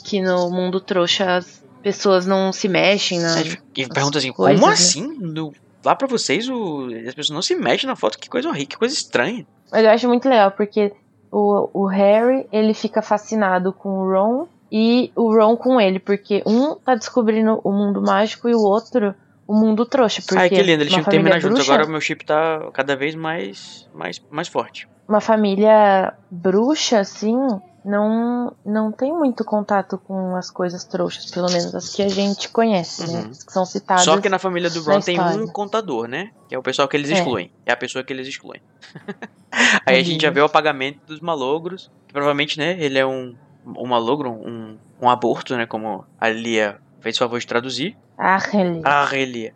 que 0.04 0.20
no 0.20 0.50
mundo 0.50 0.80
trouxa 0.80 1.36
as 1.36 1.62
pessoas 1.82 2.26
não 2.26 2.52
se 2.52 2.68
mexem 2.68 3.20
na. 3.20 3.38
É, 3.38 3.42
tipo, 3.42 3.62
e 3.76 3.88
pergunta 3.88 4.18
assim, 4.18 4.32
coisas, 4.32 4.60
como 4.60 4.70
né? 4.70 4.74
assim? 4.74 5.06
No- 5.18 5.52
lá 5.84 5.94
pra 5.94 6.06
vocês, 6.06 6.48
o, 6.48 6.86
as 7.08 7.14
pessoas 7.14 7.30
não 7.30 7.42
se 7.42 7.54
mexem 7.54 7.88
na 7.88 7.96
foto, 7.96 8.18
que 8.18 8.28
coisa 8.28 8.48
horrível, 8.48 8.68
que 8.68 8.78
coisa 8.78 8.94
estranha. 8.94 9.46
Mas 9.70 9.84
eu 9.84 9.90
acho 9.90 10.08
muito 10.08 10.28
legal, 10.28 10.52
porque 10.52 10.92
o, 11.30 11.68
o 11.72 11.86
Harry, 11.86 12.46
ele 12.52 12.74
fica 12.74 13.02
fascinado 13.02 13.72
com 13.72 13.88
o 13.88 14.12
Ron 14.12 14.46
e 14.70 15.10
o 15.16 15.34
Ron 15.34 15.56
com 15.56 15.80
ele, 15.80 15.98
porque 15.98 16.42
um 16.46 16.74
tá 16.76 16.94
descobrindo 16.94 17.60
o 17.64 17.72
mundo 17.72 18.00
mágico 18.00 18.48
e 18.48 18.54
o 18.54 18.60
outro 18.60 19.14
o 19.46 19.54
mundo 19.54 19.84
trouxa. 19.86 20.22
Porque 20.22 20.38
Ai, 20.38 20.48
que 20.48 20.56
lindo, 20.62 20.82
eles 20.82 20.88
tinham 20.92 21.04
que 21.04 21.10
terminar 21.10 21.40
juntos. 21.40 21.58
bruxa- 21.58 21.72
Agora 21.74 21.88
o 21.88 21.90
meu 21.90 22.00
chip 22.00 22.24
tá 22.24 22.70
cada 22.72 22.94
vez 22.96 23.14
mais, 23.14 23.88
mais, 23.94 24.20
mais 24.30 24.48
forte. 24.48 24.88
Uma 25.08 25.20
família 25.20 26.14
bruxa, 26.30 27.00
assim, 27.00 27.36
não, 27.84 28.54
não 28.64 28.92
tem 28.92 29.12
muito 29.12 29.44
contato 29.44 29.98
com 29.98 30.36
as 30.36 30.50
coisas 30.50 30.84
trouxas, 30.84 31.30
pelo 31.30 31.48
menos 31.48 31.74
as 31.74 31.92
que 31.94 32.02
a 32.02 32.08
gente 32.08 32.48
conhece, 32.48 33.10
né? 33.12 33.22
Uhum. 33.22 33.30
As 33.30 33.42
que 33.42 33.52
são 33.52 33.66
citadas. 33.66 34.04
Só 34.04 34.18
que 34.20 34.28
na 34.28 34.38
família 34.38 34.70
do 34.70 34.80
Ron 34.82 35.00
tem 35.00 35.20
um 35.20 35.46
contador, 35.48 36.06
né? 36.06 36.30
Que 36.48 36.54
é 36.54 36.58
o 36.58 36.62
pessoal 36.62 36.86
que 36.88 36.96
eles 36.96 37.10
É. 37.10 37.14
excluem. 37.14 37.50
É 37.66 37.72
a 37.72 37.76
pessoa 37.76 38.02
que 38.04 38.12
eles 38.12 38.26
excluem. 38.28 38.62
Aí 39.84 39.98
a 39.98 40.02
gente 40.02 40.22
já 40.22 40.30
vê 40.30 40.40
o 40.40 40.44
apagamento 40.44 41.00
dos 41.06 41.20
malogros. 41.20 41.90
Que 42.06 42.12
provavelmente, 42.12 42.58
né? 42.58 42.76
Ele 42.78 42.98
é 42.98 43.04
um, 43.04 43.34
um 43.66 43.86
malogro, 43.86 44.30
um, 44.30 44.78
um 45.00 45.10
aborto, 45.10 45.56
né? 45.56 45.66
Como 45.66 46.04
a 46.18 46.28
Lia 46.28 46.78
fez 47.02 47.16
o 47.16 47.18
favor 47.18 47.38
de 47.38 47.46
traduzir. 47.46 47.96
Ah, 48.18 48.38
ele. 48.54 48.80
A 48.84 49.04
Relia. 49.04 49.54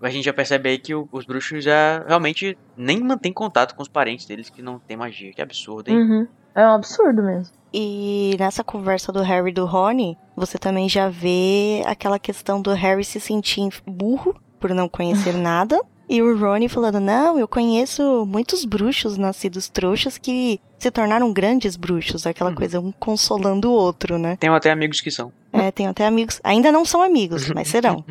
A 0.00 0.10
gente 0.10 0.24
já 0.24 0.32
percebe 0.32 0.68
aí 0.68 0.78
que 0.78 0.94
o- 0.94 1.08
os 1.10 1.24
bruxos 1.24 1.64
já 1.64 2.04
realmente 2.06 2.56
nem 2.76 3.00
mantêm 3.00 3.32
contato 3.32 3.74
com 3.74 3.82
os 3.82 3.88
parentes 3.88 4.26
deles 4.26 4.48
que 4.50 4.62
não 4.62 4.78
tem 4.78 4.96
magia. 4.96 5.32
Que 5.32 5.42
absurdo, 5.42 5.88
hein? 5.90 5.96
Uhum. 5.98 6.28
É 6.54 6.66
um 6.66 6.74
absurdo 6.74 7.22
mesmo. 7.22 7.52
E 7.74 8.36
nessa 8.38 8.62
conversa 8.64 9.12
do 9.12 9.22
Harry 9.22 9.50
e 9.50 9.54
do 9.54 9.66
Rony, 9.66 10.16
você 10.36 10.56
também 10.58 10.88
já 10.88 11.08
vê 11.08 11.82
aquela 11.84 12.18
questão 12.18 12.62
do 12.62 12.72
Harry 12.72 13.04
se 13.04 13.20
sentir 13.20 13.68
burro 13.86 14.34
por 14.60 14.70
não 14.70 14.88
conhecer 14.88 15.34
nada. 15.36 15.80
E 16.08 16.22
o 16.22 16.38
Rony 16.38 16.68
falando, 16.68 16.98
não, 17.00 17.38
eu 17.38 17.46
conheço 17.46 18.24
muitos 18.26 18.64
bruxos 18.64 19.18
nascidos 19.18 19.68
trouxas 19.68 20.16
que 20.16 20.58
se 20.78 20.90
tornaram 20.90 21.32
grandes 21.32 21.76
bruxos. 21.76 22.26
Aquela 22.26 22.50
Uhum. 22.50 22.56
coisa, 22.56 22.80
um 22.80 22.92
consolando 22.92 23.68
o 23.70 23.72
outro, 23.74 24.18
né? 24.18 24.36
Tenho 24.36 24.54
até 24.54 24.70
amigos 24.70 25.00
que 25.00 25.10
são. 25.10 25.30
É, 25.52 25.70
tenho 25.70 25.90
até 25.90 26.06
amigos, 26.06 26.40
ainda 26.42 26.72
não 26.72 26.84
são 26.84 27.02
amigos, 27.02 27.48
mas 27.54 27.68
serão. 27.68 28.04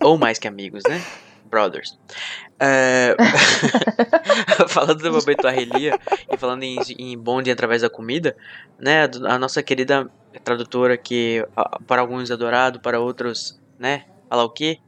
Ou 0.00 0.16
mais 0.16 0.38
que 0.38 0.48
amigos, 0.48 0.82
né? 0.88 1.02
Brothers. 1.50 1.98
É, 2.58 3.14
falando 4.68 5.02
do 5.02 5.10
momento 5.12 5.42
da 5.42 5.50
Relia 5.50 5.98
e 6.32 6.36
falando 6.36 6.62
em, 6.62 6.78
em 6.98 7.18
bonde 7.18 7.50
através 7.50 7.82
da 7.82 7.90
comida, 7.90 8.36
né? 8.78 9.08
A 9.28 9.38
nossa 9.38 9.62
querida 9.62 10.10
tradutora 10.42 10.96
que 10.96 11.46
para 11.86 12.00
alguns 12.00 12.30
é 12.30 12.32
adorado, 12.34 12.80
para 12.80 12.98
outros, 13.00 13.60
né? 13.78 14.04
Falar 14.28 14.44
o 14.44 14.50
quê? 14.50 14.78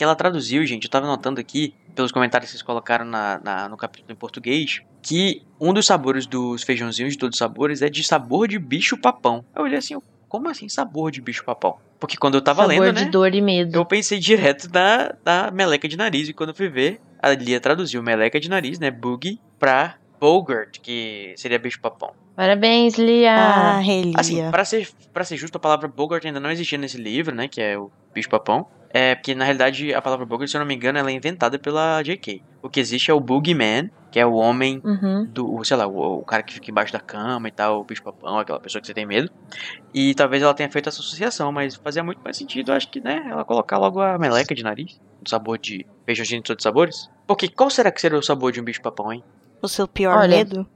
Que 0.00 0.04
ela 0.04 0.16
traduziu, 0.16 0.64
gente. 0.64 0.84
Eu 0.84 0.90
tava 0.90 1.06
notando 1.06 1.38
aqui, 1.42 1.74
pelos 1.94 2.10
comentários 2.10 2.48
que 2.50 2.52
vocês 2.56 2.62
colocaram 2.62 3.04
na, 3.04 3.38
na- 3.44 3.68
no 3.68 3.76
capítulo 3.76 4.10
em 4.10 4.16
português, 4.16 4.80
que 5.02 5.42
um 5.60 5.74
dos 5.74 5.84
sabores 5.84 6.24
dos 6.24 6.62
feijãozinhos 6.62 7.12
de 7.12 7.18
todos 7.18 7.34
os 7.34 7.38
sabores 7.38 7.82
é 7.82 7.90
de 7.90 8.02
sabor 8.02 8.48
de 8.48 8.58
bicho-papão. 8.58 9.44
Eu 9.54 9.62
olhei 9.64 9.76
assim, 9.76 9.98
como 10.26 10.48
assim 10.48 10.70
sabor 10.70 11.10
de 11.10 11.20
bicho-papão? 11.20 11.76
Porque 11.98 12.16
quando 12.16 12.36
eu 12.36 12.40
tava 12.40 12.62
Sabor 12.66 12.80
lendo, 12.82 12.96
de 12.96 13.04
né? 13.04 13.10
dor 13.10 13.34
e 13.34 13.42
medo. 13.42 13.76
Eu 13.76 13.84
pensei 13.84 14.18
direto 14.18 14.70
na, 14.72 15.14
na 15.22 15.50
meleca 15.50 15.86
de 15.86 15.98
nariz. 15.98 16.30
E 16.30 16.32
quando 16.32 16.48
eu 16.48 16.54
fui 16.54 16.70
ver, 16.70 16.98
a 17.22 17.32
Lia 17.32 17.60
traduziu 17.60 18.02
meleca 18.02 18.40
de 18.40 18.48
nariz, 18.48 18.78
né? 18.78 18.90
Boogie, 18.90 19.38
pra 19.58 19.96
Bogart, 20.18 20.78
que 20.80 21.34
seria 21.36 21.58
bicho-papão. 21.58 22.14
Parabéns, 22.34 22.94
Lia. 22.96 23.34
Ah, 23.36 23.78
Relia. 23.80 24.14
Assim, 24.16 24.50
pra 24.50 24.64
ser, 24.64 24.88
pra 25.12 25.24
ser 25.24 25.36
justo, 25.36 25.56
a 25.56 25.60
palavra 25.60 25.86
Bogart 25.88 26.24
ainda 26.24 26.40
não 26.40 26.50
existia 26.50 26.78
nesse 26.78 26.96
livro, 26.96 27.34
né? 27.34 27.46
Que 27.48 27.60
é 27.60 27.78
o 27.78 27.90
bicho-papão. 28.14 28.66
É 28.92 29.14
porque, 29.14 29.34
na 29.34 29.44
realidade, 29.44 29.94
a 29.94 30.02
palavra 30.02 30.26
Bogart, 30.26 30.50
se 30.50 30.56
eu 30.56 30.60
não 30.60 30.66
me 30.66 30.74
engano, 30.74 30.98
ela 30.98 31.10
é 31.10 31.14
inventada 31.14 31.58
pela 31.58 32.02
J.K. 32.02 32.40
O 32.62 32.68
que 32.68 32.80
existe 32.80 33.10
é 33.10 33.14
o 33.14 33.20
Boogeyman, 33.20 33.88
que 34.10 34.18
é 34.18 34.26
o 34.26 34.34
homem 34.34 34.80
Uhum. 34.84 35.26
do, 35.32 35.62
sei 35.64 35.76
lá, 35.76 35.86
o, 35.86 36.18
o 36.18 36.24
cara 36.24 36.42
que 36.42 36.52
fica 36.54 36.70
embaixo 36.70 36.92
da 36.92 37.00
cama 37.00 37.48
e 37.48 37.52
tal, 37.52 37.80
o 37.80 37.84
bicho-papão, 37.84 38.38
aquela 38.38 38.58
pessoa 38.60 38.80
que 38.80 38.86
você 38.86 38.94
tem 38.94 39.06
medo. 39.06 39.30
E 39.94 40.14
talvez 40.14 40.42
ela 40.42 40.54
tenha 40.54 40.70
feito 40.70 40.88
essa 40.88 41.00
associação, 41.00 41.52
mas 41.52 41.76
fazia 41.76 42.02
muito 42.02 42.18
mais 42.24 42.36
sentido, 42.36 42.72
acho 42.72 42.90
que, 42.90 43.00
né, 43.00 43.22
ela 43.28 43.44
colocar 43.44 43.78
logo 43.78 44.00
a 44.00 44.18
meleca 44.18 44.54
de 44.54 44.62
nariz, 44.62 44.92
o 45.24 45.28
sabor 45.28 45.58
de 45.58 45.86
feijãozinho 46.04 46.40
de 46.40 46.46
todos 46.48 46.62
os 46.62 46.68
sabores. 46.68 46.96
Porque 47.26 47.48
qual 47.48 47.70
será 47.70 47.92
que 47.92 48.00
seria 48.00 48.18
o 48.18 48.22
sabor 48.22 48.50
de 48.52 48.60
um 48.60 48.64
bicho-papão, 48.64 49.12
hein? 49.12 49.22
O 49.62 49.68
seu 49.68 49.86
pior 49.86 50.18
Olha, 50.18 50.36
medo? 50.36 50.66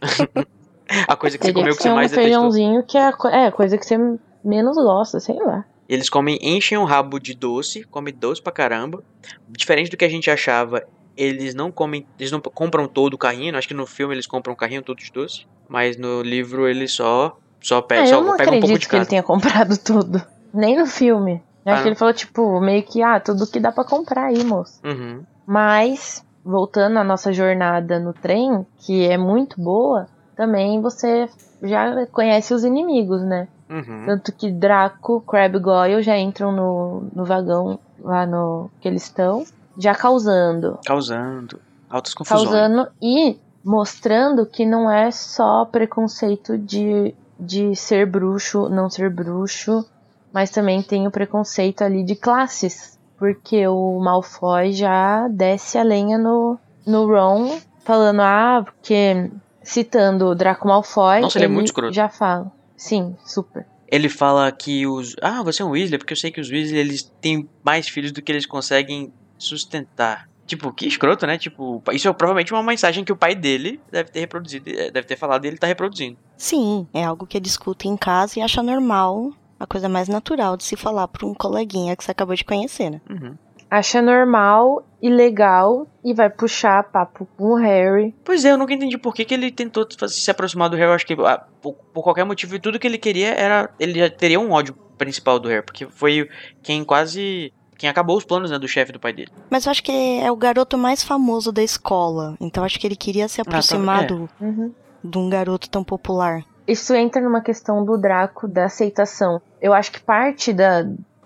A 1.08 1.16
coisa 1.16 1.38
que 1.38 1.44
você 1.44 1.52
comeu 1.52 1.72
que 1.72 1.76
que 1.78 1.82
você 1.84 1.90
um 1.90 1.94
mais 1.94 2.10
detestou. 2.10 2.32
feijãozinho 2.32 2.84
que 2.86 2.98
é 2.98 3.06
a 3.06 3.12
co- 3.12 3.28
é 3.28 3.46
a 3.46 3.52
coisa 3.52 3.78
que 3.78 3.84
você 3.86 3.96
menos 4.44 4.76
gosta, 4.76 5.20
sei 5.20 5.36
lá. 5.36 5.64
Eles 5.90 6.08
comem, 6.08 6.38
enchem 6.40 6.78
o 6.78 6.84
rabo 6.84 7.18
de 7.18 7.34
doce, 7.34 7.82
comem 7.84 8.14
doce 8.14 8.40
pra 8.40 8.52
caramba. 8.52 9.02
Diferente 9.48 9.90
do 9.90 9.96
que 9.96 10.04
a 10.04 10.08
gente 10.08 10.30
achava, 10.30 10.82
eles 11.16 11.52
não 11.52 11.72
comem, 11.72 12.06
eles 12.16 12.30
não 12.30 12.40
compram 12.40 12.86
todo 12.86 13.14
o 13.14 13.18
carrinho. 13.18 13.56
Acho 13.58 13.66
que 13.66 13.74
no 13.74 13.86
filme 13.86 14.14
eles 14.14 14.26
compram 14.26 14.52
um 14.54 14.56
carrinho 14.56 14.82
todo 14.82 14.98
de 14.98 15.10
doce, 15.10 15.46
mas 15.68 15.96
no 15.96 16.22
livro 16.22 16.68
eles 16.68 16.92
só 16.92 17.36
só 17.60 17.84
É, 17.90 18.06
só 18.06 18.14
eu 18.16 18.22
não 18.24 18.36
pegam 18.36 18.54
um 18.54 18.60
pouco 18.60 18.66
acredito 18.66 18.80
de 18.82 18.88
que 18.88 18.94
ele 18.94 19.00
cada. 19.00 19.10
tenha 19.10 19.22
comprado 19.24 19.76
tudo. 19.76 20.22
Nem 20.54 20.78
no 20.78 20.86
filme. 20.86 21.42
Eu 21.66 21.72
Ah, 21.72 21.74
acho 21.74 21.82
que 21.82 21.88
não? 21.88 21.92
ele 21.92 21.98
falou, 21.98 22.14
tipo, 22.14 22.60
meio 22.60 22.82
que, 22.84 23.02
ah, 23.02 23.18
tudo 23.20 23.46
que 23.46 23.58
dá 23.60 23.70
pra 23.72 23.84
comprar 23.84 24.26
aí, 24.26 24.42
moço. 24.44 24.80
Uhum. 24.84 25.22
Mas, 25.46 26.24
voltando 26.44 26.98
à 26.98 27.04
nossa 27.04 27.32
jornada 27.32 27.98
no 27.98 28.12
trem, 28.14 28.64
que 28.78 29.06
é 29.06 29.18
muito 29.18 29.60
boa, 29.60 30.06
também 30.36 30.80
você 30.80 31.28
já 31.62 32.06
conhece 32.06 32.54
os 32.54 32.64
inimigos, 32.64 33.22
né? 33.22 33.46
Uhum. 33.70 34.04
Tanto 34.04 34.32
que 34.32 34.50
Draco, 34.50 35.20
Crab 35.20 35.56
e 35.56 35.60
Goyle 35.60 36.02
já 36.02 36.18
entram 36.18 36.50
no, 36.50 37.04
no 37.14 37.24
vagão 37.24 37.78
lá 38.02 38.26
no 38.26 38.68
que 38.80 38.88
eles 38.88 39.04
estão, 39.04 39.44
já 39.78 39.94
causando. 39.94 40.78
Causando 40.84 41.60
altas 41.88 42.12
confusões. 42.12 42.48
Causando 42.50 42.88
e 43.00 43.38
mostrando 43.64 44.44
que 44.44 44.66
não 44.66 44.90
é 44.90 45.10
só 45.10 45.64
preconceito 45.64 46.58
de, 46.58 47.14
de 47.38 47.76
ser 47.76 48.06
bruxo, 48.06 48.68
não 48.68 48.90
ser 48.90 49.08
bruxo, 49.08 49.86
mas 50.32 50.50
também 50.50 50.82
tem 50.82 51.06
o 51.06 51.10
preconceito 51.10 51.82
ali 51.82 52.02
de 52.02 52.16
classes. 52.16 52.98
Porque 53.18 53.68
o 53.68 54.00
Malfoy 54.00 54.72
já 54.72 55.28
desce 55.28 55.76
a 55.76 55.82
lenha 55.82 56.16
no, 56.16 56.58
no 56.86 57.06
Ron, 57.06 57.58
falando, 57.84 58.20
ah, 58.22 58.62
porque 58.64 59.30
citando 59.62 60.26
o 60.26 60.34
Draco 60.34 60.66
Malfoy, 60.66 61.20
Nossa, 61.20 61.36
ele 61.38 61.44
é 61.44 61.48
muito 61.48 61.66
escroto. 61.66 61.92
já 61.92 62.08
fala. 62.08 62.50
Sim, 62.80 63.14
super. 63.26 63.66
ele 63.86 64.08
fala 64.08 64.50
que 64.50 64.86
os. 64.86 65.14
Ah, 65.20 65.42
você 65.42 65.60
é 65.60 65.64
um 65.64 65.70
Weasley, 65.70 65.98
porque 65.98 66.14
eu 66.14 66.16
sei 66.16 66.30
que 66.30 66.40
os 66.40 66.48
Weasley 66.48 66.78
eles 66.78 67.12
têm 67.20 67.46
mais 67.62 67.86
filhos 67.86 68.10
do 68.10 68.22
que 68.22 68.32
eles 68.32 68.46
conseguem 68.46 69.12
sustentar. 69.36 70.28
Tipo, 70.46 70.72
que 70.72 70.86
escroto, 70.86 71.26
né? 71.26 71.36
Tipo, 71.36 71.82
isso 71.92 72.08
é 72.08 72.12
provavelmente 72.12 72.54
uma 72.54 72.62
mensagem 72.62 73.04
que 73.04 73.12
o 73.12 73.16
pai 73.16 73.34
dele 73.34 73.78
deve 73.92 74.10
ter 74.10 74.20
reproduzido, 74.20 74.70
eh, 74.70 74.90
deve 74.90 75.06
ter 75.06 75.16
falado 75.16 75.44
e 75.44 75.48
ele 75.48 75.58
tá 75.58 75.66
reproduzindo. 75.66 76.16
Sim, 76.38 76.88
é 76.94 77.04
algo 77.04 77.26
que 77.26 77.38
discute 77.38 77.86
em 77.86 77.96
casa 77.96 78.38
e 78.38 78.42
acha 78.42 78.62
normal, 78.62 79.30
a 79.58 79.66
coisa 79.66 79.88
mais 79.88 80.08
natural 80.08 80.56
de 80.56 80.64
se 80.64 80.74
falar 80.74 81.06
pra 81.06 81.26
um 81.26 81.34
coleguinha 81.34 81.94
que 81.94 82.02
você 82.02 82.12
acabou 82.12 82.34
de 82.34 82.44
conhecer, 82.44 82.90
né? 82.90 83.00
Uhum. 83.10 83.36
Acha 83.70 84.02
normal 84.02 84.84
e 85.00 85.08
legal 85.08 85.86
e 86.04 86.12
vai 86.12 86.28
puxar 86.28 86.82
papo 86.84 87.26
com 87.36 87.52
o 87.52 87.54
Harry. 87.54 88.14
Pois 88.24 88.44
é, 88.44 88.50
eu 88.50 88.58
nunca 88.58 88.74
entendi 88.74 88.98
por 88.98 89.14
que, 89.14 89.24
que 89.24 89.32
ele 89.32 89.50
tentou 89.50 89.86
se 90.08 90.30
aproximar 90.30 90.68
do 90.68 90.76
Harry. 90.76 90.88
Eu 90.90 90.94
acho 90.94 91.06
que 91.06 91.14
ah, 91.14 91.44
por, 91.62 91.74
por 91.74 92.02
qualquer 92.02 92.24
motivo, 92.24 92.58
tudo 92.58 92.78
que 92.78 92.86
ele 92.86 92.98
queria 92.98 93.32
era. 93.34 93.70
Ele 93.78 93.98
já 93.98 94.10
teria 94.10 94.40
um 94.40 94.50
ódio 94.50 94.74
principal 94.98 95.38
do 95.38 95.48
Harry, 95.48 95.64
porque 95.64 95.86
foi 95.86 96.28
quem 96.62 96.84
quase. 96.84 97.52
Quem 97.78 97.88
acabou 97.88 98.18
os 98.18 98.24
planos 98.24 98.50
né, 98.50 98.58
do 98.58 98.68
chefe 98.68 98.92
do 98.92 99.00
pai 99.00 99.12
dele. 99.12 99.30
Mas 99.48 99.64
eu 99.64 99.70
acho 99.70 99.82
que 99.82 100.20
é 100.20 100.30
o 100.30 100.36
garoto 100.36 100.76
mais 100.76 101.02
famoso 101.02 101.50
da 101.50 101.62
escola, 101.62 102.36
então 102.38 102.62
acho 102.62 102.78
que 102.78 102.86
ele 102.86 102.96
queria 102.96 103.26
se 103.26 103.40
aproximar 103.40 104.02
é. 104.02 104.06
do, 104.06 104.28
Uhum. 104.38 104.70
de 105.02 105.16
um 105.16 105.30
garoto 105.30 105.70
tão 105.70 105.82
popular. 105.82 106.44
Isso 106.68 106.94
entra 106.94 107.22
numa 107.22 107.40
questão 107.40 107.82
do 107.82 107.96
Draco, 107.96 108.46
da 108.46 108.66
aceitação. 108.66 109.40
Eu 109.62 109.72
acho 109.72 109.92
que 109.92 110.00
parte 110.00 110.52
da, 110.52 110.84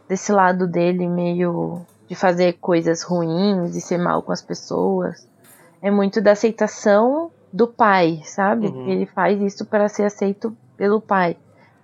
desse 0.08 0.30
lado 0.30 0.68
dele, 0.68 1.08
meio 1.08 1.84
de 2.08 2.14
fazer 2.14 2.54
coisas 2.54 3.02
ruins 3.02 3.74
e 3.74 3.80
ser 3.80 3.98
mal 3.98 4.22
com 4.22 4.32
as 4.32 4.42
pessoas, 4.42 5.26
é 5.80 5.90
muito 5.90 6.20
da 6.20 6.32
aceitação 6.32 7.30
do 7.52 7.66
pai, 7.66 8.20
sabe? 8.24 8.66
Uhum. 8.66 8.88
Ele 8.88 9.06
faz 9.06 9.40
isso 9.40 9.64
para 9.64 9.88
ser 9.88 10.04
aceito 10.04 10.56
pelo 10.76 11.00
pai. 11.00 11.36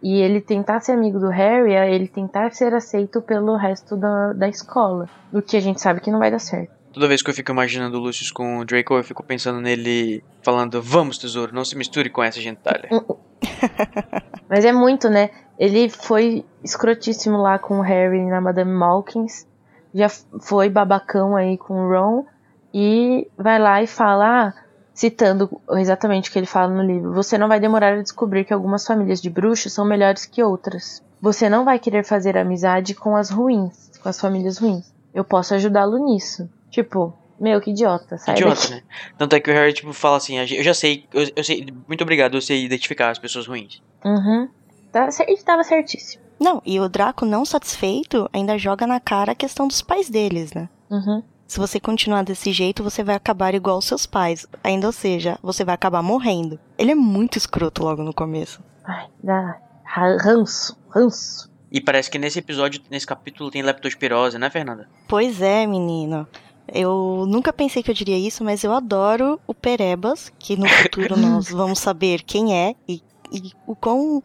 E 0.03 0.21
ele 0.21 0.41
tentar 0.41 0.81
ser 0.81 0.93
amigo 0.93 1.19
do 1.19 1.29
Harry 1.29 1.75
é 1.75 1.95
ele 1.95 2.09
tentar 2.09 2.53
ser 2.53 2.75
aceito 2.75 3.21
pelo 3.21 3.57
resto 3.57 3.97
da, 3.97 4.33
da 4.33 4.49
escola. 4.49 5.09
O 5.33 5.43
que 5.43 5.57
a 5.57 5.61
gente 5.61 5.81
sabe 5.81 6.01
que 6.01 6.11
não 6.11 6.19
vai 6.19 6.31
dar 6.31 6.39
certo. 6.39 6.73
Toda 6.93 7.07
vez 7.07 7.23
que 7.23 7.31
eu 7.31 7.35
fico 7.35 7.53
imaginando 7.53 7.99
o 7.99 8.01
Lucius 8.01 8.33
com 8.33 8.59
o 8.59 8.65
Draco, 8.65 8.95
eu 8.95 9.05
fico 9.05 9.23
pensando 9.23 9.61
nele 9.61 10.25
falando: 10.43 10.83
Vamos, 10.83 11.19
tesouro, 11.19 11.55
não 11.55 11.65
se 11.65 11.77
misture 11.77 12.11
com 12.11 12.23
essa 12.23 12.41
gentalha. 12.41 12.89
Mas 14.49 14.65
é 14.65 14.73
muito, 14.73 15.09
né? 15.09 15.31
Ele 15.57 15.89
foi 15.89 16.45
escrotíssimo 16.65 17.37
lá 17.37 17.59
com 17.59 17.79
o 17.79 17.83
Harry 17.83 18.25
na 18.25 18.41
Madame 18.41 18.73
Malkins. 18.73 19.47
Já 19.95 20.09
foi 20.41 20.69
babacão 20.69 21.37
aí 21.37 21.57
com 21.59 21.75
o 21.75 21.89
Ron. 21.91 22.25
E 22.73 23.29
vai 23.37 23.59
lá 23.59 23.83
e 23.83 23.87
fala, 23.87 24.49
ah, 24.49 24.55
citando 24.95 25.61
exatamente 25.73 26.29
o 26.31 26.33
que 26.33 26.39
ele 26.39 26.47
fala 26.47 26.73
no 26.73 26.83
livro: 26.83 27.13
Você 27.15 27.37
não 27.37 27.49
vai 27.49 27.59
demorar 27.59 27.95
a 27.95 28.03
descobrir 28.03 28.45
que 28.45 28.53
algumas 28.55 28.87
famílias 28.87 29.21
de 29.21 29.29
bruxos 29.29 29.73
são 29.73 29.85
melhores 29.85 30.25
que 30.25 30.43
outras. 30.43 31.03
Você 31.21 31.49
não 31.49 31.65
vai 31.65 31.79
querer 31.79 32.05
fazer 32.05 32.37
amizade 32.39 32.95
com 32.95 33.17
as 33.17 33.29
ruins, 33.31 33.91
com 34.03 34.09
as 34.09 34.21
famílias 34.21 34.59
ruins. 34.59 34.93
Eu 35.13 35.25
posso 35.25 35.55
ajudá-lo 35.55 35.99
nisso. 35.99 36.49
Tipo, 36.71 37.13
meu, 37.41 37.61
que 37.61 37.71
idiota, 37.73 38.17
sai 38.17 38.35
Idiota, 38.37 38.55
daqui. 38.61 38.71
né? 38.75 38.83
Tanto 39.19 39.35
é 39.35 39.41
que 39.41 39.51
o 39.51 39.55
Harry, 39.55 39.73
tipo, 39.73 39.93
fala 39.93 40.17
assim: 40.19 40.39
"A 40.39 40.47
gen- 40.47 40.59
Eu 40.59 40.65
já 40.65 40.73
sei, 40.75 41.07
eu, 41.13 41.27
eu 41.35 41.43
sei, 41.45 41.67
muito 41.89 42.03
obrigado, 42.03 42.37
eu 42.37 42.41
sei 42.41 42.65
identificar 42.65 43.11
as 43.11 43.19
pessoas 43.19 43.47
ruins. 43.49 43.83
Uhum. 44.05 44.49
Tá, 44.93 45.09
ele 45.27 45.43
tava 45.43 45.65
certíssimo. 45.65 46.23
Não, 46.41 46.63
e 46.65 46.81
o 46.81 46.89
Draco, 46.89 47.27
não 47.27 47.45
satisfeito, 47.45 48.29
ainda 48.33 48.57
joga 48.59 48.87
na 48.87 48.99
cara 48.99 49.33
a 49.33 49.35
questão 49.35 49.69
dos 49.69 49.83
pais 49.83 50.09
deles, 50.09 50.53
né? 50.55 50.69
Uhum. 50.91 51.23
Se 51.47 51.59
você 51.59 51.79
continuar 51.81 52.23
desse 52.23 52.53
jeito, 52.53 52.83
você 52.83 53.03
vai 53.03 53.15
acabar 53.17 53.55
igual 53.55 53.77
aos 53.77 53.85
seus 53.85 54.07
pais. 54.07 54.47
Ainda 54.63 54.87
ou 54.87 54.93
seja, 54.93 55.39
você 55.43 55.65
vai 55.65 55.75
acabar 55.75 56.01
morrendo. 56.03 56.59
Ele 56.79 56.93
é 56.93 56.95
muito 56.95 57.37
escroto 57.37 57.83
logo 57.83 58.03
no 58.03 58.15
começo. 58.15 58.63
Ai, 58.85 59.09
dá 59.23 59.59
ra- 59.85 60.17
ranço, 60.17 60.77
ranço. 60.89 61.51
E 61.71 61.81
parece 61.81 62.11
que 62.11 62.19
nesse 62.19 62.39
episódio, 62.39 62.81
nesse 62.91 63.07
capítulo, 63.07 63.51
tem 63.51 63.63
leptospirose, 63.63 64.39
né, 64.39 64.49
Fernanda? 64.49 64.89
Pois 65.09 65.43
é, 65.43 65.67
menino. 65.67 66.27
Eu 66.73 67.27
nunca 67.29 67.53
pensei 67.53 67.83
que 67.83 67.91
eu 67.91 67.95
diria 67.95 68.17
isso, 68.19 68.45
mas 68.45 68.63
eu 68.63 68.73
adoro 68.73 69.41
o 69.47 69.53
Perebas, 69.53 70.33
que 70.39 70.57
no 70.57 70.69
futuro 70.69 71.17
nós 71.19 71.51
vamos 71.51 71.81
saber 71.81 72.23
quem 72.23 72.57
é 72.57 72.77
e, 72.89 73.03
e 73.33 73.53
o 73.67 73.75
quão 73.75 74.23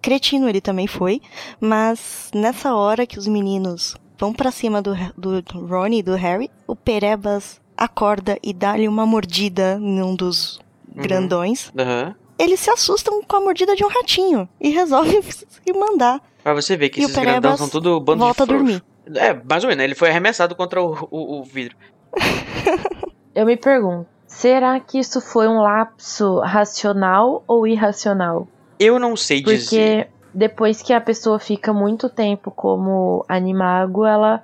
cretino 0.00 0.48
ele 0.48 0.60
também 0.60 0.86
foi. 0.86 1.20
Mas 1.60 2.30
nessa 2.34 2.74
hora 2.74 3.06
que 3.06 3.18
os 3.18 3.26
meninos 3.26 3.96
vão 4.18 4.32
pra 4.32 4.50
cima 4.50 4.80
do, 4.82 4.94
do 5.16 5.40
Ron 5.66 5.88
e 5.88 6.02
do 6.02 6.14
Harry, 6.14 6.50
o 6.66 6.74
Perebas 6.76 7.60
acorda 7.76 8.38
e 8.42 8.52
dá-lhe 8.52 8.86
uma 8.88 9.06
mordida 9.06 9.78
num 9.78 10.14
dos 10.14 10.58
Uhum. 10.88 11.02
grandões. 11.02 11.70
Aham. 11.78 12.14
Eles 12.36 12.58
se 12.58 12.70
assustam 12.70 13.22
com 13.22 13.36
a 13.36 13.40
mordida 13.40 13.76
de 13.76 13.84
um 13.84 13.88
ratinho 13.88 14.48
e 14.60 14.70
resolvem 14.70 15.22
se 15.22 15.46
mandar. 15.72 16.20
Pra 16.42 16.52
você 16.52 16.76
ver 16.76 16.88
que 16.88 17.00
E 17.00 17.04
o 17.04 17.06
esses 17.06 17.14
grandão 17.16 17.40
Perebas 17.40 17.58
são 17.60 17.68
tudo 17.68 18.00
bando 18.00 18.18
volta 18.24 18.42
a 18.42 18.46
de 18.46 18.52
frouxo. 18.52 18.82
dormir. 19.06 19.20
É, 19.22 19.32
mais 19.48 19.62
ou 19.62 19.68
menos, 19.68 19.78
né? 19.78 19.84
Ele 19.84 19.94
foi 19.94 20.08
arremessado 20.10 20.56
contra 20.56 20.82
o, 20.82 21.06
o, 21.10 21.40
o 21.40 21.44
vidro. 21.44 21.76
Eu 23.34 23.46
me 23.46 23.56
pergunto, 23.56 24.08
será 24.26 24.78
que 24.80 24.98
isso 24.98 25.20
foi 25.20 25.46
um 25.48 25.60
lapso 25.60 26.40
racional 26.40 27.44
ou 27.46 27.66
irracional? 27.66 28.48
Eu 28.80 28.98
não 28.98 29.14
sei 29.14 29.42
dizer. 29.42 30.04
Porque 30.06 30.06
depois 30.32 30.80
que 30.82 30.92
a 30.94 31.00
pessoa 31.00 31.38
fica 31.38 31.72
muito 31.72 32.08
tempo 32.08 32.50
como 32.50 33.24
animago, 33.28 34.06
ela 34.06 34.42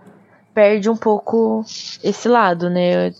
perde 0.53 0.91
um 0.91 0.97
pouco 0.97 1.65
esse 2.05 2.29
lado, 2.29 2.69
né? 2.69 3.13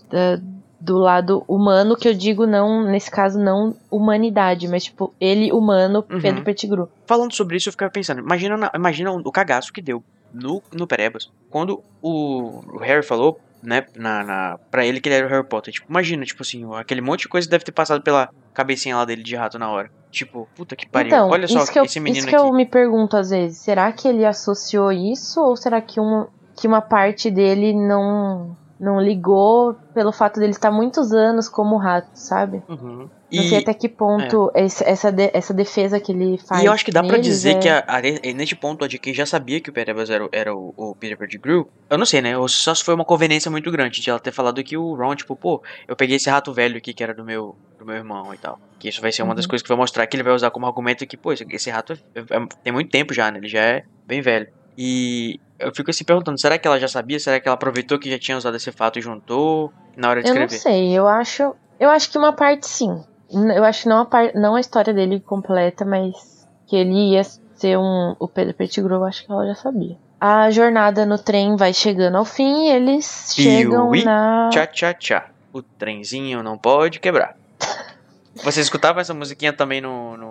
Do 0.79 0.99
lado 0.99 1.43
humano, 1.47 1.97
que 1.97 2.07
eu 2.07 2.13
digo 2.13 2.45
não, 2.45 2.83
nesse 2.83 3.09
caso, 3.09 3.39
não 3.39 3.75
humanidade, 3.89 4.67
mas 4.67 4.83
tipo, 4.83 5.11
ele 5.19 5.51
humano, 5.51 6.05
Uhum. 6.09 6.21
Pedro 6.21 6.43
Pettigrew. 6.43 6.87
Falando 7.07 7.33
sobre 7.33 7.57
isso, 7.57 7.67
eu 7.69 7.73
ficava 7.73 7.91
pensando, 7.91 8.19
imagina, 8.21 8.55
na- 8.55 8.71
imagina 8.75 9.11
o 9.11 9.31
cagaço 9.31 9.73
que 9.73 9.81
deu 9.81 10.03
no, 10.31 10.61
no 10.71 10.85
Perebas. 10.85 11.31
Quando 11.49 11.81
o, 11.99 12.61
o 12.75 12.77
Harry 12.77 13.01
falou, 13.03 13.39
né, 13.61 13.85
na, 13.95 14.23
na, 14.23 14.59
pra 14.69 14.85
ele 14.85 14.99
que 15.01 15.09
ele 15.09 15.15
era 15.15 15.27
o 15.27 15.29
Harry 15.29 15.47
Potter. 15.47 15.73
Tipo, 15.73 15.87
imagina, 15.89 16.25
tipo 16.25 16.41
assim, 16.43 16.63
aquele 16.75 17.01
monte 17.01 17.21
de 17.21 17.29
coisa 17.29 17.49
deve 17.49 17.63
ter 17.63 17.71
passado 17.71 18.01
pela 18.01 18.29
cabecinha 18.53 18.95
lá 18.95 19.05
dele 19.05 19.23
de 19.23 19.35
rato 19.35 19.57
na 19.59 19.69
hora. 19.69 19.91
Tipo, 20.11 20.47
puta 20.55 20.75
que 20.75 20.87
pariu. 20.87 21.07
Então, 21.07 21.29
Olha 21.29 21.47
só 21.47 21.63
isso 21.63 21.71
que, 21.71 21.79
eu, 21.79 21.83
esse 21.83 21.99
menino 21.99 22.19
isso 22.19 22.27
que 22.27 22.35
aqui. 22.35 22.45
eu 22.45 22.53
me 22.53 22.65
pergunto 22.65 23.17
às 23.17 23.29
vezes, 23.29 23.57
será 23.57 23.91
que 23.91 24.07
ele 24.07 24.25
associou 24.25 24.91
isso 24.91 25.41
ou 25.41 25.55
será 25.55 25.81
que, 25.81 25.99
um, 25.99 26.27
que 26.55 26.67
uma 26.67 26.81
parte 26.81 27.29
dele 27.29 27.73
não 27.73 28.55
não 28.79 29.01
ligou 29.01 29.75
pelo 29.93 30.11
fato 30.11 30.39
dele 30.39 30.51
estar 30.51 30.71
muitos 30.71 31.11
anos 31.11 31.49
como 31.49 31.77
rato, 31.77 32.09
sabe? 32.13 32.61
Uhum. 32.69 33.09
Não 33.29 33.43
E, 33.43 33.49
sei 33.49 33.57
até 33.57 33.73
que 33.73 33.89
ponto 33.89 34.49
esse- 34.55 34.83
essa, 34.85 35.11
de- 35.11 35.29
essa 35.33 35.53
defesa 35.53 35.99
que 35.99 36.13
ele 36.13 36.37
faz. 36.37 36.61
e 36.63 36.65
eu 36.65 36.71
acho 36.71 36.85
que 36.85 36.91
dá 36.91 37.01
pra 37.01 37.13
neles 37.17 37.25
dizer 37.27 37.57
é- 37.57 37.59
que 37.59 37.67
a, 37.67 37.83
a, 37.85 38.01
neste 38.33 38.55
ponto 38.55 38.85
a 38.85 38.87
JK 38.87 39.13
já 39.13 39.25
sabia 39.25 39.59
que 39.59 39.69
o 39.69 39.73
Perebas 39.73 40.09
era, 40.09 40.23
o- 40.25 40.29
era 40.31 40.55
o, 40.55 40.73
o 40.77 40.95
Peter 40.95 41.17
Pettigrew. 41.17 41.67
Eu 41.89 41.97
não 41.97 42.05
sei, 42.05 42.21
né? 42.21 42.37
Ou 42.37 42.47
só 42.47 42.73
se 42.73 42.83
foi 42.85 42.93
uma 42.95 43.03
conveniência 43.03 43.51
muito 43.51 43.69
grande 43.69 43.99
de 43.99 44.09
ela 44.09 44.19
ter 44.19 44.31
falado 44.31 44.63
que 44.63 44.77
o 44.77 44.95
Ron, 44.95 45.13
tipo, 45.15 45.35
pô, 45.35 45.61
eu 45.87 45.95
peguei 45.95 46.15
esse 46.15 46.29
rato 46.29 46.53
velho 46.53 46.77
aqui 46.77 46.93
que 46.93 47.03
era 47.03 47.13
do 47.13 47.25
meu, 47.25 47.53
do 47.77 47.85
meu 47.85 47.95
irmão 47.95 48.33
e 48.33 48.37
tal. 48.37 48.57
Que 48.79 48.87
isso 48.87 49.01
vai 49.01 49.11
ser 49.11 49.23
uma 49.23 49.35
das 49.35 49.43
Uhum. 49.43 49.49
coisas 49.49 49.63
que 49.63 49.67
vai 49.69 49.77
mostrar 49.77 50.07
que 50.07 50.15
ele 50.15 50.23
vai 50.23 50.33
usar 50.33 50.49
como 50.51 50.65
argumento 50.65 51.05
que, 51.05 51.17
pô, 51.17 51.33
esse, 51.33 51.45
esse 51.49 51.69
rato 51.69 51.93
é- 52.15 52.19
é- 52.19 52.47
tem 52.63 52.71
muito 52.71 52.89
tempo 52.89 53.13
já, 53.13 53.29
né? 53.29 53.39
Ele 53.39 53.49
já 53.49 53.59
é 53.59 53.83
bem 54.05 54.21
velho. 54.21 54.47
E 54.77 55.37
eu 55.59 55.73
fico 55.73 55.89
assim 55.89 56.03
perguntando, 56.03 56.39
será 56.39 56.57
que 56.57 56.67
ela 56.67 56.79
já 56.79 56.87
sabia? 56.87 57.19
Será 57.19 57.39
que 57.39 57.47
ela 57.47 57.55
aproveitou 57.55 57.97
que 57.99 58.09
já 58.09 58.19
tinha 58.19 58.37
usado 58.37 58.55
esse 58.55 58.71
fato 58.71 58.99
e 58.99 59.01
juntou 59.01 59.71
na 59.95 60.09
hora 60.09 60.21
de 60.21 60.29
Eu 60.29 60.35
não 60.35 60.43
escrever? 60.43 60.61
sei, 60.61 60.97
eu 60.97 61.07
acho. 61.07 61.55
Eu 61.79 61.89
acho 61.89 62.09
que 62.11 62.17
uma 62.17 62.33
parte 62.33 62.67
sim. 62.67 63.03
Eu 63.31 63.63
acho 63.63 63.83
que 63.83 63.89
não 63.89 64.01
a, 64.01 64.05
par, 64.05 64.31
não 64.35 64.55
a 64.55 64.59
história 64.59 64.93
dele 64.93 65.19
completa, 65.19 65.83
mas 65.83 66.47
que 66.65 66.75
ele 66.75 67.13
ia 67.13 67.23
ser 67.23 67.77
um. 67.77 68.15
O 68.19 68.27
Pedro 68.27 68.53
Pettigrew, 68.53 68.97
eu 68.97 69.03
acho 69.05 69.25
que 69.25 69.31
ela 69.31 69.45
já 69.45 69.55
sabia. 69.55 69.97
A 70.19 70.49
jornada 70.49 71.05
no 71.05 71.17
trem 71.17 71.55
vai 71.55 71.73
chegando 71.73 72.17
ao 72.17 72.25
fim 72.25 72.67
e 72.67 72.71
eles 72.71 73.33
chegam 73.35 73.91
Piuí, 73.91 74.03
na. 74.03 74.49
Tchá, 74.51 74.65
tchá, 74.67 74.93
tchá. 74.93 75.29
O 75.53 75.61
trenzinho 75.61 76.41
não 76.41 76.57
pode 76.57 76.99
quebrar. 76.99 77.35
Vocês 78.43 78.65
escutavam 78.65 79.01
essa 79.01 79.13
musiquinha 79.13 79.51
também 79.53 79.81
no, 79.81 80.15
no 80.17 80.26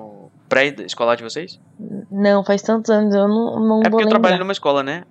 pré-escolar 0.48 1.16
de 1.16 1.22
vocês? 1.22 1.60
Não, 2.10 2.44
faz 2.44 2.62
tantos 2.62 2.90
anos, 2.90 3.14
eu 3.14 3.28
não, 3.28 3.60
não 3.60 3.80
É 3.84 3.90
porque 3.90 4.04
eu 4.04 4.08
trabalho 4.08 4.38
numa 4.38 4.52
escola, 4.52 4.82
né? 4.82 5.04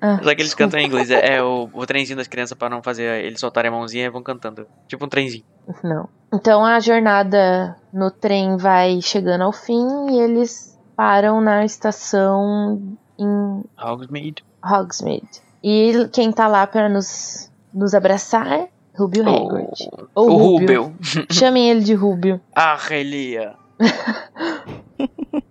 Ah, 0.00 0.18
Só 0.22 0.34
que 0.34 0.42
eles 0.42 0.46
desculpa. 0.46 0.64
cantam 0.64 0.80
em 0.80 0.86
inglês. 0.86 1.10
É, 1.10 1.36
é 1.36 1.42
o, 1.42 1.68
o 1.72 1.86
trenzinho 1.86 2.16
das 2.16 2.28
crianças 2.28 2.56
pra 2.56 2.68
não 2.70 2.82
fazer 2.82 3.24
eles 3.24 3.40
soltarem 3.40 3.68
a 3.70 3.72
mãozinha 3.72 4.06
e 4.06 4.10
vão 4.10 4.22
cantando. 4.22 4.66
Tipo 4.86 5.04
um 5.04 5.08
trenzinho. 5.08 5.44
Não. 5.82 6.08
Então 6.32 6.64
a 6.64 6.78
jornada 6.80 7.76
no 7.92 8.10
trem 8.10 8.56
vai 8.56 9.00
chegando 9.00 9.42
ao 9.42 9.52
fim 9.52 9.86
e 10.10 10.20
eles 10.20 10.78
param 10.96 11.40
na 11.40 11.64
estação 11.64 12.96
em 13.18 13.62
Hogsmeade. 13.82 14.44
Hogsmeade. 14.62 15.42
E 15.62 16.08
quem 16.12 16.30
tá 16.30 16.46
lá 16.46 16.66
pra 16.66 16.88
nos, 16.88 17.50
nos 17.72 17.94
abraçar? 17.94 18.68
Rubio 18.96 19.22
Hagrid. 19.28 19.88
O, 20.14 20.20
Ou 20.20 20.30
o 20.30 20.36
Rubio. 20.36 20.94
Chamem 21.30 21.68
ele 21.68 21.80
de 21.80 21.94
Rubio. 21.94 22.40
Ah, 22.54 22.76
Relia. 22.78 23.54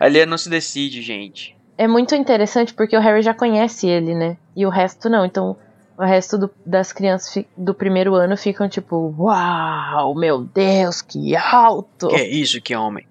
A 0.00 0.08
Lia 0.08 0.26
não 0.26 0.38
se 0.38 0.48
decide, 0.48 1.02
gente. 1.02 1.56
É 1.76 1.86
muito 1.86 2.14
interessante 2.14 2.72
porque 2.72 2.96
o 2.96 3.00
Harry 3.00 3.22
já 3.22 3.34
conhece 3.34 3.86
ele, 3.86 4.14
né? 4.14 4.36
E 4.54 4.64
o 4.64 4.70
resto 4.70 5.08
não. 5.08 5.24
Então 5.26 5.56
O 5.98 6.04
resto 6.04 6.36
do- 6.36 6.50
das 6.64 6.92
crianças 6.92 7.42
do 7.56 7.72
primeiro 7.72 8.14
ano 8.14 8.36
ficam 8.36 8.68
tipo, 8.68 9.14
uau, 9.18 10.14
meu 10.14 10.40
Deus, 10.44 11.00
que 11.00 11.34
alto! 11.34 12.08
Que 12.08 12.16
é 12.16 12.28
isso, 12.28 12.60
que 12.60 12.76
homem. 12.76 13.06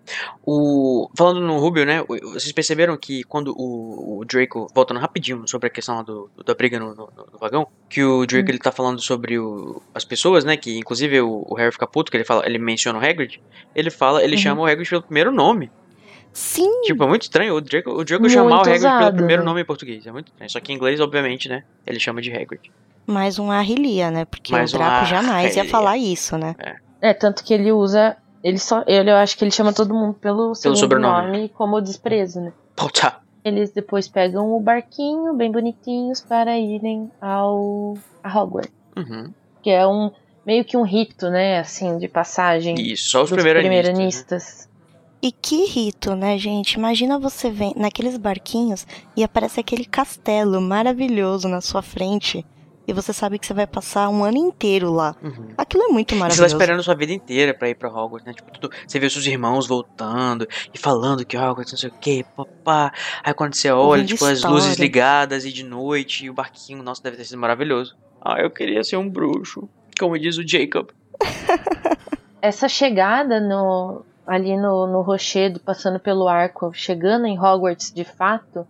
O, 0.45 1.09
falando 1.17 1.39
no 1.41 1.57
Rubio, 1.57 1.83
né? 1.85 2.03
Vocês 2.03 2.51
perceberam 2.51 2.95
que 2.95 3.23
quando 3.23 3.55
o, 3.57 4.19
o 4.19 4.25
Draco, 4.25 4.67
voltando 4.75 4.99
rapidinho 4.99 5.47
sobre 5.47 5.67
a 5.67 5.69
questão 5.71 5.95
lá 5.95 6.01
do, 6.03 6.29
da 6.45 6.53
briga 6.53 6.79
no, 6.79 6.93
no- 6.93 7.09
no 7.31 7.39
vagão, 7.39 7.65
que 7.89 8.03
o 8.03 8.25
Draco 8.25 8.45
Hum. 8.45 8.49
ele 8.51 8.59
tá 8.59 8.71
falando 8.71 9.01
sobre 9.01 9.39
o- 9.39 9.81
as 9.93 10.05
pessoas, 10.05 10.45
né? 10.45 10.55
Que 10.55 10.77
inclusive 10.77 11.19
o, 11.21 11.43
o 11.49 11.55
Harry 11.55 11.71
fica 11.71 11.87
puto, 11.87 12.11
que 12.11 12.17
ele 12.17 12.23
fala, 12.23 12.45
ele 12.45 12.59
menciona 12.59 12.99
o 12.99 13.03
Hagrid. 13.03 13.41
Ele 13.73 13.89
fala, 13.89 14.23
ele 14.23 14.35
Uhum. 14.35 14.41
chama 14.41 14.61
o 14.61 14.65
Hagrid 14.65 14.87
pelo 14.89 15.01
primeiro 15.01 15.31
nome. 15.31 15.71
Sim, 16.35 16.81
Tipo, 16.81 17.05
é 17.05 17.07
muito 17.07 17.21
estranho 17.21 17.55
o 17.55 17.61
Draco, 17.61 17.91
o 17.91 18.03
Draco 18.03 18.23
Muito 18.23 18.33
chamar 18.33 18.57
o 18.57 18.59
Hagrid 18.59 18.81
pelo 18.81 18.93
ousado, 18.93 19.15
primeiro 19.15 19.41
né? 19.41 19.45
nome 19.45 19.61
em 19.61 19.65
português. 19.65 20.05
É 20.05 20.11
muito 20.11 20.27
estranho. 20.27 20.49
Só 20.51 20.59
que 20.59 20.73
em 20.73 20.75
inglês, 20.75 20.99
obviamente, 20.99 21.47
né? 21.47 21.63
Ele 21.87 21.97
chama 21.97 22.21
de 22.21 22.29
Hagrid. 22.29 22.69
mais 23.07 23.39
um 23.39 23.49
Arrelia, 23.49 24.11
né? 24.11 24.25
Porque 24.25 24.51
Mais 24.51 24.73
o 24.73 24.75
um 24.75 24.79
Draco 24.79 25.05
jamais 25.05 25.55
ia 25.55 25.63
falar 25.63 25.97
isso, 25.97 26.37
né? 26.37 26.53
É, 26.99 27.13
tanto 27.13 27.41
que 27.41 27.53
ele 27.53 27.71
usa. 27.71 28.17
Ele 28.43 28.59
só. 28.59 28.83
Ele, 28.85 29.09
eu 29.09 29.15
acho 29.15 29.37
que 29.37 29.45
ele 29.45 29.51
chama 29.51 29.71
todo 29.71 29.93
mundo 29.93 30.13
pelo, 30.15 30.53
segundo 30.55 30.77
sobrenome. 30.77 31.27
nome 31.31 31.49
como 31.49 31.79
desprezo, 31.79 32.41
né? 32.41 32.51
Puta. 32.75 33.15
Eles 33.41 33.71
depois 33.71 34.09
pegam 34.09 34.51
o 34.51 34.59
barquinho, 34.59 35.33
bem 35.35 35.49
bonitinhos, 35.49 36.19
para 36.19 36.59
irem 36.59 37.09
ao. 37.21 37.97
a 38.21 38.37
Hogwarts. 38.37 38.73
Uhum. 38.97 39.31
Que 39.63 39.69
é 39.69 39.87
um. 39.87 40.11
meio 40.45 40.65
que 40.65 40.75
um 40.75 40.83
rito, 40.83 41.29
né? 41.29 41.59
Assim, 41.59 41.97
de 41.97 42.09
passagem 42.09 42.75
Isso, 42.75 43.09
só 43.09 43.23
os 43.23 43.29
dos 43.29 43.41
primeiranistas. 43.41 44.67
né? 44.67 44.74
E 45.25 45.31
que 45.31 45.65
rito, 45.65 46.15
né, 46.15 46.37
gente? 46.37 46.73
Imagina 46.73 47.17
você 47.17 47.49
vem 47.49 47.73
naqueles 47.75 48.15
barquinhos 48.15 48.85
e 49.17 49.23
aparece 49.23 49.59
aquele 49.59 49.83
castelo 49.83 50.61
maravilhoso 50.61 51.47
na 51.47 51.61
sua 51.61 51.81
frente. 51.81 52.45
E 52.87 52.93
você 52.93 53.11
sabe 53.11 53.39
que 53.39 53.47
você 53.47 53.53
vai 53.55 53.65
passar 53.65 54.07
um 54.09 54.23
ano 54.23 54.37
inteiro 54.37 54.93
lá. 54.93 55.15
Uhum. 55.23 55.47
Aquilo 55.57 55.81
é 55.81 55.87
muito 55.87 56.09
Você 56.09 56.19
tá 56.19 56.25
maravilhoso. 56.25 56.55
esperando 56.55 56.83
sua 56.83 56.93
vida 56.93 57.11
inteira 57.11 57.55
pra 57.55 57.67
ir 57.67 57.73
pra 57.73 57.89
Hogwarts, 57.89 58.23
né? 58.23 58.35
Tipo, 58.35 58.51
tudo, 58.51 58.69
você 58.85 58.99
vê 58.99 59.07
os 59.07 59.13
seus 59.13 59.25
irmãos 59.25 59.65
voltando 59.65 60.47
e 60.71 60.77
falando 60.77 61.25
que 61.25 61.35
Hogwarts 61.35 61.71
não 61.71 61.79
sei 61.79 61.89
o 61.89 61.93
que, 61.93 62.23
papá. 62.23 62.93
Aí 63.23 63.33
quando 63.33 63.55
você 63.55 63.71
olha, 63.71 64.03
Ouvindo 64.03 64.07
tipo, 64.09 64.25
as 64.25 64.43
luzes 64.43 64.77
ligadas 64.77 65.43
e 65.43 65.51
de 65.51 65.63
noite 65.63 66.25
e 66.25 66.29
o 66.29 66.35
barquinho, 66.35 66.83
nossa, 66.83 67.01
deve 67.01 67.17
ter 67.17 67.25
sido 67.25 67.39
maravilhoso. 67.39 67.97
Ah, 68.21 68.39
eu 68.39 68.51
queria 68.51 68.83
ser 68.83 68.97
um 68.97 69.09
bruxo, 69.09 69.67
como 69.99 70.19
diz 70.19 70.37
o 70.37 70.47
Jacob. 70.47 70.89
Essa 72.39 72.69
chegada 72.69 73.39
no. 73.39 74.05
Ali 74.27 74.57
no, 74.57 74.87
no 74.87 75.01
rochedo, 75.01 75.59
passando 75.59 75.99
pelo 75.99 76.27
arco, 76.27 76.71
chegando 76.73 77.25
em 77.25 77.39
Hogwarts 77.39 77.91
de 77.93 78.03
fato, 78.03 78.65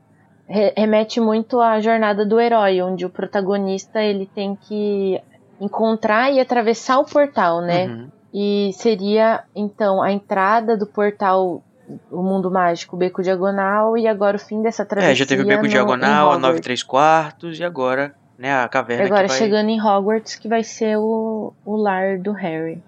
re- 0.47 0.73
remete 0.75 1.19
muito 1.19 1.59
à 1.61 1.79
jornada 1.79 2.25
do 2.25 2.39
herói, 2.39 2.81
onde 2.81 3.05
o 3.05 3.09
protagonista 3.09 4.01
ele 4.01 4.25
tem 4.33 4.55
que 4.55 5.21
encontrar 5.61 6.31
e 6.31 6.39
atravessar 6.39 6.99
o 6.99 7.05
portal, 7.05 7.61
né? 7.61 7.85
Uhum. 7.87 8.07
E 8.33 8.71
seria 8.73 9.43
então 9.55 10.01
a 10.01 10.11
entrada 10.11 10.75
do 10.75 10.85
portal 10.85 11.63
o 12.11 12.21
mundo 12.23 12.49
mágico, 12.51 12.95
o 12.95 12.99
beco 12.99 13.21
diagonal 13.21 13.95
e 13.97 14.07
agora 14.07 14.35
o 14.37 14.39
fim 14.39 14.61
dessa 14.61 14.83
travessia. 14.83 15.13
É, 15.13 15.15
já 15.15 15.25
teve 15.25 15.43
o 15.43 15.47
beco 15.47 15.63
no- 15.63 15.69
diagonal, 15.69 16.29
a 16.31 16.33
9 16.33 16.47
Hogwarts. 16.47 16.61
3 16.63 16.83
quartos 16.83 17.59
e 17.59 17.63
agora, 17.63 18.13
né, 18.37 18.51
a 18.53 18.65
E 18.65 18.69
caverna 18.69 19.05
agora 19.05 19.21
que 19.23 19.29
vai... 19.29 19.37
chegando 19.37 19.69
em 19.69 19.79
Hogwarts 19.79 20.35
que 20.35 20.47
vai 20.49 20.63
ser 20.63 20.97
o, 20.97 21.53
o 21.63 21.75
lar 21.77 22.17
do 22.17 22.31
Harry. 22.33 22.83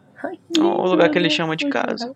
O 0.60 0.86
lugar 0.88 1.10
que 1.10 1.18
ele 1.18 1.30
chama 1.30 1.56
de 1.56 1.68
casa. 1.70 2.14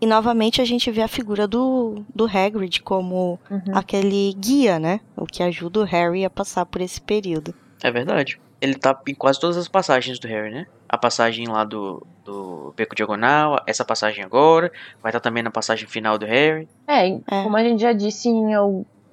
E 0.00 0.06
novamente 0.06 0.62
a 0.62 0.64
gente 0.64 0.90
vê 0.90 1.02
a 1.02 1.08
figura 1.08 1.46
do, 1.46 2.02
do 2.14 2.24
Hagrid 2.24 2.82
como 2.82 3.38
Uhum. 3.50 3.60
aquele 3.74 4.32
guia, 4.34 4.78
né? 4.78 5.00
O 5.16 5.26
que 5.26 5.42
ajuda 5.42 5.80
o 5.80 5.84
Harry 5.84 6.24
a 6.24 6.30
passar 6.30 6.64
por 6.64 6.80
esse 6.80 7.00
período. 7.00 7.54
É 7.82 7.90
verdade. 7.90 8.40
Ele 8.62 8.74
tá 8.74 8.98
em 9.08 9.14
quase 9.14 9.38
todas 9.40 9.56
as 9.58 9.68
passagens 9.68 10.18
do 10.18 10.26
Harry, 10.28 10.50
né? 10.50 10.66
A 10.88 10.96
passagem 10.98 11.46
lá 11.48 11.64
do, 11.64 12.06
do 12.24 12.72
Beco 12.76 12.94
Diagonal, 12.94 13.62
essa 13.66 13.84
passagem 13.84 14.24
agora, 14.24 14.72
vai 15.02 15.10
estar 15.10 15.20
também 15.20 15.42
na 15.42 15.50
passagem 15.50 15.86
final 15.86 16.16
do 16.18 16.24
Harry. 16.26 16.66
É, 16.86 17.08
É. 17.08 17.20
como 17.42 17.56
a 17.56 17.62
gente 17.62 17.80
já 17.80 17.92
disse 17.92 18.28
em 18.28 18.54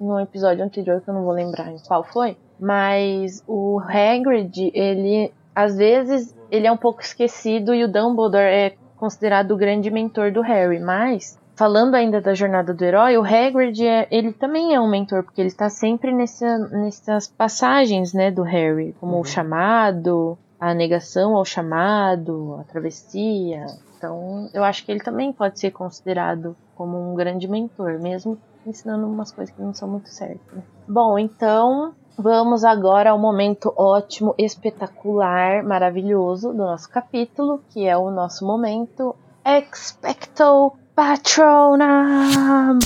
no 0.00 0.20
episódio 0.20 0.64
anterior, 0.64 1.00
que 1.02 1.10
eu 1.10 1.14
não 1.14 1.24
vou 1.24 1.32
lembrar 1.32 1.70
em 1.72 1.78
qual 1.80 2.04
foi, 2.04 2.36
mas 2.60 3.42
o 3.48 3.80
Hagrid, 3.80 4.70
ele, 4.72 5.32
às 5.54 5.76
vezes, 5.76 6.34
ele 6.50 6.66
é 6.66 6.72
um 6.72 6.76
pouco 6.76 7.00
esquecido 7.00 7.74
e 7.74 7.84
o 7.84 7.88
Dumbledore 7.88 8.44
é 8.44 8.74
considerado 8.96 9.52
o 9.52 9.56
grande 9.56 9.90
mentor 9.90 10.32
do 10.32 10.40
Harry, 10.40 10.80
mas, 10.80 11.38
falando 11.54 11.94
ainda 11.94 12.20
da 12.20 12.34
jornada 12.34 12.74
do 12.74 12.84
herói, 12.84 13.16
o 13.16 13.22
Hagrid, 13.24 13.86
é, 13.86 14.08
ele 14.10 14.32
também 14.32 14.74
é 14.74 14.80
um 14.80 14.88
mentor, 14.88 15.22
porque 15.22 15.40
ele 15.40 15.48
está 15.48 15.68
sempre 15.70 16.12
nessa, 16.12 16.58
nessas 16.58 17.28
passagens, 17.28 18.12
né, 18.12 18.30
do 18.30 18.42
Harry, 18.42 18.94
como 18.98 19.14
Uhum. 19.14 19.20
o 19.20 19.24
chamado, 19.24 20.36
a 20.58 20.74
negação 20.74 21.36
ao 21.36 21.44
chamado, 21.44 22.56
a 22.60 22.64
travessia, 22.64 23.66
então, 23.98 24.48
eu 24.54 24.62
acho 24.62 24.84
que 24.84 24.92
ele 24.92 25.00
também 25.00 25.32
pode 25.32 25.58
ser 25.58 25.72
considerado 25.72 26.56
como 26.76 26.96
um 26.96 27.16
grande 27.16 27.48
mentor, 27.48 27.98
mesmo 27.98 28.38
ensinando 28.64 29.06
umas 29.06 29.32
coisas 29.32 29.52
que 29.54 29.60
não 29.60 29.74
são 29.74 29.88
muito 29.88 30.08
certas. 30.08 30.62
Bom, 30.86 31.18
então 31.18 31.94
vamos 32.18 32.64
agora 32.64 33.10
ao 33.10 33.18
momento 33.18 33.72
ótimo, 33.76 34.34
espetacular, 34.36 35.62
maravilhoso 35.62 36.48
do 36.48 36.58
nosso 36.58 36.90
capítulo, 36.90 37.62
que 37.70 37.86
é 37.86 37.96
o 37.96 38.10
nosso 38.10 38.44
momento 38.44 39.14
Expecto 39.46 40.72
Patronum. 40.96 42.80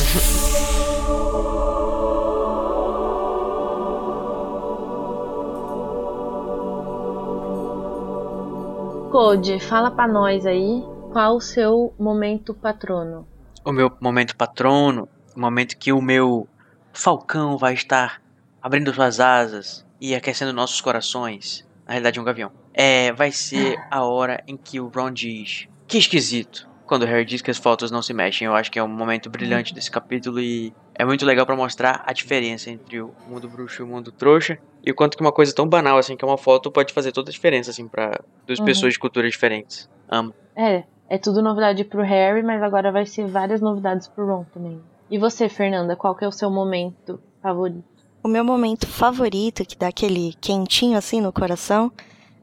Code, 9.11 9.61
fala 9.61 9.91
pra 9.91 10.07
nós 10.07 10.47
aí 10.47 10.85
qual 11.13 11.37
o 11.37 11.41
seu 11.41 11.93
momento 11.99 12.55
patrono. 12.55 13.27
O 13.65 13.73
meu 13.73 13.93
momento 14.01 14.37
patrono, 14.37 15.09
o 15.37 15.41
momento 15.41 15.77
que 15.77 15.93
o 15.93 16.01
meu 16.01 16.47
falcão 16.93 17.59
vai 17.59 17.75
estar 17.75 18.22
abrindo 18.63 18.93
suas 18.95 19.19
asas 19.21 19.85
e 20.01 20.15
aquecendo 20.15 20.53
nossos 20.53 20.81
corações. 20.81 21.67
Na 21.87 21.93
realidade, 21.93 22.19
é 22.19 22.23
um 22.23 22.25
gavião. 22.25 22.53
É, 22.73 23.13
vai 23.13 23.33
ser 23.33 23.77
a 23.91 24.05
hora 24.05 24.43
em 24.47 24.57
que 24.57 24.81
o 24.81 24.89
Ron 24.89 25.11
diz: 25.11 25.67
Que 25.87 25.99
esquisito. 25.99 26.71
Quando 26.87 27.03
o 27.03 27.07
Harry 27.07 27.25
diz 27.25 27.41
que 27.41 27.51
as 27.51 27.57
fotos 27.59 27.91
não 27.91 28.03
se 28.03 28.13
mexem, 28.13 28.47
eu 28.47 28.55
acho 28.55 28.71
que 28.71 28.79
é 28.79 28.83
um 28.83 28.89
momento 28.89 29.31
brilhante 29.31 29.73
desse 29.75 29.91
capítulo 29.91 30.39
e 30.41 30.75
é 30.95 31.05
muito 31.07 31.25
legal 31.25 31.47
pra 31.47 31.57
mostrar 31.57 32.03
a 32.07 32.13
diferença 32.13 32.71
entre 32.71 33.01
o 33.01 33.15
mundo 33.27 33.49
bruxo 33.49 33.81
e 33.81 33.85
o 33.85 33.89
mundo 33.89 34.13
trouxa 34.13 34.59
e 34.85 34.91
o 34.91 34.95
quanto 34.95 35.17
que 35.17 35.23
uma 35.23 35.33
coisa 35.33 35.55
tão 35.55 35.67
banal 35.67 35.97
assim 35.97 36.17
que 36.17 36.25
é 36.25 36.29
uma 36.29 36.37
foto 36.37 36.71
pode 36.71 36.93
fazer 36.93 37.11
toda 37.11 37.31
a 37.31 37.33
diferença 37.33 37.71
assim 37.71 37.89
para 37.89 38.21
duas 38.47 38.59
Uhum. 38.59 38.67
pessoas 38.67 38.93
de 38.93 38.99
culturas 38.99 39.31
diferentes. 39.31 39.89
Amo. 40.07 40.35
É, 40.55 40.85
é 41.09 41.17
tudo 41.17 41.41
novidade 41.41 41.83
pro 41.85 42.03
Harry, 42.03 42.43
mas 42.43 42.63
agora 42.63 42.93
vai 42.93 43.07
ser 43.07 43.27
várias 43.27 43.63
novidades 43.63 44.07
pro 44.09 44.27
Ron 44.27 44.45
também. 44.53 44.79
E 45.11 45.17
você, 45.19 45.49
Fernanda, 45.49 45.97
qual 45.97 46.15
que 46.15 46.25
é 46.27 46.29
o 46.29 46.33
seu 46.33 46.51
momento 46.51 47.19
favorito? 47.41 47.85
O 48.23 48.29
meu 48.29 48.45
momento 48.45 48.87
favorito, 48.87 49.65
que 49.65 49.77
dá 49.77 49.89
aquele 49.89 50.35
quentinho 50.41 50.97
assim 50.97 51.21
no 51.21 51.33
coração, 51.33 51.91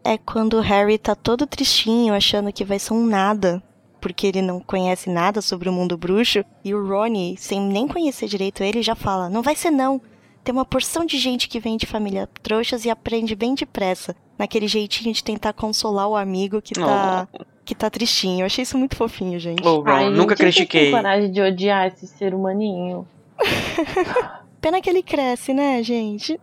é 0.04 0.18
quando 0.18 0.56
o 0.56 0.62
Harry 0.62 0.98
tá 0.98 1.16
todo 1.16 1.48
tristinho, 1.48 2.14
achando 2.14 2.52
que 2.52 2.66
vai 2.66 2.78
ser 2.80 2.94
um 2.94 3.06
nada, 3.06 3.64
porque 4.02 4.28
ele 4.28 4.42
não 4.42 4.60
conhece 4.60 5.10
nada 5.10 5.42
sobre 5.42 5.70
o 5.70 5.74
mundo 5.74 5.98
bruxo, 5.98 6.44
e 6.66 6.74
o 6.74 6.86
Rony, 6.86 7.36
sem 7.38 7.62
nem 7.62 7.88
conhecer 7.88 8.28
direito 8.28 8.62
ele, 8.62 8.82
já 8.82 8.94
fala: 8.96 9.30
"Não 9.30 9.42
vai 9.42 9.56
ser 9.56 9.72
não. 9.72 10.02
Tem 10.44 10.54
uma 10.54 10.66
porção 10.66 11.06
de 11.06 11.18
gente 11.18 11.48
que 11.48 11.60
vem 11.60 11.78
de 11.78 11.86
família 11.86 12.28
trouxas 12.42 12.84
e 12.84 12.90
aprende 12.90 13.36
bem 13.36 13.56
depressa, 13.56 14.16
naquele 14.38 14.68
jeitinho 14.68 15.14
de 15.14 15.24
tentar 15.24 15.54
consolar 15.54 16.08
o 16.08 16.16
amigo 16.16 16.62
que 16.62 16.74
tá 16.74 17.28
que 17.64 17.76
tá 17.76 17.90
tristinho". 17.90 18.42
Eu 18.42 18.46
achei 18.48 18.64
isso 18.64 18.78
muito 18.78 18.98
fofinho, 18.98 19.40
gente. 19.40 19.66
Ô, 19.66 19.80
Ron, 19.82 19.90
Ai, 19.92 20.10
nunca 20.10 20.34
eu 20.34 20.38
critiquei. 20.38 20.82
tenho 20.86 20.96
coragem 20.96 21.32
de 21.32 21.42
odiar 21.42 21.88
esse 21.88 22.06
ser 22.06 22.34
humaninho. 22.34 23.08
Pena 24.62 24.82
que 24.82 24.90
ele 24.90 25.02
cresce, 25.02 25.54
né, 25.54 25.82
gente? 25.84 26.40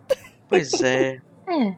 Pois 0.49 0.81
é. 0.83 1.21
É, 1.49 1.77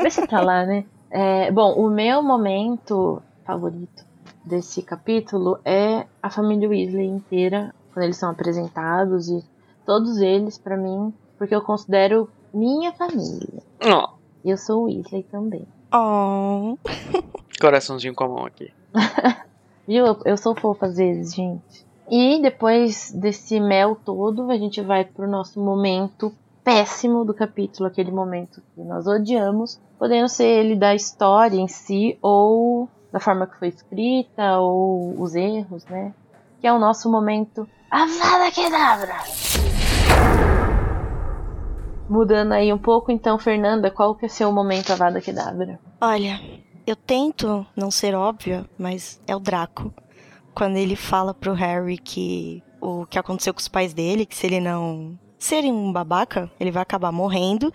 deixa 0.00 0.26
pra 0.26 0.40
lá, 0.40 0.64
né? 0.64 0.86
É, 1.10 1.52
bom, 1.52 1.74
o 1.74 1.90
meu 1.90 2.22
momento 2.22 3.22
favorito 3.44 4.02
desse 4.42 4.80
capítulo 4.80 5.58
é 5.62 6.06
a 6.22 6.30
família 6.30 6.66
Weasley 6.66 7.06
inteira, 7.06 7.74
quando 7.92 8.04
eles 8.04 8.16
são 8.16 8.30
apresentados 8.30 9.28
e 9.28 9.44
todos 9.84 10.16
eles, 10.22 10.56
pra 10.56 10.74
mim, 10.74 11.12
porque 11.36 11.54
eu 11.54 11.60
considero 11.60 12.30
minha 12.54 12.92
família. 12.94 13.62
Ó, 13.84 14.14
E 14.42 14.48
eu 14.48 14.56
sou 14.56 14.84
Weasley 14.84 15.22
também. 15.24 15.66
Oh. 15.92 16.78
coraçãozinho 17.60 18.14
com 18.14 18.24
a 18.24 18.28
mão 18.28 18.46
aqui. 18.46 18.72
Viu? 19.86 20.06
Eu, 20.06 20.18
eu 20.24 20.36
sou 20.38 20.54
fofa 20.58 20.86
às 20.86 20.96
vezes, 20.96 21.34
gente. 21.34 21.86
E 22.10 22.42
depois 22.42 23.12
desse 23.12 23.60
mel 23.60 23.96
todo, 24.04 24.50
a 24.50 24.56
gente 24.56 24.82
vai 24.82 25.04
pro 25.04 25.30
nosso 25.30 25.62
momento 25.62 26.34
péssimo 26.64 27.24
do 27.24 27.32
capítulo, 27.32 27.86
aquele 27.88 28.10
momento 28.10 28.60
que 28.74 28.82
nós 28.82 29.06
odiamos, 29.06 29.80
podendo 29.96 30.28
ser 30.28 30.46
ele 30.46 30.74
da 30.74 30.92
história 30.92 31.56
em 31.56 31.68
si, 31.68 32.18
ou 32.20 32.88
da 33.12 33.20
forma 33.20 33.46
que 33.46 33.56
foi 33.60 33.68
escrita, 33.68 34.58
ou 34.58 35.14
os 35.22 35.36
erros, 35.36 35.84
né? 35.86 36.12
Que 36.60 36.66
é 36.66 36.72
o 36.72 36.80
nosso 36.80 37.08
momento 37.08 37.68
Avada 37.88 38.50
Kedavra! 38.50 39.14
Mudando 42.08 42.52
aí 42.52 42.72
um 42.72 42.78
pouco, 42.78 43.12
então, 43.12 43.38
Fernanda, 43.38 43.88
qual 43.88 44.16
que 44.16 44.26
é 44.26 44.28
seu 44.28 44.50
momento 44.50 44.92
Avada 44.92 45.20
Kedavra? 45.20 45.78
Olha, 46.00 46.40
eu 46.84 46.96
tento 46.96 47.64
não 47.76 47.88
ser 47.88 48.16
óbvia, 48.16 48.66
mas 48.76 49.20
é 49.28 49.36
o 49.36 49.38
Draco. 49.38 49.94
Quando 50.54 50.76
ele 50.76 50.96
fala 50.96 51.32
pro 51.32 51.52
Harry 51.52 51.98
que 51.98 52.62
o 52.80 53.06
que 53.06 53.18
aconteceu 53.18 53.52
com 53.52 53.60
os 53.60 53.68
pais 53.68 53.92
dele, 53.92 54.26
que 54.26 54.36
se 54.36 54.46
ele 54.46 54.60
não 54.60 55.18
serem 55.38 55.72
um 55.72 55.92
babaca, 55.92 56.50
ele 56.58 56.70
vai 56.70 56.82
acabar 56.82 57.12
morrendo, 57.12 57.72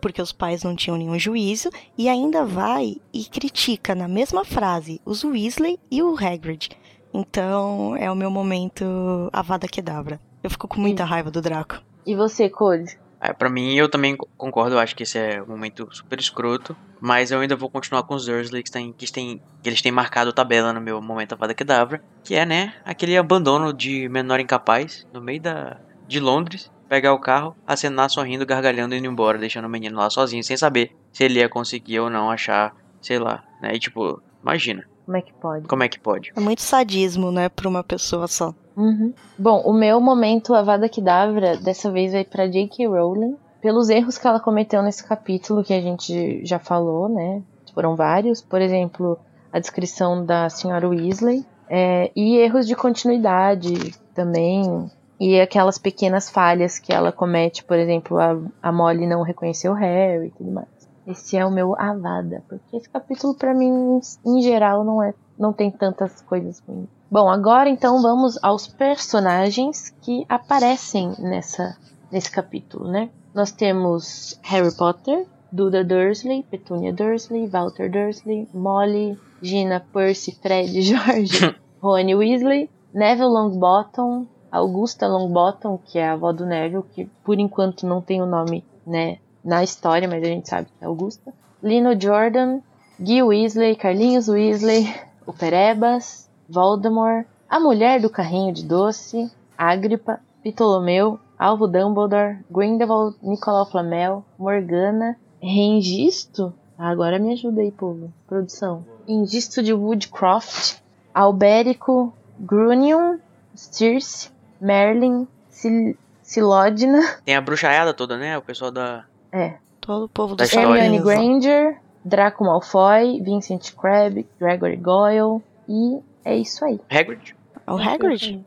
porque 0.00 0.20
os 0.20 0.32
pais 0.32 0.62
não 0.62 0.76
tinham 0.76 0.96
nenhum 0.96 1.18
juízo, 1.18 1.70
e 1.96 2.08
ainda 2.08 2.44
vai 2.44 2.96
e 3.12 3.24
critica 3.24 3.94
na 3.94 4.08
mesma 4.08 4.44
frase 4.44 5.00
os 5.04 5.24
Weasley 5.24 5.78
e 5.90 6.02
o 6.02 6.14
Hagrid. 6.16 6.70
Então, 7.12 7.94
é 7.96 8.10
o 8.10 8.16
meu 8.16 8.30
momento 8.30 8.84
Avada 9.32 9.68
Kedavra. 9.68 10.20
Eu 10.42 10.50
fico 10.50 10.66
com 10.66 10.80
muita 10.80 11.04
raiva 11.04 11.30
do 11.30 11.40
Draco. 11.40 11.80
E 12.04 12.14
você, 12.14 12.50
Code? 12.50 12.98
É, 13.24 13.32
pra 13.32 13.48
mim, 13.48 13.74
eu 13.74 13.88
também 13.88 14.14
concordo, 14.36 14.74
eu 14.74 14.78
acho 14.78 14.94
que 14.94 15.02
esse 15.02 15.18
é 15.18 15.42
um 15.42 15.46
momento 15.46 15.88
super 15.92 16.20
escroto, 16.20 16.76
mas 17.00 17.30
eu 17.30 17.40
ainda 17.40 17.56
vou 17.56 17.70
continuar 17.70 18.02
com 18.02 18.14
os 18.14 18.26
Dursley, 18.26 18.62
que, 18.62 18.70
tem, 18.70 18.92
que, 18.92 19.10
tem, 19.10 19.40
que 19.62 19.68
eles 19.70 19.80
têm 19.80 19.90
marcado 19.90 20.30
tabela 20.30 20.74
no 20.74 20.80
meu 20.80 21.00
momento 21.00 21.32
Avada 21.32 21.54
Kedavra, 21.54 22.04
que 22.22 22.34
é, 22.34 22.44
né, 22.44 22.74
aquele 22.84 23.16
abandono 23.16 23.72
de 23.72 24.10
menor 24.10 24.40
incapaz 24.40 25.06
no 25.10 25.22
meio 25.22 25.40
da, 25.40 25.78
de 26.06 26.20
Londres, 26.20 26.70
pegar 26.86 27.14
o 27.14 27.18
carro, 27.18 27.56
acenar 27.66 28.10
sorrindo, 28.10 28.44
gargalhando 28.44 28.94
e 28.94 28.98
indo 28.98 29.06
embora, 29.06 29.38
deixando 29.38 29.64
o 29.64 29.70
menino 29.70 29.96
lá 29.96 30.10
sozinho, 30.10 30.44
sem 30.44 30.58
saber 30.58 30.94
se 31.10 31.24
ele 31.24 31.38
ia 31.38 31.48
conseguir 31.48 32.00
ou 32.00 32.10
não 32.10 32.30
achar, 32.30 32.76
sei 33.00 33.18
lá, 33.18 33.42
né, 33.62 33.74
e 33.74 33.78
tipo, 33.78 34.20
imagina. 34.42 34.84
Como 35.06 35.16
é 35.16 35.22
que 35.22 35.32
pode? 35.32 35.66
Como 35.66 35.82
é 35.82 35.88
que 35.88 35.98
pode? 35.98 36.30
É 36.36 36.40
muito 36.40 36.60
sadismo, 36.60 37.32
né, 37.32 37.48
pra 37.48 37.70
uma 37.70 37.82
pessoa 37.82 38.28
só. 38.28 38.54
Uhum. 38.76 39.12
Bom, 39.38 39.62
o 39.64 39.72
meu 39.72 40.00
momento 40.00 40.54
Avada 40.54 40.88
Kedavra 40.88 41.56
dessa 41.56 41.90
vez 41.90 42.12
vai 42.12 42.24
para 42.24 42.48
J.K. 42.48 42.86
Rowling, 42.86 43.36
pelos 43.60 43.88
erros 43.88 44.18
que 44.18 44.26
ela 44.26 44.40
cometeu 44.40 44.82
nesse 44.82 45.06
capítulo 45.06 45.64
que 45.64 45.72
a 45.72 45.80
gente 45.80 46.44
já 46.44 46.58
falou, 46.58 47.08
né? 47.08 47.42
Foram 47.72 47.96
vários, 47.96 48.40
por 48.40 48.60
exemplo, 48.60 49.18
a 49.52 49.58
descrição 49.58 50.24
da 50.24 50.48
senhora 50.48 50.88
Weasley 50.88 51.44
é, 51.68 52.10
e 52.14 52.36
erros 52.36 52.66
de 52.66 52.76
continuidade 52.76 53.92
também 54.14 54.90
e 55.18 55.40
aquelas 55.40 55.78
pequenas 55.78 56.28
falhas 56.28 56.78
que 56.78 56.92
ela 56.92 57.12
comete, 57.12 57.64
por 57.64 57.78
exemplo, 57.78 58.18
a, 58.18 58.36
a 58.62 58.72
Molly 58.72 59.06
não 59.06 59.22
reconheceu 59.22 59.72
o 59.72 59.76
Harry 59.76 60.26
e 60.26 60.30
tudo 60.30 60.50
mais. 60.50 60.68
Esse 61.06 61.36
é 61.36 61.44
o 61.44 61.50
meu 61.50 61.78
Avada, 61.78 62.42
porque 62.48 62.76
esse 62.76 62.88
capítulo 62.88 63.34
para 63.34 63.54
mim 63.54 64.00
em 64.24 64.40
geral 64.40 64.84
não 64.84 65.02
é 65.02 65.12
não 65.38 65.52
tem 65.52 65.70
tantas 65.70 66.22
coisas 66.22 66.60
ruins. 66.60 66.88
Bom, 67.14 67.28
agora 67.28 67.70
então 67.70 68.02
vamos 68.02 68.36
aos 68.42 68.66
personagens 68.66 69.94
que 70.02 70.26
aparecem 70.28 71.12
nessa, 71.16 71.78
nesse 72.10 72.28
capítulo, 72.28 72.90
né? 72.90 73.08
Nós 73.32 73.52
temos 73.52 74.36
Harry 74.42 74.74
Potter, 74.76 75.24
Duda 75.52 75.84
Dursley, 75.84 76.42
Petunia 76.42 76.92
Dursley, 76.92 77.46
Walter 77.46 77.88
Dursley, 77.88 78.48
Molly, 78.52 79.16
Gina, 79.40 79.78
Percy, 79.92 80.36
Fred, 80.42 80.72
George, 80.82 81.56
Rony 81.80 82.16
Weasley, 82.16 82.68
Neville 82.92 83.28
Longbottom, 83.28 84.26
Augusta 84.50 85.06
Longbottom, 85.06 85.78
que 85.84 86.00
é 86.00 86.08
a 86.08 86.14
avó 86.14 86.32
do 86.32 86.44
Neville, 86.44 86.82
que 86.96 87.04
por 87.22 87.38
enquanto 87.38 87.86
não 87.86 88.00
tem 88.00 88.22
o 88.22 88.26
nome, 88.26 88.64
né, 88.84 89.18
na 89.44 89.62
história, 89.62 90.08
mas 90.08 90.20
a 90.20 90.26
gente 90.26 90.48
sabe 90.48 90.66
que 90.66 90.84
é 90.84 90.88
Augusta, 90.88 91.32
Lino 91.62 91.92
Jordan, 91.96 92.58
Guy 92.98 93.22
Weasley, 93.22 93.76
Carlinhos 93.76 94.26
Weasley, 94.26 94.92
o 95.24 95.32
Perebas, 95.32 96.23
Voldemort, 96.48 97.26
a 97.48 97.60
mulher 97.60 98.00
do 98.00 98.10
carrinho 98.10 98.52
de 98.52 98.64
doce, 98.64 99.30
Agripa, 99.56 100.20
Ptolomeu, 100.42 101.18
Alvo 101.38 101.66
Dumbledore, 101.66 102.38
Grindelwald, 102.50 103.16
Nicolau 103.22 103.66
Flamel, 103.70 104.24
Morgana, 104.38 105.16
Rengisto, 105.42 106.52
agora 106.78 107.18
me 107.18 107.32
ajuda 107.32 107.60
aí, 107.60 107.70
povo, 107.70 108.12
produção. 108.26 108.84
Rengisto 109.06 109.62
de 109.62 109.72
Woodcroft, 109.72 110.78
Albérico, 111.14 112.12
Grunion, 112.38 113.18
Circe, 113.54 114.30
Merlin, 114.60 115.28
Sil 115.50 115.96
Silodina. 116.22 117.18
Tem 117.24 117.36
a 117.36 117.40
bruxaiada 117.40 117.92
toda, 117.92 118.16
né? 118.16 118.36
O 118.36 118.42
pessoal 118.42 118.70
da. 118.70 119.04
É. 119.30 119.58
Todo 119.80 120.06
o 120.06 120.08
povo 120.08 120.34
do 120.34 120.38
Da 120.38 120.44
história. 120.44 120.82
Hermione 120.82 121.04
Granger, 121.04 121.80
Draco 122.02 122.42
Malfoy, 122.42 123.20
Vincent 123.20 123.74
Crabbe, 123.74 124.26
Gregory 124.40 124.76
Goyle 124.76 125.42
e 125.68 126.00
é 126.24 126.36
isso 126.36 126.64
aí. 126.64 126.80
Hagrid? 126.90 127.36
É 127.66 127.72
o 127.72 127.76
Hagrid? 127.76 128.44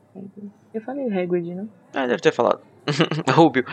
Eu 0.74 0.82
falei 0.82 1.06
o 1.08 1.20
Hagrid, 1.20 1.56
não? 1.56 1.70
Ah, 1.94 2.06
deve 2.06 2.22
ter 2.22 2.32
falado. 2.34 2.60
Rubio. 3.32 3.66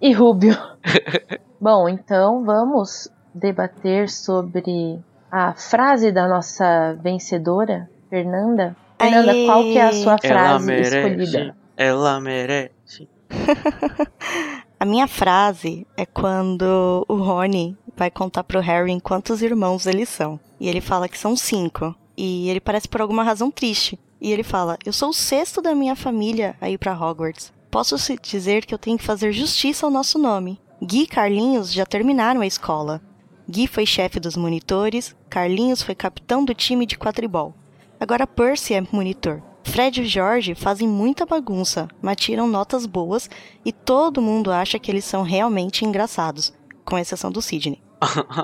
E 0.00 0.12
Rubio. 0.12 0.56
Bom, 1.60 1.88
então 1.88 2.44
vamos 2.44 3.10
debater 3.34 4.08
sobre 4.08 4.98
a 5.30 5.52
frase 5.54 6.12
da 6.12 6.28
nossa 6.28 6.94
vencedora, 7.02 7.88
Fernanda. 8.08 8.76
Fernanda, 8.98 9.32
Aê! 9.32 9.46
qual 9.46 9.62
que 9.62 9.78
é 9.78 9.82
a 9.82 9.92
sua 9.92 10.16
Ela 10.22 10.34
frase 10.34 10.66
merece. 10.66 10.96
escolhida? 10.96 11.56
Ela 11.76 12.20
merece. 12.20 13.08
A 14.78 14.84
minha 14.84 15.08
frase 15.08 15.86
é 15.96 16.04
quando 16.04 17.04
o 17.08 17.14
Rony 17.14 17.76
vai 17.96 18.10
contar 18.10 18.44
pro 18.44 18.60
Harry 18.60 19.00
quantos 19.00 19.40
irmãos 19.40 19.86
eles 19.86 20.08
são. 20.08 20.38
E 20.60 20.68
ele 20.68 20.80
fala 20.80 21.08
que 21.08 21.16
são 21.16 21.34
cinco. 21.36 21.94
E 22.16 22.48
ele 22.48 22.60
parece 22.60 22.88
por 22.88 23.00
alguma 23.00 23.22
razão 23.22 23.50
triste. 23.50 23.98
E 24.20 24.32
ele 24.32 24.42
fala: 24.42 24.78
Eu 24.84 24.92
sou 24.92 25.10
o 25.10 25.14
sexto 25.14 25.60
da 25.60 25.74
minha 25.74 25.96
família 25.96 26.56
a 26.60 26.70
ir 26.70 26.78
pra 26.78 26.94
Hogwarts. 26.98 27.52
Posso 27.70 27.96
dizer 28.22 28.64
que 28.64 28.72
eu 28.72 28.78
tenho 28.78 28.96
que 28.96 29.04
fazer 29.04 29.32
justiça 29.32 29.84
ao 29.84 29.90
nosso 29.90 30.18
nome. 30.18 30.60
Gui 30.82 31.02
e 31.02 31.06
Carlinhos 31.06 31.72
já 31.72 31.84
terminaram 31.84 32.40
a 32.40 32.46
escola. 32.46 33.02
Gui 33.48 33.66
foi 33.66 33.84
chefe 33.84 34.18
dos 34.18 34.36
monitores, 34.36 35.14
Carlinhos 35.28 35.82
foi 35.82 35.94
capitão 35.94 36.44
do 36.44 36.54
time 36.54 36.86
de 36.86 36.96
quadribol. 36.96 37.54
Agora 38.00 38.26
Percy 38.26 38.74
é 38.74 38.86
monitor. 38.92 39.42
Fred 39.64 40.02
e 40.02 40.06
George 40.06 40.54
fazem 40.54 40.86
muita 40.86 41.26
bagunça, 41.26 41.88
mas 42.00 42.16
tiram 42.16 42.46
notas 42.46 42.86
boas 42.86 43.28
e 43.64 43.72
todo 43.72 44.22
mundo 44.22 44.52
acha 44.52 44.78
que 44.78 44.90
eles 44.90 45.04
são 45.04 45.22
realmente 45.22 45.84
engraçados, 45.84 46.52
com 46.84 46.98
exceção 46.98 47.30
do 47.30 47.42
Sidney. 47.42 47.83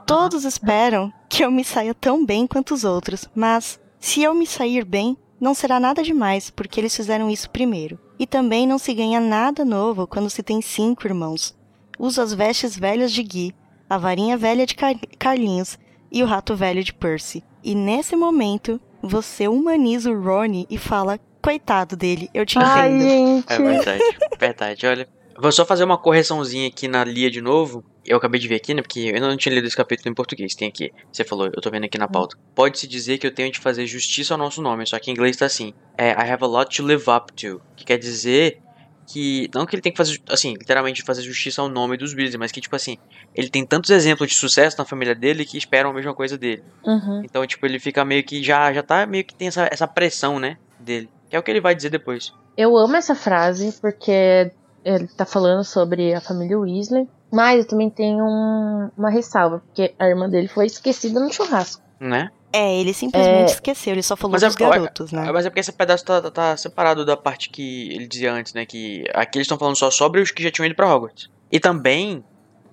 Todos 0.07 0.45
esperam 0.45 1.13
que 1.29 1.45
eu 1.45 1.51
me 1.51 1.65
saia 1.65 1.95
tão 1.95 2.25
bem 2.25 2.47
quanto 2.47 2.75
os 2.75 2.85
outros, 2.85 3.27
mas 3.35 3.79
se 3.99 4.23
eu 4.23 4.35
me 4.35 4.47
sair 4.47 4.85
bem, 4.85 5.17
não 5.41 5.55
será 5.55 5.81
nada 5.81 6.03
demais, 6.03 6.51
porque 6.51 6.81
eles 6.81 6.95
fizeram 6.95 7.31
isso 7.31 7.49
primeiro. 7.51 7.99
E 8.19 8.27
também 8.27 8.67
não 8.67 8.79
se 8.79 8.93
ganha 8.93 9.21
nada 9.21 9.65
novo 9.65 10.07
quando 10.07 10.29
se 10.29 10.43
tem 10.43 10.61
cinco 10.61 11.07
irmãos. 11.07 11.57
Uso 11.99 12.21
as 12.21 12.33
vestes 12.35 12.77
velhas 12.79 13.13
de 13.13 13.23
Gui, 13.23 13.55
a 13.89 13.97
varinha 13.97 14.37
velha 14.37 14.67
de 14.67 14.75
Car- 14.75 14.95
Carlinhos 15.19 15.79
e 16.13 16.23
o 16.23 16.27
rato 16.27 16.55
velho 16.55 16.83
de 16.85 16.93
Percy. 16.93 17.43
E 17.65 17.75
nesse 17.75 18.17
momento, 18.17 18.81
você 19.03 19.49
humaniza 19.49 20.11
o 20.11 20.21
Ronnie 20.23 20.67
e 20.71 20.77
fala: 20.79 21.19
Coitado 21.43 21.97
dele, 21.97 22.29
eu 22.35 22.45
te 22.45 22.59
Ai, 22.59 22.91
entendo. 22.91 23.09
gente. 23.09 23.53
É 23.53 23.59
verdade, 23.59 24.05
verdade. 24.39 24.87
Olha, 24.87 25.09
vou 25.41 25.53
só 25.53 25.65
fazer 25.65 25.85
uma 25.85 25.99
correçãozinha 25.99 26.69
aqui 26.69 26.89
na 26.89 27.05
Lia 27.05 27.31
de 27.31 27.41
novo. 27.41 27.85
Eu 28.05 28.17
acabei 28.17 28.41
de 28.41 28.49
ver 28.49 28.57
aqui, 28.57 28.75
né? 28.75 28.83
Porque 28.83 29.13
eu 29.15 29.21
não 29.21 29.37
tinha 29.37 29.55
lido 29.55 29.67
esse 29.67 29.77
capítulo 29.77 30.11
em 30.11 30.15
português. 30.15 30.55
Tem 30.55 30.69
aqui. 30.69 30.93
Você 31.13 31.25
falou, 31.25 31.47
eu 31.47 31.61
tô 31.61 31.71
vendo 31.71 31.85
aqui 31.85 31.99
na 31.99 32.09
pauta. 32.09 32.37
Pode-se 32.55 32.87
dizer 32.87 33.19
que 33.19 33.27
eu 33.27 33.35
tenho 33.35 33.51
de 33.53 33.59
fazer 33.59 33.87
justiça 33.87 34.35
ao 34.35 34.39
nosso 34.39 34.61
nome, 34.61 34.87
só 34.87 34.99
que 34.99 35.11
em 35.11 35.15
inglês 35.15 35.37
tá 35.37 35.47
assim. 35.47 35.73
É, 35.97 36.11
I 36.11 36.31
have 36.31 36.43
a 36.43 36.47
lot 36.47 36.75
to 36.77 36.83
live 36.85 37.05
up 37.09 37.33
to. 37.35 37.61
Que 37.77 37.85
quer 37.85 37.99
dizer 37.99 38.61
que. 39.07 39.49
Não 39.55 39.67
que 39.67 39.75
ele 39.75 39.83
tem 39.83 39.93
que 39.93 39.99
fazer, 39.99 40.19
assim, 40.29 40.55
literalmente 40.55 41.03
fazer 41.03 41.23
justiça 41.23 41.63
ao 41.63 41.69
nome 41.69 41.97
dos 41.97 42.15
Weasley, 42.15 42.39
mas 42.39 42.53
que, 42.53 42.61
tipo 42.61 42.75
assim, 42.75 42.97
ele 43.35 43.49
tem 43.49 43.65
tantos 43.65 43.91
exemplos 43.91 44.29
de 44.29 44.35
sucesso 44.35 44.77
na 44.79 44.85
família 44.85 45.15
dele 45.15 45.45
que 45.45 45.59
esperam 45.59 45.91
a 45.91 45.95
mesma 45.95 46.15
coisa 46.15 46.37
dele. 46.37 46.63
Uhum. 46.85 47.23
Então, 47.25 47.47
tipo, 47.47 47.65
ele 47.67 47.79
fica 47.79 48.05
meio 48.05 48.25
que 48.25 48.43
já, 48.43 48.73
já 48.73 48.83
tá 48.83 49.07
meio 49.07 49.25
que 49.25 49.35
tem 49.35 49.49
essa, 49.49 49.69
essa 49.71 49.87
pressão, 49.87 50.39
né? 50.39 50.57
Dele. 50.79 51.09
Que 51.29 51.37
é 51.37 51.39
o 51.39 51.43
que 51.43 51.51
ele 51.51 51.61
vai 51.61 51.75
dizer 51.75 51.91
depois. 51.91 52.33
Eu 52.57 52.77
amo 52.77 52.97
essa 52.97 53.15
frase 53.15 53.73
porque 53.81 54.51
ele 54.85 55.07
tá 55.09 55.25
falando 55.27 55.65
sobre 55.65 56.15
a 56.15 56.21
família 56.21 56.59
Weasley, 56.59 57.09
mas 57.33 57.61
eu 57.65 57.69
também 57.69 57.91
tenho 57.91 58.25
um- 58.25 58.91
uma 58.97 59.11
ressalva, 59.11 59.61
porque 59.61 59.95
a 59.99 60.07
irmã 60.09 60.29
dele 60.29 60.49
foi 60.49 60.67
esquecida 60.67 61.21
no 61.21 61.33
churrasco. 61.33 61.83
Né? 62.01 62.31
É, 62.53 62.81
ele 62.81 62.93
simplesmente 62.93 63.51
É. 63.51 63.55
esqueceu, 63.55 63.93
ele 63.93 64.03
só 64.03 64.17
falou 64.17 64.33
Mas 64.33 64.43
é- 64.43 64.47
dos 64.47 64.57
garotos, 64.57 65.13
né? 65.13 65.31
Mas 65.31 65.47
é 65.47 65.51
porque 65.51 65.61
esse 65.61 65.71
pedaço 65.73 66.05
tá, 66.05 66.21
tá- 66.23 66.31
tá 66.31 66.57
separado 66.57 67.05
da 67.05 67.17
parte 67.17 67.49
que 67.51 67.93
ele 67.95 68.09
dizia 68.09 68.33
antes, 68.33 68.55
né? 68.55 68.67
Que 68.67 69.05
aqui 69.15 69.39
eles 69.39 69.45
estão 69.45 69.59
falando 69.59 69.77
só 69.77 69.91
sobre 69.91 70.21
os 70.21 70.31
que 70.33 70.43
já 70.43 70.51
tinham 70.51 70.67
ido 70.67 70.75
pra 70.75 70.93
Hogwarts. 70.93 71.29
E 71.53 71.61
também 71.61 72.25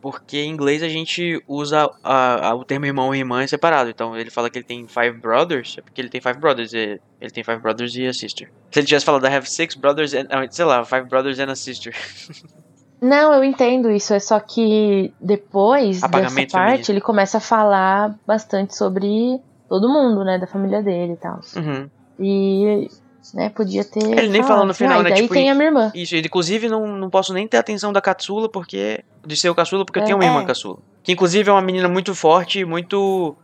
porque 0.02 0.38
em 0.40 0.50
inglês 0.52 0.82
a 0.84 0.88
gente 0.90 1.42
usa 1.48 1.90
a- 2.04 2.50
a- 2.50 2.56
o 2.56 2.64
termo 2.64 2.86
irmão 2.86 3.14
e 3.14 3.20
irmã 3.20 3.46
separado. 3.48 3.90
Então 3.90 4.16
ele 4.18 4.30
fala 4.30 4.50
que 4.50 4.58
ele 4.58 4.66
tem 4.66 4.88
five 4.88 5.12
brothers, 5.20 5.76
é 5.78 5.82
porque 5.82 6.00
ele 6.02 6.10
tem 6.10 6.22
five 6.22 6.40
brothers. 6.40 6.74
e- 6.74 7.00
Ele 7.20 7.32
tem 7.32 7.44
five 7.44 7.60
brothers 7.60 7.96
e 7.96 8.06
a 8.06 8.14
sister. 8.14 8.52
Se 8.72 8.80
ele 8.80 8.86
tivesse 8.88 9.06
falado 9.06 9.26
I 9.26 9.34
have 9.36 9.50
six 9.50 9.74
brothers 9.76 10.14
and. 10.14 10.28
ah, 10.30 10.46
Sei 10.50 10.64
lá, 10.66 10.86
five 10.86 11.06
brothers 11.10 11.40
and 11.40 11.50
a 11.52 11.56
sister. 11.56 11.94
Não, 13.02 13.32
eu 13.34 13.44
entendo 13.44 13.92
isso, 13.92 14.14
é 14.14 14.20
só 14.20 14.40
que 14.40 15.14
depois 15.22 16.04
Apagamento 16.04 16.48
dessa 16.54 16.58
parte 16.58 16.92
ele 16.92 17.02
começa 17.02 17.38
a 17.38 17.42
falar 17.42 18.16
bastante 18.26 18.76
sobre 18.76 19.40
todo 19.70 19.88
mundo, 19.88 20.24
né, 20.24 20.40
da 20.40 20.48
família 20.48 20.82
dele 20.82 21.14
e 21.14 21.18
tal. 21.18 21.40
Uhum. 21.56 21.90
E 22.20 22.88
né? 23.34 23.50
Podia 23.50 23.84
ter. 23.84 24.04
Ele 24.04 24.30
nem 24.30 24.44
fala 24.44 24.64
no 24.66 24.72
assim, 24.72 24.86
final, 24.86 24.98
ah, 24.98 25.02
e 25.02 25.04
né? 25.04 25.10
Daí 25.12 25.22
Tipo, 25.24 25.34
tem 25.34 25.50
a 25.50 25.56
minha 25.56 25.68
irmã. 25.68 25.92
Isso, 25.96 26.16
inclusive 26.16 26.68
não, 26.70 26.88
não 26.98 27.10
posso 27.10 27.34
nem 27.34 27.48
ter 27.48 27.58
atenção 27.58 27.92
da 27.94 28.02
caçula, 28.02 28.48
porque. 28.50 29.04
De 29.26 29.36
ser 29.36 29.50
o 29.50 29.56
caçula, 29.56 29.86
porque 29.86 30.00
eu 30.00 30.04
É. 30.04 30.06
tenho 30.06 30.18
uma 30.18 30.26
irmã 30.26 30.42
É. 30.42 30.46
caçula. 30.46 30.78
Que 31.04 31.12
inclusive 31.14 31.50
é 31.50 31.54
uma 31.54 31.62
menina 31.62 31.88
muito 31.88 32.14
forte, 32.16 32.64
muito. 32.66 33.36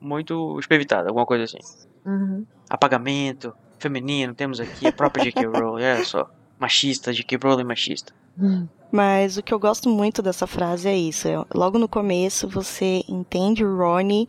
Muito 0.00 0.58
espevitada, 0.58 1.08
alguma 1.08 1.24
coisa 1.24 1.44
assim. 1.44 1.58
Uhum. 2.04 2.44
Apagamento, 2.68 3.54
feminino, 3.78 4.34
temos 4.34 4.58
aqui 4.58 4.86
a 4.88 4.92
própria 4.92 5.22
J.K. 5.24 5.46
Rowling, 5.46 5.84
olha 5.84 6.04
só. 6.04 6.28
Machista, 6.58 7.12
J.K. 7.12 7.38
Rowling 7.40 7.64
machista. 7.64 8.12
Mas 8.90 9.36
o 9.36 9.42
que 9.42 9.52
eu 9.54 9.58
gosto 9.60 9.88
muito 9.88 10.20
dessa 10.20 10.46
frase 10.46 10.88
é 10.88 10.96
isso. 10.96 11.28
é, 11.28 11.44
logo 11.54 11.78
no 11.78 11.86
começo 11.88 12.48
você 12.48 13.04
entende 13.08 13.64
o 13.64 13.76
Ronnie 13.76 14.28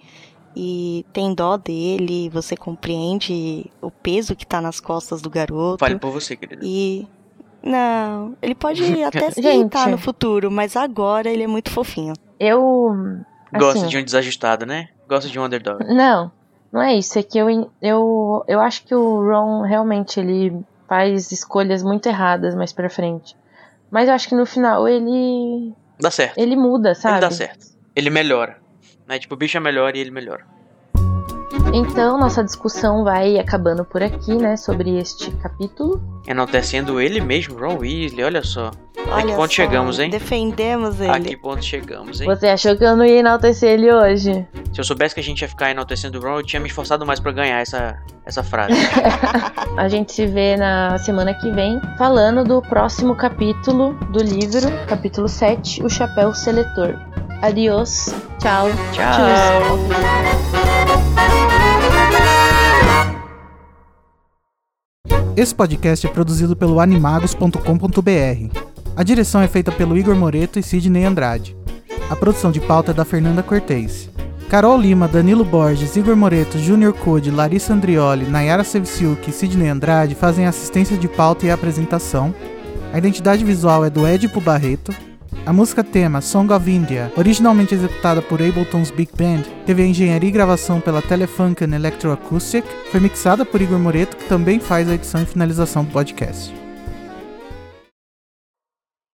e 0.55 1.05
tem 1.11 1.33
dó 1.33 1.57
dele, 1.57 2.29
você 2.29 2.55
compreende 2.55 3.65
o 3.81 3.89
peso 3.89 4.35
que 4.35 4.45
tá 4.45 4.61
nas 4.61 4.79
costas 4.79 5.21
do 5.21 5.29
garoto. 5.29 5.79
Fale 5.79 5.97
por 5.97 6.11
você, 6.11 6.35
querida. 6.35 6.61
E. 6.63 7.07
Não, 7.61 8.35
ele 8.41 8.53
pode 8.53 8.83
até 9.03 9.29
irritar 9.37 9.89
no 9.89 9.97
futuro, 9.97 10.51
mas 10.51 10.75
agora 10.75 11.29
ele 11.29 11.43
é 11.43 11.47
muito 11.47 11.71
fofinho. 11.71 12.13
Eu. 12.39 13.21
Gosta 13.53 13.79
assim, 13.79 13.87
de 13.87 13.97
um 13.97 14.03
desajustado, 14.03 14.65
né? 14.65 14.89
Gosta 15.07 15.29
de 15.29 15.39
um 15.39 15.45
underdog. 15.45 15.83
Não, 15.85 16.31
não 16.71 16.81
é 16.81 16.95
isso. 16.95 17.17
É 17.19 17.23
que 17.23 17.37
eu, 17.37 17.71
eu, 17.81 18.43
eu 18.47 18.59
acho 18.59 18.83
que 18.83 18.95
o 18.95 19.21
Ron 19.21 19.61
realmente 19.61 20.19
ele 20.19 20.59
faz 20.87 21.31
escolhas 21.31 21.83
muito 21.83 22.07
erradas 22.07 22.55
mais 22.55 22.73
pra 22.73 22.89
frente. 22.89 23.35
Mas 23.91 24.07
eu 24.07 24.15
acho 24.15 24.27
que 24.27 24.35
no 24.35 24.45
final 24.45 24.87
ele. 24.87 25.73
Dá 25.99 26.09
certo. 26.09 26.37
ele 26.37 26.55
muda, 26.55 26.95
sabe? 26.95 27.15
Ele 27.15 27.21
dá 27.21 27.31
certo. 27.31 27.67
Ele 27.95 28.09
melhora. 28.09 28.62
Né? 29.07 29.19
Tipo, 29.19 29.35
o 29.35 29.37
bicho 29.37 29.57
é 29.57 29.59
melhor 29.59 29.95
e 29.95 29.99
ele 29.99 30.11
melhora. 30.11 30.45
Então, 31.73 32.19
nossa 32.19 32.43
discussão 32.43 33.03
vai 33.03 33.39
acabando 33.39 33.83
por 33.83 34.03
aqui, 34.03 34.35
né? 34.35 34.55
Sobre 34.55 34.95
este 34.99 35.31
capítulo. 35.31 35.99
Enaltecendo 36.27 37.01
ele 37.01 37.19
mesmo, 37.19 37.57
Ron 37.57 37.79
Weasley, 37.79 38.23
olha 38.23 38.43
só. 38.43 38.69
A 39.09 39.15
Olha 39.15 39.25
que 39.25 39.31
ponto 39.33 39.47
só, 39.47 39.55
chegamos, 39.55 39.99
hein? 39.99 40.09
Defendemos 40.11 41.01
ele. 41.01 41.09
A 41.09 41.19
que 41.19 41.35
ponto 41.35 41.65
chegamos, 41.65 42.21
hein? 42.21 42.27
Você 42.27 42.47
achou 42.47 42.77
que 42.77 42.83
eu 42.83 42.95
não 42.95 43.03
ia 43.03 43.19
enaltecer 43.19 43.71
ele 43.71 43.91
hoje? 43.91 44.47
Se 44.71 44.79
eu 44.79 44.83
soubesse 44.83 45.15
que 45.15 45.19
a 45.19 45.23
gente 45.23 45.41
ia 45.41 45.47
ficar 45.47 45.71
enaltecendo 45.71 46.19
o 46.19 46.21
Ron, 46.21 46.37
eu 46.39 46.43
tinha 46.43 46.59
me 46.59 46.67
esforçado 46.67 47.05
mais 47.05 47.19
pra 47.19 47.31
ganhar 47.31 47.59
essa, 47.59 47.97
essa 48.23 48.43
frase. 48.43 48.73
A 49.75 49.87
gente 49.87 50.13
se 50.13 50.27
vê 50.27 50.55
na 50.55 50.97
semana 50.99 51.33
que 51.33 51.49
vem 51.51 51.81
falando 51.97 52.43
do 52.43 52.61
próximo 52.61 53.15
capítulo 53.15 53.93
do 54.11 54.23
livro, 54.23 54.71
capítulo 54.87 55.27
7, 55.27 55.83
O 55.83 55.89
Chapéu 55.89 56.33
Seletor. 56.33 56.99
Adiós, 57.41 58.15
tchau, 58.39 58.67
Tchau! 58.93 60.13
Esse 65.35 65.55
podcast 65.55 66.05
é 66.05 66.09
produzido 66.11 66.55
pelo 66.55 66.79
animagos.com.br. 66.79 68.59
A 68.95 69.01
direção 69.01 69.41
é 69.41 69.47
feita 69.47 69.71
pelo 69.71 69.97
Igor 69.97 70.15
Moreto 70.15 70.59
e 70.59 70.63
Sidney 70.63 71.05
Andrade. 71.05 71.57
A 72.07 72.15
produção 72.15 72.51
de 72.51 72.61
pauta 72.61 72.91
é 72.91 72.93
da 72.93 73.03
Fernanda 73.03 73.41
Cortez. 73.41 74.11
Carol 74.47 74.79
Lima, 74.79 75.07
Danilo 75.07 75.43
Borges, 75.43 75.95
Igor 75.95 76.15
Moreto, 76.15 76.59
Júnior 76.59 76.93
Code, 76.93 77.31
Larissa 77.31 77.73
Andrioli, 77.73 78.27
Nayara 78.27 78.63
Sevciuk 78.63 79.27
e 79.27 79.33
Sidney 79.33 79.69
Andrade 79.69 80.13
fazem 80.13 80.45
assistência 80.45 80.95
de 80.95 81.07
pauta 81.07 81.47
e 81.47 81.49
apresentação. 81.49 82.31
A 82.93 82.99
identidade 82.99 83.43
visual 83.43 83.83
é 83.83 83.89
do 83.89 84.07
Edipo 84.07 84.39
Barreto. 84.39 84.93
A 85.45 85.51
música 85.51 85.83
tema 85.83 86.21
Song 86.21 86.53
of 86.53 86.71
India, 86.71 87.11
originalmente 87.17 87.75
executada 87.75 88.21
por 88.21 88.41
Ableton's 88.41 88.91
Big 88.91 89.11
Band, 89.17 89.43
teve 89.65 89.83
a 89.83 89.85
engenharia 89.85 90.29
e 90.29 90.31
gravação 90.31 90.79
pela 90.79 91.01
Telefunken 91.01 91.73
Electroacoustic, 91.73 92.63
foi 92.91 92.99
mixada 92.99 93.43
por 93.43 93.61
Igor 93.61 93.79
Moreto, 93.79 94.15
que 94.15 94.29
também 94.29 94.59
faz 94.59 94.87
a 94.87 94.95
edição 94.95 95.21
e 95.21 95.25
finalização 95.25 95.83
do 95.83 95.91
podcast. 95.91 96.62